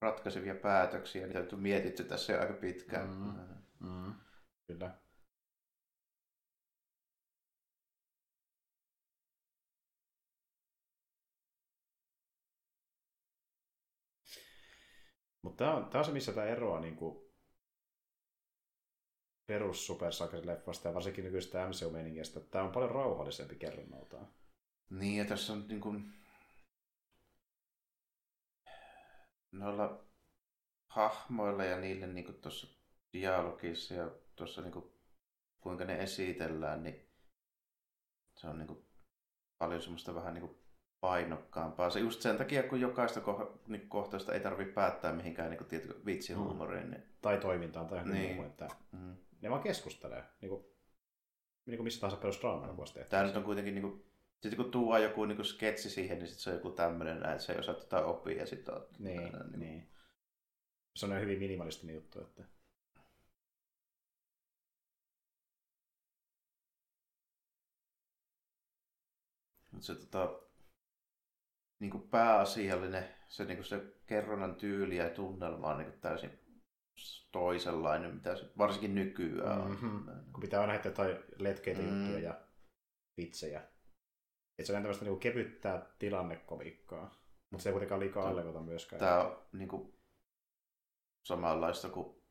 ratkaisevia 0.00 0.54
päätöksiä. 0.54 1.26
Niitä 1.26 1.56
on 1.56 1.62
mietitty 1.62 2.04
tässä 2.04 2.32
jo 2.32 2.40
aika 2.40 2.54
pitkään. 2.54 3.08
Mm. 3.08 3.88
Mm. 3.88 4.14
Kyllä. 4.66 4.98
Mutta 15.42 15.64
tämä 15.64 15.76
on, 15.76 15.90
tämä 15.90 15.98
on 15.98 16.04
se, 16.04 16.12
missä 16.12 16.32
tämä 16.32 16.46
eroaa 16.46 16.80
niin 16.80 16.96
kuin 16.96 17.24
perus 19.46 19.86
Super 19.86 20.10
leffasta 20.42 20.88
ja 20.88 20.94
varsinkin 20.94 21.24
nykyistä 21.24 21.68
MCU-meningistä. 21.68 22.40
Tämä 22.40 22.64
on 22.64 22.72
paljon 22.72 22.90
rauhallisempi 22.90 23.56
kerronnaltaan. 23.56 24.28
Niin, 24.90 25.18
ja 25.18 25.24
tässä 25.24 25.52
on 25.52 25.68
niin 25.68 25.80
kuin... 25.80 26.23
noilla 29.58 30.04
hahmoilla 30.86 31.64
ja 31.64 31.80
niille 31.80 32.06
niin 32.06 32.24
kuin 32.24 32.40
tuossa 32.40 32.66
dialogissa 33.12 33.94
ja 33.94 34.10
tuossa 34.36 34.62
niin 34.62 34.72
kuin, 34.72 34.92
kuinka 35.60 35.84
ne 35.84 36.02
esitellään, 36.02 36.82
niin 36.82 37.08
se 38.36 38.46
on 38.46 38.58
niin 38.58 38.66
kuin, 38.66 38.86
paljon 39.58 39.82
semmoista 39.82 40.14
vähän 40.14 40.34
niin 40.34 40.48
kuin 40.48 40.58
painokkaampaa. 41.00 41.90
Se 41.90 42.00
just 42.00 42.22
sen 42.22 42.36
takia, 42.36 42.62
kun 42.62 42.80
jokaista 42.80 43.20
ko- 43.20 43.58
niin 43.68 43.88
kohtausta 43.88 44.32
ei 44.32 44.40
tarvitse 44.40 44.72
päättää 44.72 45.12
mihinkään 45.12 45.50
niin 45.50 45.58
kuin, 45.58 46.04
vitsihuumoriin. 46.06 46.90
Niin... 46.90 47.02
Tai 47.22 47.38
toimintaan 47.38 47.86
tai 47.86 48.04
niin. 48.04 48.36
muu, 48.36 48.44
että 48.44 48.68
mm. 48.92 49.16
ne 49.40 49.50
vaan 49.50 49.62
keskustelee. 49.62 50.24
Niin 50.40 50.50
kuin, 50.50 50.64
niin 51.66 51.76
kuin 51.76 51.84
missä 51.84 52.00
tahansa 52.00 52.20
perusdraamalla 52.20 52.76
voisi 52.76 52.94
tehdä. 52.94 53.08
Tämä 53.08 53.22
nyt 53.22 53.36
on 53.36 53.44
kuitenkin, 53.44 53.74
niin 53.74 53.82
kuin, 53.82 54.04
sitten 54.42 54.56
kun 54.56 54.70
tuodaan 54.70 55.02
joku 55.02 55.24
niin 55.24 55.36
kuin 55.36 55.46
sketsi 55.46 55.90
siihen, 55.90 56.18
niin 56.18 56.28
sitten 56.28 56.42
se 56.42 56.50
on 56.50 56.56
joku 56.56 56.70
tämmöinen, 56.70 57.16
että 57.16 57.38
se 57.38 57.52
ei 57.52 57.58
osaa 57.58 57.74
tätä 57.74 58.04
oppia 58.04 58.38
ja 58.38 58.46
sitten 58.46 58.74
on... 58.74 58.86
Niin, 58.98 59.20
niin, 59.20 59.60
niin. 59.60 59.88
Se 60.96 61.06
on 61.06 61.20
hyvin 61.20 61.38
minimalistinen 61.38 61.94
juttu, 61.94 62.20
että 62.20 62.44
Mutta 69.74 69.86
se 69.86 69.94
tota, 69.94 70.40
niin 71.80 71.90
kuin 71.90 72.08
pääasiallinen, 72.08 73.08
se, 73.28 73.44
niin 73.44 73.56
kuin 73.56 73.66
se 73.66 73.82
kerronnan 74.06 74.54
tyyli 74.54 74.96
ja 74.96 75.10
tunnelma 75.10 75.70
on 75.70 75.78
niin 75.78 75.90
kuin 75.90 76.00
täysin 76.00 76.30
toisenlainen, 77.32 78.14
mitä 78.14 78.36
se 78.36 78.50
varsinkin 78.58 78.94
nykyään 78.94 79.60
on. 79.60 79.70
Mm-hmm. 79.70 80.32
Kun 80.32 80.40
pitää 80.40 80.60
aina 80.60 80.72
heittää 80.72 80.90
jotain 80.90 81.18
letkeitä 81.38 81.82
mm. 81.82 82.00
juttuja 82.00 82.28
ja 82.28 82.40
vitsejä. 83.16 83.73
Et 84.58 84.66
se 84.66 84.72
on 84.72 84.82
tämmöistä 84.82 85.04
niin 85.04 85.20
kevyttää 85.20 85.86
tilannekomiikkaa, 85.98 87.10
mutta 87.50 87.62
se 87.62 87.68
ei 87.68 87.72
kuitenkaan 87.72 88.00
liikaa 88.00 88.28
allevota 88.28 88.60
myöskään. 88.60 89.00
Tämä 89.00 89.20
on 89.20 89.42
niin 89.52 89.68
kuin, 89.68 89.98
samanlaista 91.22 91.88
kuin 91.88 92.22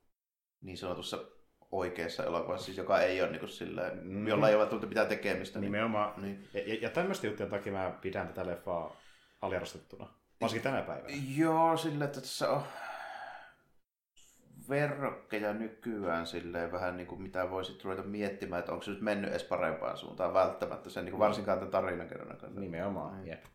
niin 0.61 0.77
sanotussa 0.77 1.25
oikeassa 1.71 2.23
elokuvassa, 2.23 2.65
siis 2.65 2.77
joka 2.77 3.01
ei 3.01 3.21
ole 3.21 3.31
niin 3.31 3.39
kuin 3.39 3.49
silleen, 3.49 4.07
mm. 4.07 4.27
jolla 4.27 4.49
ei 4.49 4.55
ole 4.55 4.59
välttämättä 4.59 4.87
mitään 4.87 5.07
tekemistä. 5.07 5.59
Niin- 5.59 5.71
Nimenomaan. 5.71 6.21
Niin. 6.21 6.49
Ja, 6.53 6.75
ja 6.81 6.89
tämmöistä 6.89 7.27
juttujen 7.27 7.49
takia 7.49 7.73
mä 7.73 7.97
pidän 8.01 8.27
tätä 8.27 8.47
leffaa 8.47 8.95
aliarvostettuna. 9.41 10.13
Varsinkin 10.41 10.71
tänä 10.71 10.81
päivänä. 10.81 11.15
Joo, 11.37 11.77
sillä 11.77 12.05
että 12.05 12.21
tässä 12.21 12.49
on 12.49 12.63
verrokkeja 14.69 15.53
nykyään 15.53 16.27
silleen 16.27 16.72
vähän 16.72 16.98
niin 16.98 17.07
kuin 17.07 17.22
mitä 17.22 17.49
voisit 17.49 17.84
ruveta 17.84 18.03
miettimään, 18.03 18.60
että 18.60 18.72
onko 18.72 18.84
se 18.84 18.91
nyt 18.91 19.02
mennyt 19.02 19.30
edes 19.30 19.44
parempaan 19.44 19.98
suuntaan 19.98 20.34
välttämättä 20.34 20.90
sen, 20.90 21.06
niin 21.06 21.11
kuin 21.11 21.19
varsinkaan 21.19 21.57
tämän 21.57 21.72
tarinankerronnan 21.72 22.38
kannalta. 22.38 22.61
Nimenomaan, 22.61 23.19
mm. 23.19 23.27
jep. 23.27 23.45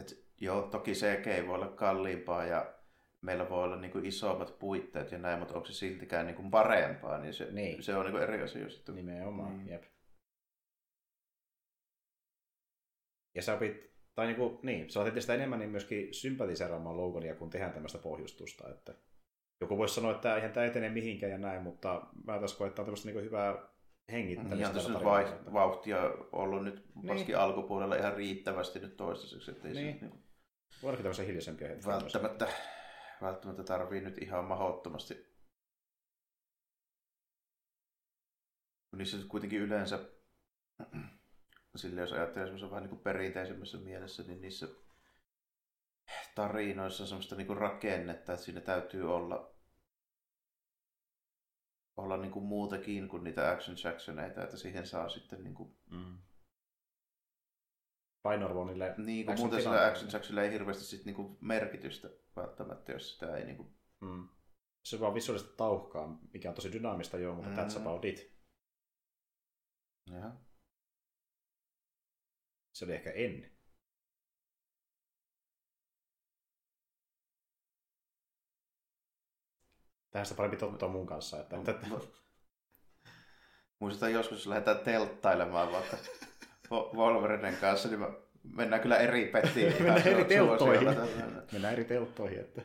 Et, 0.00 0.26
joo, 0.40 0.62
toki 0.62 0.92
CG 0.92 1.46
voi 1.46 1.54
olla 1.54 1.68
kalliimpaa 1.68 2.44
ja 2.44 2.74
meillä 3.20 3.48
voi 3.48 3.64
olla 3.64 3.76
niin 3.76 3.92
kuin 3.92 4.06
isommat 4.06 4.58
puitteet 4.58 5.12
ja 5.12 5.18
näin, 5.18 5.38
mutta 5.38 5.54
onko 5.54 5.66
se 5.66 5.72
siltikään 5.72 6.26
niin 6.26 6.36
kuin 6.36 6.50
parempaa, 6.50 7.18
niin 7.18 7.34
se, 7.34 7.52
niin. 7.52 7.82
se 7.82 7.96
on 7.96 8.04
niin 8.04 8.12
kuin 8.12 8.22
eri 8.22 8.42
asia 8.42 8.70
sitten. 8.70 8.94
Nimenomaan, 8.94 9.58
niin. 9.58 9.68
jep. 9.68 9.84
Ja 13.34 13.42
sä 13.42 13.54
opit, 13.54 13.93
tai 14.14 14.26
niin, 14.26 14.36
kuin, 14.36 14.58
niin 14.62 14.90
sä 14.90 15.00
otit 15.00 15.20
sitä 15.20 15.34
enemmän 15.34 15.58
niin 15.58 15.70
myöskin 15.70 16.14
sympatiseeraamaan 16.14 16.96
Logonia, 16.96 17.34
kun 17.34 17.50
tehdään 17.50 17.72
tämmöistä 17.72 17.98
pohjustusta. 17.98 18.70
Että 18.70 18.94
joku 19.60 19.78
voisi 19.78 19.94
sanoa, 19.94 20.12
että 20.12 20.36
eihän 20.36 20.52
tämä 20.52 20.66
etene 20.66 20.88
mihinkään 20.88 21.32
ja 21.32 21.38
näin, 21.38 21.62
mutta 21.62 22.06
mä 22.26 22.38
taas 22.38 22.54
koen, 22.54 22.68
että 22.68 22.82
on 22.82 22.86
tämmöistä 22.86 23.08
niin 23.08 23.24
hyvää 23.24 23.68
hengittämistä. 24.12 24.56
Ihan 24.56 24.74
tässä 24.74 25.04
vai, 25.04 25.24
vauhtia 25.52 25.98
ollut 26.32 26.64
nyt 26.64 26.86
varsinkin 27.06 27.32
niin. 27.32 27.42
alkupuolella 27.42 27.96
ihan 27.96 28.16
riittävästi 28.16 28.78
nyt 28.78 28.96
toistaiseksi. 28.96 29.50
Että 29.50 29.68
ei 29.68 29.74
niin. 29.74 29.98
Se, 29.98 30.06
niin 30.06 30.24
Voidaanko 30.82 31.02
tämmöisiä 31.02 31.24
hiljaisempia 31.24 31.68
hetkiä? 31.68 31.92
Välttämättä, 31.92 32.48
välttämättä 33.22 33.64
tarvii 33.64 34.00
nyt 34.00 34.18
ihan 34.18 34.44
mahdottomasti. 34.44 35.34
Niissä 38.96 39.16
kuitenkin 39.28 39.60
yleensä 39.60 39.98
sille 41.76 42.00
jos 42.00 42.12
ajattelee 42.12 42.46
semmoisen 42.46 42.70
vähän 42.70 42.82
niin 42.82 42.90
kuin 42.90 43.02
perinteisemmässä 43.02 43.78
mielessä, 43.78 44.22
niin 44.22 44.40
niissä 44.40 44.68
tarinoissa 46.34 47.02
on 47.02 47.08
semmoista 47.08 47.36
niin 47.36 47.46
kuin 47.46 47.58
rakennetta, 47.58 48.32
että 48.32 48.44
siinä 48.44 48.60
täytyy 48.60 49.14
olla 49.14 49.54
olla 51.96 52.16
niin 52.16 52.32
kuin 52.32 52.44
muutakin 52.44 53.08
kuin 53.08 53.24
niitä 53.24 53.50
action 53.50 53.76
jacksoneita, 53.84 54.44
että 54.44 54.56
siihen 54.56 54.86
saa 54.86 55.08
sitten 55.08 55.44
niin 55.44 55.54
kuin... 55.54 55.76
Mm. 55.90 56.18
Painoarvo 58.22 58.64
niille 58.64 58.94
Niin, 58.98 59.26
kun 59.26 59.38
muuten 59.38 59.62
sillä 59.62 59.86
action 59.86 60.10
jacksonilla 60.12 60.42
ei 60.42 60.52
hirveästi 60.52 60.84
sit 60.84 61.04
niin 61.04 61.16
kuin 61.16 61.38
merkitystä 61.40 62.08
välttämättä, 62.36 62.92
jos 62.92 63.12
sitä 63.12 63.36
ei 63.36 63.44
niin 63.44 63.56
kuin... 63.56 63.74
Mm. 64.00 64.28
Se 64.84 65.00
vaan 65.00 65.14
visuaalisesti 65.14 65.56
tauhkaa, 65.56 66.18
mikä 66.32 66.48
on 66.48 66.54
tosi 66.54 66.72
dynaamista 66.72 67.18
joo, 67.18 67.34
mutta 67.34 67.50
mm. 67.50 67.56
that's 67.56 67.80
about 67.80 68.04
it. 68.04 68.34
Jaha. 70.10 70.36
Se 72.74 72.84
oli 72.84 72.94
ehkä 72.94 73.10
ennen. 73.10 73.50
Tähän 80.10 80.26
sitä 80.26 80.36
parempi 80.36 80.56
tottua 80.56 80.88
mun 80.88 81.06
kanssa. 81.06 81.40
Että, 81.40 81.56
että... 81.56 81.86
Muistan 83.78 84.12
joskus, 84.12 84.38
jos 84.38 84.46
lähdetään 84.46 84.78
telttailemaan 84.78 85.72
vaikka 85.72 85.96
Wolverinen 86.70 87.56
kanssa, 87.56 87.88
niin 87.88 88.00
mennään 88.42 88.82
kyllä 88.82 88.96
eri 88.96 89.26
pettiin. 89.26 89.72
mennään 89.82 90.08
eri 90.08 90.24
telttoihin. 90.24 90.88
Mennään 91.52 91.74
eri 91.74 91.84
telttoihin. 91.84 92.40
Että... 92.40 92.62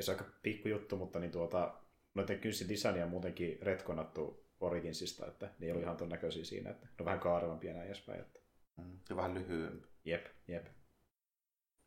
ja 0.00 0.04
se 0.04 0.10
on 0.12 0.18
aika 0.18 0.30
pikku 0.42 0.68
juttu, 0.68 0.96
mutta 0.96 1.18
niin 1.18 1.30
tuota, 1.30 1.74
noiden 2.14 2.40
kynsin 2.40 2.68
designia 2.68 3.04
on 3.04 3.10
muutenkin 3.10 3.58
retkonattu 3.62 4.46
Originsista, 4.60 5.26
että 5.26 5.46
ne 5.58 5.66
ei 5.66 5.70
ollut 5.70 5.82
ihan 5.82 5.96
ton 5.96 6.08
näköisiä 6.08 6.44
siinä, 6.44 6.70
että 6.70 6.86
ne 6.86 6.92
on 7.00 7.06
vähän 7.06 7.20
kaarevampia 7.20 7.72
näin 7.72 7.86
edespäin. 7.86 8.20
Että... 8.20 8.40
Mm, 8.76 8.98
ja 9.10 9.16
vähän 9.16 9.34
lyhyempi. 9.34 9.88
Jep, 10.04 10.26
jep. 10.48 10.66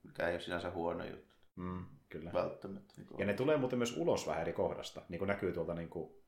Mikä 0.03 0.27
ei 0.27 0.33
ole 0.33 0.41
sinänsä 0.41 0.71
huono 0.71 1.05
juttu. 1.05 1.35
Mm, 1.55 1.85
kyllä. 2.09 2.33
Välttämättä. 2.33 2.93
Niin 2.97 3.07
ja 3.17 3.25
ne 3.25 3.33
tulee 3.33 3.57
muuten 3.57 3.79
myös 3.79 3.97
ulos 3.97 4.27
vähän 4.27 4.41
eri 4.41 4.53
kohdasta, 4.53 5.01
niin 5.09 5.19
kuin 5.19 5.27
näkyy 5.27 5.53
tuolta 5.53 5.73
niin 5.73 5.89
kuin 5.89 6.23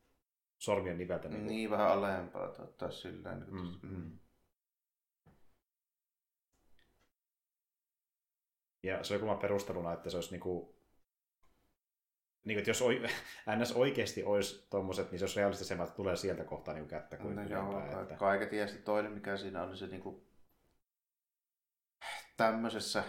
sormien 0.58 0.98
niveltä. 0.98 1.30
Niin, 1.30 1.48
niin 1.48 1.70
vähän 1.70 1.92
alempaa 1.92 2.48
tai 2.78 2.92
silleen. 2.92 3.40
Niin 3.40 3.52
mm, 3.52 3.90
mm. 3.90 3.98
Mm. 3.98 4.20
Ja 8.84 9.04
se 9.04 9.14
oli 9.14 9.20
kuma 9.20 9.36
perusteluna, 9.36 9.94
että 9.94 10.10
se 10.10 10.18
olisi 10.18 10.32
niin 10.32 10.42
kuin 10.42 10.75
niin, 12.46 12.58
että 12.58 12.70
jos 12.70 12.82
oi, 12.82 13.02
NS 13.58 13.72
oikeasti 13.72 14.24
olisi 14.24 14.68
tuommoiset, 14.70 15.12
niin 15.12 15.20
se 15.20 15.26
olisi 15.26 15.40
realistisemmat, 15.40 15.88
että 15.88 15.98
tulee 15.98 16.16
sieltä 16.16 16.44
kohtaa 16.44 16.74
niin 16.74 16.88
kättä 16.88 17.18
kuin 17.18 17.36
no, 17.36 17.44
joo, 17.44 18.02
että... 18.02 18.16
Kaiket 18.16 18.50
tietysti 18.50 18.82
toinen, 18.82 19.12
mikä 19.12 19.38
siinä 19.38 19.64
on, 19.64 19.70
niin 19.70 19.78
se 19.78 19.88
niin 19.88 20.02
kuin, 20.02 20.28
tämmöisessä, 22.38 23.04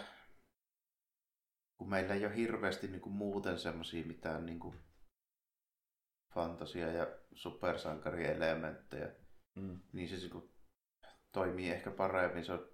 kun 1.77 1.91
meillä 1.91 2.15
ei 2.15 2.27
ole 2.27 2.37
hirveästi 2.37 2.89
niin 2.89 3.01
kuin 3.01 3.13
muuten 3.13 3.59
semmoisia 3.59 4.07
mitään 4.07 4.47
niin 4.47 4.61
kuin 4.61 4.81
fantasia- 6.35 6.93
ja 6.93 7.07
supersankarielementtejä, 7.33 9.09
mm. 9.55 9.81
niin 9.93 10.09
se 10.09 10.17
niin 10.17 10.31
kuin, 10.31 10.51
toimii 11.33 11.71
ehkä 11.71 11.91
paremmin. 11.91 12.45
Se 12.45 12.53
on, 12.53 12.69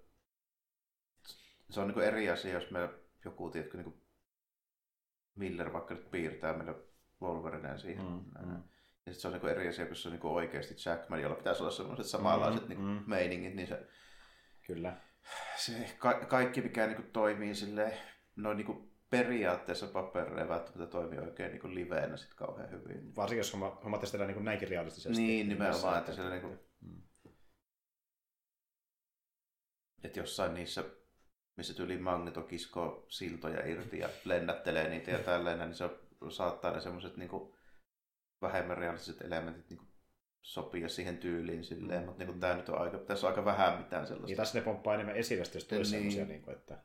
se 1.69 1.79
on 1.79 1.87
niin 1.87 1.93
kuin 1.93 2.05
eri 2.05 2.29
asia, 2.29 2.53
jos 2.53 2.71
me 2.71 2.89
joku, 3.25 3.49
tiedätkö, 3.49 3.77
niin 3.77 3.91
kuin 3.91 4.02
Miller 5.35 5.73
vaikka 5.73 5.93
nyt 5.93 6.11
piirtää 6.11 6.53
meille 6.53 6.75
Wolverineen 7.21 7.79
siihen. 7.79 8.05
Mm, 8.05 8.23
mm. 8.45 8.63
Ja 9.05 9.13
sitten 9.13 9.21
se 9.21 9.27
on 9.27 9.33
niinku 9.33 9.47
eri 9.47 9.67
asia, 9.67 9.85
kun 9.85 9.95
se 9.95 10.07
on 10.07 10.11
niinku 10.11 10.35
oikeasti 10.35 10.75
Jackman, 10.89 11.21
jolla 11.21 11.35
pitäisi 11.35 11.63
olla 11.63 11.71
sellaiset 11.71 12.05
samanlaiset 12.05 12.61
Mm, 12.61 12.67
niinku 12.69 12.83
mm. 12.83 13.03
meiningit, 13.07 13.55
niin 13.55 13.67
se, 13.67 13.87
Kyllä. 14.67 14.97
se 15.57 15.95
ka- 15.97 16.25
kaikki 16.25 16.61
mikä 16.61 16.87
niinku 16.87 17.03
toimii 17.13 17.55
silleen, 17.55 17.93
noin 18.35 18.57
niinku 18.57 18.93
periaatteessa 19.09 19.87
paperilla 19.87 20.41
ei 20.41 20.47
välttämättä 20.49 20.87
toimi 20.91 21.17
oikein 21.17 21.51
niinku 21.51 21.69
liveenä 21.69 22.17
sit 22.17 22.33
kauhean 22.33 22.71
hyvin. 22.71 23.15
Varsinkin 23.15 23.39
jos 23.39 23.53
homma, 23.53 23.79
hommat 23.83 24.01
tehdään 24.11 24.33
niin 24.33 24.45
näinkin 24.45 24.67
realistisesti. 24.69 25.21
Niin, 25.23 25.49
nimenomaan, 25.49 25.99
että 25.99 26.13
siellä 26.13 26.31
niinku, 26.31 26.57
Mm. 26.81 27.01
että 30.03 30.19
jossain 30.19 30.53
niissä, 30.53 30.83
missä 31.55 31.73
tyyli 31.73 31.97
Magneto 31.97 32.41
kiskoo 32.41 33.05
siltoja 33.09 33.67
irti 33.67 33.99
ja 33.99 34.09
lennättelee 34.25 34.89
niitä 34.89 35.11
ja 35.11 35.19
tälleen, 35.19 35.59
niin 35.59 35.75
se 35.75 35.89
saattaa 36.29 36.71
ne 36.71 36.81
semmoiset 36.81 37.17
niinku 37.17 37.55
vähemmän 38.41 38.77
realistiset 38.77 39.21
elementit 39.21 39.69
niinku 39.69 39.85
sopia 40.41 40.89
siihen 40.89 41.17
tyyliin 41.17 41.63
silleen, 41.63 41.99
Mm. 42.01 42.05
mutta 42.05 42.23
niinku 42.23 42.39
tää 42.39 42.55
nyt 42.57 42.69
on 42.69 42.81
aika, 42.81 42.97
tässä 42.97 43.27
on 43.27 43.31
aika 43.33 43.45
vähän 43.45 43.77
mitään 43.77 44.07
sellaista. 44.07 44.27
Niin 44.27 44.37
tässä 44.37 44.59
ne 44.59 44.65
pomppaa 44.65 44.93
enemmän 44.93 45.15
esille, 45.15 45.43
jos 45.53 45.65
tulisi 45.65 45.71
Niin. 45.75 45.89
semmoisia, 46.11 46.25
niin 46.25 46.41
kuin, 46.41 46.55
että 46.57 46.83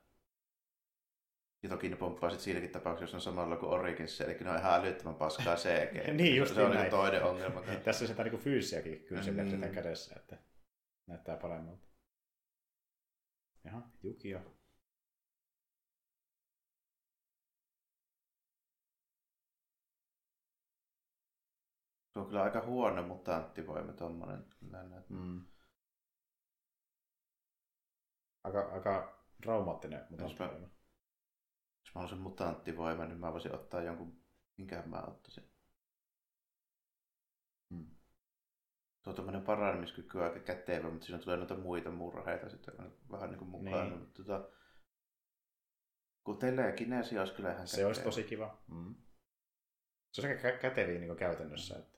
Ja 1.62 1.68
toki 1.68 1.88
ne 1.88 1.96
pomppaa 1.96 2.30
sit 2.30 2.40
siinäkin 2.40 2.70
tapauksessa, 2.70 3.16
jos 3.16 3.26
on 3.26 3.32
samalla 3.32 3.56
kuin 3.56 3.72
Origins, 3.72 4.20
eli 4.20 4.34
ne 4.40 4.50
on 4.50 4.58
ihan 4.58 4.80
älyttömän 4.80 5.14
paskaa 5.14 5.56
CG. 5.56 6.06
Niin, 6.16 6.36
just 6.36 6.54
se 6.54 6.62
on 6.62 6.70
näin. 6.70 6.80
niinku 6.82 6.96
toinen 6.96 7.24
ongelma. 7.24 7.62
tässä 7.84 8.04
on 8.04 8.08
sitä 8.08 8.24
niin 8.24 8.38
fyysisiäkin 8.38 9.04
kynsiä 9.04 9.32
Mm. 9.32 9.50
mm. 9.50 9.70
kädessä, 9.74 10.14
että 10.20 10.38
näyttää 11.06 11.36
paremmalta. 11.36 11.86
Jaha, 13.64 13.82
Jukio. 14.02 14.57
Se 22.18 22.22
on 22.22 22.26
kyllä 22.28 22.42
aika 22.42 22.60
huono 22.66 23.02
mutanttivoima 23.02 23.92
näet. 24.88 25.10
Mm. 25.10 25.46
Aika, 28.44 28.60
aika 28.72 29.24
traumaattinen, 29.42 30.06
mutta 30.10 30.22
Jos 30.24 30.38
mä- 30.38 30.46
Jos 31.84 31.94
mä 31.94 32.00
olisin 32.00 32.18
mutanttivoima, 32.18 33.04
niin 33.06 33.18
mä 33.18 33.32
voisin 33.32 33.54
ottaa 33.54 33.82
jonkun, 33.82 34.22
minkä 34.56 34.82
mä 34.86 35.02
ottaisin. 35.02 35.50
Mm. 37.70 37.86
Tuo 39.02 39.10
on 39.10 39.14
tämmönen 39.16 39.42
paranemiskyky 39.42 40.18
on 40.18 40.24
aika 40.24 40.40
kätevä, 40.40 40.90
mutta 40.90 41.06
siinä 41.06 41.18
tulee 41.22 41.36
noita 41.36 41.56
muita 41.56 41.90
murheita 41.90 42.48
sitten 42.48 42.80
on 42.80 42.96
vähän 43.10 43.30
niin 43.30 43.38
kuin 43.38 43.50
mukaan. 43.50 43.88
Niin. 43.88 43.98
Mutta 43.98 44.22
tota, 44.24 44.48
kun 46.24 46.38
telekinesi 46.38 47.18
olisi 47.18 47.34
kyllä 47.34 47.52
ihan 47.52 47.68
Se 47.68 47.86
olisi 47.86 48.00
kätevä. 48.00 48.10
tosi 48.12 48.24
kiva. 48.24 48.62
Mm. 48.68 48.94
Se 50.12 50.20
on 50.22 50.28
aika 50.28 50.48
kä- 50.48 50.60
käteviä 50.60 50.98
niin 51.00 51.16
käytännössä. 51.16 51.78
Että... 51.78 51.97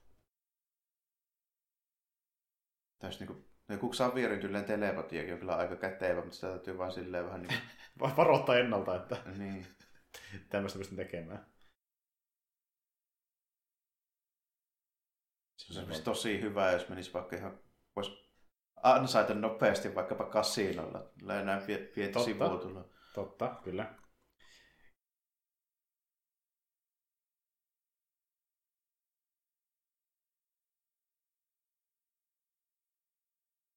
Täys 3.01 3.21
niinku, 3.21 3.45
joku 3.69 3.91
Xavierin 3.91 4.41
tyylinen 4.41 4.65
telepatiakin 4.65 5.33
on 5.33 5.39
kyllä 5.39 5.57
aika 5.57 5.77
kätevä, 5.77 6.21
mutta 6.21 6.35
sitä 6.35 6.49
täytyy 6.49 6.79
vaan 6.79 6.93
silleen 6.93 7.27
vähän 7.27 7.43
niin 7.43 7.61
Va- 8.01 8.15
Varoittaa 8.17 8.59
ennalta, 8.59 8.97
että 8.97 9.17
niin. 9.39 9.67
tämmöistä 10.51 10.79
pystyn 10.79 10.97
tekemään. 10.97 11.47
Se 15.57 15.81
olisi 15.81 16.03
tosi 16.03 16.41
hyvä, 16.41 16.73
jos 16.73 16.89
menisi 16.89 17.13
vaikka 17.13 17.37
ihan, 17.37 17.59
vois 17.97 18.31
ansaita 18.83 19.35
nopeasti 19.35 19.95
vaikkapa 19.95 20.25
kasinolla. 20.25 21.11
Näin 21.23 21.63
pie- 21.63 21.93
pieni 21.95 22.13
Totta. 22.13 22.85
Totta, 23.15 23.61
kyllä. 23.65 23.95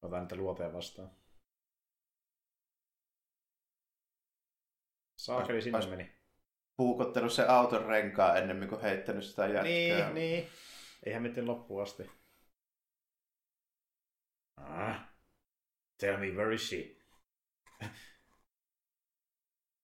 Otan 0.03 0.21
niitä 0.21 0.35
luoteja 0.35 0.73
vastaan. 0.73 1.11
Saakeli 5.17 5.61
sinne 5.61 5.77
ois- 5.77 5.89
meni. 5.89 6.15
Puukottanut 6.77 7.33
se 7.33 7.45
auton 7.47 7.85
renkaa 7.85 8.37
ennen 8.37 8.69
kuin 8.69 8.81
heittänyt 8.81 9.23
sitä 9.23 9.45
jätkää. 9.47 9.63
Niin, 9.63 10.13
niin. 10.13 10.49
Eihän 11.05 11.21
miten 11.23 11.47
loppuun 11.47 11.83
asti. 11.83 12.11
Ah. 14.57 15.09
Tell 15.97 16.17
me, 16.17 16.27
where 16.31 16.53
is 16.53 16.69
she? 16.69 16.77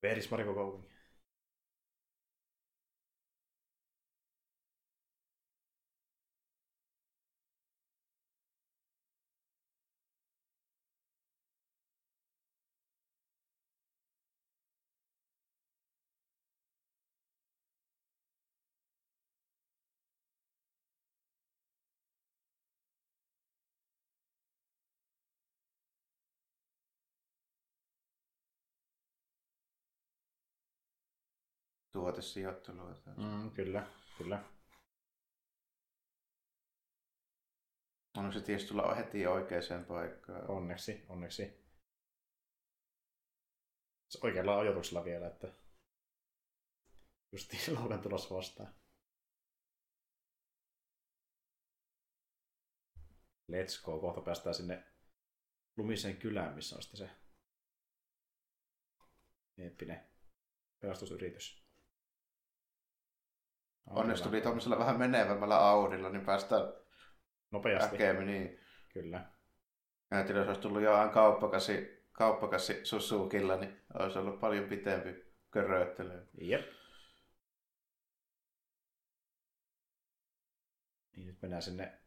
where 0.03 0.19
is 0.19 0.31
Mariko 0.31 0.53
going? 0.53 0.89
Tuotesijoittelua. 32.09 32.95
Mm. 33.17 33.23
Mm, 33.23 33.51
kyllä, 33.51 33.87
kyllä. 34.17 34.43
Onko 38.17 38.31
se 38.31 38.41
ties 38.41 38.65
tulla 38.65 38.95
heti 38.95 39.27
oikeaan 39.27 39.85
paikkaan? 39.87 40.49
Onneksi, 40.49 41.05
onneksi. 41.09 41.43
Se 44.09 44.19
Oikealla 44.23 44.59
ajatuksella 44.59 45.05
vielä, 45.05 45.27
että 45.27 45.53
justiin 47.31 47.75
Logan 47.79 48.01
tulossa 48.01 48.35
vastaan. 48.35 48.73
Let's 53.51 53.83
go. 53.85 53.99
Kohta 53.99 54.21
päästään 54.21 54.55
sinne 54.55 54.83
lumiseen 55.77 56.17
kylään, 56.17 56.55
missä 56.55 56.75
on 56.75 56.81
sitten 56.81 56.97
se 56.97 57.09
eeppinen 59.57 60.09
pelastusyritys. 60.79 61.68
Onneksi 63.89 64.23
tuli 64.23 64.41
tuommoisella 64.41 64.79
vähän 64.79 64.99
menevämmällä 64.99 65.57
Audilla, 65.57 66.09
niin 66.09 66.25
päästään 66.25 66.61
Nopeasti. 67.51 67.95
äkemmin. 67.95 68.27
Niin. 68.27 68.59
Kyllä. 68.93 69.31
Ajattelin, 70.11 70.39
jos 70.39 70.47
olisi 70.47 70.61
tullut 70.61 70.81
jotain 70.81 71.09
kauppakassi, 71.09 72.05
kauppakassi 72.11 72.85
Susukilla, 72.85 73.55
niin 73.55 73.81
olisi 73.93 74.19
ollut 74.19 74.39
paljon 74.39 74.69
pitempi 74.69 75.25
köröittely. 75.51 76.27
Jep. 76.41 76.67
Niin 81.15 81.27
nyt 81.27 81.41
mennään 81.41 81.61
sinne 81.61 81.99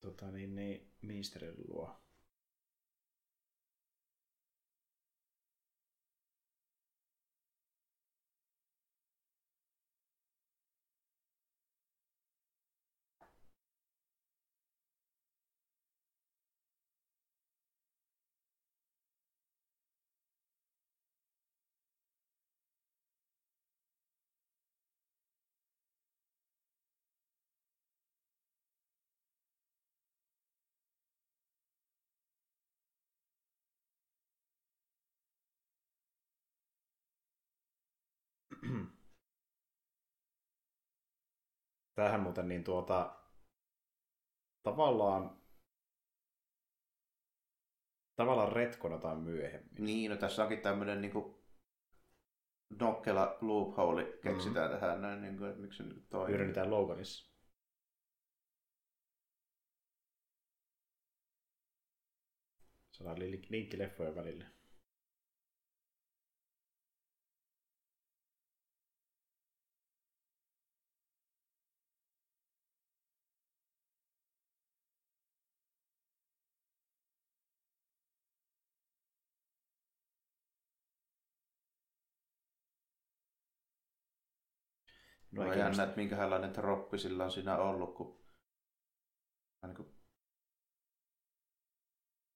tota, 0.00 0.30
niin, 0.30 0.54
niin, 0.54 0.92
ministerin 1.02 1.54
luo. 1.68 2.05
Tämähän 41.96 42.20
muuten 42.20 42.48
niin 42.48 42.64
tuota, 42.64 43.16
tavallaan 44.62 45.40
tavallaan 48.16 48.52
retkonataan 48.52 49.18
myöhemmin. 49.18 49.84
Niin, 49.84 50.10
no 50.10 50.16
tässä 50.16 50.42
onkin 50.42 50.60
tämmöinen 50.60 51.00
niinku 51.00 51.44
nokkela 52.80 53.38
loophole 53.40 54.04
keksitään 54.22 54.70
mm-hmm. 54.70 54.80
tähän 54.80 55.00
näin, 55.00 55.22
niin 55.22 55.38
kuin, 55.38 55.50
että 55.50 55.62
miksi 55.62 55.76
se 55.76 55.82
nyt 55.82 56.08
toimii. 56.08 56.28
Hyödynnetään 56.28 56.70
Loganissa. 56.70 57.36
Saadaan 62.90 63.18
li- 63.18 63.46
linkki 63.48 63.78
leffojen 63.78 64.14
välille. 64.14 64.55
No 85.32 85.52
ei 85.52 85.58
jännä, 85.58 85.82
että 85.82 85.96
minkälainen 85.96 86.52
troppi 86.52 86.98
sillä 86.98 87.24
on 87.24 87.30
siinä 87.30 87.58
ollut, 87.58 87.94
kun, 87.94 88.24
niin 89.62 89.76
kuin 89.76 89.96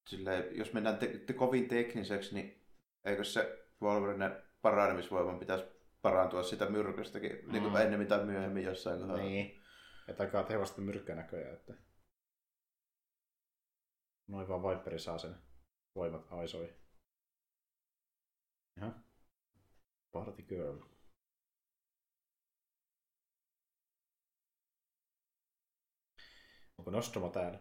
silleen, 0.09 0.59
jos 0.59 0.73
mennään 0.73 0.99
te- 0.99 1.19
te- 1.19 1.33
kovin 1.33 1.69
tekniseksi, 1.69 2.35
niin 2.35 2.67
eikö 3.05 3.25
se 3.25 3.69
Wolverine 3.83 4.43
paranemisvoiman 4.63 5.39
pitäisi 5.39 5.65
parantua 6.03 6.43
sitä 6.43 6.71
myrkystäkin 6.71 7.33
mm. 7.43 7.53
niin 7.53 7.63
kuin 7.63 7.77
ennemmin 7.77 8.09
tai 8.09 8.25
myöhemmin 8.25 8.65
jossain 8.65 9.01
kohdassa. 9.01 9.23
Niin. 9.23 9.63
Että 10.09 10.23
aika 10.23 10.43
tehokasta 10.43 10.81
myrkkyä 10.81 11.15
näköjään. 11.15 11.55
Että... 11.55 11.75
Noin 14.29 14.49
vaan 14.49 14.63
Viperi 14.63 14.99
saa 14.99 15.19
sen 15.19 15.37
voimat 15.95 16.27
aisoi. 16.31 16.75
Jaha. 18.77 18.93
Party 20.13 20.43
girl. 20.43 20.90
Onko 26.91 26.97
Nostromo 26.99 27.29
täällä? 27.29 27.59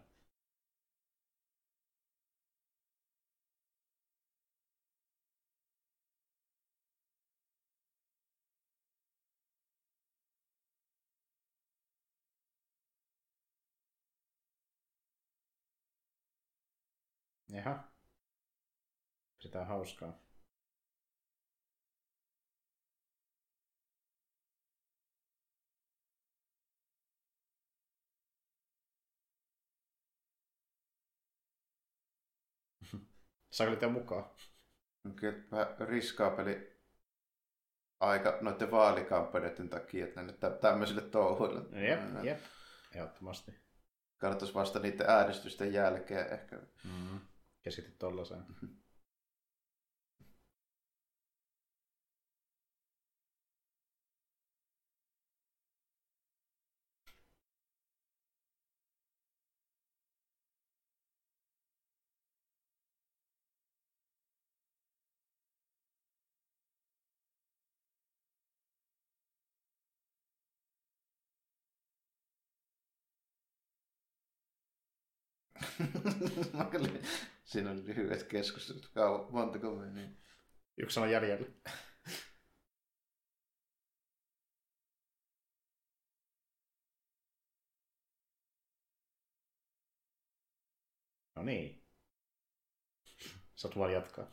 Jaha. 17.50 17.84
Sitä 19.40 19.62
on 19.62 19.68
hauskaa. 19.68 20.29
Saako 33.60 33.72
niitä 33.72 33.88
mukaan? 33.88 34.26
Kyllä 35.16 35.38
vähän 35.52 35.68
riskaapeli 35.80 36.80
aika 38.00 38.38
noiden 38.42 38.72
vaalikampanjoiden 38.72 39.70
takia, 39.70 40.06
että 40.06 40.22
ne 40.22 40.34
tämmöisille 40.62 41.02
touhuille. 41.02 41.88
Jep, 41.88 42.24
jep, 42.24 42.40
ehdottomasti. 42.96 43.52
Kannattaisi 44.18 44.54
vasta 44.54 44.80
niiden 44.80 45.10
äänestysten 45.10 45.74
jälkeen 45.74 46.34
ehkä. 46.34 46.56
Mm. 46.84 47.20
Keskity 47.62 47.92
tollaiseen. 47.92 48.46
Siinä 77.46 77.72
oli 77.72 77.86
lyhyet 77.86 78.24
keskustelut. 78.24 78.92
Kauan, 78.94 79.32
montako 79.34 79.76
meni? 79.76 80.18
Yksi 80.78 81.00
on 81.00 81.12
jäljellä. 81.12 81.48
No 91.36 91.44
niin. 91.44 91.84
Saat 93.56 93.78
vaan 93.78 93.94
jatkaa. 93.94 94.32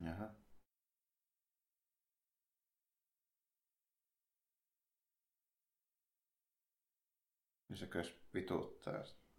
Jaha. 0.00 0.41
Niin 7.72 7.78
se 7.78 7.86
kös 7.86 8.14
vituttaa 8.34 8.94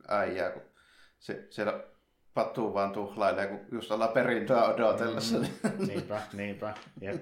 äijää, 0.07 0.51
kun 0.51 0.61
se, 1.19 1.47
siellä 1.49 1.83
patuu 2.33 2.73
vaan 2.73 2.91
tuhlailee, 2.91 3.47
kun 3.47 3.59
just 3.71 3.91
ollaan 3.91 4.13
perintöä 4.13 4.63
odotellessa. 4.63 5.37
Mm, 5.37 5.87
niinpä, 5.87 6.21
niinpä, 6.33 6.73
jep. 7.01 7.21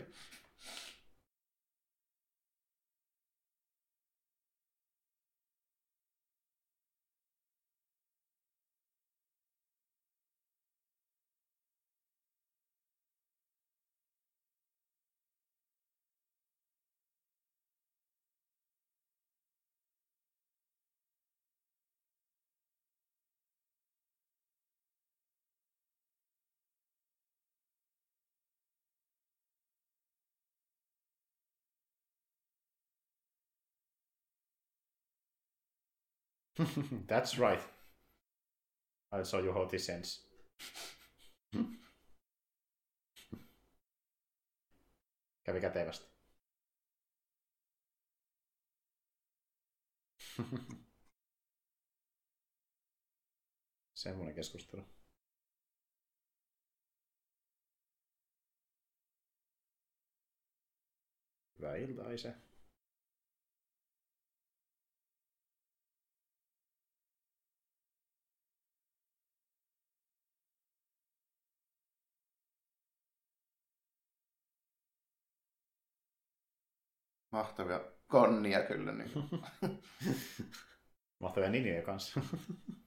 That's 37.07 37.37
right. 37.39 37.61
I 39.11 39.23
saw 39.23 39.39
you 39.39 39.53
how 39.53 39.65
this 39.65 39.89
ends. 39.89 40.27
Kävi 45.43 45.61
kätevästi. 45.61 46.05
Semmoinen 53.93 54.35
keskustelu. 54.35 54.85
Hyvää 61.59 61.75
iltaa, 61.75 62.11
Ise. 62.11 62.35
Mahtavia 77.31 77.81
konnia 78.07 78.63
kyllä. 78.63 78.91
Niin. 78.91 79.11
Mahtavia 81.19 81.49
nimiä 81.49 81.81
kanssa. 81.81 82.21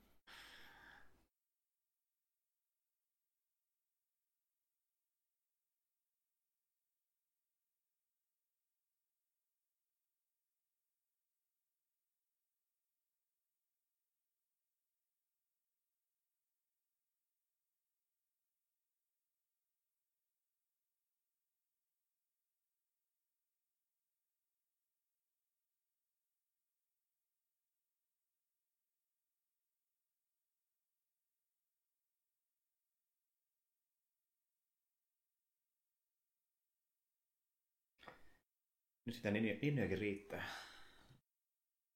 sitä 39.14 39.32
linjojakin 39.32 39.98
riittää. 39.98 40.48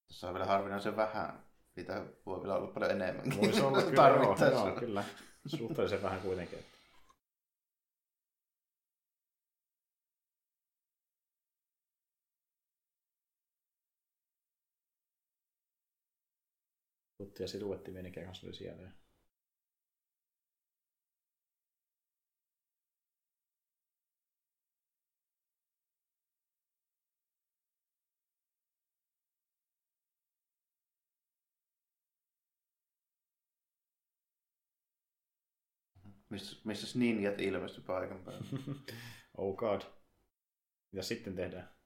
Tässä 0.08 0.28
on 0.28 0.34
vielä 0.34 0.46
harvinaisen 0.46 0.96
vähän. 0.96 1.48
Mitä 1.76 2.06
voi 2.26 2.40
vielä 2.40 2.54
olla 2.54 2.72
paljon 2.72 2.90
enemmän. 2.90 3.36
Voisi 3.36 3.60
olla 3.60 3.82
kyllä, 3.90 4.08
joo, 4.08 4.66
joo, 4.66 4.76
kyllä. 4.76 5.04
Suhteellisen 5.46 6.02
vähän 6.02 6.20
kuitenkin. 6.20 6.58
Tutti 17.18 17.42
ja 17.42 17.48
siluetti 17.48 17.90
menikään 17.90 18.26
kanssa 18.26 18.46
oli 18.46 18.54
siellä. 18.54 18.90
Missä, 36.30 36.56
missä 36.64 36.98
ninjat 36.98 37.40
ilmestyi 37.40 37.84
paikan 37.86 38.18
päällä. 38.24 38.46
oh 39.38 39.56
god. 39.56 39.82
Mitä 40.92 41.02
sitten 41.02 41.34
tehdään? 41.34 41.78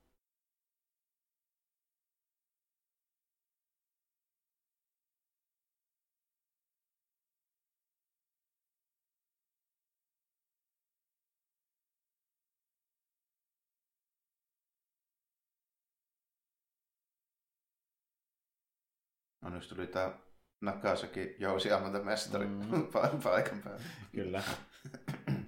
No 19.42 19.50
nyt 19.50 19.68
tuli 19.68 19.86
tää 19.86 20.18
Nakasaki 20.62 21.36
jousiammunta 21.38 21.98
mestari 21.98 22.46
mm. 22.46 22.86
paikan 23.22 23.62
päällä. 23.62 23.84
Kyllä. 24.12 24.42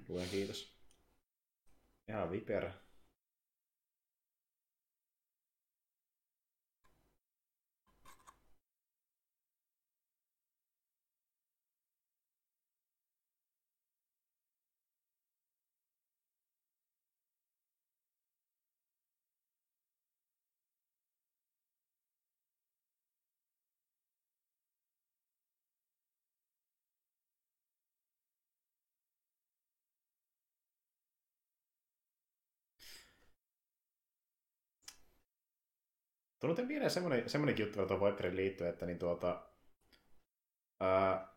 Luen 0.09 0.29
kiitos. 0.29 0.75
Ihan 2.09 2.31
viperä. 2.31 2.73
Tuli 36.45 36.67
mieleen 36.67 36.91
semmoinen, 36.91 37.29
semmoinen 37.29 37.59
juttu 37.59 37.77
vielä 37.77 37.87
tuon 37.87 38.01
Viperin 38.01 38.35
liittyen, 38.35 38.69
että 38.69 38.85
niin 38.85 38.99
tuota, 38.99 39.45
ää, 40.79 41.35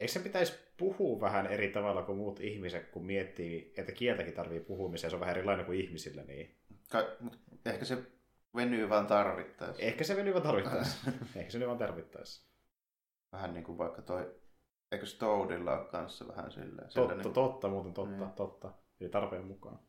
eikö 0.00 0.12
se 0.12 0.20
pitäisi 0.20 0.58
puhua 0.76 1.20
vähän 1.20 1.46
eri 1.46 1.68
tavalla 1.68 2.02
kuin 2.02 2.18
muut 2.18 2.40
ihmiset, 2.40 2.90
kun 2.90 3.06
miettii, 3.06 3.74
että 3.76 3.92
kieltäkin 3.92 4.34
tarvii 4.34 4.60
puhumiseen, 4.60 5.10
se 5.10 5.16
on 5.16 5.20
vähän 5.20 5.36
erilainen 5.36 5.66
kuin 5.66 5.80
ihmisillä, 5.80 6.22
niin... 6.22 6.58
Ka- 6.90 7.16
ehkä 7.66 7.84
se 7.84 7.98
venyy 8.54 8.88
vaan 8.88 9.06
tarvittaessa. 9.06 9.82
Ehkä 9.82 10.04
se 10.04 10.16
venyy 10.16 10.32
vaan 10.32 10.42
tarvittaessa. 10.42 11.10
ehkä 11.36 11.50
se 11.50 11.58
venyy 11.58 11.68
vaan 11.68 11.78
tarvittaessa. 11.78 12.48
Vähän 13.32 13.54
niin 13.54 13.64
kuin 13.64 13.78
vaikka 13.78 14.02
toi, 14.02 14.40
eikö 14.92 15.06
Stoudilla 15.06 15.78
ole 15.78 15.88
kanssa 15.88 16.28
vähän 16.28 16.52
silleen? 16.52 16.88
Totta, 16.94 17.14
niin... 17.14 17.32
totta, 17.32 17.68
muuten 17.68 17.94
totta, 17.94 18.16
niin. 18.16 18.32
totta. 18.32 18.72
Eli 19.00 19.08
tarpeen 19.08 19.46
mukaan. 19.46 19.87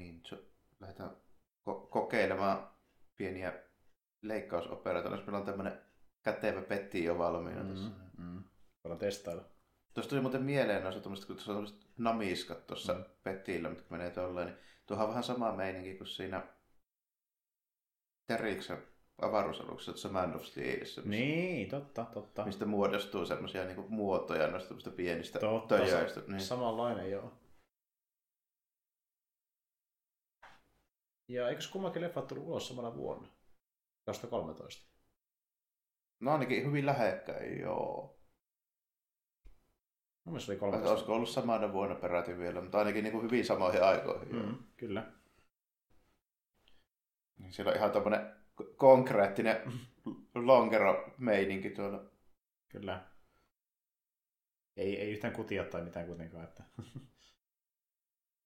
Niin, 0.00 0.22
lähdetään 0.80 1.10
ko- 1.68 1.86
kokeilemaan 1.90 2.70
pieniä 3.16 3.52
leikkausoperoita. 4.22 5.08
Jos 5.08 5.26
meillä 5.26 5.38
on 5.38 5.46
tämmöinen 5.46 5.80
kätevä 6.22 6.62
petti 6.62 7.04
jo 7.04 7.18
valmiina 7.18 7.62
mm, 7.62 7.68
tässä. 7.68 7.90
Mm. 8.18 8.44
Voidaan 8.84 8.98
testailla. 8.98 9.44
Tuossa 9.94 10.10
tuli 10.10 10.20
muuten 10.20 10.42
mieleen 10.42 10.82
noista 10.82 11.02
kun 11.02 11.16
tuossa 11.26 11.52
on 11.52 11.66
namiskat 11.98 12.66
tuossa 12.66 12.94
mm. 12.94 13.04
petillä, 13.22 13.68
mitkä 13.68 13.86
menee 13.90 14.10
tolleen, 14.10 14.46
niin 14.46 14.58
tuohan 14.86 15.04
on 15.04 15.10
vähän 15.10 15.24
sama 15.24 15.52
meininki 15.52 15.94
kuin 15.94 16.08
siinä 16.08 16.46
Teriksen 18.26 18.82
avaruusaluksessa, 19.22 19.96
se 19.96 20.08
Man 20.08 20.36
of 20.36 20.44
Steelissä. 20.44 21.02
Niin, 21.04 21.68
totta, 21.68 22.04
totta. 22.04 22.44
Mistä 22.44 22.66
muodostuu 22.66 23.26
semmoisia 23.26 23.64
niin 23.64 23.84
muotoja 23.88 24.46
noista 24.46 24.90
pienistä 24.90 25.38
totta, 25.38 25.78
töjöistä. 25.78 26.20
Niin. 26.26 26.40
Samanlainen, 26.40 27.10
joo. 27.10 27.32
Ja 31.30 31.48
eikös 31.48 31.68
kummankin 31.68 32.02
leffat 32.02 32.26
tullut 32.26 32.46
ulos 32.46 32.68
samana 32.68 32.96
vuonna? 32.96 33.28
2013. 34.04 34.90
No 36.20 36.32
ainakin 36.32 36.66
hyvin 36.66 36.86
lähekkäin, 36.86 37.60
joo. 37.60 38.20
Mun 40.24 40.32
mielestä 40.32 40.52
oli 40.52 40.58
13. 40.58 40.92
Olisiko 40.92 41.14
ollut 41.14 41.28
samana 41.28 41.72
vuonna 41.72 41.94
peräti 41.94 42.38
vielä, 42.38 42.60
mutta 42.60 42.78
ainakin 42.78 43.04
niin 43.04 43.12
kuin 43.12 43.24
hyvin 43.24 43.44
samoihin 43.44 43.84
aikoihin. 43.84 44.36
Mm, 44.36 44.56
kyllä. 44.76 45.12
Niin 47.38 47.52
siellä 47.52 47.70
on 47.70 47.76
ihan 47.76 47.90
tämmöinen 47.90 48.34
konkreettinen 48.76 49.72
lonkero-meininki 50.34 51.70
tuolla. 51.70 52.04
Kyllä. 52.68 53.06
Ei, 54.76 55.00
ei 55.00 55.10
yhtään 55.10 55.32
kutia 55.32 55.64
tai 55.64 55.82
mitään 55.82 56.06
kuitenkaan. 56.06 56.44
Että. 56.44 56.62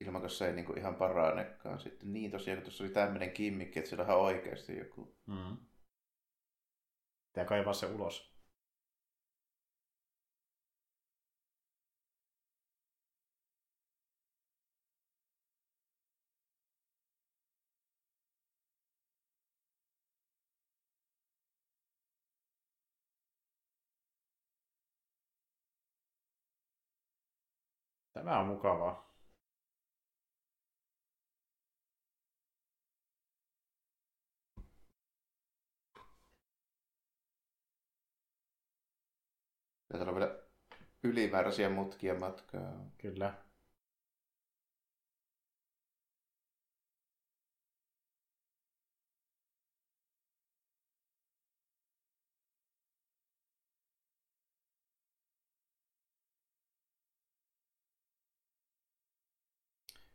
Ilman, 0.00 0.30
se 0.30 0.46
ei 0.46 0.52
niin 0.52 0.66
kuin 0.66 0.78
ihan 0.78 0.94
paranekaan 0.94 1.78
sitten. 1.80 2.12
Niin 2.12 2.30
tosiaan, 2.30 2.56
kun 2.56 2.64
tuossa 2.64 2.84
oli 2.84 2.92
tämmöinen 2.92 3.30
kimmikki, 3.30 3.78
että 3.78 3.88
siellä 3.88 4.16
on 4.16 4.22
oikeasti 4.22 4.78
joku. 4.78 5.16
Mm. 5.26 5.56
Pitää 7.26 7.44
kaivaa 7.44 7.72
se 7.72 7.86
ulos. 7.86 8.34
Tämä 28.12 28.38
on 28.38 28.46
mukavaa. 28.46 29.13
Taitaa 39.94 40.14
olla 40.14 40.20
vielä 40.20 40.38
ylimääräisiä 41.02 41.68
mutkia 41.70 42.14
matkaa. 42.14 42.72
Kyllä. 42.98 43.34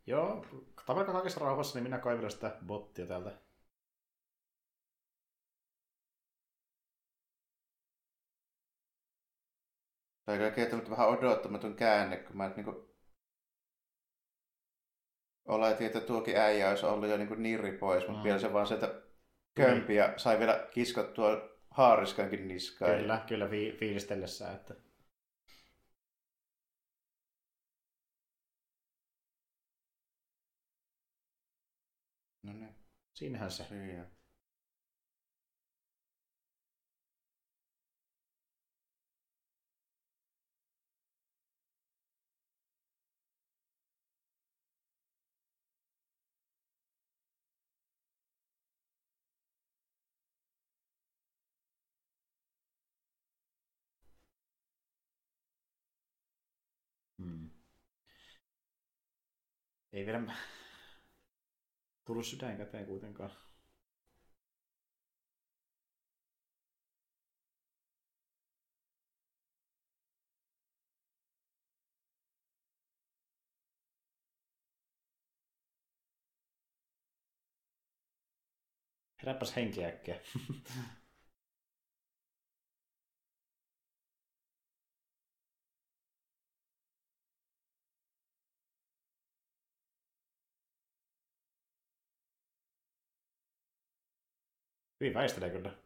Joo, 0.07 0.45
tapelkaa 0.85 1.14
kaikessa 1.14 1.39
rauhassa, 1.39 1.76
niin 1.76 1.84
minä 1.84 1.97
kaivelen 1.97 2.31
sitä 2.31 2.57
bottia 2.68 3.06
täältä 3.06 3.48
Tai 10.30 10.38
kaikkea 10.38 10.65
tämmöinen 10.65 10.91
vähän 10.91 11.10
odottamaton 11.10 11.76
käänne, 11.76 12.18
kun 12.18 12.38
mä 12.38 12.51
niin 12.56 12.64
kuin, 12.64 12.77
oletin, 15.45 15.88
että 15.88 15.99
tuokin 15.99 16.38
äijä 16.38 16.69
olisi 16.69 16.85
ollut 16.85 17.10
jo 17.10 17.18
niin 17.18 17.27
kuin 17.27 17.43
nirri 17.43 17.77
pois, 17.77 18.07
mutta 18.07 18.23
vielä 18.23 18.39
se 18.39 18.53
vaan 18.53 18.68
sieltä 18.68 18.88
niin. 18.88 19.01
kömpi 19.56 19.95
ja 19.95 20.14
sai 20.18 20.39
vielä 20.39 20.68
kiskottua 20.72 21.49
haariskankin 21.69 22.47
niskaan. 22.47 22.97
Kyllä, 22.97 23.14
ja... 23.14 23.26
kyllä 23.27 23.47
fi- 23.47 23.77
fiilistellessä, 23.80 24.51
että 24.51 24.76
No 32.43 32.53
niin. 32.53 32.76
Siinähän 33.14 33.51
se. 33.51 33.64
Siinä. 33.64 34.18
Ei 59.93 60.05
vielä 60.05 60.21
tullut 62.05 62.25
sydän 62.25 62.57
käteen 62.57 62.85
kuitenkaan. 62.85 63.31
Heräpäs 79.21 79.55
henki 79.55 79.83
Hyvin 94.99 95.13
väistelee 95.13 95.49
kyllä. 95.49 95.77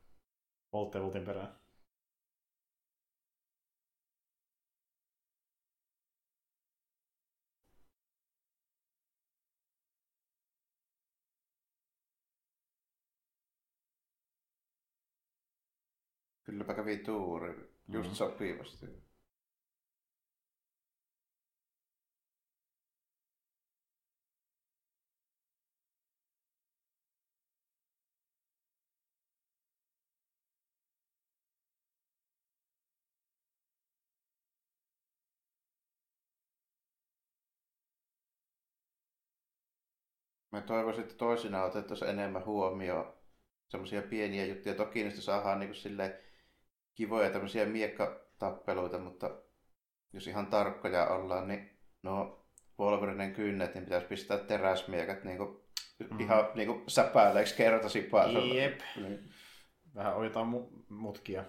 Volte 0.74 1.02
voltin 1.02 1.26
perään. 1.26 1.56
Kylläpä 16.44 16.74
kävi 16.74 16.98
tuuri. 16.98 17.70
Just 17.88 18.08
Mhm. 18.10 18.16
sopivasti. 18.16 19.03
Mä 40.54 40.62
toivoisin, 40.62 41.04
että 41.04 41.16
toisinaan 41.16 41.68
otettaisiin 41.70 42.10
enemmän 42.12 42.46
huomioon 42.46 43.14
semmoisia 43.68 44.02
pieniä 44.02 44.46
juttuja. 44.46 44.76
Toki 44.76 45.04
niistä 45.04 45.22
saadaan 45.22 45.60
niin 45.60 45.76
sille 45.76 46.20
kivoja 46.96 47.30
tämmöisiä 47.30 47.66
miekkatappeluita, 47.66 49.00
mutta 49.00 49.32
jos 50.14 50.28
ihan 50.28 50.48
tarkkoja 50.48 51.08
ollaan, 51.08 51.48
niin 51.48 51.80
no 52.04 52.46
Wolverinen 52.80 53.34
kynnet, 53.34 53.74
niin 53.76 53.84
pitäisi 53.84 54.08
pistää 54.08 54.38
teräsmiekat 54.38 55.24
niin 55.24 55.38
kuin, 55.38 55.60
Mhm. 56.00 56.20
ihan 56.20 56.48
niin 56.56 56.68
kuin 56.68 56.84
säpäileeksi 56.88 57.56
kertasipaisella. 57.56 58.56
Jep. 58.56 58.80
Niin. 58.96 59.30
Vähän 59.96 60.16
ojetaan 60.16 60.54
mu- 60.54 60.84
mutkia. 60.90 61.44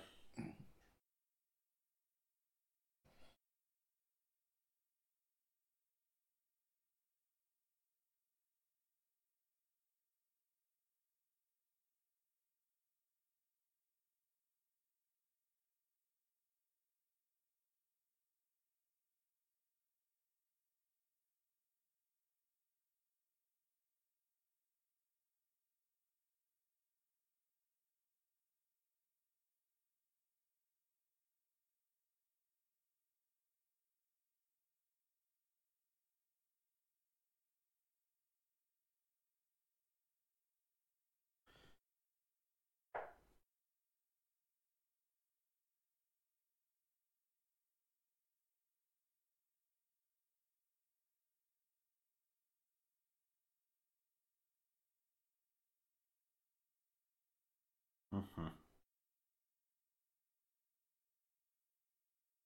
Mhm. 58.15 58.49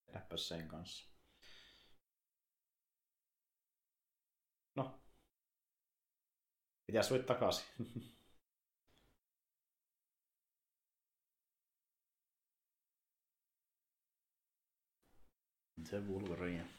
Tehdäpäs 0.07 0.49
sen 0.49 0.69
kanssa. 0.69 1.09
No. 4.74 5.01
Pitää 6.86 7.03
suit 7.03 7.27
takaisin. 7.27 7.65
Se 15.85 16.01
Wolverine. 16.01 16.78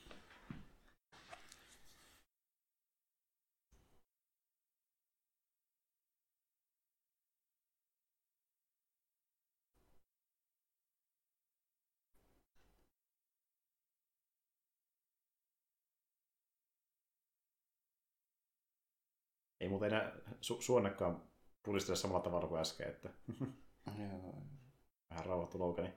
Ei 19.70 19.72
muuten 19.72 19.94
enää 19.94 20.12
su- 20.42 20.62
suonnekaan 20.62 21.24
pulistele 21.64 21.96
samalla 21.96 22.24
tavalla 22.24 22.48
kuin 22.48 22.62
äsken, 22.62 22.88
että 22.90 23.10
vähän 25.10 25.26
rauhoittu 25.26 25.60
loukani. 25.60 25.94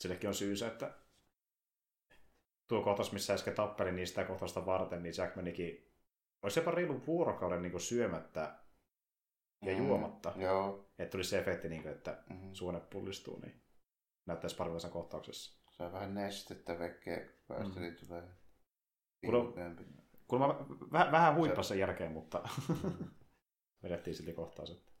Sillekin 0.00 0.28
on 0.28 0.34
syysä, 0.34 0.66
että 0.66 0.94
tuo 2.68 2.82
kohtaus, 2.82 3.12
missä 3.12 3.34
äsken 3.34 3.54
tappeli 3.54 3.92
niin 3.92 4.06
sitä 4.06 4.24
kohtausta 4.24 4.66
varten, 4.66 5.02
niin 5.02 5.14
Jack 5.18 5.36
menikin, 5.36 5.92
olisi 6.42 6.60
jopa 6.60 6.70
reilun 6.70 7.06
vuorokauden 7.06 7.62
niin 7.62 7.80
syömättä 7.80 8.58
ja 9.62 9.72
Mm, 9.72 9.86
juomatta. 9.86 10.32
Joo. 10.36 10.90
Että 10.98 11.10
tulisi 11.12 11.30
se 11.30 11.38
efekti, 11.38 11.68
niin 11.68 11.82
kuin, 11.82 11.94
että 11.94 12.22
Mhm. 12.30 12.52
suone 12.52 12.80
pullistuu, 12.80 13.40
niin 13.40 13.62
näyttäisi 14.26 14.56
parhaillaan 14.56 14.92
kohtauksessa. 14.92 15.60
Se 15.70 15.82
on 15.82 15.92
vähän 15.92 16.14
nestettä 16.14 16.78
vekeä, 16.78 17.20
kun 17.26 17.34
päästä, 17.48 17.74
Mm. 17.74 17.80
niin 17.80 17.96
tulee 17.96 18.22
Kuule- 19.26 19.44
pilkeämpi. 19.44 19.84
Kuulemma 20.28 20.66
vähän, 20.92 21.12
vähän 21.12 21.34
huippasi 21.34 21.68
sen 21.68 21.78
jälkeen, 21.78 22.12
mutta 22.12 22.42
vedettiin 23.82 24.16
silti 24.16 24.32
kohtaus. 24.32 24.70
Että... 24.70 24.92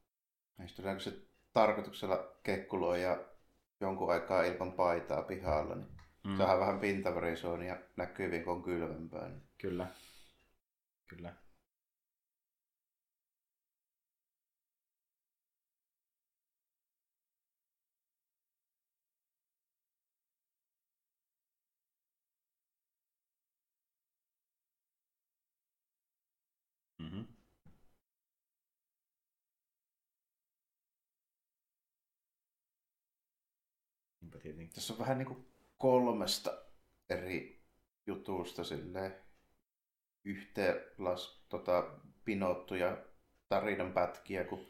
Niistä 0.58 0.82
tuleeko 0.82 1.00
se 1.00 1.12
tarkoituksella 1.52 2.36
kekkuloi 2.42 3.02
ja 3.02 3.24
jonkun 3.80 4.12
aikaa 4.12 4.42
ilman 4.42 4.72
paitaa 4.72 5.22
pihalla, 5.22 5.74
niin 5.74 5.98
Mm. 6.24 6.36
saadaan 6.36 6.60
vähän 6.60 6.80
pintaverisoon 6.80 7.62
ja 7.62 7.76
näkyviin, 7.96 8.44
kun 8.44 8.52
on 8.52 8.62
kylmempää. 8.62 9.28
Niin. 9.28 9.42
Kyllä. 9.58 9.86
Kyllä. 11.06 11.34
Tietenkin. 34.38 34.74
Tässä 34.74 34.92
on 34.92 34.98
vähän 34.98 35.18
niin 35.18 35.26
kuin 35.26 35.46
kolmesta 35.78 36.58
eri 37.10 37.62
jutusta 38.06 38.64
silleen 38.64 39.14
yhteen 40.24 40.76
las, 40.98 41.44
tota, 41.48 42.00
pinottuja 42.24 42.96
tarinan 43.48 43.92
pätkiä, 43.92 44.44
kun 44.44 44.66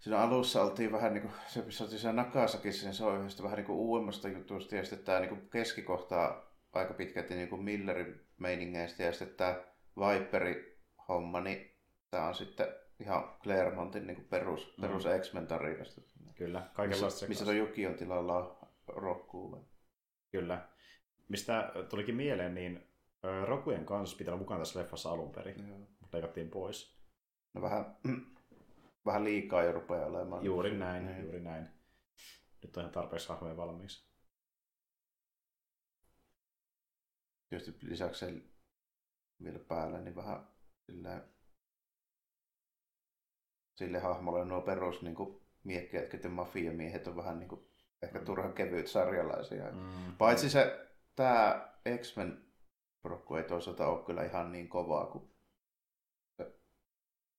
siinä 0.00 0.18
alussa 0.18 0.62
oltiin 0.62 0.92
vähän 0.92 1.14
niin 1.14 1.22
kuin, 1.22 1.34
se 1.46 1.62
missä 1.62 1.84
oltiin 1.84 2.00
siinä 2.00 2.12
Nakasakissa, 2.12 2.86
niin 2.86 2.94
se 2.94 3.04
on 3.04 3.20
yhdestä 3.20 3.42
vähän 3.42 3.56
niin 3.56 3.66
kuin 3.66 3.78
uudemmasta 3.78 4.28
jutusta, 4.28 4.76
ja 4.76 4.84
sitten 4.84 5.04
tämä 5.04 5.20
niin 5.20 5.28
kuin 5.28 5.50
keskikohtaa 5.50 6.54
aika 6.72 6.94
pitkälti 6.94 7.34
niin 7.34 7.48
kuin 7.48 7.64
Millerin 7.64 8.20
meiningeistä, 8.38 9.02
ja 9.02 9.12
sitten 9.12 9.36
tämä 9.36 9.64
Viperi 9.96 10.80
homma, 11.08 11.40
niin 11.40 11.76
tämä 12.10 12.28
on 12.28 12.34
sitten 12.34 12.68
ihan 13.00 13.36
Claremontin 13.42 14.06
niin 14.06 14.24
perus, 14.24 14.74
mm. 14.76 14.80
perus 14.80 15.04
X-Men 15.20 15.46
tarinasta. 15.46 16.00
Kyllä, 16.34 16.70
kaikenlaista 16.74 17.06
Missä, 17.06 17.28
missä 17.28 17.44
tuo 17.44 17.54
Juki 17.54 17.86
on 17.86 17.94
tilalla 17.94 18.68
rokkuu. 18.88 19.68
Kyllä. 20.32 20.68
Mistä 21.28 21.72
tulikin 21.88 22.14
mieleen, 22.14 22.54
niin 22.54 22.90
Rokujen 23.44 23.86
kanssa 23.86 24.16
pitää 24.16 24.34
olla 24.34 24.42
mukana 24.42 24.58
tässä 24.58 24.80
leffassa 24.80 25.10
alun 25.10 25.32
perin, 25.32 25.68
Joo. 25.68 25.78
mutta 25.78 26.16
leikattiin 26.16 26.50
pois. 26.50 27.00
No 27.54 27.62
vähän, 27.62 27.96
vähän 29.06 29.24
liikaa 29.24 29.62
jo 29.62 29.72
rupeaa 29.72 30.06
olemaan. 30.06 30.44
Juuri 30.44 30.76
näin, 30.76 31.06
niin. 31.06 31.22
juuri 31.22 31.40
näin. 31.40 31.68
Nyt 32.62 32.76
on 32.76 32.80
ihan 32.80 32.92
tarpeeksi 32.92 33.28
hahmoja 33.28 33.56
valmiiksi. 33.56 34.10
Tietysti 37.48 37.88
lisäksi 37.88 38.50
vielä 39.42 39.58
päällä, 39.58 40.00
niin 40.00 40.16
vähän 40.16 40.48
sillä, 40.86 41.24
sille 43.80 43.98
hahmolle 43.98 44.44
nuo 44.44 44.60
perus 44.60 45.02
niin 45.02 45.40
miekkejät, 45.64 46.24
ja 46.24 46.30
mafiamiehet 46.30 47.06
on 47.06 47.16
vähän 47.16 47.38
niin 47.38 47.48
kuin, 47.48 47.60
ehkä 48.02 48.18
mm. 48.18 48.24
turhan 48.24 48.52
kevyt 48.52 48.86
sarjalaisia. 48.86 49.70
Mm. 49.70 50.16
Paitsi 50.18 50.50
se, 50.50 50.88
tämä 51.16 51.68
X-Men 51.98 52.44
prokku 53.02 53.34
ei 53.34 53.44
toisaalta 53.44 53.86
ole 53.86 54.04
kyllä 54.04 54.24
ihan 54.24 54.52
niin 54.52 54.68
kovaa 54.68 55.06
kuin 55.06 55.30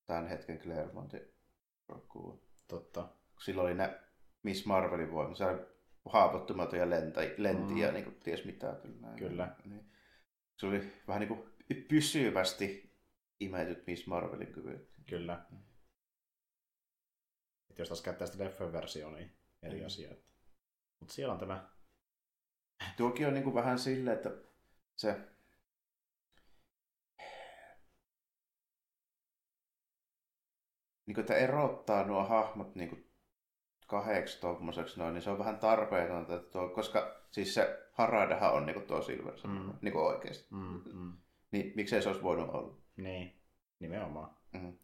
tämän 0.06 0.28
hetken 0.28 0.60
Claremontin 0.60 1.34
prokku. 1.88 2.44
Totta. 2.68 3.10
Silloin 3.40 3.66
oli 3.68 3.76
ne 3.76 4.00
Miss 4.44 4.66
Marvelin 4.66 5.12
voima, 5.12 5.36
se 5.36 5.46
oli 5.46 5.60
haavoittumaton 6.06 6.80
ja 6.80 6.90
lentä, 6.90 7.22
lenti 7.38 7.74
mm. 7.74 7.78
ja 7.78 7.92
niin 7.92 8.04
kuin, 8.04 8.16
ties 8.24 8.46
mitä. 8.46 8.76
Kyllä. 8.84 9.16
kyllä. 9.18 9.56
Niin. 9.66 9.92
Se 10.58 10.66
oli 10.66 10.92
vähän 11.08 11.20
niin 11.20 11.28
kuin 11.28 11.50
pysyvästi 11.88 12.98
imetyt 13.40 13.88
Miss 13.88 14.08
Marvelin 14.08 14.54
kyvyt. 14.54 14.90
Kyllä. 15.10 15.46
Mm. 15.52 15.71
Jos 17.82 17.90
taas 17.90 18.02
käyttää 18.02 18.28
sitä 18.28 18.44
leffan 18.44 18.74
versio, 18.74 19.12
niin 19.12 19.32
eri 19.64 19.80
mm. 19.80 19.86
asia. 19.86 20.16
Mutta 21.00 21.14
siellä 21.14 21.34
on 21.34 21.40
tämä... 21.40 21.70
Tuokin 22.98 23.28
on 23.28 23.34
niin 23.34 23.44
kuin 23.44 23.56
vähän 23.56 23.80
silleen, 23.80 24.18
että 24.18 24.32
se 24.96 25.18
niin 31.06 31.16
kuin, 31.16 31.24
että 31.24 31.36
erottaa 31.36 32.06
nuo 32.06 32.24
hahmot 32.24 32.76
niin 32.76 32.90
kuin 32.90 33.12
kahdeksi 33.88 34.42
tuommoiseksi 34.42 35.00
noin, 35.00 35.14
niin 35.14 35.22
se 35.22 35.30
on 35.30 35.40
vähän 35.40 35.60
tarpeetonta, 35.60 36.36
että 36.36 36.52
tuo, 36.52 36.70
koska 36.70 37.26
siis 37.32 37.54
se 37.54 37.90
Haradahan 37.94 38.54
on 38.54 38.66
niin 38.66 38.74
kuin 38.74 38.88
tuo 38.88 39.02
Silver 39.02 39.34
mm. 39.48 39.74
niin 39.82 39.94
kuin 39.94 40.06
oikeasti. 40.06 40.48
Mm, 40.50 40.82
mm. 40.94 41.18
Niin 41.52 41.74
miksei 41.76 42.02
se 42.02 42.10
olisi 42.10 42.24
voinut 42.24 42.50
olla? 42.50 42.78
Niin, 42.98 43.42
nimenomaan. 43.80 44.36
Mm. 44.54 44.78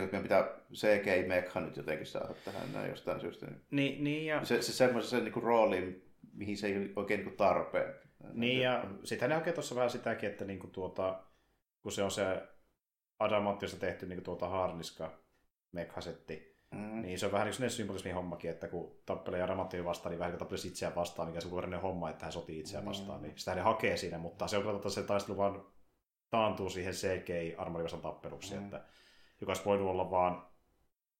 Niin 0.00 0.10
kuin 0.10 0.22
pitää 0.22 0.48
CGI-mekha 0.74 1.60
nyt 1.60 1.76
jotenkin 1.76 2.06
saada 2.06 2.34
tähän 2.44 2.72
näin 2.72 2.90
jostain 2.90 3.20
syystä. 3.20 3.46
Niin, 3.70 4.04
niin 4.04 4.26
ja... 4.26 4.44
Se, 4.44 4.62
se 4.62 4.72
semmoisen 4.72 5.24
niin 5.24 5.42
rooliin, 5.42 6.12
mihin 6.32 6.56
se 6.56 6.66
ei 6.66 6.92
oikein 6.96 7.18
niin 7.18 7.28
kuin 7.28 7.36
tarpeen. 7.36 7.94
Niin 8.32 8.60
ja 8.60 8.84
sitten 9.04 9.28
ne 9.28 9.34
hakee 9.34 9.52
tuossa 9.52 9.74
vähän 9.74 9.90
sitäkin, 9.90 10.28
että 10.28 10.44
niin 10.44 10.58
kuin 10.58 10.70
tuota, 10.70 11.22
kun 11.82 11.92
se 11.92 12.02
on 12.02 12.10
se 12.10 12.42
adamanttista 13.18 13.80
tehty 13.80 14.06
niin 14.06 14.16
kuin 14.16 14.24
tuota 14.24 14.48
haarniska 14.48 15.18
mekhasetti, 15.72 16.56
Mm. 16.70 17.02
Niin 17.02 17.18
se 17.18 17.26
on 17.26 17.32
vähän 17.32 17.48
niin 17.60 17.70
symbolismi 17.70 18.10
hommakin, 18.10 18.50
että 18.50 18.68
kun 18.68 18.96
tappelee 19.06 19.42
adamanttia 19.42 19.84
vastaan, 19.84 20.10
niin 20.10 20.18
vähän 20.18 20.32
niin 20.32 20.48
kuin 20.48 20.66
itseään 20.66 20.94
vastaan, 20.94 21.28
mikä 21.28 21.40
se 21.40 21.48
on 21.48 21.80
homma, 21.82 22.10
että 22.10 22.24
hän 22.24 22.32
sotii 22.32 22.60
itseään 22.60 22.84
mm. 22.84 22.88
vastaan. 22.88 23.22
Niin 23.22 23.32
sitä 23.36 23.54
hän 23.54 23.64
hakee 23.64 23.96
siinä, 23.96 24.18
mutta 24.18 24.48
se 24.48 24.56
on 24.56 24.62
kyllä 24.62 24.90
se 24.90 25.02
taistelu 25.02 25.36
vaan 25.36 25.64
taantuu 26.30 26.70
siihen 26.70 26.94
CGI-armorivasan 26.94 28.00
tappeluksi, 28.00 28.54
mm. 28.54 28.64
että 28.64 28.84
joka 29.40 29.50
olisi 29.50 29.64
voinut 29.64 29.88
olla 29.88 30.10
vaan 30.10 30.46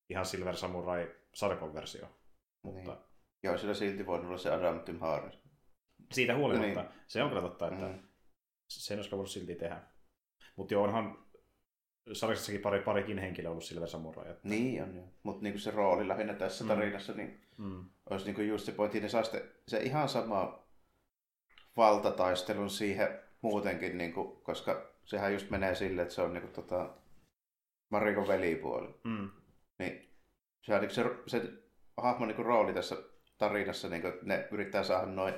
ihan 0.09 0.27
Silver 0.27 0.57
Samurai 0.57 1.15
Sarkon 1.35 1.75
versio. 1.75 2.07
Mutta... 2.63 2.91
Niin. 2.95 3.05
Joo, 3.43 3.59
sillä 3.59 3.75
silti 3.75 4.07
voinut 4.07 4.27
olla 4.27 4.39
se 4.39 4.51
Adamantin 4.51 5.01
haarnis. 5.01 5.39
Siitä 6.13 6.37
huolimatta. 6.37 6.83
Niin. 6.83 6.93
Se 7.07 7.23
on 7.23 7.29
kyllä 7.29 7.43
totta, 7.43 7.69
että 7.69 7.87
mm. 7.87 7.99
sen 8.69 8.99
olisi 8.99 9.11
voinut 9.11 9.31
silti 9.31 9.55
tehdä. 9.55 9.83
Mutta 10.57 10.75
joo, 10.75 10.85
onhan 10.85 11.27
sarjassakin 12.13 12.61
pari, 12.61 12.81
parikin 12.81 13.19
henkilö 13.19 13.51
ollut 13.51 13.65
Silver 13.65 13.89
Samurai. 13.89 14.31
Että... 14.31 14.49
Niin 14.49 14.83
on, 14.83 14.97
joo. 14.97 15.07
Mutta 15.23 15.43
niinku 15.43 15.59
se 15.59 15.71
rooli 15.71 16.09
lähinnä 16.09 16.35
tässä 16.35 16.65
mm. 16.65 16.69
tarinassa, 16.69 17.13
niin 17.13 17.41
mm. 17.57 17.85
olisi 18.11 18.27
niinku 18.27 18.41
just 18.41 18.67
se 18.67 18.73
pointti, 18.73 19.01
ne 19.01 19.09
saa 19.09 19.23
se 19.69 19.79
ihan 19.83 20.09
sama 20.09 20.67
valtataistelun 21.77 22.71
siihen 22.71 23.21
muutenkin, 23.41 23.99
niinku, 23.99 24.41
koska 24.43 24.91
sehän 25.05 25.33
just 25.33 25.51
menee 25.51 25.75
sille, 25.75 26.03
että 26.03 26.15
se 26.15 26.23
on 26.23 26.33
niinku, 26.33 26.53
tota, 26.53 26.95
Marikon 27.91 28.29
velipuoli. 28.29 28.95
Mm. 29.05 29.31
Niin 29.79 30.11
se, 30.63 30.75
on, 30.75 30.81
niinku 30.81 30.95
se, 30.95 31.05
se 31.27 31.53
hahmon 31.97 32.29
niinku, 32.29 32.43
rooli 32.43 32.75
tässä 32.75 32.97
tarinassa, 33.39 33.89
niinku, 33.89 34.09
ne 34.23 34.49
yrittää 34.51 34.83
saada 34.83 35.07
noin 35.07 35.35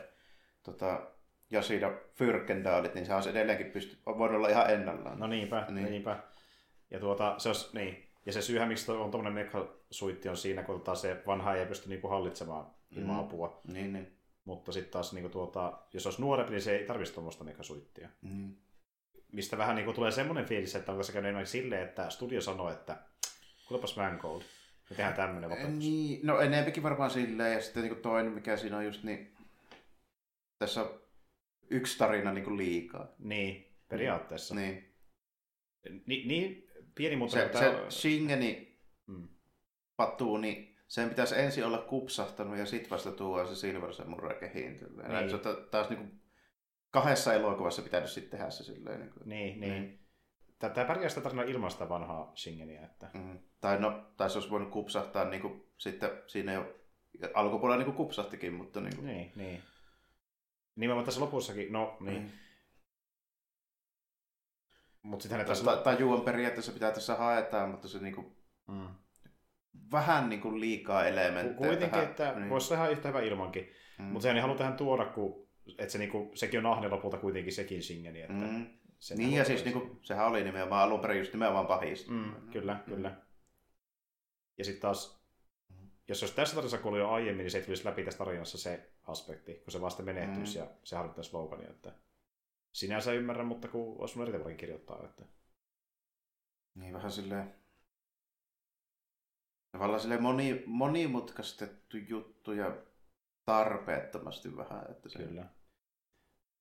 tota, 0.62 1.10
Jasida 1.50 1.92
Fyrkendaalit, 2.14 2.94
niin 2.94 3.06
se 3.06 3.14
on 3.14 3.28
edelleenkin 3.30 3.70
pysty, 3.70 3.98
voinut 4.06 4.36
olla 4.36 4.48
ihan 4.48 4.70
ennallaan. 4.70 5.18
No 5.18 5.26
niinpä, 5.26 5.66
niin. 5.68 5.86
niinpä. 5.90 6.22
Ja, 6.90 7.00
tuota, 7.00 7.34
se 7.38 7.48
olisi, 7.48 7.68
niin. 7.72 8.08
ja 8.26 8.32
se 8.32 8.42
syyhän, 8.42 8.68
miksi 8.68 8.92
on 8.92 9.10
tuommoinen 9.10 9.44
mekasuitti 9.44 10.28
on 10.28 10.36
siinä, 10.36 10.62
kun 10.62 10.80
taas 10.80 11.00
se 11.00 11.22
vanha 11.26 11.54
ei 11.54 11.66
pysty 11.66 11.88
niinku 11.88 12.08
hallitsemaan 12.08 12.66
ilman 12.90 13.16
mm. 13.16 13.20
apua. 13.20 13.60
Niin, 13.72 13.92
niin. 13.92 14.18
Mutta 14.44 14.72
sitten 14.72 14.92
taas, 14.92 15.12
niinku 15.12 15.28
tuota, 15.28 15.78
jos 15.92 16.06
olisi 16.06 16.20
nuorempi, 16.20 16.52
niin 16.52 16.62
se 16.62 16.76
ei 16.76 16.86
tarvitsisi 16.86 17.14
tuommoista 17.14 17.44
mekasuittia. 17.44 18.08
Mm. 18.22 18.56
Mistä 19.32 19.58
vähän 19.58 19.76
niinku 19.76 19.92
tulee 19.92 20.10
semmoinen 20.10 20.44
fiilis, 20.44 20.74
että 20.74 20.92
onko 20.92 21.02
se 21.02 21.12
käynyt 21.12 21.28
enemmän 21.28 21.46
silleen, 21.46 21.88
että 21.88 22.10
studio 22.10 22.40
sanoo, 22.40 22.70
että 22.70 22.96
kuulepas 23.68 23.96
Mangold, 23.96 24.42
me 24.90 24.96
tehdään 24.96 25.14
tämmöinen 25.14 25.50
vapaus. 25.50 25.68
Niin, 25.68 26.20
no 26.26 26.40
enempikin 26.40 26.82
varmaan 26.82 27.10
silleen, 27.10 27.52
ja 27.52 27.60
sitten 27.60 27.82
niinku 27.82 28.02
toinen, 28.02 28.32
mikä 28.32 28.56
siinä 28.56 28.76
on 28.76 28.84
just 28.84 29.02
niin, 29.02 29.34
tässä 30.58 30.82
on 30.82 31.00
yksi 31.70 31.98
tarina 31.98 32.32
niinku 32.32 32.56
liikaa. 32.56 33.14
Niin, 33.18 33.76
periaatteessa. 33.88 34.54
Niin. 34.54 34.94
Ni, 36.06 36.24
niin 36.24 36.68
pieni 36.94 37.16
mutta... 37.16 37.36
Se, 37.36 37.50
se 37.52 37.90
Shingeni 37.90 38.78
mm. 39.06 39.28
patuuni, 39.96 40.52
niin 40.52 40.76
sen 40.88 41.08
pitäisi 41.08 41.38
ensin 41.38 41.66
olla 41.66 41.78
kupsahtanut 41.78 42.58
ja 42.58 42.66
sitten 42.66 42.90
vasta 42.90 43.12
tuoda 43.12 43.46
se 43.46 43.56
Silver 43.56 43.92
Samurai 43.92 44.34
kehiin. 44.40 44.72
Niin. 44.72 45.30
Se 45.30 45.38
taas 45.70 45.90
niin 45.90 45.98
kuin 45.98 46.20
kahdessa 46.90 47.34
elokuvassa 47.34 47.82
pitänyt 47.82 48.10
sitten 48.10 48.38
tehdä 48.38 48.50
se 48.50 48.64
silleen. 48.64 49.00
Niin, 49.00 49.12
kuin, 49.12 49.28
niin, 49.28 49.60
niin. 49.60 49.72
niin. 49.72 50.08
Tämä 50.58 50.84
pärjää 50.86 51.08
sitä 51.08 51.20
tarinaa 51.20 51.44
ilmaista 51.44 51.88
vanhaa 51.88 52.32
Shingeniä. 52.36 52.84
Että... 52.84 53.10
Mm. 53.14 53.38
Tai, 53.60 53.80
no, 53.80 54.12
tai 54.16 54.30
se 54.30 54.38
olisi 54.38 54.50
voinut 54.50 54.70
kupsahtaa 54.70 55.24
niin 55.24 55.42
kuin, 55.42 55.72
sitten 55.76 56.10
siinä 56.26 56.52
jo 56.52 56.74
alkupuolella 57.34 57.78
niin 57.78 57.94
kuin 57.94 57.96
kupsahtikin, 57.96 58.54
mutta... 58.54 58.80
Niin, 58.80 58.96
kuin... 58.96 59.06
niin, 59.06 59.32
niin. 59.36 59.62
Nimenomaan 60.76 61.04
tässä 61.04 61.20
lopussakin, 61.20 61.72
no 61.72 61.96
niin. 62.00 62.22
Mm. 62.22 62.30
Mut 65.02 65.20
sitten 65.20 65.46
tässä... 65.46 65.64
Ta- 65.64 65.76
tajuan 65.76 66.20
periaatteessa 66.20 66.72
pitää 66.72 66.90
tässä 66.90 67.14
haetaan, 67.14 67.70
mutta 67.70 67.88
se 67.88 67.98
niinku... 67.98 68.36
Mm. 68.68 68.88
Vähän 69.92 70.28
niinku 70.28 70.60
liikaa 70.60 71.06
elementtejä. 71.06 71.56
Kuitenkin, 71.56 71.90
tähän. 71.90 72.06
että 72.06 72.32
niin. 72.32 72.50
voisi 72.50 72.74
ihan 72.74 72.92
yhtä 72.92 73.08
hyvä 73.08 73.20
ilmankin. 73.20 73.72
Mm. 73.98 74.04
Mutta 74.04 74.22
sehän 74.22 74.36
ei 74.36 74.42
halua 74.42 74.56
tähän 74.56 74.76
tuoda, 74.76 75.04
kun 75.04 75.47
että 75.68 75.92
se 75.92 75.98
niinku, 75.98 76.30
sekin 76.34 76.66
on 76.66 76.72
ahne 76.72 76.88
lopulta 76.88 77.18
kuitenkin 77.18 77.52
sekin 77.52 77.82
Shingeni. 77.82 78.20
Että 78.20 78.32
mm. 78.32 78.66
niin 79.16 79.32
ja 79.32 79.44
siis 79.44 79.64
niinku, 79.64 79.98
sehän 80.02 80.26
oli 80.26 80.44
nimenomaan 80.44 80.82
alun 80.82 81.00
perin 81.00 81.18
just 81.18 81.32
nimenomaan 81.32 81.66
pahis. 81.66 82.08
Mm, 82.08 82.32
kyllä, 82.52 82.74
mm. 82.74 82.94
kyllä. 82.94 83.16
Ja 84.58 84.64
sitten 84.64 84.82
taas, 84.82 85.22
jos 86.08 86.22
olisi 86.22 86.36
tässä 86.36 86.54
tarinassa 86.54 86.78
kuullut 86.78 87.00
jo 87.00 87.10
aiemmin, 87.10 87.44
niin 87.44 87.50
se 87.50 87.58
ei 87.58 87.64
tulisi 87.64 87.84
läpi 87.84 88.04
tässä 88.04 88.18
tarinassa 88.18 88.58
se 88.58 88.90
aspekti, 89.02 89.54
kun 89.54 89.72
se 89.72 89.80
vasta 89.80 90.02
menehtyisi 90.02 90.58
mm. 90.58 90.64
ja 90.64 90.70
se 90.84 90.96
harjoittaisi 90.96 91.32
Logania. 91.32 91.70
Että 91.70 91.92
sinänsä 92.72 93.12
ymmärrän, 93.12 93.46
mutta 93.46 93.68
kun 93.68 94.00
olisi 94.00 94.18
mun 94.18 94.28
eri 94.28 94.54
kirjoittaa. 94.54 95.04
Että... 95.04 95.24
Niin 96.74 96.94
vähän 96.94 97.10
silleen 97.10 97.54
tavallaan 99.72 100.00
silleen 100.00 100.22
moni, 100.22 100.62
monimutkaistettu 100.66 101.96
juttu 101.96 102.52
ja 102.52 102.76
tarpeettomasti 103.44 104.56
vähän. 104.56 104.90
Että 104.90 105.08
se... 105.08 105.18
Kyllä. 105.18 105.46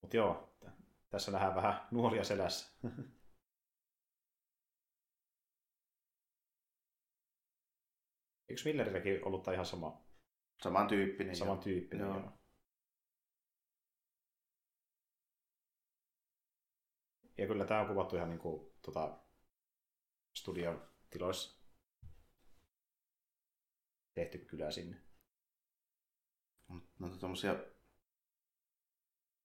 Mutta 0.01 0.17
joo, 0.17 0.57
tässä 1.09 1.31
nähdään 1.31 1.55
vähän 1.55 1.87
nuoria 1.91 2.23
selässä. 2.23 2.77
Eikö 8.49 8.61
Millerilläkin 8.65 9.25
ollut 9.25 9.47
ihan 9.53 9.65
sama? 9.65 10.07
Samantyyppinen. 10.63 11.35
Samantyyppinen, 11.35 12.07
joo. 12.07 12.19
joo. 12.19 12.37
Ja 17.37 17.47
kyllä 17.47 17.65
tämä 17.65 17.81
on 17.81 17.87
kuvattu 17.87 18.15
ihan 18.15 18.29
niin 18.29 18.39
kuin, 18.39 18.73
tota, 18.81 19.19
studion 20.35 20.89
tiloissa. 21.09 21.57
Tehty 24.13 24.37
kyllä 24.37 24.71
sinne. 24.71 25.01
No 26.99 27.09
tuommoisia 27.19 27.55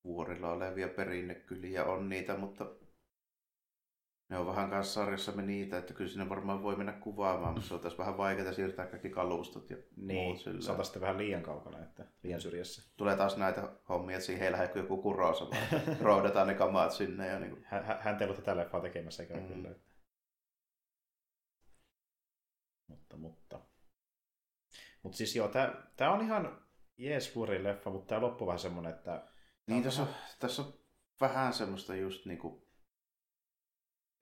vuorilla 0.05 0.53
olevia 0.53 0.89
perinnekyliä 0.89 1.85
on 1.85 2.09
niitä, 2.09 2.37
mutta 2.37 2.67
ne 4.29 4.39
on 4.39 4.47
vähän 4.47 4.71
kanssa 4.71 4.93
sarjassamme 4.95 5.43
niitä, 5.43 5.79
että 5.79 5.95
kyllä 5.95 6.11
sinne 6.11 6.29
varmaan 6.29 6.63
voi 6.63 6.77
mennä 6.77 6.93
kuvaamaan, 6.93 7.55
mutta 7.55 7.69
se 7.69 7.75
on 7.75 7.81
taas 7.81 7.99
vähän 7.99 8.17
vaikeaa 8.17 8.53
siirtää 8.53 8.87
kaikki 8.87 9.11
kalustot 9.11 9.71
ja 9.71 9.77
Niin, 9.97 10.25
muut 10.25 10.39
sillä. 10.41 10.85
sitten 10.85 11.03
vähän 11.03 11.19
liian 11.19 11.43
kaukana, 11.43 11.83
että 11.83 12.07
liian 12.23 12.41
syrjässä. 12.41 12.93
Tulee 12.97 13.17
taas 13.17 13.37
näitä 13.37 13.73
hommia, 13.89 14.17
että 14.17 14.27
siihen 14.27 14.47
ei 14.47 14.53
lähde 14.53 14.71
joku 14.75 15.03
kurosa, 15.03 15.45
vaan 15.51 15.97
roudataan 16.01 16.47
ne 16.47 16.55
kamaat 16.55 16.93
sinne. 16.93 17.27
Ja 17.27 17.39
niin 17.39 17.51
kuin... 17.51 17.65
Hän, 17.69 17.85
hän- 17.85 18.17
ei 18.21 18.25
ollut 18.25 18.37
tätä 18.37 18.57
leffaa 18.57 18.81
tekemässä, 18.81 19.23
eikä 19.23 19.35
Mm. 19.37 19.47
kyllä. 19.49 19.71
Että... 19.71 19.93
Mutta, 22.87 23.17
mutta. 23.17 23.61
Mutta 25.03 25.17
siis 25.19 25.37
joo, 25.37 25.49
tää 25.97 26.11
on 26.11 26.21
ihan 26.21 26.63
jees 26.99 27.37
leffa, 27.63 27.91
mutta 27.91 28.07
tää 28.09 28.21
loppu 28.21 28.47
vähän 28.47 28.59
semmonen, 28.59 28.93
että... 28.95 29.32
Niin, 29.67 29.83
tässä 29.83 30.03
on, 30.03 30.09
tässä 30.39 30.63
on 30.63 30.73
vähän 31.21 31.53
semmoista 31.53 31.97
just 31.97 32.27
niin 32.27 32.39
kuin, 32.39 32.63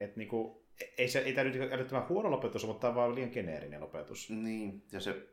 Et 0.01 0.17
niinku, 0.17 0.69
ei, 0.99 1.09
se, 1.09 1.19
ei 1.19 1.33
tää 1.33 1.45
nyt 1.45 1.73
älyttömän 1.73 2.09
huono 2.09 2.31
lopetus, 2.31 2.67
mutta 2.67 2.81
tää 2.81 2.91
on 2.91 2.97
vaan 2.97 3.15
liian 3.15 3.31
geneerinen 3.33 3.81
lopetus. 3.81 4.31
niin, 4.31 4.87
ja 4.93 5.01
se 5.01 5.29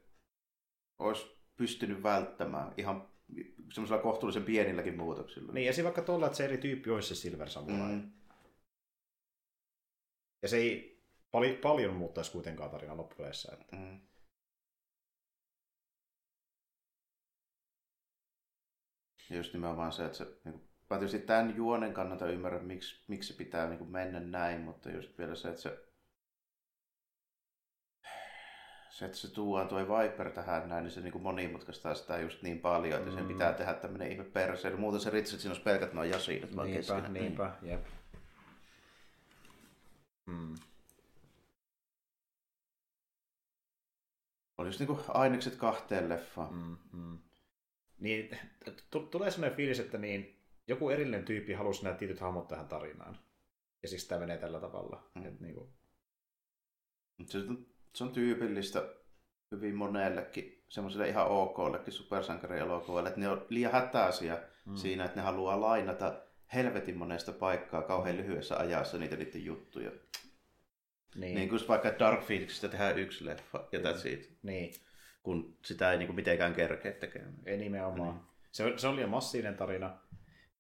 olisi 1.00 1.38
pystynyt 1.56 2.04
välttämään 2.04 2.74
ihan 2.78 3.10
semmoisella 3.74 4.02
kohtuullisen 4.02 4.44
pienilläkin 4.44 4.98
muutoksilla. 4.98 5.54
Niin, 5.54 5.66
ja 5.66 5.74
se 5.74 5.84
vaikka 5.84 6.02
tuolla, 6.02 6.26
että 6.26 6.38
se 6.38 6.46
eri 6.46 6.58
tyyppi 6.58 6.90
olisi 6.90 7.16
se 7.16 7.22
Silver 7.22 7.50
Samurai. 7.50 7.92
Mm. 7.92 8.12
Ja 10.42 10.48
se 10.48 10.58
ei 10.58 11.04
pali, 11.32 11.54
paljon 11.54 11.96
muuttaisi 11.96 12.32
kuitenkaan 12.32 12.70
tarinan 12.70 12.98
loppupeleissä. 12.98 13.52
Että... 13.54 13.76
Mm. 13.76 14.00
Ja 19.30 19.38
just 19.38 19.54
nimenomaan 19.54 19.92
se, 19.92 20.06
että 20.06 20.18
se, 20.18 20.24
niin 20.24 20.54
kuin, 20.54 20.70
mä 20.90 20.98
tietysti 20.98 21.20
tämän 21.20 21.56
juonen 21.56 21.94
kannalta 21.94 22.28
ymmärrän, 22.30 22.66
miksi, 22.66 23.04
miksi 23.08 23.34
se 23.34 23.38
pitää 23.38 23.68
niin 23.68 23.78
kuin 23.78 23.92
mennä 23.92 24.20
näin, 24.20 24.62
mutta 24.62 24.92
just 24.92 25.18
vielä 25.18 25.36
se, 25.36 25.50
että 25.50 25.62
se, 25.62 25.80
se, 28.90 29.06
että 29.06 29.18
se 29.18 29.34
tuodaan 29.34 29.68
tuo 29.68 29.80
Viper 29.80 30.32
tähän 30.32 30.70
näin, 30.70 30.84
niin 30.84 30.92
se 30.92 31.02
niin 31.02 31.12
kuin 31.12 31.22
monimutkaistaa 31.24 31.96
sitä 31.96 32.20
just 32.20 32.42
niin 32.42 32.60
paljon, 32.60 33.00
että 33.00 33.10
mm. 33.12 33.16
sen 33.16 33.24
Mm. 33.26 33.28
pitää 33.34 33.54
tehdä 33.54 33.74
tämmöinen 33.74 34.12
ihme 34.12 34.24
perseily. 34.24 34.78
Muuten 34.78 35.02
se 35.02 35.10
Richard, 35.10 35.40
siinä 35.40 35.52
olisi 35.52 35.64
pelkät 35.64 35.94
noin 35.94 36.10
jasinat 36.10 36.56
vaan 36.56 36.68
Niinpä, 36.68 36.80
keskenään. 36.80 37.14
niinpä, 37.14 37.52
jep. 37.62 37.86
Mm. 40.26 40.56
Oli 44.58 44.68
just 44.68 44.80
niin 44.80 44.88
kuin 44.88 45.00
ainekset 45.08 45.56
kahteen 45.56 46.10
leffaan. 46.10 46.54
Mm. 46.54 46.78
Mm, 46.94 47.02
mm. 47.02 47.20
Niin, 48.00 48.38
tulee 49.12 49.32
sellainen 49.32 49.58
fiilis, 49.58 49.80
että 49.80 49.98
niin, 49.98 50.40
joku 50.68 50.90
erillinen 50.90 51.26
tyyppi 51.26 51.54
halusi 51.54 51.84
nämä 51.84 51.96
tietyt 51.96 52.20
hahmot 52.20 52.48
tähän 52.48 52.68
tarinaan. 52.68 53.20
Ja 53.82 53.88
siis 53.88 54.08
tämä 54.08 54.20
menee 54.20 54.38
tällä 54.38 54.60
tavalla. 54.60 55.10
Mm. 55.16 55.22
Mm. 55.22 55.28
Et 55.28 55.40
niinku, 55.40 55.74
Mut 57.18 57.30
Se, 57.30 57.38
on- 57.38 57.66
se 57.96 58.04
on 58.04 58.12
tyypillistä 58.12 58.90
hyvin 59.52 59.76
monellekin, 59.76 60.64
semmoiselle 60.70 61.10
ihan 61.10 61.28
okollekin 61.28 61.94
supersankarielokuvalle, 61.94 63.10
että 63.10 63.20
ne 63.22 63.30
on 63.30 63.46
liian 63.50 63.72
hätäisiä 63.72 64.42
mm. 64.66 64.76
siinä, 64.76 65.06
että 65.06 65.18
ne 65.18 65.22
haluaa 65.22 65.62
lainata 65.62 66.22
helvetin 66.54 66.98
monesta 66.98 67.32
paikkaa 67.32 67.82
kauhean 67.82 68.18
lyhyessä 68.18 68.58
ajassa 68.58 68.98
niitä 68.98 69.16
niiden 69.16 69.46
juttuja. 69.46 69.92
niin, 71.16 71.36
Niin 71.36 71.50
kuin 71.50 71.62
vaikka 71.68 72.00
Dark 72.00 72.26
Phoenixista 72.26 72.68
tehdään 72.70 73.00
yksi 73.00 73.26
leffa 73.26 73.68
ja 73.72 73.80
that's 73.80 74.08
it, 74.08 74.38
niin, 74.44 74.74
kun 75.28 75.58
sitä 75.62 75.92
ei 75.92 75.98
niin 75.98 76.08
kuin 76.08 76.16
mitenkään 76.16 76.54
kerkeä 76.54 76.92
tekemään. 76.92 77.34
ei 77.46 77.58
nimenomaan. 77.58 78.14
Niin. 78.16 78.24
Se, 78.52 78.74
se 78.78 78.88
on 78.88 78.96
liian 78.96 79.10
massiivinen 79.10 79.58
tarina. 79.58 79.86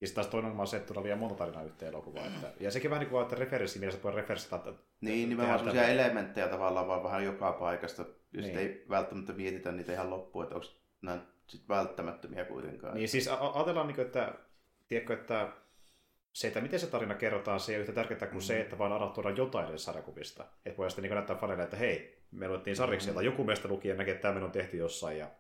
Ja 0.02 0.07
sitten 0.07 0.23
taas 0.23 0.31
toinen 0.31 0.60
on 0.60 0.68
se, 0.68 0.77
että 0.77 0.88
tulee 0.88 1.03
liian 1.03 1.19
monta 1.19 1.35
tarinaa 1.35 1.64
yhteen 1.64 1.94
elokuvaan. 1.94 2.27
Että, 2.27 2.52
ja 2.60 2.72
sekin 2.72 2.89
vähän 2.89 2.99
niin 2.99 3.10
kuin, 3.10 3.22
että 3.23 3.35
referenssimielessä 3.35 4.03
voi 4.03 4.11
referenssata. 4.15 4.69
Että 4.69 4.81
Niin, 5.02 5.30
nimenomaan 5.30 5.60
semmoisia 5.60 5.81
tätä- 5.81 5.94
elementtejä 5.94 6.48
tavallaan 6.48 6.88
vaan 6.88 7.03
vähän 7.03 7.26
joka 7.26 7.52
paikasta, 7.52 8.02
ja 8.02 8.07
Niin. 8.34 8.44
sitten 8.44 8.61
ei 8.61 8.85
välttämättä 8.89 9.34
mietitä 9.34 9.72
niitä 9.72 9.94
ihan 9.94 10.10
loppuun, 10.10 10.44
että 10.44 10.56
onko 10.56 10.68
nämä 11.02 11.19
sit 11.48 11.69
välttämättömiä 11.69 12.45
kuitenkaan. 12.45 12.94
Niin 12.95 13.10
siis 13.10 13.27
a- 13.27 13.52
ajatellaan, 13.53 13.88
niin 13.88 13.95
kuin, 13.95 14.06
että, 14.06 14.34
tiedätkö, 14.88 15.14
että 15.14 15.48
se, 16.38 16.47
että 16.47 16.61
miten 16.61 16.80
se 16.80 16.88
tarina 16.88 17.15
kerrotaan, 17.15 17.59
se 17.59 17.72
ei 17.72 17.76
ole 17.76 17.81
yhtä 17.81 17.93
tärkeää 17.93 18.19
kuin 18.19 18.38
mm. 18.38 18.41
se, 18.41 18.61
että 18.61 18.77
vaan 18.77 18.93
adaptoidaan 18.93 19.38
jotain 19.38 19.69
edes 19.69 19.84
sarjakuvista. 19.84 20.45
Että 20.65 20.77
voi 20.77 20.89
sitten 20.89 21.03
niin 21.03 21.14
näyttää 21.14 21.35
faneille, 21.35 21.64
että 21.64 21.77
hei, 21.77 22.23
me 22.31 22.47
luettiin 22.47 22.76
sarjiksi, 22.76 23.11
Mm. 23.11 23.22
joku 23.22 23.43
meistä 23.43 23.68
luki 23.68 23.88
ja 23.88 23.95
näkee, 23.95 24.15
että 24.15 24.34
tämä 24.34 24.45
on 24.45 24.51
tehty 24.51 24.77
jossain 24.77 25.18
ja 25.18 25.31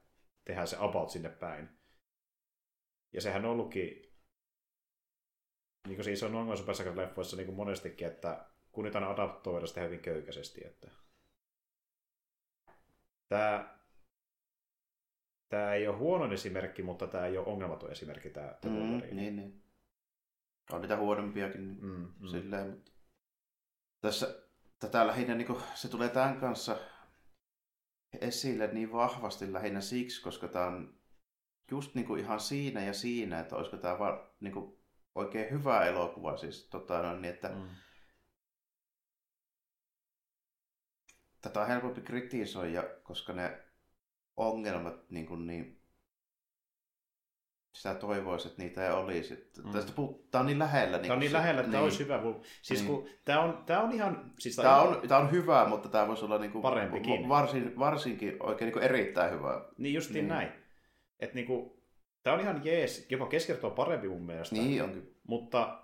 tehdään 0.45 0.67
se 0.67 0.77
about 0.79 1.09
sinne 1.09 1.29
päin. 1.29 1.69
Ja 3.13 3.21
sehän 3.21 3.45
on 3.45 3.51
ollutkin, 3.51 4.13
niin 5.87 5.95
kuin 5.95 6.03
siis 6.03 6.23
on 6.23 6.35
ongelma 6.35 6.55
supersankari-leffoissa 6.55 7.37
niin 7.37 7.45
kuin 7.45 7.55
monestikin, 7.55 8.07
että 8.07 8.45
kun 8.71 8.83
niitä 8.83 8.97
aina 8.97 9.11
adaptoidaan 9.11 9.67
sitä 9.67 9.81
hyvin 9.81 9.99
köykäisesti. 9.99 10.67
Että... 10.67 10.91
Tämä, 13.27 13.77
tämä 15.49 15.73
ei 15.73 15.87
ole 15.87 15.97
huono 15.97 16.33
esimerkki, 16.33 16.83
mutta 16.83 17.07
tämä 17.07 17.25
ei 17.25 17.37
ole 17.37 17.47
ongelmaton 17.47 17.91
esimerkki. 17.91 18.29
Tämä, 18.29 18.53
tämä 18.61 18.75
Mm, 18.75 19.15
niin, 19.15 19.35
niin. 19.35 19.66
On 20.71 20.81
niitä 20.81 20.97
huonompiakin 20.97 21.67
niin 21.67 21.81
Mm, 21.83 21.89
mm. 21.89 22.13
mm. 22.19 22.27
silleen, 22.27 22.69
mutta 22.71 22.91
tässä 24.01 24.43
tätä 24.79 25.07
lähinnä 25.07 25.35
niin 25.35 25.47
kuin, 25.47 25.63
se 25.75 25.87
tulee 25.89 26.09
tämän 26.09 26.39
kanssa 26.39 26.77
esille 28.21 28.67
niin 28.67 28.91
vahvasti 28.91 29.53
lähinnä 29.53 29.81
siksi, 29.81 30.21
koska 30.21 30.47
tämä 30.47 30.65
on 30.65 30.97
just 31.71 31.95
niin 31.95 32.05
kuin 32.05 32.19
ihan 32.19 32.39
siinä 32.39 32.83
ja 32.83 32.93
siinä, 32.93 33.39
että 33.39 33.55
olisiko 33.55 33.77
tämä 33.77 33.99
vaan 33.99 34.29
niin 34.39 34.53
kuin 34.53 34.77
oikein 35.15 35.51
hyvä 35.51 35.85
elokuva. 35.85 36.37
Siis, 36.37 36.69
tota, 36.69 37.01
no, 37.01 37.13
niin, 37.19 37.33
että 37.33 37.49
Mm. 37.49 37.69
tätä 41.41 41.61
on 41.61 41.67
helpompi 41.67 42.01
kritisoida, 42.01 42.83
koska 43.03 43.33
ne 43.33 43.63
ongelmat 44.37 45.09
niin, 45.09 45.25
kuin, 45.27 45.47
niin 45.47 45.76
sitä 47.77 47.95
toivoisi, 47.95 48.47
että 48.47 48.61
niitä 48.61 48.85
ei 48.85 48.91
olisi. 48.93 49.51
Mm. 49.57 49.65
Mm. 49.65 49.71
Tästä 49.71 49.91
puhut, 49.95 50.31
tämä 50.31 50.39
on 50.39 50.45
niin 50.45 50.59
lähellä. 50.59 50.99
Tämä 50.99 51.13
on 51.13 51.19
niin 51.19 51.33
lähellä, 51.33 51.59
että 51.61 51.71
tämä 51.71 51.83
olisi 51.83 51.99
hyvä. 51.99 52.19
Siis 52.61 52.79
Niin. 52.83 52.87
kun, 52.95 53.09
tämä, 53.25 53.39
on, 53.39 53.63
tämä 53.65 53.81
on 53.81 53.91
ihan... 53.91 54.31
Siis 54.39 54.55
Tämä 54.55 54.81
on, 54.81 55.07
tämä 55.07 55.19
on 55.19 55.31
hyvä, 55.31 55.65
mutta 55.69 55.89
tämä 55.89 56.07
voisi 56.07 56.25
olla 56.25 56.37
niin 56.37 56.51
kuin, 56.51 56.61
Parempikin. 56.61 57.29
Varsin, 57.29 57.79
varsinkin 57.79 58.37
oikein 58.43 58.67
niin 58.67 58.73
kuin 58.73 58.83
erittäin 58.83 59.33
hyvä. 59.33 59.69
Niin 59.77 59.93
justiin 59.95 60.13
Niin. 60.15 60.27
näin. 60.27 60.49
Että 61.19 61.35
niinku, 61.35 61.83
tämä 62.23 62.33
on 62.33 62.39
ihan 62.39 62.61
jees, 62.65 63.07
jopa 63.11 63.25
keskivertoa 63.25 63.71
parempi 63.71 64.07
mun 64.07 64.25
mielestä. 64.25 64.55
Niin 64.55 64.83
onkin. 64.83 65.15
Mutta 65.27 65.83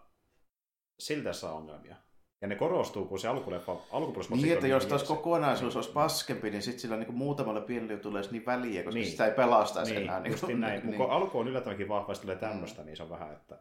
silti 0.99 1.23
tässä 1.23 1.49
on 1.49 1.57
ongelmia. 1.57 1.95
Ja 2.43 2.49
ne 2.49 2.55
korostuu, 2.55 3.05
kun 3.05 3.19
se 3.19 3.27
alkuleffa, 3.27 3.71
alkupuolisessa 3.91 4.35
Niin, 4.35 4.53
että 4.53 4.67
jos 4.67 4.85
taas 4.85 5.03
kokonaisuus 5.03 5.75
olisi 5.75 5.91
paskempi, 5.91 6.49
niin 6.49 6.61
sitten 6.61 6.79
sillä 6.79 6.95
niin 6.95 7.05
kuin 7.05 7.17
muutamalle 7.17 7.61
pienelle 7.61 7.93
jutulle 7.93 8.17
olisi 8.17 8.31
niin 8.31 8.45
väliä, 8.45 8.83
koska 8.83 8.93
Niin. 8.93 9.01
niin. 9.03 9.11
sitä 9.11 9.25
ei 9.25 9.31
pelastaisi 9.31 9.93
Niin, 9.93 10.03
enää. 10.03 10.19
niin, 10.19 10.31
justiin 10.31 10.59
näin. 10.61 10.81
Niin. 10.87 10.97
Kun 10.97 11.11
alku 11.11 11.39
on 11.39 11.47
yllättävänkin 11.47 11.87
vahva, 11.89 12.13
ja 12.13 12.19
tulee 12.19 12.35
tämmöistä, 12.35 12.81
mm. 12.81 12.85
niin 12.85 12.97
se 12.97 13.03
on 13.03 13.09
vähän, 13.09 13.33
että... 13.33 13.55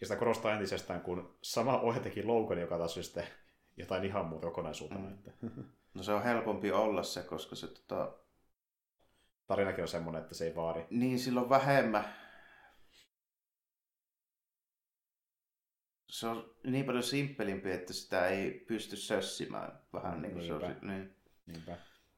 Ja 0.00 0.06
sitä 0.06 0.16
korostaa 0.16 0.52
entisestään, 0.52 1.00
kun 1.00 1.36
sama 1.42 1.80
ohje 1.80 2.00
teki 2.00 2.22
Logan, 2.24 2.60
joka 2.60 2.78
taas 2.78 2.94
sitten 2.94 3.24
jotain 3.76 4.04
ihan 4.04 4.26
muuta 4.26 4.46
kokonaisuutena. 4.46 5.00
Mm. 5.00 5.06
Mm. 5.06 5.14
Että 5.14 5.30
No 5.94 6.02
se 6.02 6.12
on 6.12 6.22
helpompi 6.22 6.72
olla 6.72 7.02
se, 7.02 7.22
koska 7.22 7.56
se 7.56 7.66
tota, 7.66 8.12
tarinakin 9.46 9.82
on 9.82 9.88
semmoinen, 9.88 10.22
että 10.22 10.34
se 10.34 10.44
ei 10.46 10.56
vaadi. 10.56 10.84
niin 10.90 11.18
silloin 11.18 11.48
vähemmän. 11.48 12.04
Se 16.16 16.26
on 16.26 16.54
niin 16.64 16.84
paljon 16.84 17.02
simppelimpi, 17.02 17.70
että 17.70 17.92
sitä 17.92 18.28
ei 18.28 18.50
pysty 18.68 18.96
sössimään. 18.96 19.80
Vähän 19.92 20.22
niin 20.22 20.32
kuin 20.32 20.46
se 20.46 20.52
on. 20.52 20.76
Niin. 20.82 21.16
Niinpä. 21.46 21.76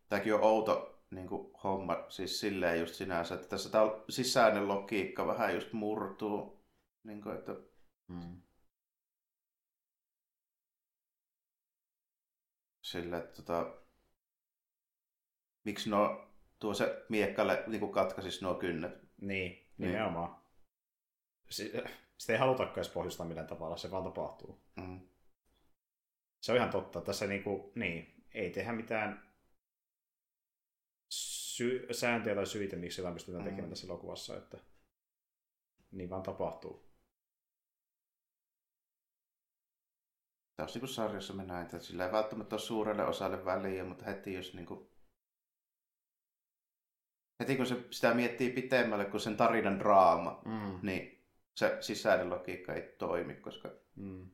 Tämäkin 0.08 0.34
on 0.34 0.42
outo 0.42 1.04
niin 1.10 1.28
kuin 1.28 1.52
homma, 1.64 2.06
siis 2.08 2.40
silleen 2.40 2.80
just 2.80 2.94
sinänsä, 2.94 3.34
että 3.34 3.48
tässä 3.48 3.70
tämä 3.70 3.84
sisäinen 4.08 4.68
logiikka 4.68 5.26
vähän 5.26 5.54
just 5.54 5.72
murtuu. 5.72 6.64
Niin 7.04 7.22
kuin, 7.22 7.36
että 7.36 7.52
Mm. 8.08 8.42
sille, 12.82 13.16
että 13.18 13.36
tota, 13.42 13.76
miksi 15.64 15.90
no 15.90 16.28
tuo 16.58 16.74
se 16.74 17.04
miekkalle 17.08 17.64
niin 17.66 17.92
katkaisisi 17.92 18.44
nuo 18.44 18.54
kynnet. 18.54 18.92
Niin, 19.20 19.66
nimenomaan. 19.78 20.36
Si- 21.50 21.72
sitä 22.18 22.32
ei 22.32 22.38
halutakaan 22.38 22.74
edes 22.78 22.88
pohjustaa 22.88 23.26
millään 23.26 23.46
tavalla, 23.46 23.76
se 23.76 23.90
vaan 23.90 24.04
tapahtuu. 24.04 24.60
Mm. 24.76 25.00
Se 26.42 26.52
on 26.52 26.56
ihan 26.56 26.70
totta. 26.70 27.00
Tässä 27.00 27.26
niinku, 27.26 27.72
niin, 27.74 28.24
ei 28.34 28.50
tehdä 28.50 28.72
mitään 28.72 29.32
sy- 31.12 31.86
sääntöjä 31.92 32.34
tai 32.34 32.46
syitä, 32.46 32.76
miksi 32.76 33.00
jotain 33.00 33.14
pystytään 33.14 33.44
tekemään 33.44 33.64
Mm. 33.64 33.70
tässä 33.70 33.86
elokuvassa. 33.86 34.36
Että 34.36 34.58
niin 35.90 36.10
vaan 36.10 36.22
tapahtuu. 36.22 36.88
taas 40.56 40.74
niin 40.74 40.88
sarjassa 40.88 41.34
me 41.34 41.44
näin, 41.44 41.62
että 41.64 41.78
sillä 41.78 42.06
ei 42.06 42.12
välttämättä 42.12 42.54
ole 42.54 42.60
suurelle 42.60 43.04
osalle 43.04 43.44
väliä, 43.44 43.84
mutta 43.84 44.04
heti 44.04 44.34
jos 44.34 44.54
niin 44.54 44.66
kuin, 44.66 44.90
heti 47.40 47.56
kun 47.56 47.66
se 47.66 47.84
sitä 47.90 48.14
miettii 48.14 48.50
pitemmälle 48.50 49.04
kuin 49.04 49.20
sen 49.20 49.36
tarinan 49.36 49.78
draama, 49.78 50.42
Mm. 50.44 50.78
niin 50.82 51.17
se 51.58 51.76
sisäinen 51.80 52.30
logiikka 52.30 52.74
ei 52.74 52.94
toimi, 52.98 53.34
koska 53.34 53.68
Mm. 53.96 54.30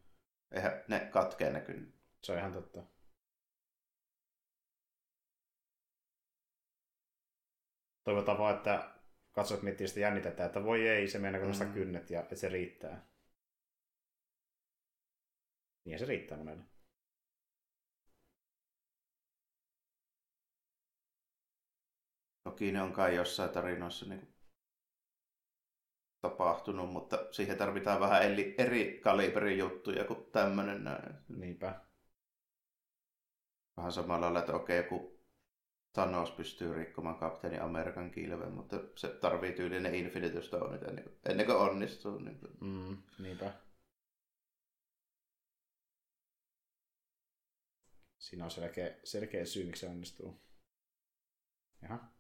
eihän 0.51 0.85
ne 0.89 1.01
katkee 1.13 1.53
ne 1.53 1.61
kyllä. 1.61 1.87
Se 2.23 2.33
on 2.33 2.39
ihan 2.39 2.53
totta. 2.53 2.83
Toivotaan 8.05 8.39
vaan, 8.39 8.57
että 8.57 8.95
katsojat 9.33 9.63
miettii 9.63 9.89
sitä 9.89 10.01
jännitetään, 10.01 10.47
että 10.47 10.65
voi 10.65 10.89
ei, 10.89 11.09
se 11.09 11.19
mennä 11.19 11.39
nostaa 11.39 11.67
Mm. 11.67 11.75
kynnet 11.75 12.11
ja 12.11 12.21
että 12.21 12.37
se 12.37 12.49
riittää. 12.49 13.07
Niin 15.85 15.99
se 15.99 16.05
riittää 16.07 16.39
monelle. 16.39 16.65
Toki 22.45 22.73
ne 22.73 22.83
on 22.83 22.93
kai 22.93 23.17
jossain 23.17 23.51
tarinoissa 23.51 24.07
niin 24.07 24.34
tapahtunut, 26.31 26.93
mutta 26.93 27.19
siihen 27.31 27.59
tarvitaan 27.59 28.01
vähän 28.01 28.23
eri, 28.23 28.55
eri 28.59 29.01
kaliberin 29.05 29.59
juttuja 29.59 30.05
kuin 30.05 30.25
tämmöinen 30.33 30.85
näin. 30.85 31.15
Niinpä. 31.29 31.81
Vähän 33.77 33.93
samalla 33.93 34.21
lailla, 34.21 34.39
että 34.39 34.53
okei, 34.55 34.77
joku 34.77 35.15
Thanos 35.93 36.31
pystyy 36.31 36.75
rikkomaan 36.75 37.19
kapteeni 37.19 37.59
Amerikan 37.59 38.11
kilven, 38.11 38.53
mutta 38.53 38.77
se 38.97 39.09
tarvii 39.09 39.53
tyyliin 39.53 39.83
ne 39.83 39.99
Infinity 39.99 40.43
Stoneit 40.43 40.83
ennen, 40.83 41.05
kuin- 41.05 41.17
ennen 41.25 41.47
kuin 41.47 41.59
onnistuu. 41.59 42.19
Niin 42.19 42.39
kuin. 42.39 42.53
Mm, 42.61 42.97
niinpä. 43.19 43.53
Siinä 48.19 48.45
on 48.45 48.51
selkeä, 48.51 48.95
selkeä 49.05 49.45
syy, 49.45 49.65
miksi 49.65 49.81
se 49.81 49.89
onnistuu. 49.89 50.41
Jaha. 51.83 52.14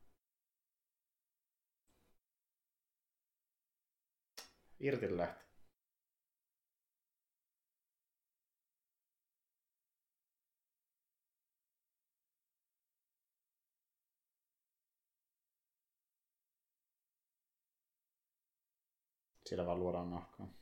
Irti 4.85 5.17
lähti. 5.17 5.45
Siellä 19.47 19.67
vaan 19.67 19.79
luodaan 19.79 20.11
nahkaa. 20.11 20.54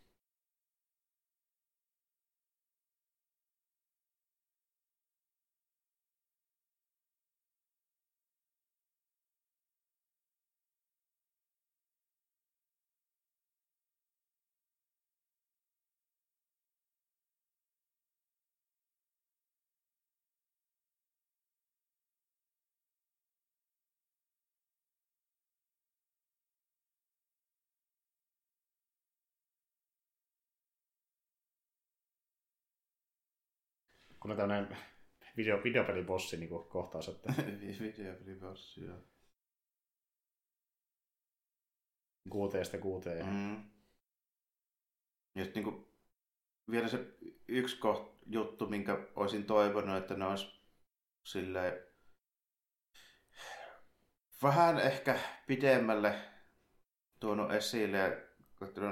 Kun 34.22 34.30
on 34.30 34.36
tämmöinen 34.36 34.76
video, 35.36 35.64
videopelibossi 35.64 36.36
niin 36.36 36.68
kohtaus, 36.68 37.08
että 37.08 37.34
Videopelibossi, 37.80 38.84
joo. 38.84 38.98
kuuteesta 42.30 42.78
kuuteen. 42.78 43.26
Mm. 43.26 43.70
Ja 45.34 45.44
sitten 45.44 45.64
niinku, 45.64 45.94
vielä 46.70 46.88
se 46.88 46.98
yksi 47.48 47.78
koht, 47.78 48.12
juttu, 48.26 48.66
minkä 48.66 49.08
olisin 49.16 49.44
toivonut, 49.44 49.96
että 49.96 50.14
ne 50.14 50.26
olisi 50.26 50.60
silleen 51.24 51.86
vähän 54.42 54.78
ehkä 54.78 55.18
pidemmälle 55.46 56.14
tuonut 57.20 57.52
esille 57.52 57.98
ja 57.98 58.08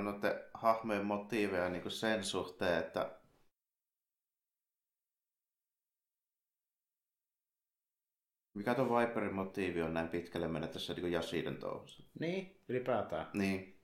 noiden 0.02 0.44
hahmojen 0.55 1.07
motiiveja 1.07 1.69
niin 1.69 1.82
kuin 1.82 1.93
sen 1.93 2.24
suhteen, 2.24 2.78
että 2.78 3.19
mikä 8.61 8.74
tuo 8.74 8.99
Viperin 9.01 9.35
motiivi 9.35 9.82
on 9.82 9.95
näin 9.95 10.09
pitkälle 10.09 10.49
mennä 10.49 10.69
tässä 10.69 10.95
niin 10.95 11.12
Jasiden 11.12 11.57
touhussa. 11.57 12.03
Niin, 12.20 12.61
ylipäätään. 12.69 13.27
Niin, 13.35 13.81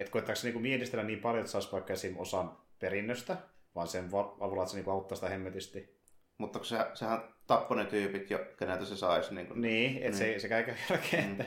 Että 0.00 0.10
koettaako 0.12 0.36
se 0.36 0.46
niinku 0.46 0.60
mietistellä 0.60 1.04
niin 1.04 1.20
paljon, 1.20 1.40
että 1.40 1.52
saisi 1.52 1.72
vaikka 1.72 1.92
esim. 1.92 2.18
osan 2.18 2.58
perinnöstä, 2.78 3.36
vaan 3.74 3.88
sen 3.88 4.08
avulla, 4.40 4.62
että 4.62 4.70
se 4.70 4.76
niinku 4.76 4.90
auttaa 4.90 5.16
sitä 5.16 5.28
hemmetisti. 5.28 5.96
Mutta 6.38 6.58
kun 6.58 6.66
se, 6.66 6.76
sehän 6.94 7.34
tappoi 7.46 7.76
ne 7.76 7.84
tyypit 7.84 8.30
jo, 8.30 8.38
keneltä 8.58 8.84
se 8.84 8.96
saisi. 8.96 9.34
Niin 9.34 9.46
kuin, 9.46 9.60
Niin, 9.60 9.96
että 9.96 10.08
Niin. 10.08 10.14
se, 10.18 10.38
se 10.38 10.48
käy 10.48 10.74
jälkeen, 10.90 11.24
Mm. 11.26 11.32
että 11.40 11.44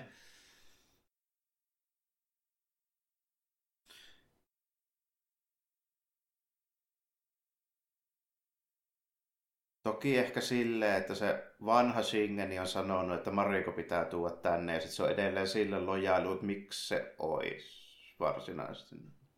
Toki 9.90 10.18
ehkä 10.18 10.41
silleen, 10.41 10.98
että 10.98 11.16
se 11.16 11.44
vanha 11.66 12.03
Shingeni 12.03 12.60
on 12.60 12.68
sanonut, 12.68 13.18
että 13.18 13.32
Mariko 13.32 13.72
pitää 13.72 14.06
tuoda 14.06 14.36
tänne 14.36 14.74
ja 14.74 14.80
sitten 14.80 14.95
se 14.95 15.03
on 15.03 15.11
edelleen 15.11 15.48
sille 15.48 15.80
lojailu, 15.80 16.34
että 16.34 16.45
miksi 16.45 16.88
se 16.88 17.16
olisi 17.20 17.90
varsinaisesti. 18.20 18.95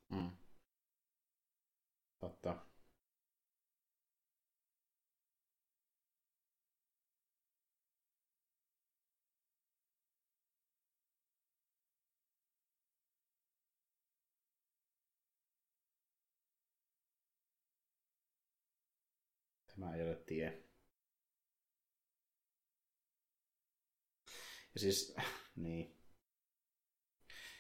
Mm. 0.10 0.32
Totta. 2.20 2.56
Tämä 19.82 19.96
ei 19.96 20.04
ole 20.04 20.16
tie. 20.16 20.64
Ja 24.74 24.80
siis, 24.80 25.16
niin. 25.56 25.98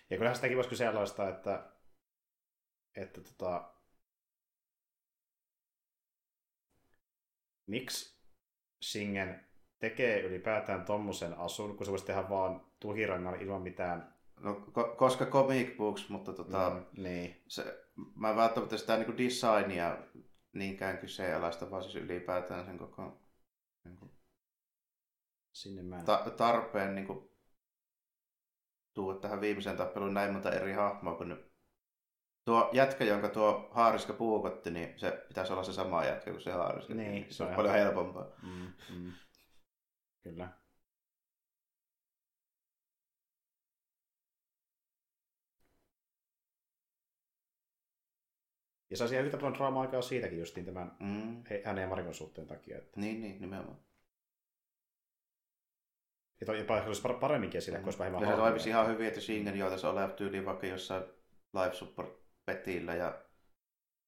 Ja 0.09 0.17
kyllähän 0.17 0.35
sitäkin 0.35 0.57
voisi 0.57 0.69
kyseenalaistaa, 0.69 1.29
että, 1.29 1.71
että 2.95 3.21
tota, 3.21 3.73
miksi 7.67 8.21
Singen 8.81 9.45
tekee 9.79 10.21
ylipäätään 10.21 10.85
tommosen 10.85 11.33
asun, 11.33 11.77
kun 11.77 11.85
se 11.85 11.91
voisi 11.91 12.05
tehdä 12.05 12.29
vaan 12.29 12.71
tuhirangan 12.79 13.41
ilman 13.41 13.61
mitään. 13.61 14.15
No, 14.39 14.53
ko- 14.53 14.95
koska 14.95 15.25
comic 15.25 15.77
books, 15.77 16.09
mutta 16.09 16.33
tota, 16.33 16.69
Mm, 16.69 17.03
niin. 17.03 17.43
se, 17.47 17.83
mä 18.15 18.29
en 18.29 18.35
välttämättä 18.35 18.77
sitä 18.77 18.97
niin 18.97 19.17
designia 19.17 19.97
niinkään 20.53 20.97
kyseenalaista, 20.97 21.71
vaan 21.71 21.83
siis 21.83 21.95
ylipäätään 21.95 22.65
sen 22.65 22.77
koko 22.77 23.21
niin 23.85 23.97
kuin, 23.97 24.11
Sinne 25.53 25.81
mä 25.81 26.03
ta- 26.03 26.29
tarpeen 26.37 26.95
niin 26.95 27.07
kuin, 27.07 27.29
tuoda 28.93 29.19
tähän 29.19 29.41
viimeiseen 29.41 29.77
tappeluun 29.77 30.13
näin 30.13 30.33
monta 30.33 30.51
eri 30.51 30.73
hahmoa, 30.73 31.15
kun 31.15 31.29
ne... 31.29 31.37
tuo 32.45 32.69
jätkä, 32.73 33.03
jonka 33.03 33.29
tuo 33.29 33.69
Haariska 33.71 34.13
puukotti, 34.13 34.71
niin 34.71 34.99
se 34.99 35.25
pitäisi 35.27 35.53
olla 35.53 35.63
se 35.63 35.73
sama 35.73 36.05
jätkä 36.05 36.31
kuin 36.31 36.41
se 36.41 36.51
Haariska. 36.51 36.93
Niin, 36.93 37.25
se 37.29 37.33
se 37.33 37.43
on 37.43 37.49
on 37.49 37.55
paljon 37.55 37.73
helpompaa. 37.73 38.25
Mm, 38.43 38.73
mm. 38.95 39.11
Kyllä. 40.23 40.60
Ja 48.91 48.97
saisi 48.97 49.13
ihan 49.15 49.25
yhtä 49.25 49.37
paljon 49.37 49.53
draama-aikaa 49.53 50.01
siitäkin 50.01 50.39
justiin 50.39 50.65
tämän 50.65 50.95
Mm. 50.99 51.43
hänen 51.65 51.81
ja 51.81 51.87
Marikon 51.87 52.13
suhteen 52.13 52.47
takia. 52.47 52.77
Että... 52.77 52.99
Niin, 52.99 53.21
niin, 53.21 53.41
nimenomaan. 53.41 53.79
Ja 56.41 56.45
toi 56.45 56.59
jopa 56.59 56.81
olisi 56.81 57.01
par- 57.07 57.19
paremminkin 57.19 57.61
sille, 57.61 57.77
kun 57.77 57.87
olisi 57.87 57.99
vähemmän 57.99 58.21
Ja 58.21 58.29
se 58.29 58.35
toimisi 58.35 58.69
ihan 58.69 58.87
hyvin, 58.87 59.07
että 59.07 59.21
Shingen 59.21 59.57
joitaisi 59.59 59.87
olla 59.87 60.07
tyyliin 60.07 60.45
vaikka 60.45 60.67
jossain 60.67 61.03
live 61.53 61.73
support 61.73 62.19
petillä 62.45 62.95
ja 62.95 63.25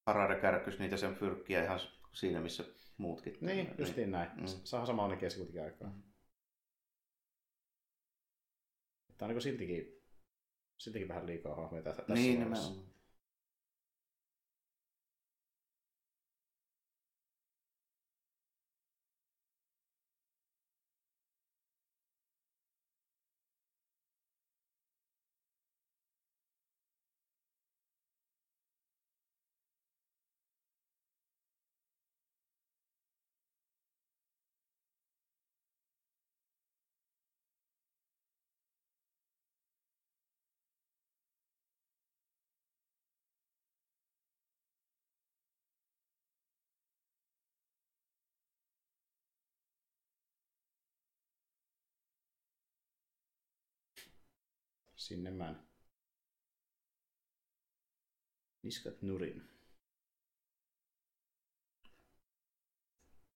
Harada 0.08 0.36
kärkkyisi 0.40 0.80
niitä 0.80 0.98
sen 0.98 1.16
fyrkkiä 1.16 1.64
ihan 1.64 1.80
siinä, 2.14 2.42
missä 2.42 2.64
muutkin. 2.98 3.38
Niin, 3.42 3.76
justiin 3.78 4.12
näin. 4.12 4.30
Mm. 4.36 4.42
Mm. 4.42 4.48
Saa 4.48 4.86
samanlainen 4.86 5.20
kesti 5.20 5.38
kuitenkin 5.40 5.64
aikaa. 5.64 5.88
Mm. 5.90 6.04
Tämä 9.18 9.28
on 9.30 9.34
niin 9.36 9.42
siltikin, 9.42 10.04
siltikin 10.78 11.08
vähän 11.08 11.26
liikaa 11.26 11.56
hahmoja 11.56 11.84
tässä, 11.84 12.04
Niin, 12.08 12.40
nimenomaan. 12.40 12.93
Sinne 54.96 55.32
mä 55.32 55.56
Niskat 58.64 59.02
nurin. 59.02 59.50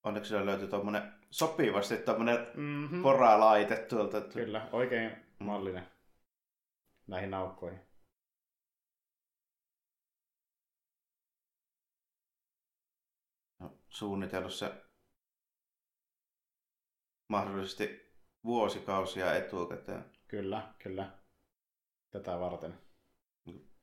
Onneksi 0.04 0.30
siellä 0.30 0.46
löytyi 0.46 0.68
tuommoinen 0.68 1.14
sopivasti 1.30 1.98
tuommoinen 1.98 2.38
Mm-hmm. 2.56 3.02
poralaite 3.02 3.76
tuolta. 3.76 4.22
Kyllä, 4.22 4.70
oikein 4.72 5.26
mallinen 5.40 5.88
näihin 7.08 7.32
naukkoihin. 7.32 7.80
No, 13.60 13.78
suunnitellut 13.90 14.54
se 14.54 14.86
mahdollisesti 17.28 18.14
vuosikausia 18.44 19.36
etukäteen. 19.36 20.06
Kyllä, 20.28 20.74
kyllä. 20.84 21.27
Tätä 22.12 22.40
varten. 22.40 22.78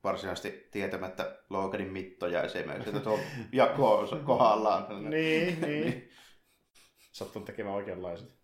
Varsinaisesti 0.04 0.68
tietämättä 0.70 1.38
Loganin 1.50 1.92
mittoja 1.92 2.42
esimerkiksi, 2.42 2.88
että 2.88 3.00
tuo 3.00 3.18
jako 3.52 4.06
kohdallaan. 4.24 5.10
Niin, 5.10 5.60
niin. 5.60 6.10
Sattun 7.12 7.44
tekemään 7.44 7.76
oikeanlaiset. 7.76 8.43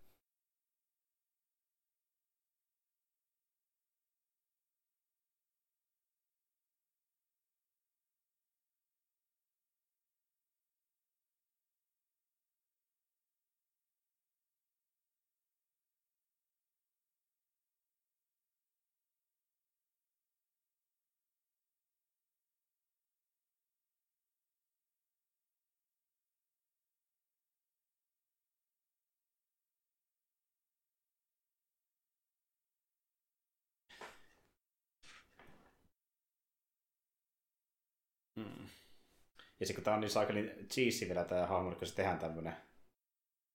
Ja 39.61 39.67
sitten 39.67 39.75
kun 39.75 39.83
tää 39.83 39.93
on 39.93 40.01
niin 40.01 40.09
saakeli 40.11 40.65
cheesy 40.69 41.07
vielä 41.07 41.23
tää 41.25 41.47
hahmo, 41.47 41.69
niin 41.69 41.77
kun 41.79 41.87
se 41.87 41.95
tehdään 41.95 42.19
tämmönen, 42.19 42.53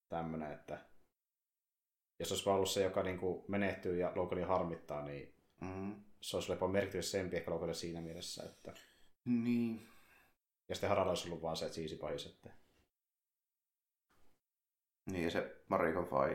tämmönen, 0.09 0.53
että 0.53 0.79
jos 2.19 2.33
olisi 2.33 2.47
vaan 2.47 2.55
ollut 2.57 2.71
se, 2.71 2.83
joka 2.83 3.03
niinku 3.03 3.45
menehtyy 3.49 3.97
ja 3.99 4.13
Loganin 4.15 4.47
harmittaa, 4.47 5.03
niin 5.05 5.33
Mm. 5.61 5.95
se 6.21 6.37
olisi 6.37 6.53
jopa 6.53 6.69
merkityksellisempi 6.69 7.37
ehkä 7.37 7.51
Loganille 7.51 7.75
siinä 7.75 8.01
mielessä, 8.01 8.45
että 8.45 8.75
Niin. 9.25 9.89
ja 10.69 10.75
sitten 10.75 10.89
Harada 10.89 11.11
olisi 11.11 11.29
ollut 11.29 11.43
vaan 11.43 11.57
se 11.57 11.69
cheesy 11.69 11.97
pahis, 11.97 12.27
että 12.27 12.51
Niin, 15.11 15.25
ja 15.25 15.31
se 15.31 15.57
Marikon 15.69 16.07
fai. 16.07 16.31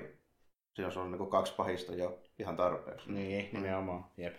Siinä 0.74 0.88
olisi 0.88 1.00
ollut 1.00 1.12
niinku 1.12 1.26
kaksi 1.26 1.54
pahista 1.56 1.96
jo 1.96 2.24
ihan 2.40 2.58
tarpeeksi. 2.58 3.12
niin, 3.12 3.50
nimenomaan, 3.54 4.06
jep. 4.18 4.36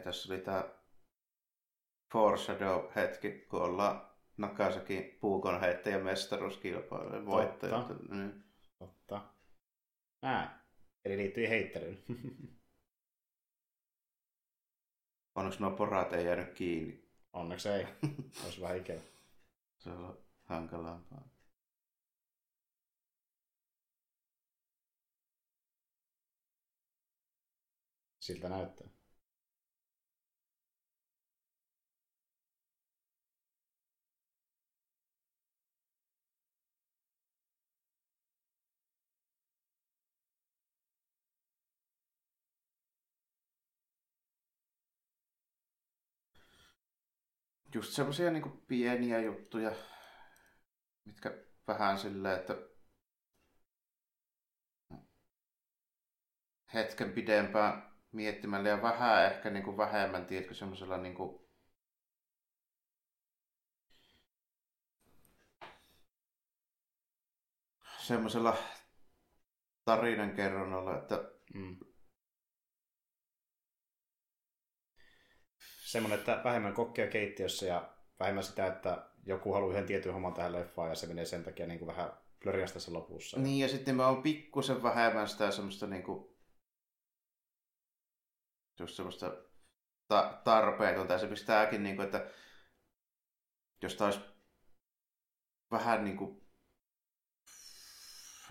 Tässä 0.00 0.32
oli 0.32 0.40
tää 0.40 0.64
Foreshadow-hetki, 2.12 3.46
kun 3.48 3.62
ollaan 3.62 4.10
Nakasakin 4.36 5.18
puukon 5.20 5.60
heittäjä 5.60 5.98
mestaruuskilpailujen 5.98 7.26
voittajat. 7.26 7.88
Totta. 7.88 8.14
Niin. 8.14 8.44
Totta. 8.78 9.34
Ää, 10.22 10.64
eli 11.04 11.16
liittyy 11.16 11.48
heittelyyn. 11.48 12.02
Onneksi 15.34 15.60
nuo 15.60 15.70
porat 15.70 16.12
ei 16.12 16.26
jäänyt 16.26 16.52
kiinni. 16.54 17.10
Onneksi 17.32 17.68
ei. 17.68 17.86
Olisi 18.44 18.60
vähän 18.60 18.76
ikävä. 18.76 19.00
Se 19.78 19.90
on 19.90 20.18
hankalampaa. 20.44 21.28
Siltä 28.20 28.48
näyttää. 28.48 28.89
Just 47.74 47.92
semmosia 47.92 48.30
niinku 48.30 48.48
pieniä 48.48 49.20
juttuja, 49.20 49.72
mitkä 51.04 51.38
vähän 51.66 51.98
silleen, 51.98 52.38
että 52.40 52.56
hetken 56.74 57.12
pidempään 57.12 57.92
miettimällä 58.12 58.68
ja 58.68 58.82
vähän 58.82 59.24
ehkä 59.24 59.50
niinku 59.50 59.76
vähemmän, 59.76 60.26
tiedätkö, 60.26 60.54
semmoisella 60.54 60.96
niinku 60.96 61.50
semmoisella 67.98 68.56
tarinankerronnalla, 69.84 70.98
että 70.98 71.30
Mm. 71.54 71.89
Semmoinen, 75.90 76.18
että 76.18 76.40
vähemmän 76.44 76.72
kokkia 76.72 77.06
keittiössä 77.06 77.66
ja 77.66 77.90
vähemmän 78.20 78.44
sitä, 78.44 78.66
että 78.66 79.10
joku 79.26 79.52
haluaa 79.52 79.72
yhden 79.72 79.86
tietyn 79.86 80.12
homman 80.12 80.34
tähän 80.34 80.52
leffaan 80.52 80.88
ja 80.88 80.94
se 80.94 81.06
menee 81.06 81.24
sen 81.24 81.44
takia 81.44 81.66
niin 81.66 81.78
kuin 81.78 81.86
vähän 81.86 82.12
plöriästä 82.42 82.80
sen 82.80 82.94
lopussa. 82.94 83.40
Niin, 83.40 83.58
ja 83.58 83.68
sitten 83.68 83.96
mä 83.96 84.08
oon 84.08 84.22
pikkusen 84.22 84.82
vähemmän 84.82 85.28
sitä 85.28 85.50
semmoista 85.50 85.86
niinku... 85.86 86.36
Just 88.80 88.96
semmoista 88.96 89.32
ta- 90.08 90.40
tarpeetonta. 90.44 91.14
Esimerkiksi 91.14 91.46
tääkin, 91.46 91.82
niinku, 91.82 92.02
että 92.02 92.30
jos 93.82 94.02
olisi 94.02 94.20
vähän 95.70 96.04
niinku 96.04 96.39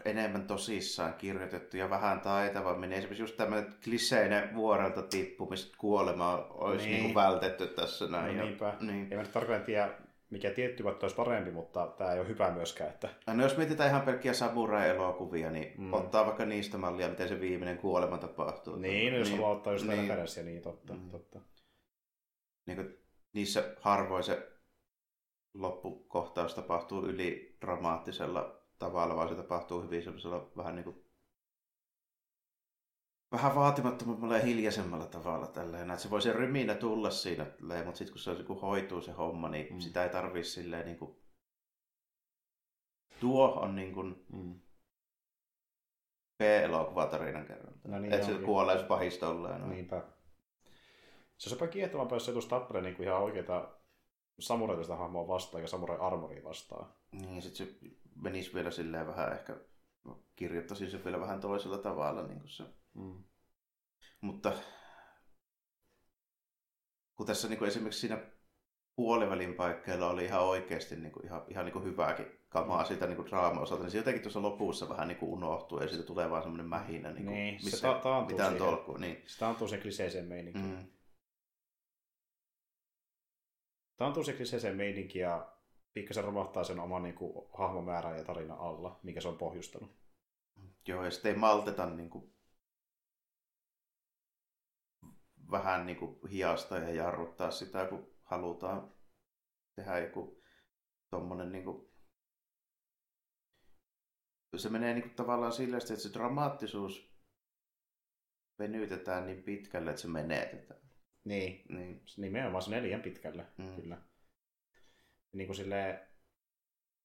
enemmän 0.06 0.48
tosissaan 0.48 1.14
kirjoitettu 1.14 1.78
ja 1.78 1.90
vähän 1.90 2.22
taitavammin. 2.22 2.90
niin 2.90 2.98
Esimerkiksi 2.98 3.24
just 3.24 3.38
tämmöinen 3.38 3.74
kliseinen 3.84 4.56
vuorelta 4.56 5.02
tippumista 5.02 5.76
kuolema 5.78 6.48
olisi 6.50 6.86
Niin. 6.86 7.04
niin. 7.04 7.16
vältetty 7.16 7.68
tässä 7.68 8.08
näin. 8.08 8.38
No 8.38 8.44
niinpä. 8.46 8.74
Niin. 8.82 9.08
Ei 9.12 9.18
mä 9.18 9.24
nyt 9.24 9.32
tarkalleen 9.32 9.64
tiedä, 9.66 9.90
mikä 10.30 10.50
tietty 10.52 10.84
vaikka 10.84 11.04
olisi 11.04 11.16
parempi, 11.16 11.52
mutta 11.52 11.88
tämä 11.98 12.14
ei 12.14 12.20
ole 12.20 12.28
hyvä 12.28 12.52
myöskään. 12.52 12.90
Että... 12.90 13.10
No 13.28 13.44
jos 13.44 13.58
mietitään 13.58 13.90
ihan 13.90 14.02
pelkkiä 14.02 14.34
samurai-elokuvia, 14.34 15.52
niin 15.52 15.74
Mm. 15.78 15.94
ottaa 15.94 16.26
vaikka 16.26 16.46
niistä 16.46 16.78
mallia, 16.78 17.10
miten 17.10 17.28
se 17.28 17.40
viimeinen 17.40 17.78
kuolema 17.78 18.18
tapahtuu. 18.18 18.76
Niin, 18.76 19.14
no 19.14 19.20
jos 19.20 19.32
haluaa 19.32 19.52
ottaa 19.52 19.74
just 19.74 19.86
niin. 19.86 19.98
niin, 19.98 20.08
referenssiä, 20.10 20.44
niin 20.44 20.62
totta. 20.62 20.94
Mm. 20.94 21.10
totta. 21.10 21.40
niin 22.66 22.76
kuin, 22.76 22.98
niissä 23.34 23.76
harvoin 23.82 24.24
se 24.24 24.48
loppukohtaus 25.54 26.54
tapahtuu 26.54 27.06
yli 27.06 27.58
dramaattisella 27.62 28.59
tavalla, 28.80 29.16
vaan 29.16 29.30
se 29.30 29.36
tapahtuu 29.36 29.82
hyvin 29.82 30.04
semmoisella 30.04 30.52
vähän 30.58 30.76
niin 30.76 30.84
kuin 30.84 31.06
vähän 33.32 33.56
vaatimattomammalla 33.56 34.38
ja 34.38 34.44
hiljaisemmalla 34.46 35.06
tavalla 35.06 35.48
tälleen. 35.48 35.92
Että 35.92 36.04
se 36.04 36.10
voi 36.10 36.22
se 36.22 36.34
ryminä 36.34 36.76
tulla 36.76 37.10
siinä, 37.10 37.46
mutta 37.86 37.98
sitten 37.98 38.14
kun 38.14 38.20
se 38.20 38.44
kun 38.44 38.62
hoituu 38.62 39.02
se 39.02 39.12
homma, 39.12 39.50
niin 39.50 39.74
Mm. 39.74 39.80
sitä 39.80 40.04
ei 40.04 40.10
tarvii 40.10 40.44
silleen 40.44 40.86
niin 40.86 40.98
kuin... 40.98 41.16
Tuo 43.20 43.52
on 43.54 43.76
niin 43.76 43.94
kuin 43.94 44.26
Mm. 44.34 44.60
B-elokuvatarinan 46.38 47.46
kerronta. 47.46 47.88
No 47.88 48.00
niin, 48.00 48.14
että 48.14 48.26
se 48.28 48.34
kuolee 48.34 48.76
jos 48.76 48.84
pahista 48.84 49.30
ollaan. 49.30 49.62
No. 49.62 49.68
Niinpä. 49.68 50.04
Se 51.38 51.50
olisi 51.50 51.56
jopa 51.56 51.68
kiehtovampaa, 51.68 52.16
jos 52.16 52.26
se 52.26 52.32
tulisi 52.32 52.50
tappelee 52.50 52.82
niin 52.82 52.96
kuin 52.96 53.08
ihan 53.08 53.22
oikeita 53.22 53.70
samuraita 54.40 54.84
sitä 54.84 54.96
hahmoa 54.96 55.28
vastaan 55.28 55.62
ja 55.64 55.68
samurai 55.68 55.98
armoria 56.00 56.44
vastaan. 56.44 56.94
Niin, 57.12 57.42
sit 57.42 57.56
se 57.56 57.68
menisi 58.22 58.54
vielä 58.54 58.72
silleen 58.72 59.08
vähän 59.08 59.34
ehkä, 59.34 59.58
kirjoittaisin 60.36 60.92
se 60.92 61.04
vielä 61.04 61.20
vähän 61.20 61.42
toisella 61.42 61.78
tavalla. 61.78 62.28
Niin 62.28 62.40
kuin 62.40 62.50
se. 62.50 62.64
Mm. 62.94 63.24
Mutta 64.22 64.54
kun 67.16 67.26
tässä 67.28 67.48
niin 67.48 67.58
kuin 67.60 67.68
esimerkiksi 67.68 68.00
siinä 68.00 68.20
puolivälin 68.96 69.54
paikkeilla 69.56 70.10
oli 70.10 70.26
ihan 70.26 70.42
oikeasti 70.44 70.96
niin 70.96 71.12
kuin, 71.12 71.26
ihan, 71.26 71.42
ihan 71.48 71.66
niin 71.66 71.74
kuin 71.74 71.86
hyvääkin 71.86 72.26
kamaa 72.50 72.86
siitä 72.86 73.08
niin 73.08 73.26
draama-osalta, 73.26 73.84
niin 73.84 73.92
se 73.92 73.98
jotenkin 73.98 74.22
tuossa 74.24 74.42
lopussa 74.42 74.90
vähän 74.90 75.08
niin 75.08 75.18
kuin 75.18 75.32
unohtuu 75.32 75.82
ja 75.82 75.88
siitä 75.88 76.04
tulee 76.04 76.30
vaan 76.30 76.42
semmoinen 76.44 76.66
mähinä, 76.70 77.12
niin 77.12 77.26
kuin, 77.26 77.36
Niin, 77.36 77.60
se 77.60 77.66
missä 77.66 77.88
ta- 77.88 78.00
taantuu 78.00 78.32
mitään 78.38 78.52
siihen. 78.54 78.68
tolkkua. 78.68 78.98
Niin. 78.98 79.24
Se 79.28 79.40
taantuu 79.40 79.68
se 79.68 79.78
kliseeseen 79.78 80.26
meininki. 80.28 80.60
Mm. 80.60 80.66
Mm. 80.66 80.88
Taantuu 83.98 84.24
se 84.24 84.34
kliseeseen 84.34 84.78
meininki 84.78 85.20
ja 85.20 85.54
pikkasen 85.94 86.24
romahtaa 86.24 86.64
sen 86.64 86.80
oman 86.80 87.04
niin 87.04 87.16
kuin, 87.16 87.48
hahmomäärän 87.58 88.18
ja 88.18 88.24
tarina 88.24 88.56
alla, 88.56 89.00
mikä 89.04 89.22
se 89.22 89.28
on 89.28 89.38
pohjustanut. 89.38 90.00
Joo, 90.88 91.04
ja 91.06 91.12
sitten 91.12 91.32
ei 91.32 91.38
malteta 91.38 91.86
niin 91.86 92.10
kuin, 92.10 92.36
vähän 95.52 95.86
niin 95.86 95.98
kuin 95.98 96.28
hiasta 96.32 96.78
ja 96.78 96.94
jarruttaa 96.94 97.52
sitä, 97.52 97.86
kun 97.86 98.16
halutaan 98.24 98.94
tehdä 99.76 100.00
joku 100.00 100.44
tommonen 101.10 101.52
niin 101.52 101.64
kuin, 101.64 101.90
se 104.58 104.70
menee 104.70 104.94
niin 104.94 105.04
kuin, 105.04 105.16
tavallaan 105.16 105.54
sillä, 105.54 105.78
että 105.78 105.96
se 105.96 106.14
dramaattisuus 106.14 107.10
venytetään 108.60 109.26
niin 109.26 109.44
pitkälle, 109.44 109.90
että 109.90 110.02
se 110.02 110.08
menetetään. 110.08 110.80
Niin, 111.26 111.66
Niin. 111.70 112.04
nimenomaan 112.18 112.64
se 112.64 112.82
liian 112.82 113.02
pitkälle, 113.02 113.46
mm. 113.58 113.76
kyllä. 113.76 114.09
Niin 115.34 115.48
kuin 115.48 115.58
silleen, 115.58 116.00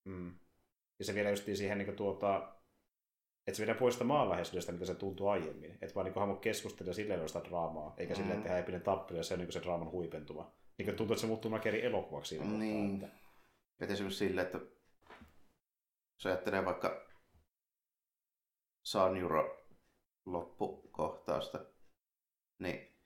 mm. 0.04 0.38
Ja 0.98 1.04
se 1.04 1.14
vielä 1.14 1.30
just 1.30 1.44
siihen 1.44 1.78
niin 1.78 1.86
kuin 1.86 1.96
tuota, 1.96 2.56
että 3.46 3.56
se 3.56 3.60
viedään 3.60 3.78
pois 3.78 3.94
sitä 3.94 4.04
maanläheisyydestä, 4.04 4.72
mitä 4.72 4.84
se 4.86 4.94
tuntuu 4.94 5.28
aiemmin. 5.28 5.72
Että 5.72 5.94
vaan 5.94 6.04
niin 6.04 6.14
hahmo 6.14 6.36
keskustelee 6.36 6.94
silleen 6.94 7.20
on 7.20 7.28
sitä 7.28 7.44
draamaa, 7.44 7.94
eikä 7.96 8.14
mm. 8.14 8.16
silleen, 8.16 8.38
että 8.38 8.58
epinen 8.58 8.82
tappelu 8.82 9.18
ja 9.18 9.24
se 9.24 9.34
on 9.34 9.40
niin 9.40 9.52
se 9.52 9.62
draaman 9.62 9.90
huipentuma. 9.90 10.54
Niin 10.78 10.86
kuin 10.86 10.96
tuntuu, 10.96 11.14
että 11.14 11.20
se 11.20 11.26
muuttuu 11.26 11.50
melkein 11.50 11.74
eri 11.74 11.86
elokuvaksi 11.86 12.28
siinä 12.28 12.58
Niin. 12.58 12.90
kohtaa. 12.90 13.08
Että... 13.08 13.24
Et 13.84 13.90
esimerkiksi 13.90 14.18
sille, 14.18 14.40
että 14.42 14.58
jos 16.14 16.26
ajattelee 16.26 16.64
vaikka 16.64 17.06
Sanjuro 18.84 19.66
loppukohtausta, 20.26 21.64
niin 22.58 22.96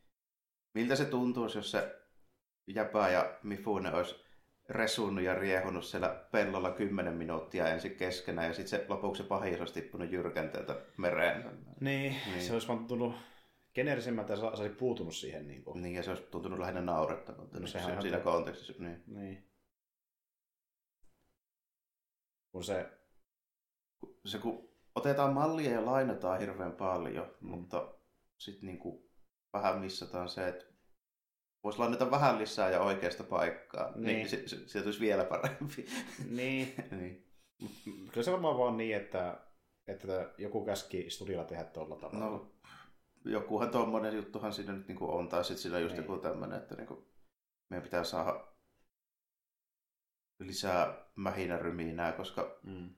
miltä 0.74 0.96
se 0.96 1.04
tuntuisi, 1.04 1.58
jos 1.58 1.70
se 1.70 2.00
Jäpä 2.66 3.08
ja 3.08 3.38
Mifune 3.42 3.92
olisi 3.92 4.27
resunnut 4.68 5.24
ja 5.24 5.34
riehunut 5.34 5.84
siellä 5.84 6.24
pellolla 6.32 6.70
10 6.70 7.14
minuuttia 7.14 7.68
ensin 7.68 7.96
keskenään 7.96 8.46
ja 8.46 8.54
sitten 8.54 8.80
se 8.80 8.86
lopuksi 8.88 9.22
se 9.22 9.28
pahis 9.28 9.60
olisi 9.60 9.74
tippunut 9.74 10.10
jyrkänteeltä 10.12 10.76
mereen. 10.96 11.42
Niin, 11.42 11.62
Niin. 11.80 12.16
niin, 12.26 12.42
se 12.42 12.52
olisi 12.52 12.68
vaan 12.68 12.78
tuntunut 12.78 13.14
geneerisemmältä 13.74 14.32
ja 14.32 14.36
se 14.36 14.44
olisi 14.44 14.68
puutunut 14.76 15.14
siihen. 15.14 15.48
Niin, 15.48 15.64
kuin. 15.64 15.82
Niin, 15.82 15.94
ja 15.94 16.02
se 16.02 16.10
olisi 16.10 16.22
tuntunut 16.22 16.58
lähinnä 16.58 16.80
naurettavalta 16.80 17.54
No 17.54 17.60
niin 17.60 17.68
sehän 17.68 17.90
se- 17.90 17.96
on 17.96 18.02
siinä 18.02 18.16
totta. 18.16 18.30
kontekstissa. 18.30 18.82
Niin. 18.82 19.02
niin. 19.06 19.48
Kun 22.52 22.64
se, 22.64 22.90
Se 24.24 24.38
kun 24.38 24.68
otetaan 24.94 25.34
mallia 25.34 25.70
ja 25.70 25.84
lainataan 25.84 26.40
hirveän 26.40 26.72
paljon, 26.72 27.30
Mm. 27.40 27.48
mutta 27.48 27.94
sitten 28.38 28.66
niinku 28.66 29.10
vähän 29.52 29.78
missataan 29.78 30.28
se, 30.28 30.48
että 30.48 30.64
voisi 31.64 31.78
lainata 31.78 32.10
vähän 32.10 32.38
lisää 32.38 32.70
ja 32.70 32.80
oikeasta 32.80 33.24
paikkaa, 33.24 33.90
niin, 33.92 34.04
Niin. 34.04 34.16
niin 34.16 34.28
se, 34.28 34.48
se, 34.48 34.68
se 34.68 34.82
tulisi 34.82 35.00
vielä 35.00 35.24
parempi. 35.24 35.86
niin, 36.38 36.74
niin. 36.90 37.26
kyllä 38.12 38.22
se 38.22 38.32
varmaan 38.32 38.58
vaan 38.58 38.76
niin, 38.76 38.96
että, 38.96 39.40
että 39.86 40.06
joku 40.38 40.64
käski 40.64 41.10
studiolla 41.10 41.44
tehdä 41.44 41.64
tuolla 41.64 41.96
tavalla. 41.96 42.24
No, 42.30 42.52
jokuhan 43.24 43.70
tuommoinen 43.70 44.16
juttuhan 44.16 44.52
siinä 44.52 44.72
nyt 44.72 44.88
niinku 44.88 45.10
on, 45.16 45.28
tai 45.28 45.44
sitten 45.44 45.62
siinä 45.62 45.76
on 45.76 45.82
just 45.82 45.94
Niin. 45.96 46.04
joku 46.06 46.18
tämmöinen, 46.18 46.58
että 46.58 46.74
niinku 46.74 47.08
meidän 47.70 47.82
pitää 47.82 48.04
saada 48.04 48.44
lisää 50.38 51.04
mähinäryminää, 51.16 52.12
koska 52.12 52.58
Mm. 52.62 52.90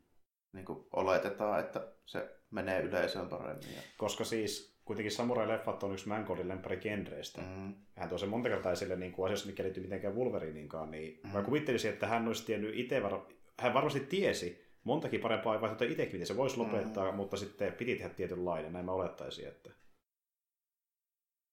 niinku 0.53 0.89
oletetaan, 0.93 1.61
että 1.61 1.93
se 2.07 2.41
menee 2.51 2.81
yleisöön 2.83 3.29
paremmin. 3.29 3.77
Koska 3.99 4.25
siis 4.25 4.70
kuitenkin 4.91 5.13
Samurai-leffat 5.13 5.83
on 5.83 5.93
yksi 5.93 6.09
Mangoldin 6.09 6.49
lemppari 6.49 6.77
genreistä. 6.77 7.41
Mm. 7.41 7.47
mm, 7.49 7.75
Hän 7.97 8.09
tuo 8.09 8.19
sen 8.19 8.29
monta 8.29 8.49
kertaa 8.49 8.73
esille 8.73 8.97
niin 8.97 9.13
kuin 9.13 9.27
asioissa, 9.27 9.47
mikä 9.47 9.63
liittyy 9.63 9.83
mitenkään 9.83 10.17
Wolverineinkaan, 10.17 10.91
niin 10.91 11.21
mm. 11.25 11.29
Mm. 11.31 11.35
mä 11.37 11.43
kuvittelisin, 11.43 11.91
että 11.91 12.07
hän 12.07 12.27
olisi 12.27 12.47
tiennyt 12.47 12.75
itse, 12.75 13.03
var... 13.03 13.21
hän 13.61 13.75
varmasti 13.75 14.01
tiesi 14.01 14.65
montakin 14.85 15.21
parempaa 15.21 15.61
vaihtoehtoa 15.61 15.89
itsekin, 15.89 16.13
miten 16.15 16.27
se 16.27 16.37
voisi 16.37 16.57
lopettaa, 16.57 17.11
mm. 17.11 17.17
mutta 17.17 17.37
sitten 17.37 17.73
piti 17.73 17.95
tehdä 17.97 18.15
tietynlainen, 18.15 18.73
näin 18.73 18.85
mä 18.85 18.93
olettaisin, 18.93 19.49
että 19.49 19.71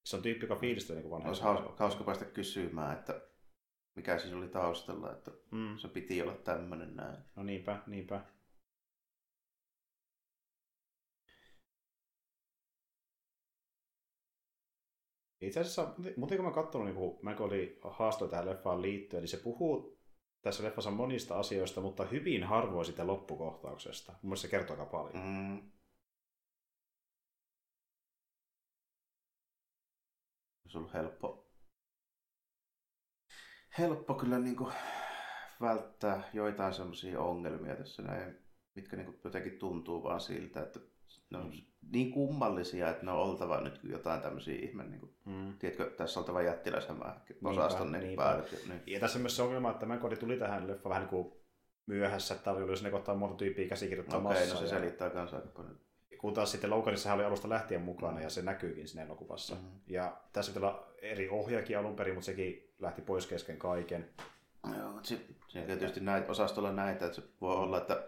se 0.05 0.15
on 0.15 0.21
tyyppi, 0.21 0.43
joka 0.45 0.55
fiilistelee 0.55 1.01
niin 1.01 1.11
vanhaa. 1.11 1.27
olisi 1.29 1.43
hauska, 1.43 1.75
hauska 1.79 2.03
päästä 2.03 2.25
kysymään, 2.25 2.97
että 2.97 3.21
mikä 3.95 4.17
siis 4.17 4.33
oli 4.33 4.47
taustalla, 4.47 5.11
että 5.11 5.31
Mm. 5.51 5.77
se 5.77 5.87
piti 5.87 6.21
olla 6.21 6.33
tämmöinen 6.33 6.95
näin. 6.95 7.17
No 7.35 7.43
niinpä, 7.43 7.77
niinpä. 7.87 8.21
Itse 15.41 15.59
asiassa, 15.59 15.93
muuten 16.17 16.37
kun 16.37 16.45
mä 16.45 16.51
katsonut, 16.51 16.87
niin 16.87 16.95
kun 16.95 17.19
Mac 17.21 17.41
oli 17.41 17.79
haastoi 17.83 18.29
tähän 18.29 18.45
leffaan 18.45 18.81
liittyen, 18.81 19.21
niin 19.21 19.29
se 19.29 19.37
puhuu 19.37 19.97
tässä 20.41 20.63
leffassa 20.63 20.91
monista 20.91 21.39
asioista, 21.39 21.81
mutta 21.81 22.05
hyvin 22.05 22.43
harvoin 22.43 22.85
sitä 22.85 23.07
loppukohtauksesta. 23.07 24.11
Mun 24.11 24.19
mielestä 24.23 24.47
se 24.47 24.51
kertoo 24.51 24.73
aika 24.73 24.91
paljon. 24.91 25.23
Mm. 25.23 25.71
Olisi 30.65 30.77
ollut 30.77 30.93
helppo, 30.93 31.51
helppo 33.77 34.13
kyllä 34.13 34.39
niin 34.39 34.55
kuin 34.55 34.73
välttää 35.61 36.29
joitain 36.33 36.73
semmoisia 36.73 37.21
ongelmia 37.21 37.75
tässä 37.75 38.03
näin, 38.03 38.37
mitkä 38.75 38.95
niin 38.95 39.05
kuin 39.05 39.19
jotenkin 39.23 39.59
tuntuu 39.59 40.03
vaan 40.03 40.21
siltä, 40.21 40.61
että 40.61 40.79
ne 41.29 41.37
on 41.37 41.51
niin 41.91 42.11
kummallisia, 42.11 42.89
että 42.89 43.05
ne 43.05 43.11
on 43.11 43.17
oltava 43.17 43.61
nyt 43.61 43.79
jotain 43.83 44.21
tämmöisiä 44.21 44.55
ihme, 44.61 44.83
niin 44.83 44.99
kuin, 44.99 45.11
Mm. 45.25 45.53
tiedätkö, 45.59 45.89
tässä 45.97 46.19
on 46.19 46.21
oltava 46.23 46.41
jättiläishämää 46.41 47.21
osaston 47.43 47.91
niinpä. 47.91 48.23
päällikkö. 48.23 48.55
Niin. 48.67 48.81
Ja 48.87 48.99
tässä 48.99 49.17
on 49.17 49.21
myös 49.21 49.35
se 49.35 49.41
ongelma, 49.41 49.71
että 49.71 49.85
Mac 49.85 50.19
tuli 50.19 50.37
tähän 50.37 50.67
leffaan 50.67 50.89
vähän 50.89 51.01
niin 51.01 51.09
kuin 51.09 51.33
myöhässä, 51.85 52.33
että 52.35 52.51
oli 52.51 52.77
sinne 52.77 52.91
kohtaa 52.91 53.15
monta 53.15 53.35
tyyppiä 53.35 53.67
käsikirjoittaa 53.67 54.19
Okei, 54.19 54.29
massaa. 54.29 54.53
no 54.53 54.59
se 54.59 54.63
ja- 54.65 54.69
selittää 54.79 55.09
kanssa 55.09 55.35
aika 55.37 55.49
paljon. 55.49 55.79
kun 56.17 56.33
taas 56.33 56.51
sitten 56.51 56.69
Loganissa 56.69 57.13
oli 57.13 57.23
alusta 57.23 57.49
lähtien 57.49 57.81
mukana 57.81 58.21
ja 58.21 58.29
se 58.29 58.41
näkyykin 58.41 58.87
siinä 58.87 59.03
elokuvassa. 59.05 59.55
Mhm. 59.55 59.63
Mm-hmm. 59.63 59.79
Ja 59.87 60.17
tässä 60.33 60.51
pitää 60.53 60.69
olla 60.69 60.87
eri 61.01 61.29
ohjaakin 61.29 61.77
alun 61.77 61.95
perin, 61.95 62.13
mutta 62.13 62.25
sekin 62.25 62.73
lähti 62.79 63.01
pois 63.01 63.27
kesken 63.27 63.57
kaiken. 63.57 64.09
Joo, 64.77 64.91
mutta 64.91 65.07
si- 65.07 65.37
siinä 65.47 65.67
tietysti 65.67 65.99
näitä, 65.99 66.31
osastolla 66.31 66.71
näitä, 66.71 67.05
että 67.05 67.15
se 67.21 67.27
voi 67.41 67.55
olla, 67.55 67.77
että 67.77 68.03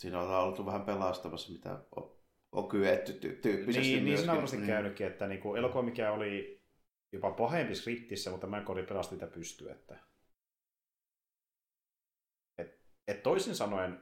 siinä 0.00 0.20
ollaan 0.20 0.44
oltu 0.44 0.66
vähän 0.66 0.82
pelastamassa, 0.84 1.52
mitä 1.52 1.78
on, 1.96 2.16
on 2.52 2.68
kyetty 2.68 3.12
ty- 3.12 3.40
tyyppisesti 3.42 3.88
Niin, 3.94 4.04
niin 4.04 4.18
siinä 4.18 4.32
on 4.32 4.36
varmasti 4.36 4.56
Mm. 4.56 4.66
käynytkin, 4.66 5.06
että 5.06 5.26
niinku 5.26 5.54
elokuva, 5.54 5.82
mikä 5.82 6.12
oli 6.12 6.62
jopa 7.12 7.30
pahempi 7.30 7.74
skriptissä, 7.74 8.30
mutta 8.30 8.46
Mancoli 8.46 8.82
pelasti 8.82 9.14
sitä 9.14 9.26
pystyä. 9.26 9.72
Että... 9.72 9.98
Et, 12.58 12.80
et 13.08 13.22
toisin 13.22 13.54
sanoen, 13.54 14.00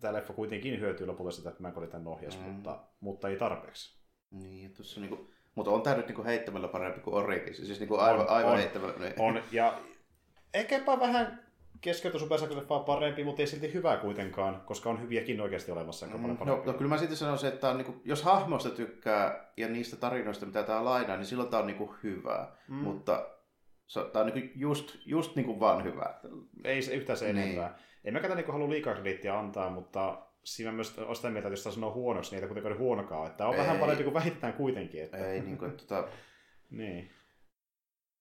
tämä 0.00 0.12
leffa 0.14 0.32
kuitenkin 0.32 0.80
hyötyy 0.80 1.06
lopulta 1.06 1.30
sitä, 1.30 1.48
että 1.48 1.62
Mancoli 1.62 1.86
tämän 1.86 2.06
ohjasi, 2.06 2.38
Mm. 2.38 2.44
mutta, 2.44 2.84
mutta 3.00 3.28
ei 3.28 3.36
tarpeeksi. 3.36 3.98
Niin, 4.30 4.62
ja 4.70 4.76
tossa 4.76 5.00
niinku, 5.00 5.30
mutta 5.54 5.70
on 5.70 5.82
tämä 5.82 5.96
nyt 5.96 6.06
niinku 6.06 6.24
heittämällä 6.24 6.68
parempi 6.68 7.00
kuin 7.00 7.14
Orikin. 7.14 7.54
Siis 7.54 7.78
niinku 7.78 7.96
aivan, 7.96 8.20
On, 8.20 8.28
aivan 8.28 8.52
on. 8.52 8.58
heittämällä. 8.58 8.98
Niin. 8.98 9.14
On, 9.20 9.42
ja 9.52 9.80
ehkä 10.54 10.78
jopa 10.78 10.98
vähän 11.78 11.80
keskeytö 11.80 12.18
supersankarileffaa 12.18 12.80
parempi, 12.80 13.24
mutta 13.24 13.42
ei 13.42 13.46
silti 13.46 13.74
hyvää 13.74 13.96
kuitenkaan, 13.96 14.60
koska 14.66 14.90
on 14.90 15.02
hyviäkin 15.02 15.40
oikeasti 15.40 15.72
olemassa. 15.72 16.06
Mm, 16.06 16.36
no, 16.44 16.62
no, 16.64 16.72
kyllä 16.72 16.88
mä 16.88 16.98
silti 16.98 17.16
sanoisin, 17.16 17.48
että 17.48 17.70
on 17.70 17.76
niinku, 17.78 18.00
jos 18.04 18.22
hahmoista 18.22 18.70
tykkää 18.70 19.52
ja 19.56 19.68
niistä 19.68 19.96
tarinoista, 19.96 20.46
mitä 20.46 20.62
tää 20.62 20.84
lainaa, 20.84 21.16
niin 21.16 21.26
silloin 21.26 21.48
tää 21.48 21.60
on 21.60 21.66
niinku 21.66 21.94
hyvää. 22.02 22.56
Mm. 22.68 22.74
Mm. 22.74 22.82
Mutta 22.82 23.28
se, 23.86 24.00
tää 24.12 24.22
on 24.22 24.30
niinku 24.34 24.52
just, 24.54 24.96
just 25.06 25.36
niinku 25.36 25.60
vaan 25.60 25.84
hyvää. 25.84 26.20
Ei 26.64 26.82
se 26.82 26.94
yhtään 26.94 27.16
se 27.16 27.32
Niin. 27.32 27.38
enempää. 27.38 27.78
En 28.04 28.14
mäkään 28.14 28.36
niinku 28.36 28.52
halua 28.52 28.70
liikaa 28.70 28.94
krediittiä 28.94 29.38
antaa, 29.38 29.70
mutta 29.70 30.18
siinä 30.44 30.72
myös 30.72 30.98
on 30.98 31.16
sitä 31.16 31.30
mieltä, 31.30 31.48
että 31.48 31.52
jos 31.52 31.62
tämä 31.62 31.74
sanoo 31.74 31.94
huonoksi, 31.94 32.30
niin 32.30 32.42
ei 32.42 32.48
kuitenkaan 32.48 32.72
ole 32.72 32.80
huonokaan. 32.80 33.26
Että 33.26 33.46
on 33.46 33.54
Ei. 33.54 33.60
vähän 33.60 33.78
parempi 33.78 34.04
kuin 34.04 34.14
vähitetään 34.14 34.52
kuitenkin. 34.52 35.02
Että... 35.02 35.16
Ei 35.16 35.40
niinku, 35.40 35.64
että 35.64 35.84
tota, 35.84 36.08
Niin, 36.70 37.10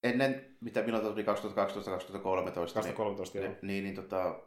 ennen, 0.04 0.58
mitä 0.62 0.84
milloin 0.84 1.06
tuli 1.06 1.24
2012-2013, 1.24 1.26
2013 1.26 3.38
joo. 3.38 3.48
niin, 3.48 3.58
niin, 3.62 3.84
niin 3.84 3.96
tota, 3.96 4.40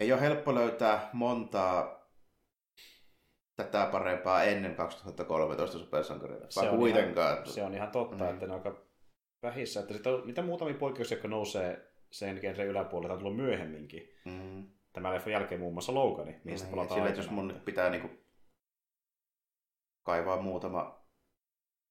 ei 0.00 0.12
ole 0.12 0.20
helppo 0.20 0.54
löytää 0.54 1.10
montaa 1.12 2.04
tätä 3.56 3.88
parempaa 3.92 4.42
ennen 4.42 4.74
2013 4.74 5.78
supersankaria. 5.78 6.46
Se 6.48 6.70
on 6.70 6.78
kuitenkaan. 6.78 7.34
Ihan, 7.34 7.46
se 7.46 7.62
on 7.62 7.74
ihan 7.74 7.90
totta, 7.90 8.24
Mm. 8.24 8.30
että 8.30 8.46
ne 8.46 8.52
on 8.52 8.58
aika 8.58 8.82
vähissä. 9.42 9.80
Että 9.80 9.92
sitten 9.94 10.14
on, 10.14 10.26
mitä 10.26 10.42
muutamia 10.42 10.74
poikkeuksia, 10.74 11.14
jotka 11.16 11.28
nousee 11.28 11.92
sen 12.10 12.38
genren 12.40 12.66
yläpuolelle, 12.66 13.08
tai 13.08 13.14
on 13.14 13.18
tullut 13.22 13.36
myöhemminkin. 13.36 14.08
Mm. 14.24 14.68
Tämän 14.92 15.14
leffan 15.14 15.32
jälkeen 15.32 15.60
muun 15.60 15.72
muassa 15.74 15.94
Logani, 15.94 16.30
mihin 16.30 16.40
Niin, 16.44 16.58
sitten 16.58 16.72
et 16.72 16.76
palataan 16.76 17.00
sillä, 17.08 17.16
jos 17.16 17.30
mun 17.30 17.60
pitää 17.64 17.90
niinku 17.90 18.10
kaivaa 20.02 20.42
muutama 20.42 21.03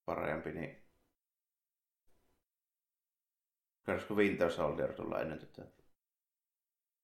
parempi, 0.05 0.51
niin 0.51 0.83
Kerrosko 3.85 4.13
Winter 4.13 4.51
Soldier 4.51 4.93
tulla 4.93 5.21
ennen 5.21 5.39
tätä? 5.39 5.61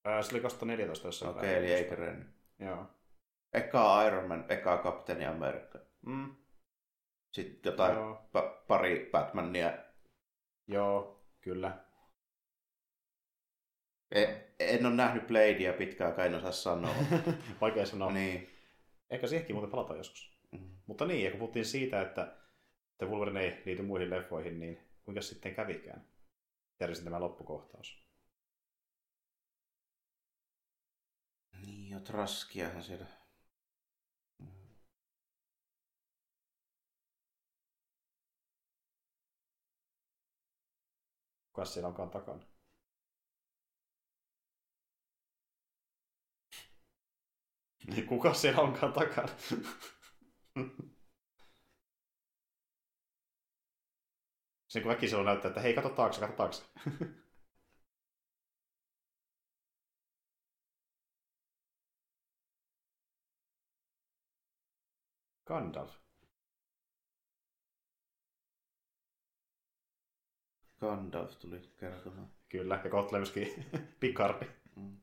Ää, 0.06 0.22
se 0.22 0.32
oli 0.36 0.42
2014 0.42 1.08
jossain 1.08 1.38
Okei, 1.38 1.56
eli 1.56 1.74
ei 1.74 1.84
kerennyt. 1.90 2.28
Joo. 2.60 2.86
Eka 3.54 4.04
Iron 4.08 4.28
Man, 4.28 4.46
eka 4.50 4.78
Kapteeni 4.78 5.26
Amerikka. 5.26 5.80
Mm. 6.06 6.36
Sitten 7.36 7.72
jotain 7.72 7.96
Joo. 7.96 8.30
pa- 8.38 8.66
pari 8.68 9.10
Batmania. 9.12 9.74
Joo, 10.68 11.26
kyllä. 11.42 11.86
E- 14.12 14.50
en 14.60 14.86
ole 14.86 14.96
nähnyt 14.96 15.28
Bladea 15.28 15.74
pitkään, 15.74 16.14
kai 16.14 16.28
en 16.28 16.36
osaa 16.36 16.52
sanoa. 16.52 16.96
Vaikea 17.62 17.86
sanoa. 17.86 18.12
niin. 18.12 18.50
Ehkä 19.10 19.28
siihenkin 19.28 19.56
muuten 19.56 19.72
palataan 19.72 19.98
joskus. 19.98 20.40
Mm. 20.52 20.70
Mutta 20.86 21.06
niin, 21.06 21.24
ja 21.26 21.32
kun 21.32 21.40
puhuttiin 21.40 21.66
siitä, 21.66 22.02
että, 22.02 22.36
että 23.00 23.12
Wolverine 23.12 23.42
ei 23.42 23.62
liity 23.66 23.82
muihin 23.82 24.10
leffoihin, 24.10 24.60
niin 24.60 24.78
kuinka 25.04 25.22
sitten 25.22 25.56
kävikään? 25.56 26.08
Järjestin 26.80 27.06
tämä 27.06 27.20
loppukohtaus. 27.20 28.06
Niin, 31.62 31.90
jo 31.90 32.00
traskiahan 32.00 32.84
siellä. 32.84 33.06
Kuka 41.48 41.66
siellä 41.66 41.88
onkaan 41.88 42.10
takana? 42.10 42.46
Niin 47.88 48.08
kuka 48.08 48.34
siellä 48.34 48.62
onkaan 48.62 48.94
takana? 48.94 49.30
Sen 54.70 54.82
kun 54.84 54.90
väkisin 54.92 55.26
näyttää, 55.26 55.50
että 55.50 55.62
hei, 55.62 55.74
kato 55.74 55.90
taakse, 55.90 56.20
kato 56.22 56.34
taakse. 56.34 56.64
Gandalf. 65.46 65.92
Gandalf 70.80 71.36
tuli 71.40 71.62
kertomaan. 71.80 72.30
Kyllä, 72.50 72.82
ja 72.84 72.90
kohta 72.90 73.18
myöskin 73.18 73.66
Picardi. 74.00 74.46
Mm. 74.76 74.98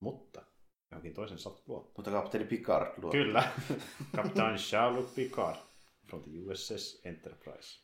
Mutta 0.00 0.42
johonkin 0.90 1.14
toisen 1.14 1.38
saat 1.38 1.62
luottaa. 1.66 1.92
Mutta 1.96 2.10
kapteeni 2.10 2.46
Picard 2.46 3.02
luo. 3.02 3.10
Kyllä. 3.10 3.52
Kapitaan 4.16 4.58
Jean-Luc 4.72 5.14
Picard 5.14 5.56
from 6.06 6.22
the 6.22 6.30
USS 6.30 7.00
Enterprise. 7.04 7.80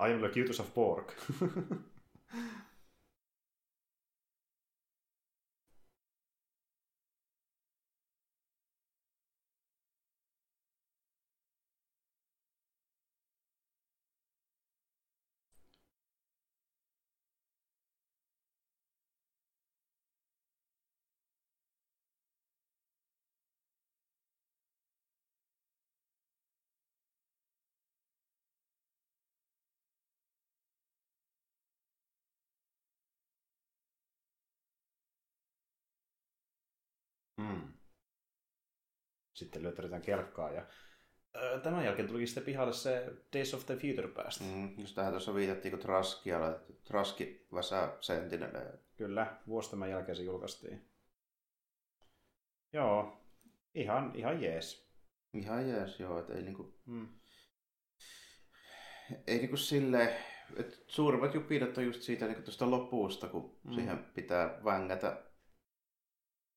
I 0.00 0.12
am 0.12 0.22
Locutus 0.22 0.60
of 0.60 0.74
Borg. 0.74 1.12
Sitten 39.40 39.62
löytätetään 39.62 40.02
kelkkaa 40.02 40.52
ja 40.52 40.66
Tämän 41.62 41.84
jälkeen 41.84 42.08
tuli 42.08 42.26
sitten 42.26 42.44
pihalle 42.44 42.72
se 42.72 43.12
Days 43.32 43.54
of 43.54 43.66
the 43.66 43.76
Future 43.76 44.08
Past. 44.08 44.40
Mm, 44.40 44.78
just 44.78 44.94
tähän 44.94 45.12
tuossa 45.12 45.34
viitattiin, 45.34 45.78
kun 45.78 45.90
laitettu. 46.40 46.72
Traski 46.84 47.46
väsää 47.54 47.96
sentinelle. 48.00 48.78
Kyllä, 48.96 49.36
vuosi 49.46 49.70
tämän 49.70 49.90
jälkeen 49.90 50.16
se 50.16 50.22
julkaistiin. 50.22 50.88
Joo, 52.72 53.22
ihan, 53.74 54.12
ihan 54.14 54.42
jees. 54.42 54.90
Ihan 55.34 55.68
jees, 55.68 56.00
joo. 56.00 56.18
Et 56.18 56.30
ei 56.30 56.42
niinku, 56.42 56.80
Mm. 56.86 57.08
ei 59.26 59.38
niinku 59.38 59.56
silleen, 59.56 60.16
että 60.56 60.76
suurimmat 60.86 61.34
jupinat 61.34 61.78
on 61.78 61.84
just 61.84 62.02
siitä 62.02 62.26
niinku 62.26 62.42
tuosta 62.42 62.70
lopusta, 62.70 63.28
kun 63.28 63.60
mm. 63.64 63.74
siihen 63.74 64.04
pitää 64.14 64.60
vängätä 64.64 65.22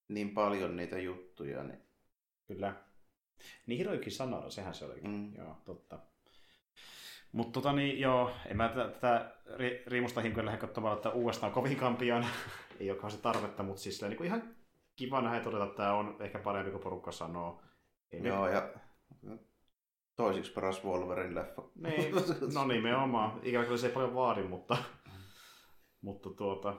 niin 0.07 0.33
paljon 0.33 0.75
niitä 0.77 0.99
juttuja. 0.99 1.63
Niin, 1.63 1.81
Kyllä. 2.47 2.73
Niin 3.67 3.77
Hiroyuki 3.77 4.11
Sanada, 4.11 4.49
sehän 4.49 4.73
se 4.73 4.85
olikin. 4.85 5.11
Mm. 5.11 5.35
Joo, 5.35 5.57
totta. 5.65 5.99
Mutta 7.31 7.51
tota 7.51 7.73
niin, 7.73 7.99
joo, 7.99 8.31
en 8.45 8.57
mä 8.57 8.69
tätä, 8.69 9.35
ri, 9.57 9.83
riimusta 9.87 10.21
hinkoja 10.21 10.45
lähde 10.45 10.57
katsomaan, 10.57 10.95
että 10.95 11.09
uudestaan 11.09 11.51
kovinkaan 11.51 11.97
pian. 11.97 12.25
Ei 12.79 12.91
olekaan 12.91 13.11
se 13.11 13.17
tarvetta, 13.17 13.63
mutta 13.63 13.81
siis 13.81 14.01
niin 14.01 14.17
kuin 14.17 14.27
ihan 14.27 14.55
kiva 14.95 15.21
nähdä 15.21 15.39
todeta, 15.39 15.63
että 15.63 15.77
tämä 15.77 15.93
on 15.93 16.17
ehkä 16.19 16.39
parempi 16.39 16.71
kuin 16.71 16.83
porukka 16.83 17.11
sanoo. 17.11 17.61
Ei 18.11 18.23
joo, 18.23 18.47
ja 18.47 18.73
toisiksi 20.15 20.53
paras 20.53 20.83
Wolverine 20.83 21.35
leffa. 21.35 21.61
Niin, 21.75 22.15
no 22.53 22.67
nimenomaan. 22.67 23.39
Ikävä 23.43 23.63
kyllä 23.63 23.77
se 23.77 23.87
ei 23.87 23.93
paljon 23.93 24.15
vaadi, 24.15 24.43
mutta, 24.43 24.77
mutta 26.01 26.29
tuota... 26.29 26.75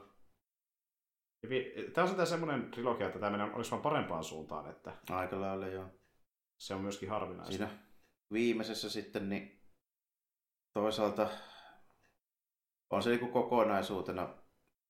Tämä 1.92 2.02
on 2.02 2.08
sitten 2.08 2.26
semmoinen 2.26 2.70
trilogia, 2.70 3.06
että 3.06 3.18
tämä 3.18 3.36
menee 3.38 3.54
olisi 3.54 3.70
vaan 3.70 3.82
parempaan 3.82 4.24
suuntaan, 4.24 4.70
että 4.70 4.92
Aika 5.10 5.40
lailla 5.40 5.66
joo. 5.66 5.86
se 6.58 6.74
on 6.74 6.80
myöskin 6.80 7.08
harvinaista. 7.08 7.56
Siinä 7.56 7.78
viimeisessä 8.32 8.90
sitten, 8.90 9.28
niin 9.28 9.60
toisaalta 10.74 11.30
on 12.90 13.02
se 13.02 13.10
niinku 13.10 13.28
kokonaisuutena 13.28 14.34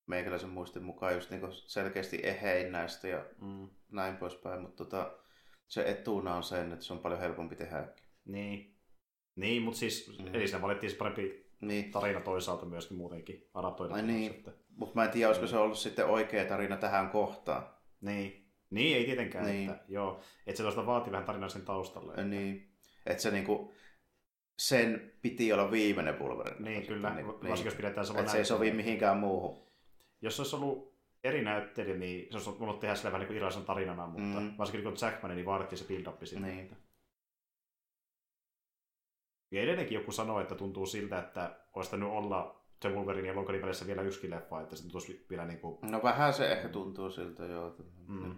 meikäläisen 0.07 0.49
muistin 0.49 0.83
mukaan 0.83 1.13
just 1.15 1.29
niinku 1.29 1.47
selkeästi 1.51 2.19
ehein 2.23 2.71
näistä 2.71 3.07
ja 3.07 3.25
Mm, 3.41 3.69
näin 3.91 4.17
poispäin, 4.17 4.61
mutta 4.61 4.83
tota, 4.83 5.17
se 5.67 5.89
etuna 5.89 6.35
on 6.35 6.43
sen, 6.43 6.71
että 6.73 6.85
se 6.85 6.93
on 6.93 6.99
paljon 6.99 7.19
helpompi 7.19 7.55
tehdä. 7.55 7.87
niin. 8.25 8.75
Niin, 9.35 9.61
mutta 9.61 9.79
siis, 9.79 10.19
Mm. 10.19 10.35
eli 10.35 10.47
siinä 10.47 10.61
valittiin 10.61 10.91
se 10.91 10.97
parempi 10.97 11.44
Niin, 11.61 11.91
tarina 11.91 12.21
toisaalta 12.21 12.65
myöskin 12.65 12.97
muutenkin 12.97 13.49
adaptoida. 13.53 13.93
Ai 13.93 14.01
niin. 14.01 14.31
Että, 14.31 14.51
mutta 14.75 14.95
mä 14.95 15.05
en 15.05 15.11
tiedä, 15.11 15.27
olisiko 15.27 15.47
se 15.47 15.57
ollut 15.57 15.77
sitten 15.77 16.05
oikea 16.05 16.45
tarina 16.45 16.77
tähän 16.77 17.09
kohtaan. 17.09 17.67
niin. 18.01 18.45
Niin, 18.69 18.97
ei 18.97 19.05
tietenkään. 19.05 19.45
Niin. 19.45 19.69
Että, 19.69 19.83
joo, 19.87 20.19
että 20.47 20.57
se 20.57 20.63
tuosta 20.63 20.85
vaatii 20.85 21.11
vähän 21.11 21.25
tarinaa 21.25 21.49
sen 21.49 21.61
taustalle. 21.61 22.11
Että, 22.11 22.23
Niin, 22.23 22.71
että 23.05 23.23
se 23.23 23.31
niinku, 23.31 23.73
sen 24.59 25.11
piti 25.21 25.53
olla 25.53 25.71
viimeinen 25.71 26.19
Wolverine. 26.19 26.69
Niin, 26.69 26.87
kyllä. 26.87 27.13
Niin, 27.15 27.27
Varsinkin 27.27 27.65
jos 27.65 27.73
pidetään 27.75 28.05
sama 28.05 28.19
että 28.19 28.31
se 28.31 28.37
ei 28.37 28.45
sovi 28.45 28.71
mihinkään 28.71 29.17
muuhun. 29.17 29.67
Jos 30.21 30.35
se 30.35 30.41
olisi 30.41 30.55
ollut 30.55 30.95
eri 31.23 31.43
näyttelijä, 31.43 31.97
niin 31.97 32.27
se 32.31 32.37
olisi 32.37 32.59
voinut 32.59 32.79
tehdä 32.79 32.95
sillä 32.95 33.11
vähän 33.11 33.27
niin 33.27 33.51
kuin 33.51 33.65
tarinana, 33.65 34.07
mutta 34.07 34.39
Mm. 34.39 34.53
varsinkin 34.57 34.83
kun 34.83 34.97
Jackman, 35.01 35.35
niin 35.35 35.45
vaadittiin 35.45 35.79
se 35.79 35.85
build-up 35.87 36.23
sinne. 36.23 36.47
Niin. 36.47 36.77
Ja 39.51 39.61
edelleenkin 39.61 39.95
joku 39.95 40.11
sanoi, 40.11 40.41
että 40.41 40.55
tuntuu 40.55 40.85
siltä, 40.85 41.19
että 41.19 41.59
olisi 41.73 41.89
tainnut 41.89 42.11
olla 42.11 42.65
The 42.79 42.89
Wolverine 42.89 43.27
ja 43.27 43.35
Loganin 43.35 43.61
välissä 43.61 43.87
vielä 43.87 44.01
yksikin 44.01 44.29
leffa, 44.29 44.61
että 44.61 44.75
se 44.75 44.83
tuntuisi 44.83 45.25
vielä 45.29 45.45
niin 45.45 45.59
kuin... 45.59 45.77
No 45.91 46.03
vähän 46.03 46.33
se 46.33 46.51
ehkä 46.51 46.69
tuntuu 46.69 47.09
siltä, 47.09 47.45
joo. 47.45 47.75
Mm. 48.07 48.35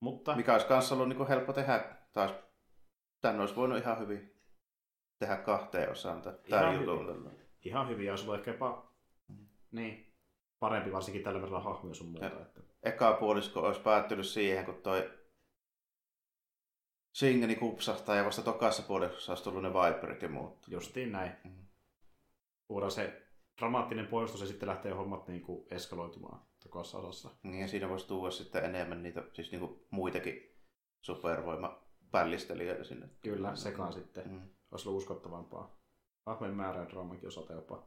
Mutta 0.00 0.36
Mikä 0.36 0.52
olisi 0.52 0.66
kanssa 0.66 0.94
ollut 0.94 1.08
niin 1.08 1.28
helppo 1.28 1.52
tehdä 1.52 1.84
taas. 2.12 2.34
Tän 3.20 3.40
olisi 3.40 3.56
voinut 3.56 3.78
ihan 3.78 3.98
hyvin 3.98 4.40
tehdä 5.18 5.36
kahteen 5.36 5.90
osaan 5.90 6.22
tämän 6.22 6.38
Ihan 6.46 6.74
jutun. 6.80 7.32
ihan 7.64 7.88
hyvin, 7.88 8.06
ja 8.06 8.12
olisi 8.12 8.24
ollut 8.24 8.38
ehkä 8.38 8.50
jopa 8.50 8.90
Mm. 9.28 9.46
niin, 9.70 10.14
parempi 10.58 10.92
varsinkin 10.92 11.22
tällä 11.22 11.42
verran 11.42 11.62
hahmoja 11.64 11.94
sun 11.94 12.06
muuta. 12.08 12.26
Että... 12.26 12.60
Eka 12.82 13.12
puolisko 13.12 13.60
olisi 13.60 13.80
päättynyt 13.80 14.26
siihen, 14.26 14.64
kun 14.64 14.74
toi 14.74 15.10
Singeni 17.12 17.56
kupsahtaa 17.56 18.16
ja 18.16 18.24
vasta 18.24 18.42
tokassa 18.42 18.82
puoliskossa 18.82 19.32
olisi 19.32 19.44
tullut 19.44 19.62
ne 19.62 19.70
Viperit 19.72 20.22
ja 20.22 20.28
muut. 20.28 20.68
Justiin 20.68 21.12
näin. 21.12 21.32
Mm. 21.44 21.60
Se 22.88 23.22
dramaattinen 23.58 24.06
poistus 24.06 24.40
ja 24.40 24.46
sitten 24.46 24.68
lähtee 24.68 24.92
hommat 24.92 25.28
niin 25.28 25.42
kuin 25.42 25.66
eskaloitumaan 25.70 26.42
tokaassa 26.62 26.98
osassa. 26.98 27.30
Niin 27.42 27.60
ja 27.60 27.68
siinä 27.68 27.88
voisi 27.88 28.06
tuoda 28.06 28.30
sitten 28.30 28.64
enemmän 28.64 29.02
niitä, 29.02 29.22
siis 29.32 29.50
niinku 29.50 29.86
muitakin 29.90 30.56
supervoimapällistelijöitä 31.00 32.84
sinne. 32.84 33.08
Kyllä, 33.22 33.56
sekaan 33.56 33.92
sitten. 33.92 34.28
Mm. 34.28 34.40
Olisi 34.70 34.88
ollut 34.88 35.02
uskottavampaa. 35.02 35.80
Hahmojen 36.26 36.54
määrän 36.54 36.88
draamankin 36.88 37.28
osalta 37.28 37.52
jopa. 37.52 37.86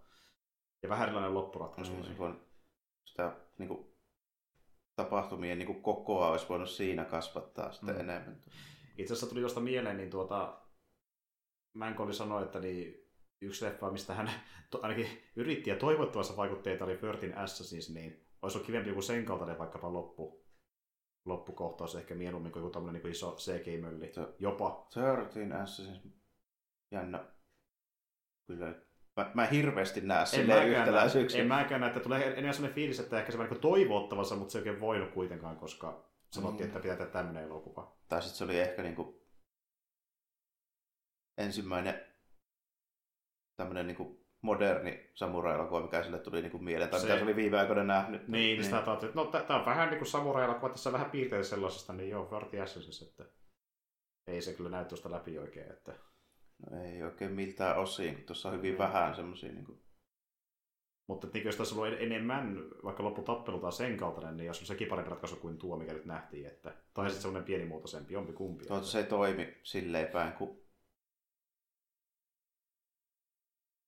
Ja 0.84 0.90
vähän 0.90 1.04
erilainen 1.08 1.34
loppuratkaisu. 1.34 1.92
Niin, 1.92 2.06
se 2.06 2.18
voi, 2.18 2.36
sitä 3.06 3.36
niin 3.58 3.68
kuin, 3.68 3.88
tapahtumien 4.96 5.60
niin 5.60 5.68
kuin, 5.68 5.82
kokoa 5.82 6.30
olisi 6.30 6.50
voinut 6.50 6.70
siinä 6.70 7.06
kasvattaa 7.06 7.72
sitten 7.72 7.96
mm. 7.96 8.02
enemmän. 8.02 8.42
Itse 8.98 9.14
asiassa 9.14 9.30
tuli 9.30 9.42
josta 9.42 9.60
mieleen, 9.60 9.98
niin 9.98 10.10
tuota, 10.10 10.62
Mänkoli 11.74 12.14
sanoi, 12.14 12.44
että 12.44 12.60
niin 12.60 13.12
yksi 13.42 13.66
leffa, 13.66 13.92
mistä 13.92 14.14
hän 14.14 14.32
to, 14.72 14.80
ainakin 14.82 15.08
yritti 15.36 15.70
ja 15.70 15.76
toivottavassa 15.76 16.38
vaikutteita 16.38 16.86
oli 16.86 16.98
Firtin 16.98 17.38
Assassins, 17.38 17.94
niin 17.94 18.28
olisi 18.42 18.58
ollut 18.58 18.66
kivempi 18.66 18.90
joku 18.90 19.02
sen 19.02 19.26
kaltainen 19.26 19.60
vaikkapa 19.60 19.94
loppu, 19.94 20.46
loppukohtaus 21.26 21.96
ehkä 21.96 22.16
mieluummin 22.16 22.52
kuin 22.52 22.64
joku 22.66 22.80
niin 22.80 23.08
iso 23.08 23.36
CG-mölli. 23.36 24.14
Se, 24.14 24.22
Jopa. 24.40 24.88
Firtin 24.94 25.54
Assassins, 25.54 26.08
jännä. 26.92 27.26
Kyllä 28.48 28.76
Mä, 29.18 29.32
mä 29.34 29.46
hirveästi 29.46 30.02
näe 30.02 30.26
sille 30.26 30.68
yhtäläisyyksiä. 30.68 31.42
En 31.42 31.48
mäkään 31.48 31.82
näe, 31.82 31.88
että 31.88 32.00
tulee 32.00 32.28
enemmän 32.28 32.54
sellainen 32.54 32.76
fiilis, 32.76 33.00
että 33.00 33.20
ehkä 33.20 33.32
se 33.32 33.38
vähän 33.38 33.52
niin 33.52 33.62
toivottavassa, 33.62 34.36
mutta 34.36 34.52
se 34.52 34.58
ei 34.58 34.62
oikein 34.62 34.80
voinut 34.80 35.12
kuitenkaan, 35.12 35.58
koska 35.58 36.13
sanottiin, 36.34 36.66
mm. 36.66 36.68
että 36.68 36.80
pitää 36.80 36.98
tehdä 36.98 37.12
tämmöinen 37.12 37.44
elokuva. 37.44 37.98
Tai 38.08 38.22
sitten 38.22 38.38
se 38.38 38.44
oli 38.44 38.60
ehkä 38.60 38.84
niin 38.84 38.96
kuin 38.96 39.22
ensimmäinen 41.38 42.02
tämmöinen 43.56 43.88
niin 43.88 43.98
kuin 43.98 44.26
moderni 44.42 45.12
samurai-elokuva, 45.14 45.82
mikä 45.82 46.04
sille 46.04 46.20
tuli 46.20 46.42
niin 46.42 46.52
kuin 46.52 46.64
mieleen, 46.64 46.90
tai 46.90 47.00
se... 47.00 47.06
mitä 47.06 47.18
se 47.18 47.24
oli 47.24 47.36
viime 47.36 47.60
aikoina 47.60 47.84
nähnyt. 47.84 48.28
Niin, 48.28 48.58
niin. 48.58 48.64
sitä 48.64 48.76
ajattelin, 48.76 49.10
että 49.10 49.40
no 49.40 49.44
tämä 49.46 49.60
on 49.60 49.66
vähän 49.66 49.90
niin 49.90 49.98
kuin 49.98 50.08
samurai-elokuva, 50.08 50.70
tässä 50.70 50.90
on 50.90 50.94
vähän 50.94 51.12
piirteitä 51.12 51.44
sellaisesta, 51.44 51.94
niin 51.94 52.10
joo, 52.10 52.30
Assassins, 52.64 53.02
että 53.02 53.26
ei 54.28 54.42
se 54.42 54.54
kyllä 54.54 54.70
näy 54.70 54.86
tuosta 54.86 55.12
läpi 55.12 55.38
oikein, 55.38 55.72
että 55.72 55.94
No 56.72 56.84
ei 56.84 57.04
oikein 57.04 57.32
miltään 57.32 57.78
osin, 57.78 58.16
kun 58.16 58.24
tuossa 58.24 58.50
on 58.50 58.56
hyvin 58.56 58.78
vähän 58.78 59.16
semmoisia... 59.16 59.52
Niin 59.52 59.66
kuin... 59.66 59.84
Mutta 61.08 61.28
niin, 61.34 61.46
jos 61.46 61.56
tässä 61.56 61.76
on 61.76 61.82
ollut 61.82 62.02
enemmän 62.02 62.58
vaikka 62.84 63.04
lopputappelu 63.04 63.60
tai 63.60 63.72
sen 63.72 63.98
kaltainen, 63.98 64.38
niin 64.38 64.48
jos 64.48 64.60
on 64.60 64.66
sekin 64.66 64.88
parempi 64.88 65.10
ratkaisu 65.10 65.36
kuin 65.36 65.58
tuo, 65.58 65.78
mikä 65.78 65.94
nyt 65.94 66.06
nähtiin. 66.06 66.46
Että, 66.46 66.74
tai 66.94 67.06
sitten 67.06 67.22
semmoinen 67.22 67.46
pienimuotoisempi, 67.46 68.14
jompi 68.14 68.34
kumpi. 68.34 68.66
Tuo 68.66 68.82
se 68.82 68.98
ei 68.98 69.04
toimi 69.04 69.58
silleen 69.64 70.08
päin, 70.08 70.34
kun 70.34 70.64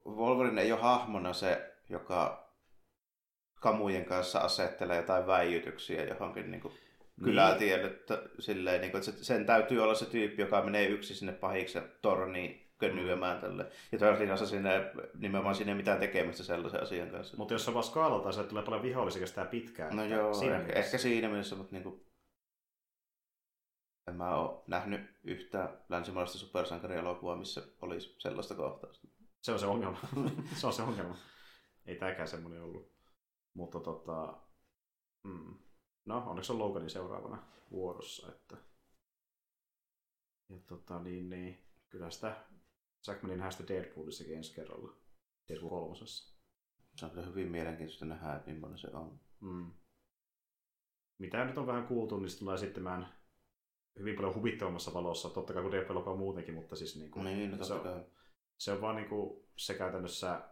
Wolverine 0.05 0.61
ei 0.61 0.71
ole 0.71 0.81
hahmona 0.81 1.33
se, 1.33 1.75
joka 1.89 2.45
kamujen 3.59 4.05
kanssa 4.05 4.39
asettelee 4.39 4.97
jotain 4.97 5.27
väijytyksiä 5.27 6.03
johonkin 6.03 6.51
niin 6.51 6.61
kuin 6.61 6.73
kylätielle. 7.23 7.87
Niin. 7.87 8.29
Silleen, 8.39 8.81
niin 8.81 8.91
kuin, 8.91 9.09
että 9.09 9.23
sen 9.23 9.45
täytyy 9.45 9.83
olla 9.83 9.95
se 9.95 10.05
tyyppi, 10.05 10.41
joka 10.41 10.61
menee 10.61 10.87
yksi 10.87 11.15
sinne 11.15 11.33
pahiksi 11.33 11.79
torniin 12.01 12.64
könyämään 12.77 13.41
tälle. 13.41 13.71
Ja 13.91 13.99
toisaalta 13.99 14.45
sinne 14.45 14.91
nimenomaan 15.17 15.55
sinne 15.55 15.71
ei 15.71 15.77
mitään 15.77 15.99
tekemistä 15.99 16.43
sellaisen 16.43 16.83
asian 16.83 17.09
kanssa. 17.09 17.37
Mutta 17.37 17.53
jos 17.53 17.65
se 17.65 17.73
vaan 17.73 17.83
skaalata, 17.83 18.31
se 18.31 18.43
tulee 18.43 18.63
paljon 18.63 18.83
vihollisia 18.83 19.19
kestää 19.19 19.45
pitkään. 19.45 19.95
No 19.95 20.05
joo, 20.05 20.33
siinä 20.33 20.57
ehkä, 20.57 20.73
ehkä 20.73 20.97
siinä 20.97 21.29
mielessä, 21.29 21.55
mutta 21.55 21.71
niinku, 21.71 22.05
en 24.07 24.15
mä 24.15 24.35
ole 24.35 24.63
nähnyt 24.67 25.01
yhtään 25.23 25.69
länsimaalaista 25.89 26.37
supersankarielokuvaa, 26.37 27.35
missä 27.35 27.61
olisi 27.81 28.15
sellaista 28.19 28.55
kohtausta. 28.55 29.07
Se 29.41 29.51
on 29.51 29.59
se 29.59 29.65
ongelma. 29.65 29.99
se 30.59 30.67
on 30.67 30.73
se 30.73 30.81
ongelma. 30.81 31.17
Ei 31.85 31.95
tääkään 31.95 32.27
semmoinen 32.27 32.61
ollut. 32.61 32.95
Mutta 33.53 33.79
tota, 33.79 34.37
mm. 35.23 35.55
no 36.05 36.23
onneksi 36.27 36.51
on 36.51 36.59
Loganin 36.59 36.89
seuraavana 36.89 37.43
vuorossa. 37.71 38.31
Että... 38.31 38.57
Ja 40.49 40.57
tota, 40.67 40.99
niin, 40.99 41.29
niin, 41.29 41.65
kyllä 41.89 42.09
sitä 42.09 42.35
Jackmanin 43.07 43.37
nähdään 43.37 43.51
sitä 43.51 43.73
Deadpoolissakin 43.73 44.37
ensi 44.37 44.55
kerralla. 44.55 44.95
Deadpool 45.49 45.69
kolmosessa. 45.69 46.35
Se 46.95 47.05
on 47.05 47.11
kyllä 47.11 47.25
hyvin 47.25 47.51
mielenkiintoista 47.51 48.05
nähdä, 48.05 48.35
että 48.35 48.51
millainen 48.51 48.79
se 48.79 48.87
on. 48.93 49.19
Mm. 49.39 49.71
Mitä 51.19 51.45
nyt 51.45 51.57
on 51.57 51.67
vähän 51.67 51.87
kuultu, 51.87 52.19
niin 52.19 52.29
se 52.29 52.39
tulee 52.39 52.55
esittämään 52.55 53.13
hyvin 53.99 54.15
paljon 54.15 54.35
huvittavammassa 54.35 54.93
valossa, 54.93 55.29
totta 55.29 55.53
kai 55.53 55.61
kuin 55.61 55.71
Deadpool 55.71 56.07
on 56.07 56.17
muutenkin, 56.17 56.53
mutta 56.53 56.75
siis 56.75 56.95
niin 56.95 57.11
kuin, 57.11 57.25
niin, 57.25 57.51
no 57.51 57.65
se, 57.65 57.73
on, 57.73 58.05
se 58.57 58.71
on 58.71 58.81
vaan 58.81 58.95
niin 58.95 59.09
kuin, 59.09 59.45
se 59.57 59.73
käytännössä 59.73 60.49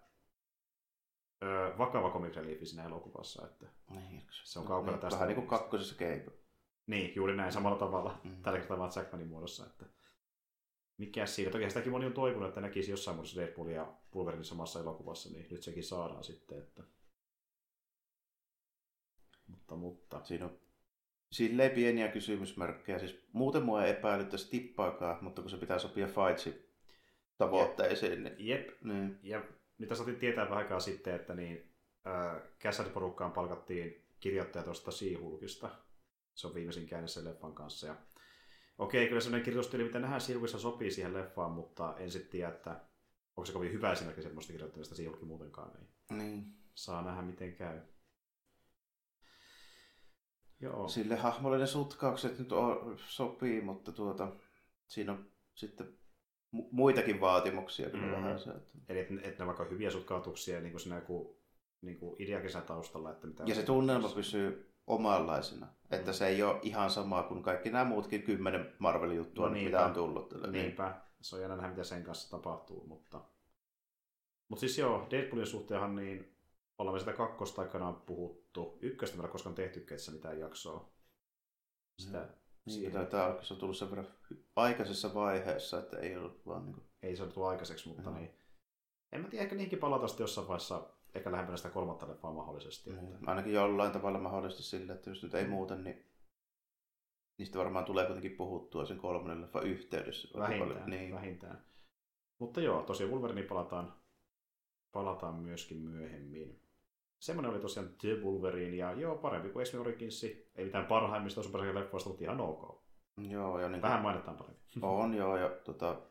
ö, 1.44 1.78
vakava 1.78 2.12
comic 2.12 2.36
relief 2.36 2.60
siinä 2.64 2.86
elokuvassa. 2.86 3.48
Että 3.48 3.68
niin, 3.90 4.28
se 4.44 4.60
on 4.60 4.66
kaukana 4.66 4.92
niin, 4.92 5.02
tästä. 5.02 5.16
Vähän 5.16 5.28
niin 5.28 5.36
kuin 5.36 5.48
kakkosessa 5.48 5.96
Cape. 5.96 6.32
Niin, 6.88 7.16
juuri 7.16 7.36
näin 7.36 7.52
samalla 7.52 7.78
tavalla. 7.78 8.20
Mm. 8.24 8.42
Tällä 8.42 8.60
kertaa 8.60 8.78
vaan 8.78 8.92
Jackmanin 8.96 9.28
muodossa. 9.28 9.66
Että 9.66 9.86
mikä 10.98 11.26
siinä. 11.26 11.52
Toki 11.52 11.70
sitäkin 11.70 11.92
moni 11.92 12.06
on 12.06 12.14
toivonut, 12.14 12.48
että 12.50 12.62
näkisi 12.62 12.92
jossain 12.92 13.16
muodossa 13.16 13.42
Deadpool 13.42 13.68
ja 13.68 13.94
Wolverine 14.16 14.44
samassa 14.44 14.80
elokuvassa, 14.80 15.30
niin 15.30 15.48
nyt 15.52 15.64
sekin 15.64 15.84
saadaan 15.84 16.24
sitten. 16.24 16.58
Että... 16.58 16.84
Mutta, 19.48 19.76
mutta. 19.76 20.24
Siinä 20.24 20.46
on 20.46 20.60
silleen 21.32 21.72
pieniä 21.72 22.08
kysymysmerkkejä. 22.08 23.00
Siis 23.00 23.28
muuten 23.32 23.64
mua 23.64 23.86
ei 23.86 23.92
epäilyttäisi 23.92 24.50
tippaakaan, 24.50 25.24
mutta 25.24 25.42
kun 25.42 25.52
se 25.52 25.58
pitää 25.58 25.80
sopia 25.80 26.08
Fightsi 26.08 26.74
tavoitteisiin. 27.38 28.24
Niin... 28.24 28.36
Jep. 28.40 28.70
Niin. 28.82 29.20
Ja 29.24 29.44
nyt 29.78 29.90
tässä 29.90 30.04
saatiin 30.04 30.20
tietää 30.20 30.46
vähän 30.46 30.58
aikaa 30.58 30.80
sitten, 30.80 31.16
että 31.16 31.34
niin, 31.34 31.74
äh, 32.08 32.94
porukkaan 32.94 33.32
palkattiin 33.32 34.06
kirjoittaja 34.20 34.64
tuosta 34.64 34.92
Siihulkista. 34.92 35.70
Se 36.34 36.48
on 36.48 36.56
viimeisin 36.56 36.88
käänne 36.88 37.08
sen 37.08 37.26
leffan 37.26 37.54
kanssa. 37.54 37.88
Ja 37.88 37.96
Okei, 38.78 39.08
kyllä 39.08 39.22
sellainen 39.22 39.46
kirjoitustyyli, 39.46 39.84
mitä 39.84 40.00
nähdään 40.00 40.22
Silvissa 40.22 40.60
sopii 40.60 40.92
siihen 40.92 41.14
leffaan, 41.14 41.52
mutta 41.52 41.96
en 41.98 42.12
sitten 42.12 42.32
tiedä, 42.32 42.50
että 42.50 42.82
onko 43.36 43.46
se 43.46 43.54
kovin 43.54 43.74
hyvä 43.74 43.92
esimerkki 43.92 44.22
semmoista 44.22 44.54
kirjoittamista 44.54 44.96
Siihulki 44.96 45.26
muutenkaan. 45.26 45.72
Niin. 45.74 46.18
niin. 46.18 46.46
Saa 46.74 47.02
nähdä, 47.02 47.22
miten 47.22 47.56
käy. 47.56 47.82
Joo. 50.60 50.88
Sille 50.88 51.16
hahmolle 51.16 51.58
ne 51.58 51.68
sutkaukset 51.68 52.40
nyt 52.40 52.52
on, 52.52 52.98
sopii, 53.08 53.62
mutta 53.62 53.92
tuota, 53.92 54.36
siinä 54.88 55.12
on 55.12 55.32
sitten 55.56 55.98
muitakin 56.52 57.22
vaatimuksia 57.22 57.90
kyllä 57.90 58.06
mm. 58.06 58.12
vähän 58.12 58.40
se. 58.40 58.50
Että... 58.50 58.72
Eli 58.90 59.00
että 59.00 59.14
et 59.24 59.40
ne 59.40 59.46
vaikka 59.46 59.64
hyviä 59.64 59.92
sutkautuksia 59.92 60.62
niin 60.62 60.72
kuin 60.72 60.82
siinä 60.82 60.96
joku 60.96 61.44
niin 61.82 61.98
kuin 61.98 62.18
taustalla. 62.66 63.12
Että 63.12 63.28
mitä 63.28 63.44
ja 63.48 63.56
se 63.56 63.64
tunnelma 63.64 64.10
pysyy 64.10 64.73
omanlaisena. 64.88 65.68
Että 65.92 66.12
mm. 66.12 66.16
se 66.16 66.28
ei 66.28 66.44
ole 66.44 66.60
ihan 66.62 66.90
sama 66.90 67.24
kuin 67.24 67.44
kaikki 67.44 67.70
nämä 67.70 67.86
muutkin 67.86 68.24
kymmenen 68.24 68.74
Marvel-juttua, 68.80 69.50
no 69.50 69.54
mitä 69.54 69.86
on 69.86 69.94
tullut. 69.94 70.30
Tälle. 70.30 70.48
Niinpä. 70.48 71.02
Se 71.22 71.36
on 71.36 71.42
jännä 71.42 71.56
nähdä, 71.56 71.70
mitä 71.70 71.84
sen 71.84 72.04
kanssa 72.04 72.30
tapahtuu. 72.38 72.88
Mutta, 72.88 73.22
mutta 74.48 74.60
siis 74.60 74.78
joo, 74.78 75.08
Deadpoolin 75.12 75.48
suhteenhan 75.48 75.96
niin 75.96 76.38
olemme 76.78 77.00
sitä 77.00 77.14
kakkosta 77.14 77.62
aikanaan 77.62 77.96
puhuttu. 77.96 78.78
Ykköstä 78.82 79.18
meillä 79.18 79.32
koskaan 79.32 79.56
tehty 79.56 79.80
ketssä 79.80 80.12
mitään 80.12 80.40
jaksoa. 80.40 80.94
Sitä, 82.02 82.20
mm. 82.20 82.34
Niin, 82.66 82.92
tämä 82.92 83.26
on 83.52 83.58
tullut 83.58 83.78
sen 83.78 83.90
verran 83.90 84.08
aikaisessa 84.56 85.14
vaiheessa, 85.14 85.80
että 85.80 85.98
ei 85.98 86.18
ollut 86.18 86.46
vaan 86.46 86.66
niin 86.66 86.74
kuin... 86.74 86.88
Ei 87.02 87.16
se 87.16 87.24
ollut 87.24 87.38
aikaiseksi, 87.38 87.88
mutta 87.90 88.10
mm. 88.10 88.16
niin. 88.16 88.30
En 89.12 89.22
mä 89.22 89.28
tiedä, 89.28 89.44
ehkä 89.44 89.56
niihinkin 89.56 89.80
palata 89.80 90.08
sitten 90.08 90.24
jossain 90.24 90.48
vaiheessa 90.48 90.90
ehkä 91.16 91.32
lähempänä 91.32 91.58
sitä 91.58 91.70
kolmatta 91.70 92.08
leffaa 92.08 92.34
mahdollisesti. 92.34 92.90
Mm. 92.90 92.98
Että... 92.98 93.18
Ainakin 93.26 93.54
jollain 93.54 93.92
tavalla 93.92 94.20
mahdollisesti 94.20 94.64
sille, 94.64 94.94
että 94.94 95.10
jos 95.10 95.24
nyt 95.24 95.34
ei 95.34 95.48
muuten, 95.48 95.84
niin 95.84 96.06
niistä 97.38 97.60
varmaan 97.60 97.86
tulee 97.86 98.06
kuitenkin 98.06 98.38
puhuttua 98.38 98.86
sen 98.86 98.98
kolmannen 98.98 99.42
leffan 99.42 99.68
yhteydessä. 99.68 100.40
Vähintään, 100.40 100.90
niin. 100.90 101.16
vähintään. 101.16 101.66
Mutta 102.40 102.62
joo, 102.62 102.84
tosiaan 102.84 103.12
Wolverine 103.12 103.44
palataan, 103.44 103.94
palataan 104.92 105.36
myöskin 105.36 105.78
myöhemmin. 105.78 106.64
Semmoinen 107.20 107.52
oli 107.52 107.60
tosiaan 107.60 107.90
The 108.02 108.16
Wolverine, 108.24 108.76
ja 108.76 108.94
joo, 108.94 109.16
parempi 109.16 109.50
kuin 109.50 109.64
Esme 109.64 109.80
Originsi. 109.80 110.52
Ei 110.56 110.66
mitään 110.66 110.86
parhaimmista 110.86 111.44
supersarjan 111.44 111.76
leffoista, 111.76 112.10
mutta 112.10 112.24
ihan 112.24 112.42
ok. 112.42 112.84
Joo, 113.18 113.60
ja 113.60 113.70
niin 113.70 113.82
Vähän 113.82 114.02
mainitaan 114.02 114.38
parempi. 114.38 114.62
On 114.82 115.14
joo, 115.14 115.38
ja 115.38 115.50
tota... 115.50 116.02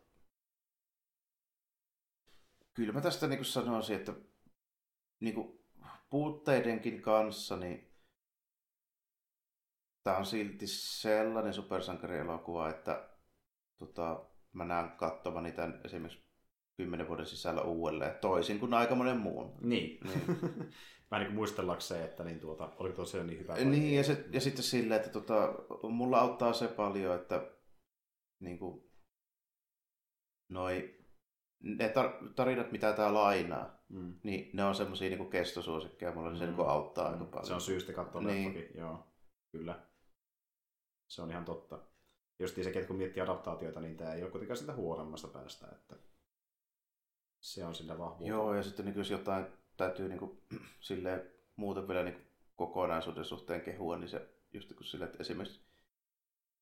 Kyllä 2.74 2.93
mä 2.93 3.01
tästä 3.01 3.27
niin 3.27 3.45
sanoisin, 3.45 3.97
että 3.97 4.12
niin 5.23 5.35
kuin 5.35 5.59
puutteidenkin 6.11 7.03
kanssa, 7.03 7.57
niin 7.57 7.93
tämä 10.05 10.16
on 10.16 10.27
silti 10.27 10.66
sellainen 10.66 11.55
supersankarielokuva, 11.55 12.70
että 12.70 13.09
tota, 13.78 14.27
mä 14.53 14.65
näen 14.65 14.90
katsomani 14.90 15.53
tämän 15.53 15.81
esimerkiksi 15.85 16.24
kymmenen 16.77 17.09
vuoden 17.09 17.27
sisällä 17.27 17.62
uudelleen, 17.62 18.19
toisin 18.20 18.61
kuin 18.61 18.74
aika 18.74 18.94
monen 18.94 19.16
muun. 19.16 19.55
Niin. 19.61 20.01
niin. 20.05 20.23
Vähän 21.11 21.27
niin 21.27 21.35
muistellakseen, 21.35 22.05
että 22.05 22.24
niin 22.24 22.40
tuota, 22.40 22.73
oliko 22.77 22.97
tosiaan 22.97 23.27
niin 23.27 23.40
hyvä. 23.40 23.55
Niin, 23.55 23.97
ja, 23.97 24.05
se, 24.05 24.24
ja 24.31 24.40
sitten 24.40 24.65
silleen, 24.65 25.01
että 25.01 25.12
tota, 25.12 25.55
mulla 25.82 26.19
auttaa 26.19 26.53
se 26.53 26.69
paljon, 26.69 27.15
että 27.16 27.51
niin 28.40 28.59
kuin, 28.59 28.90
noi 30.49 31.02
ne 31.62 31.89
tar- 31.89 32.32
tarinat, 32.34 32.72
mitä 32.72 32.93
tämä 32.93 33.14
lainaa, 33.14 33.82
mm. 33.89 34.14
niin 34.22 34.51
ne 34.52 34.64
on 34.64 34.74
semmoisia 34.74 35.16
niin 35.16 35.30
kestosuosikkeja, 35.30 36.12
mulla 36.14 36.30
mm. 36.30 36.36
se 36.36 36.47
niin 36.47 36.60
auttaa 36.60 37.09
mm. 37.09 37.12
aika 37.12 37.24
paljon. 37.24 37.47
Se 37.47 37.55
on 37.55 37.60
syystä 37.60 37.93
katsoa 37.93 38.22
niin. 38.22 38.55
leffakin, 38.55 38.78
joo, 38.78 39.06
kyllä. 39.52 39.80
Se 41.09 41.22
on 41.22 41.30
ihan 41.30 41.44
totta. 41.44 41.78
Just 42.39 42.55
sekin, 42.55 42.74
että 42.74 42.86
kun 42.86 42.97
miettii 42.97 43.22
adaptaatioita, 43.22 43.80
niin 43.80 43.97
tämä 43.97 44.14
ei 44.14 44.22
ole 44.22 44.30
kuitenkaan 44.30 44.56
sitä 44.56 44.72
huonommasta 44.72 45.28
päästä. 45.28 45.66
Että... 45.72 45.97
Se 47.40 47.64
on 47.64 47.74
sillä 47.74 47.98
vahvuutta. 47.98 48.28
Joo, 48.28 48.55
ja 48.55 48.62
sitten 48.62 48.84
niin 48.84 48.98
jos 48.98 49.10
jotain 49.10 49.47
täytyy 49.76 50.09
niin 50.09 50.18
kuin, 50.18 50.43
silleen, 50.80 51.30
muuten 51.56 51.89
vielä 51.89 52.02
niin 52.02 52.26
kokonaisuuden 52.56 53.24
suhteen 53.24 53.60
kehua, 53.60 53.98
niin 53.98 54.09
se 54.09 54.28
just 54.52 54.72
kun 54.72 54.86
sille, 54.86 55.05
että 55.05 55.18
esimerkiksi, 55.20 55.60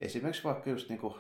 esimerkiksi 0.01 0.45
vaikka 0.45 0.71
just 0.71 0.89
niin 0.89 1.01
kuin, 1.01 1.15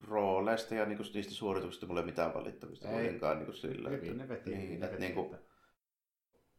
rooleista 0.00 0.74
ja 0.74 0.84
niin 0.86 0.96
kuin, 0.96 1.08
niistä 1.14 1.34
suorituksista 1.34 1.86
mulla 1.86 2.00
ei 2.00 2.06
mitään 2.06 2.34
valittamista 2.34 2.88
Ei. 2.88 2.94
ollenkaan 2.96 3.36
niin 3.38 3.46
kuin, 3.46 3.56
sillä, 3.56 3.88
Hyvin 3.88 4.18
ne 4.18 4.28
veti. 4.28 4.50
niin, 4.50 4.68
ne 4.68 4.74
että 4.74 4.86
veti 4.86 5.00
niin 5.00 5.14
kuin, 5.14 5.34
että- 5.34 5.48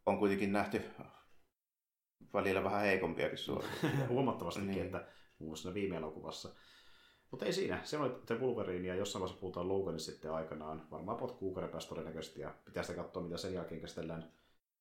on 0.06 0.20
kuitenkin 0.20 0.52
nähty 0.52 0.82
välillä 2.34 2.64
vähän 2.64 2.82
heikompiakin 2.82 3.38
suorituksia. 3.38 3.90
Huomattavastikin, 4.10 4.70
Niin. 4.72 4.86
että 4.86 5.06
muun 5.40 5.50
muassa 5.50 5.74
viime 5.74 5.96
elokuvassa. 5.96 6.50
Mutta 7.32 7.46
ei 7.46 7.54
siinä. 7.54 7.80
Se 7.84 7.98
oli 7.98 8.16
The 8.26 8.40
Wolverine 8.40 8.88
ja 8.88 8.96
jossain 8.96 9.22
vaiheessa 9.22 9.42
puhutaan 9.42 9.68
Loganista 9.70 10.12
sitten 10.12 10.32
aikanaan. 10.32 10.88
Varmaan 10.92 11.18
pot 11.18 11.32
kuukauden 11.32 11.70
päästä 11.70 11.90
todennäköisesti 11.90 12.42
ja 12.42 12.56
pitää 12.66 12.84
sitä 12.84 13.02
katsoa, 13.02 13.24
mitä 13.24 13.38
sen 13.38 13.54
jälkeen 13.54 13.82
käsitellään 13.82 14.32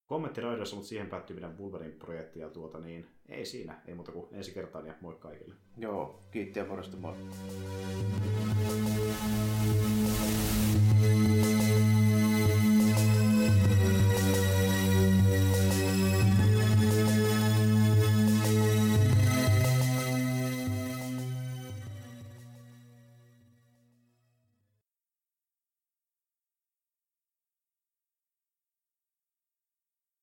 kommenttiraidoissa, 0.09 0.77
mutta 0.77 0.89
siihen 0.89 1.07
päättyy 1.07 1.37
meidän 1.37 1.59
Wolverine-projekti 1.59 2.41
ja 2.41 2.49
tuota 2.49 2.79
niin, 2.79 3.07
ei 3.29 3.47
siinä, 3.47 3.81
ei 3.87 3.95
muuta 3.95 4.13
kuin 4.13 4.29
ensi 4.33 4.55
kertaan 4.55 4.87
ja 4.87 4.95
moi 5.01 5.15
kaikille. 5.15 5.55
Joo, 5.77 6.23
kiitti 6.31 6.59
ja 6.59 6.65
morjesta 6.65 6.97
moi. 6.97 7.15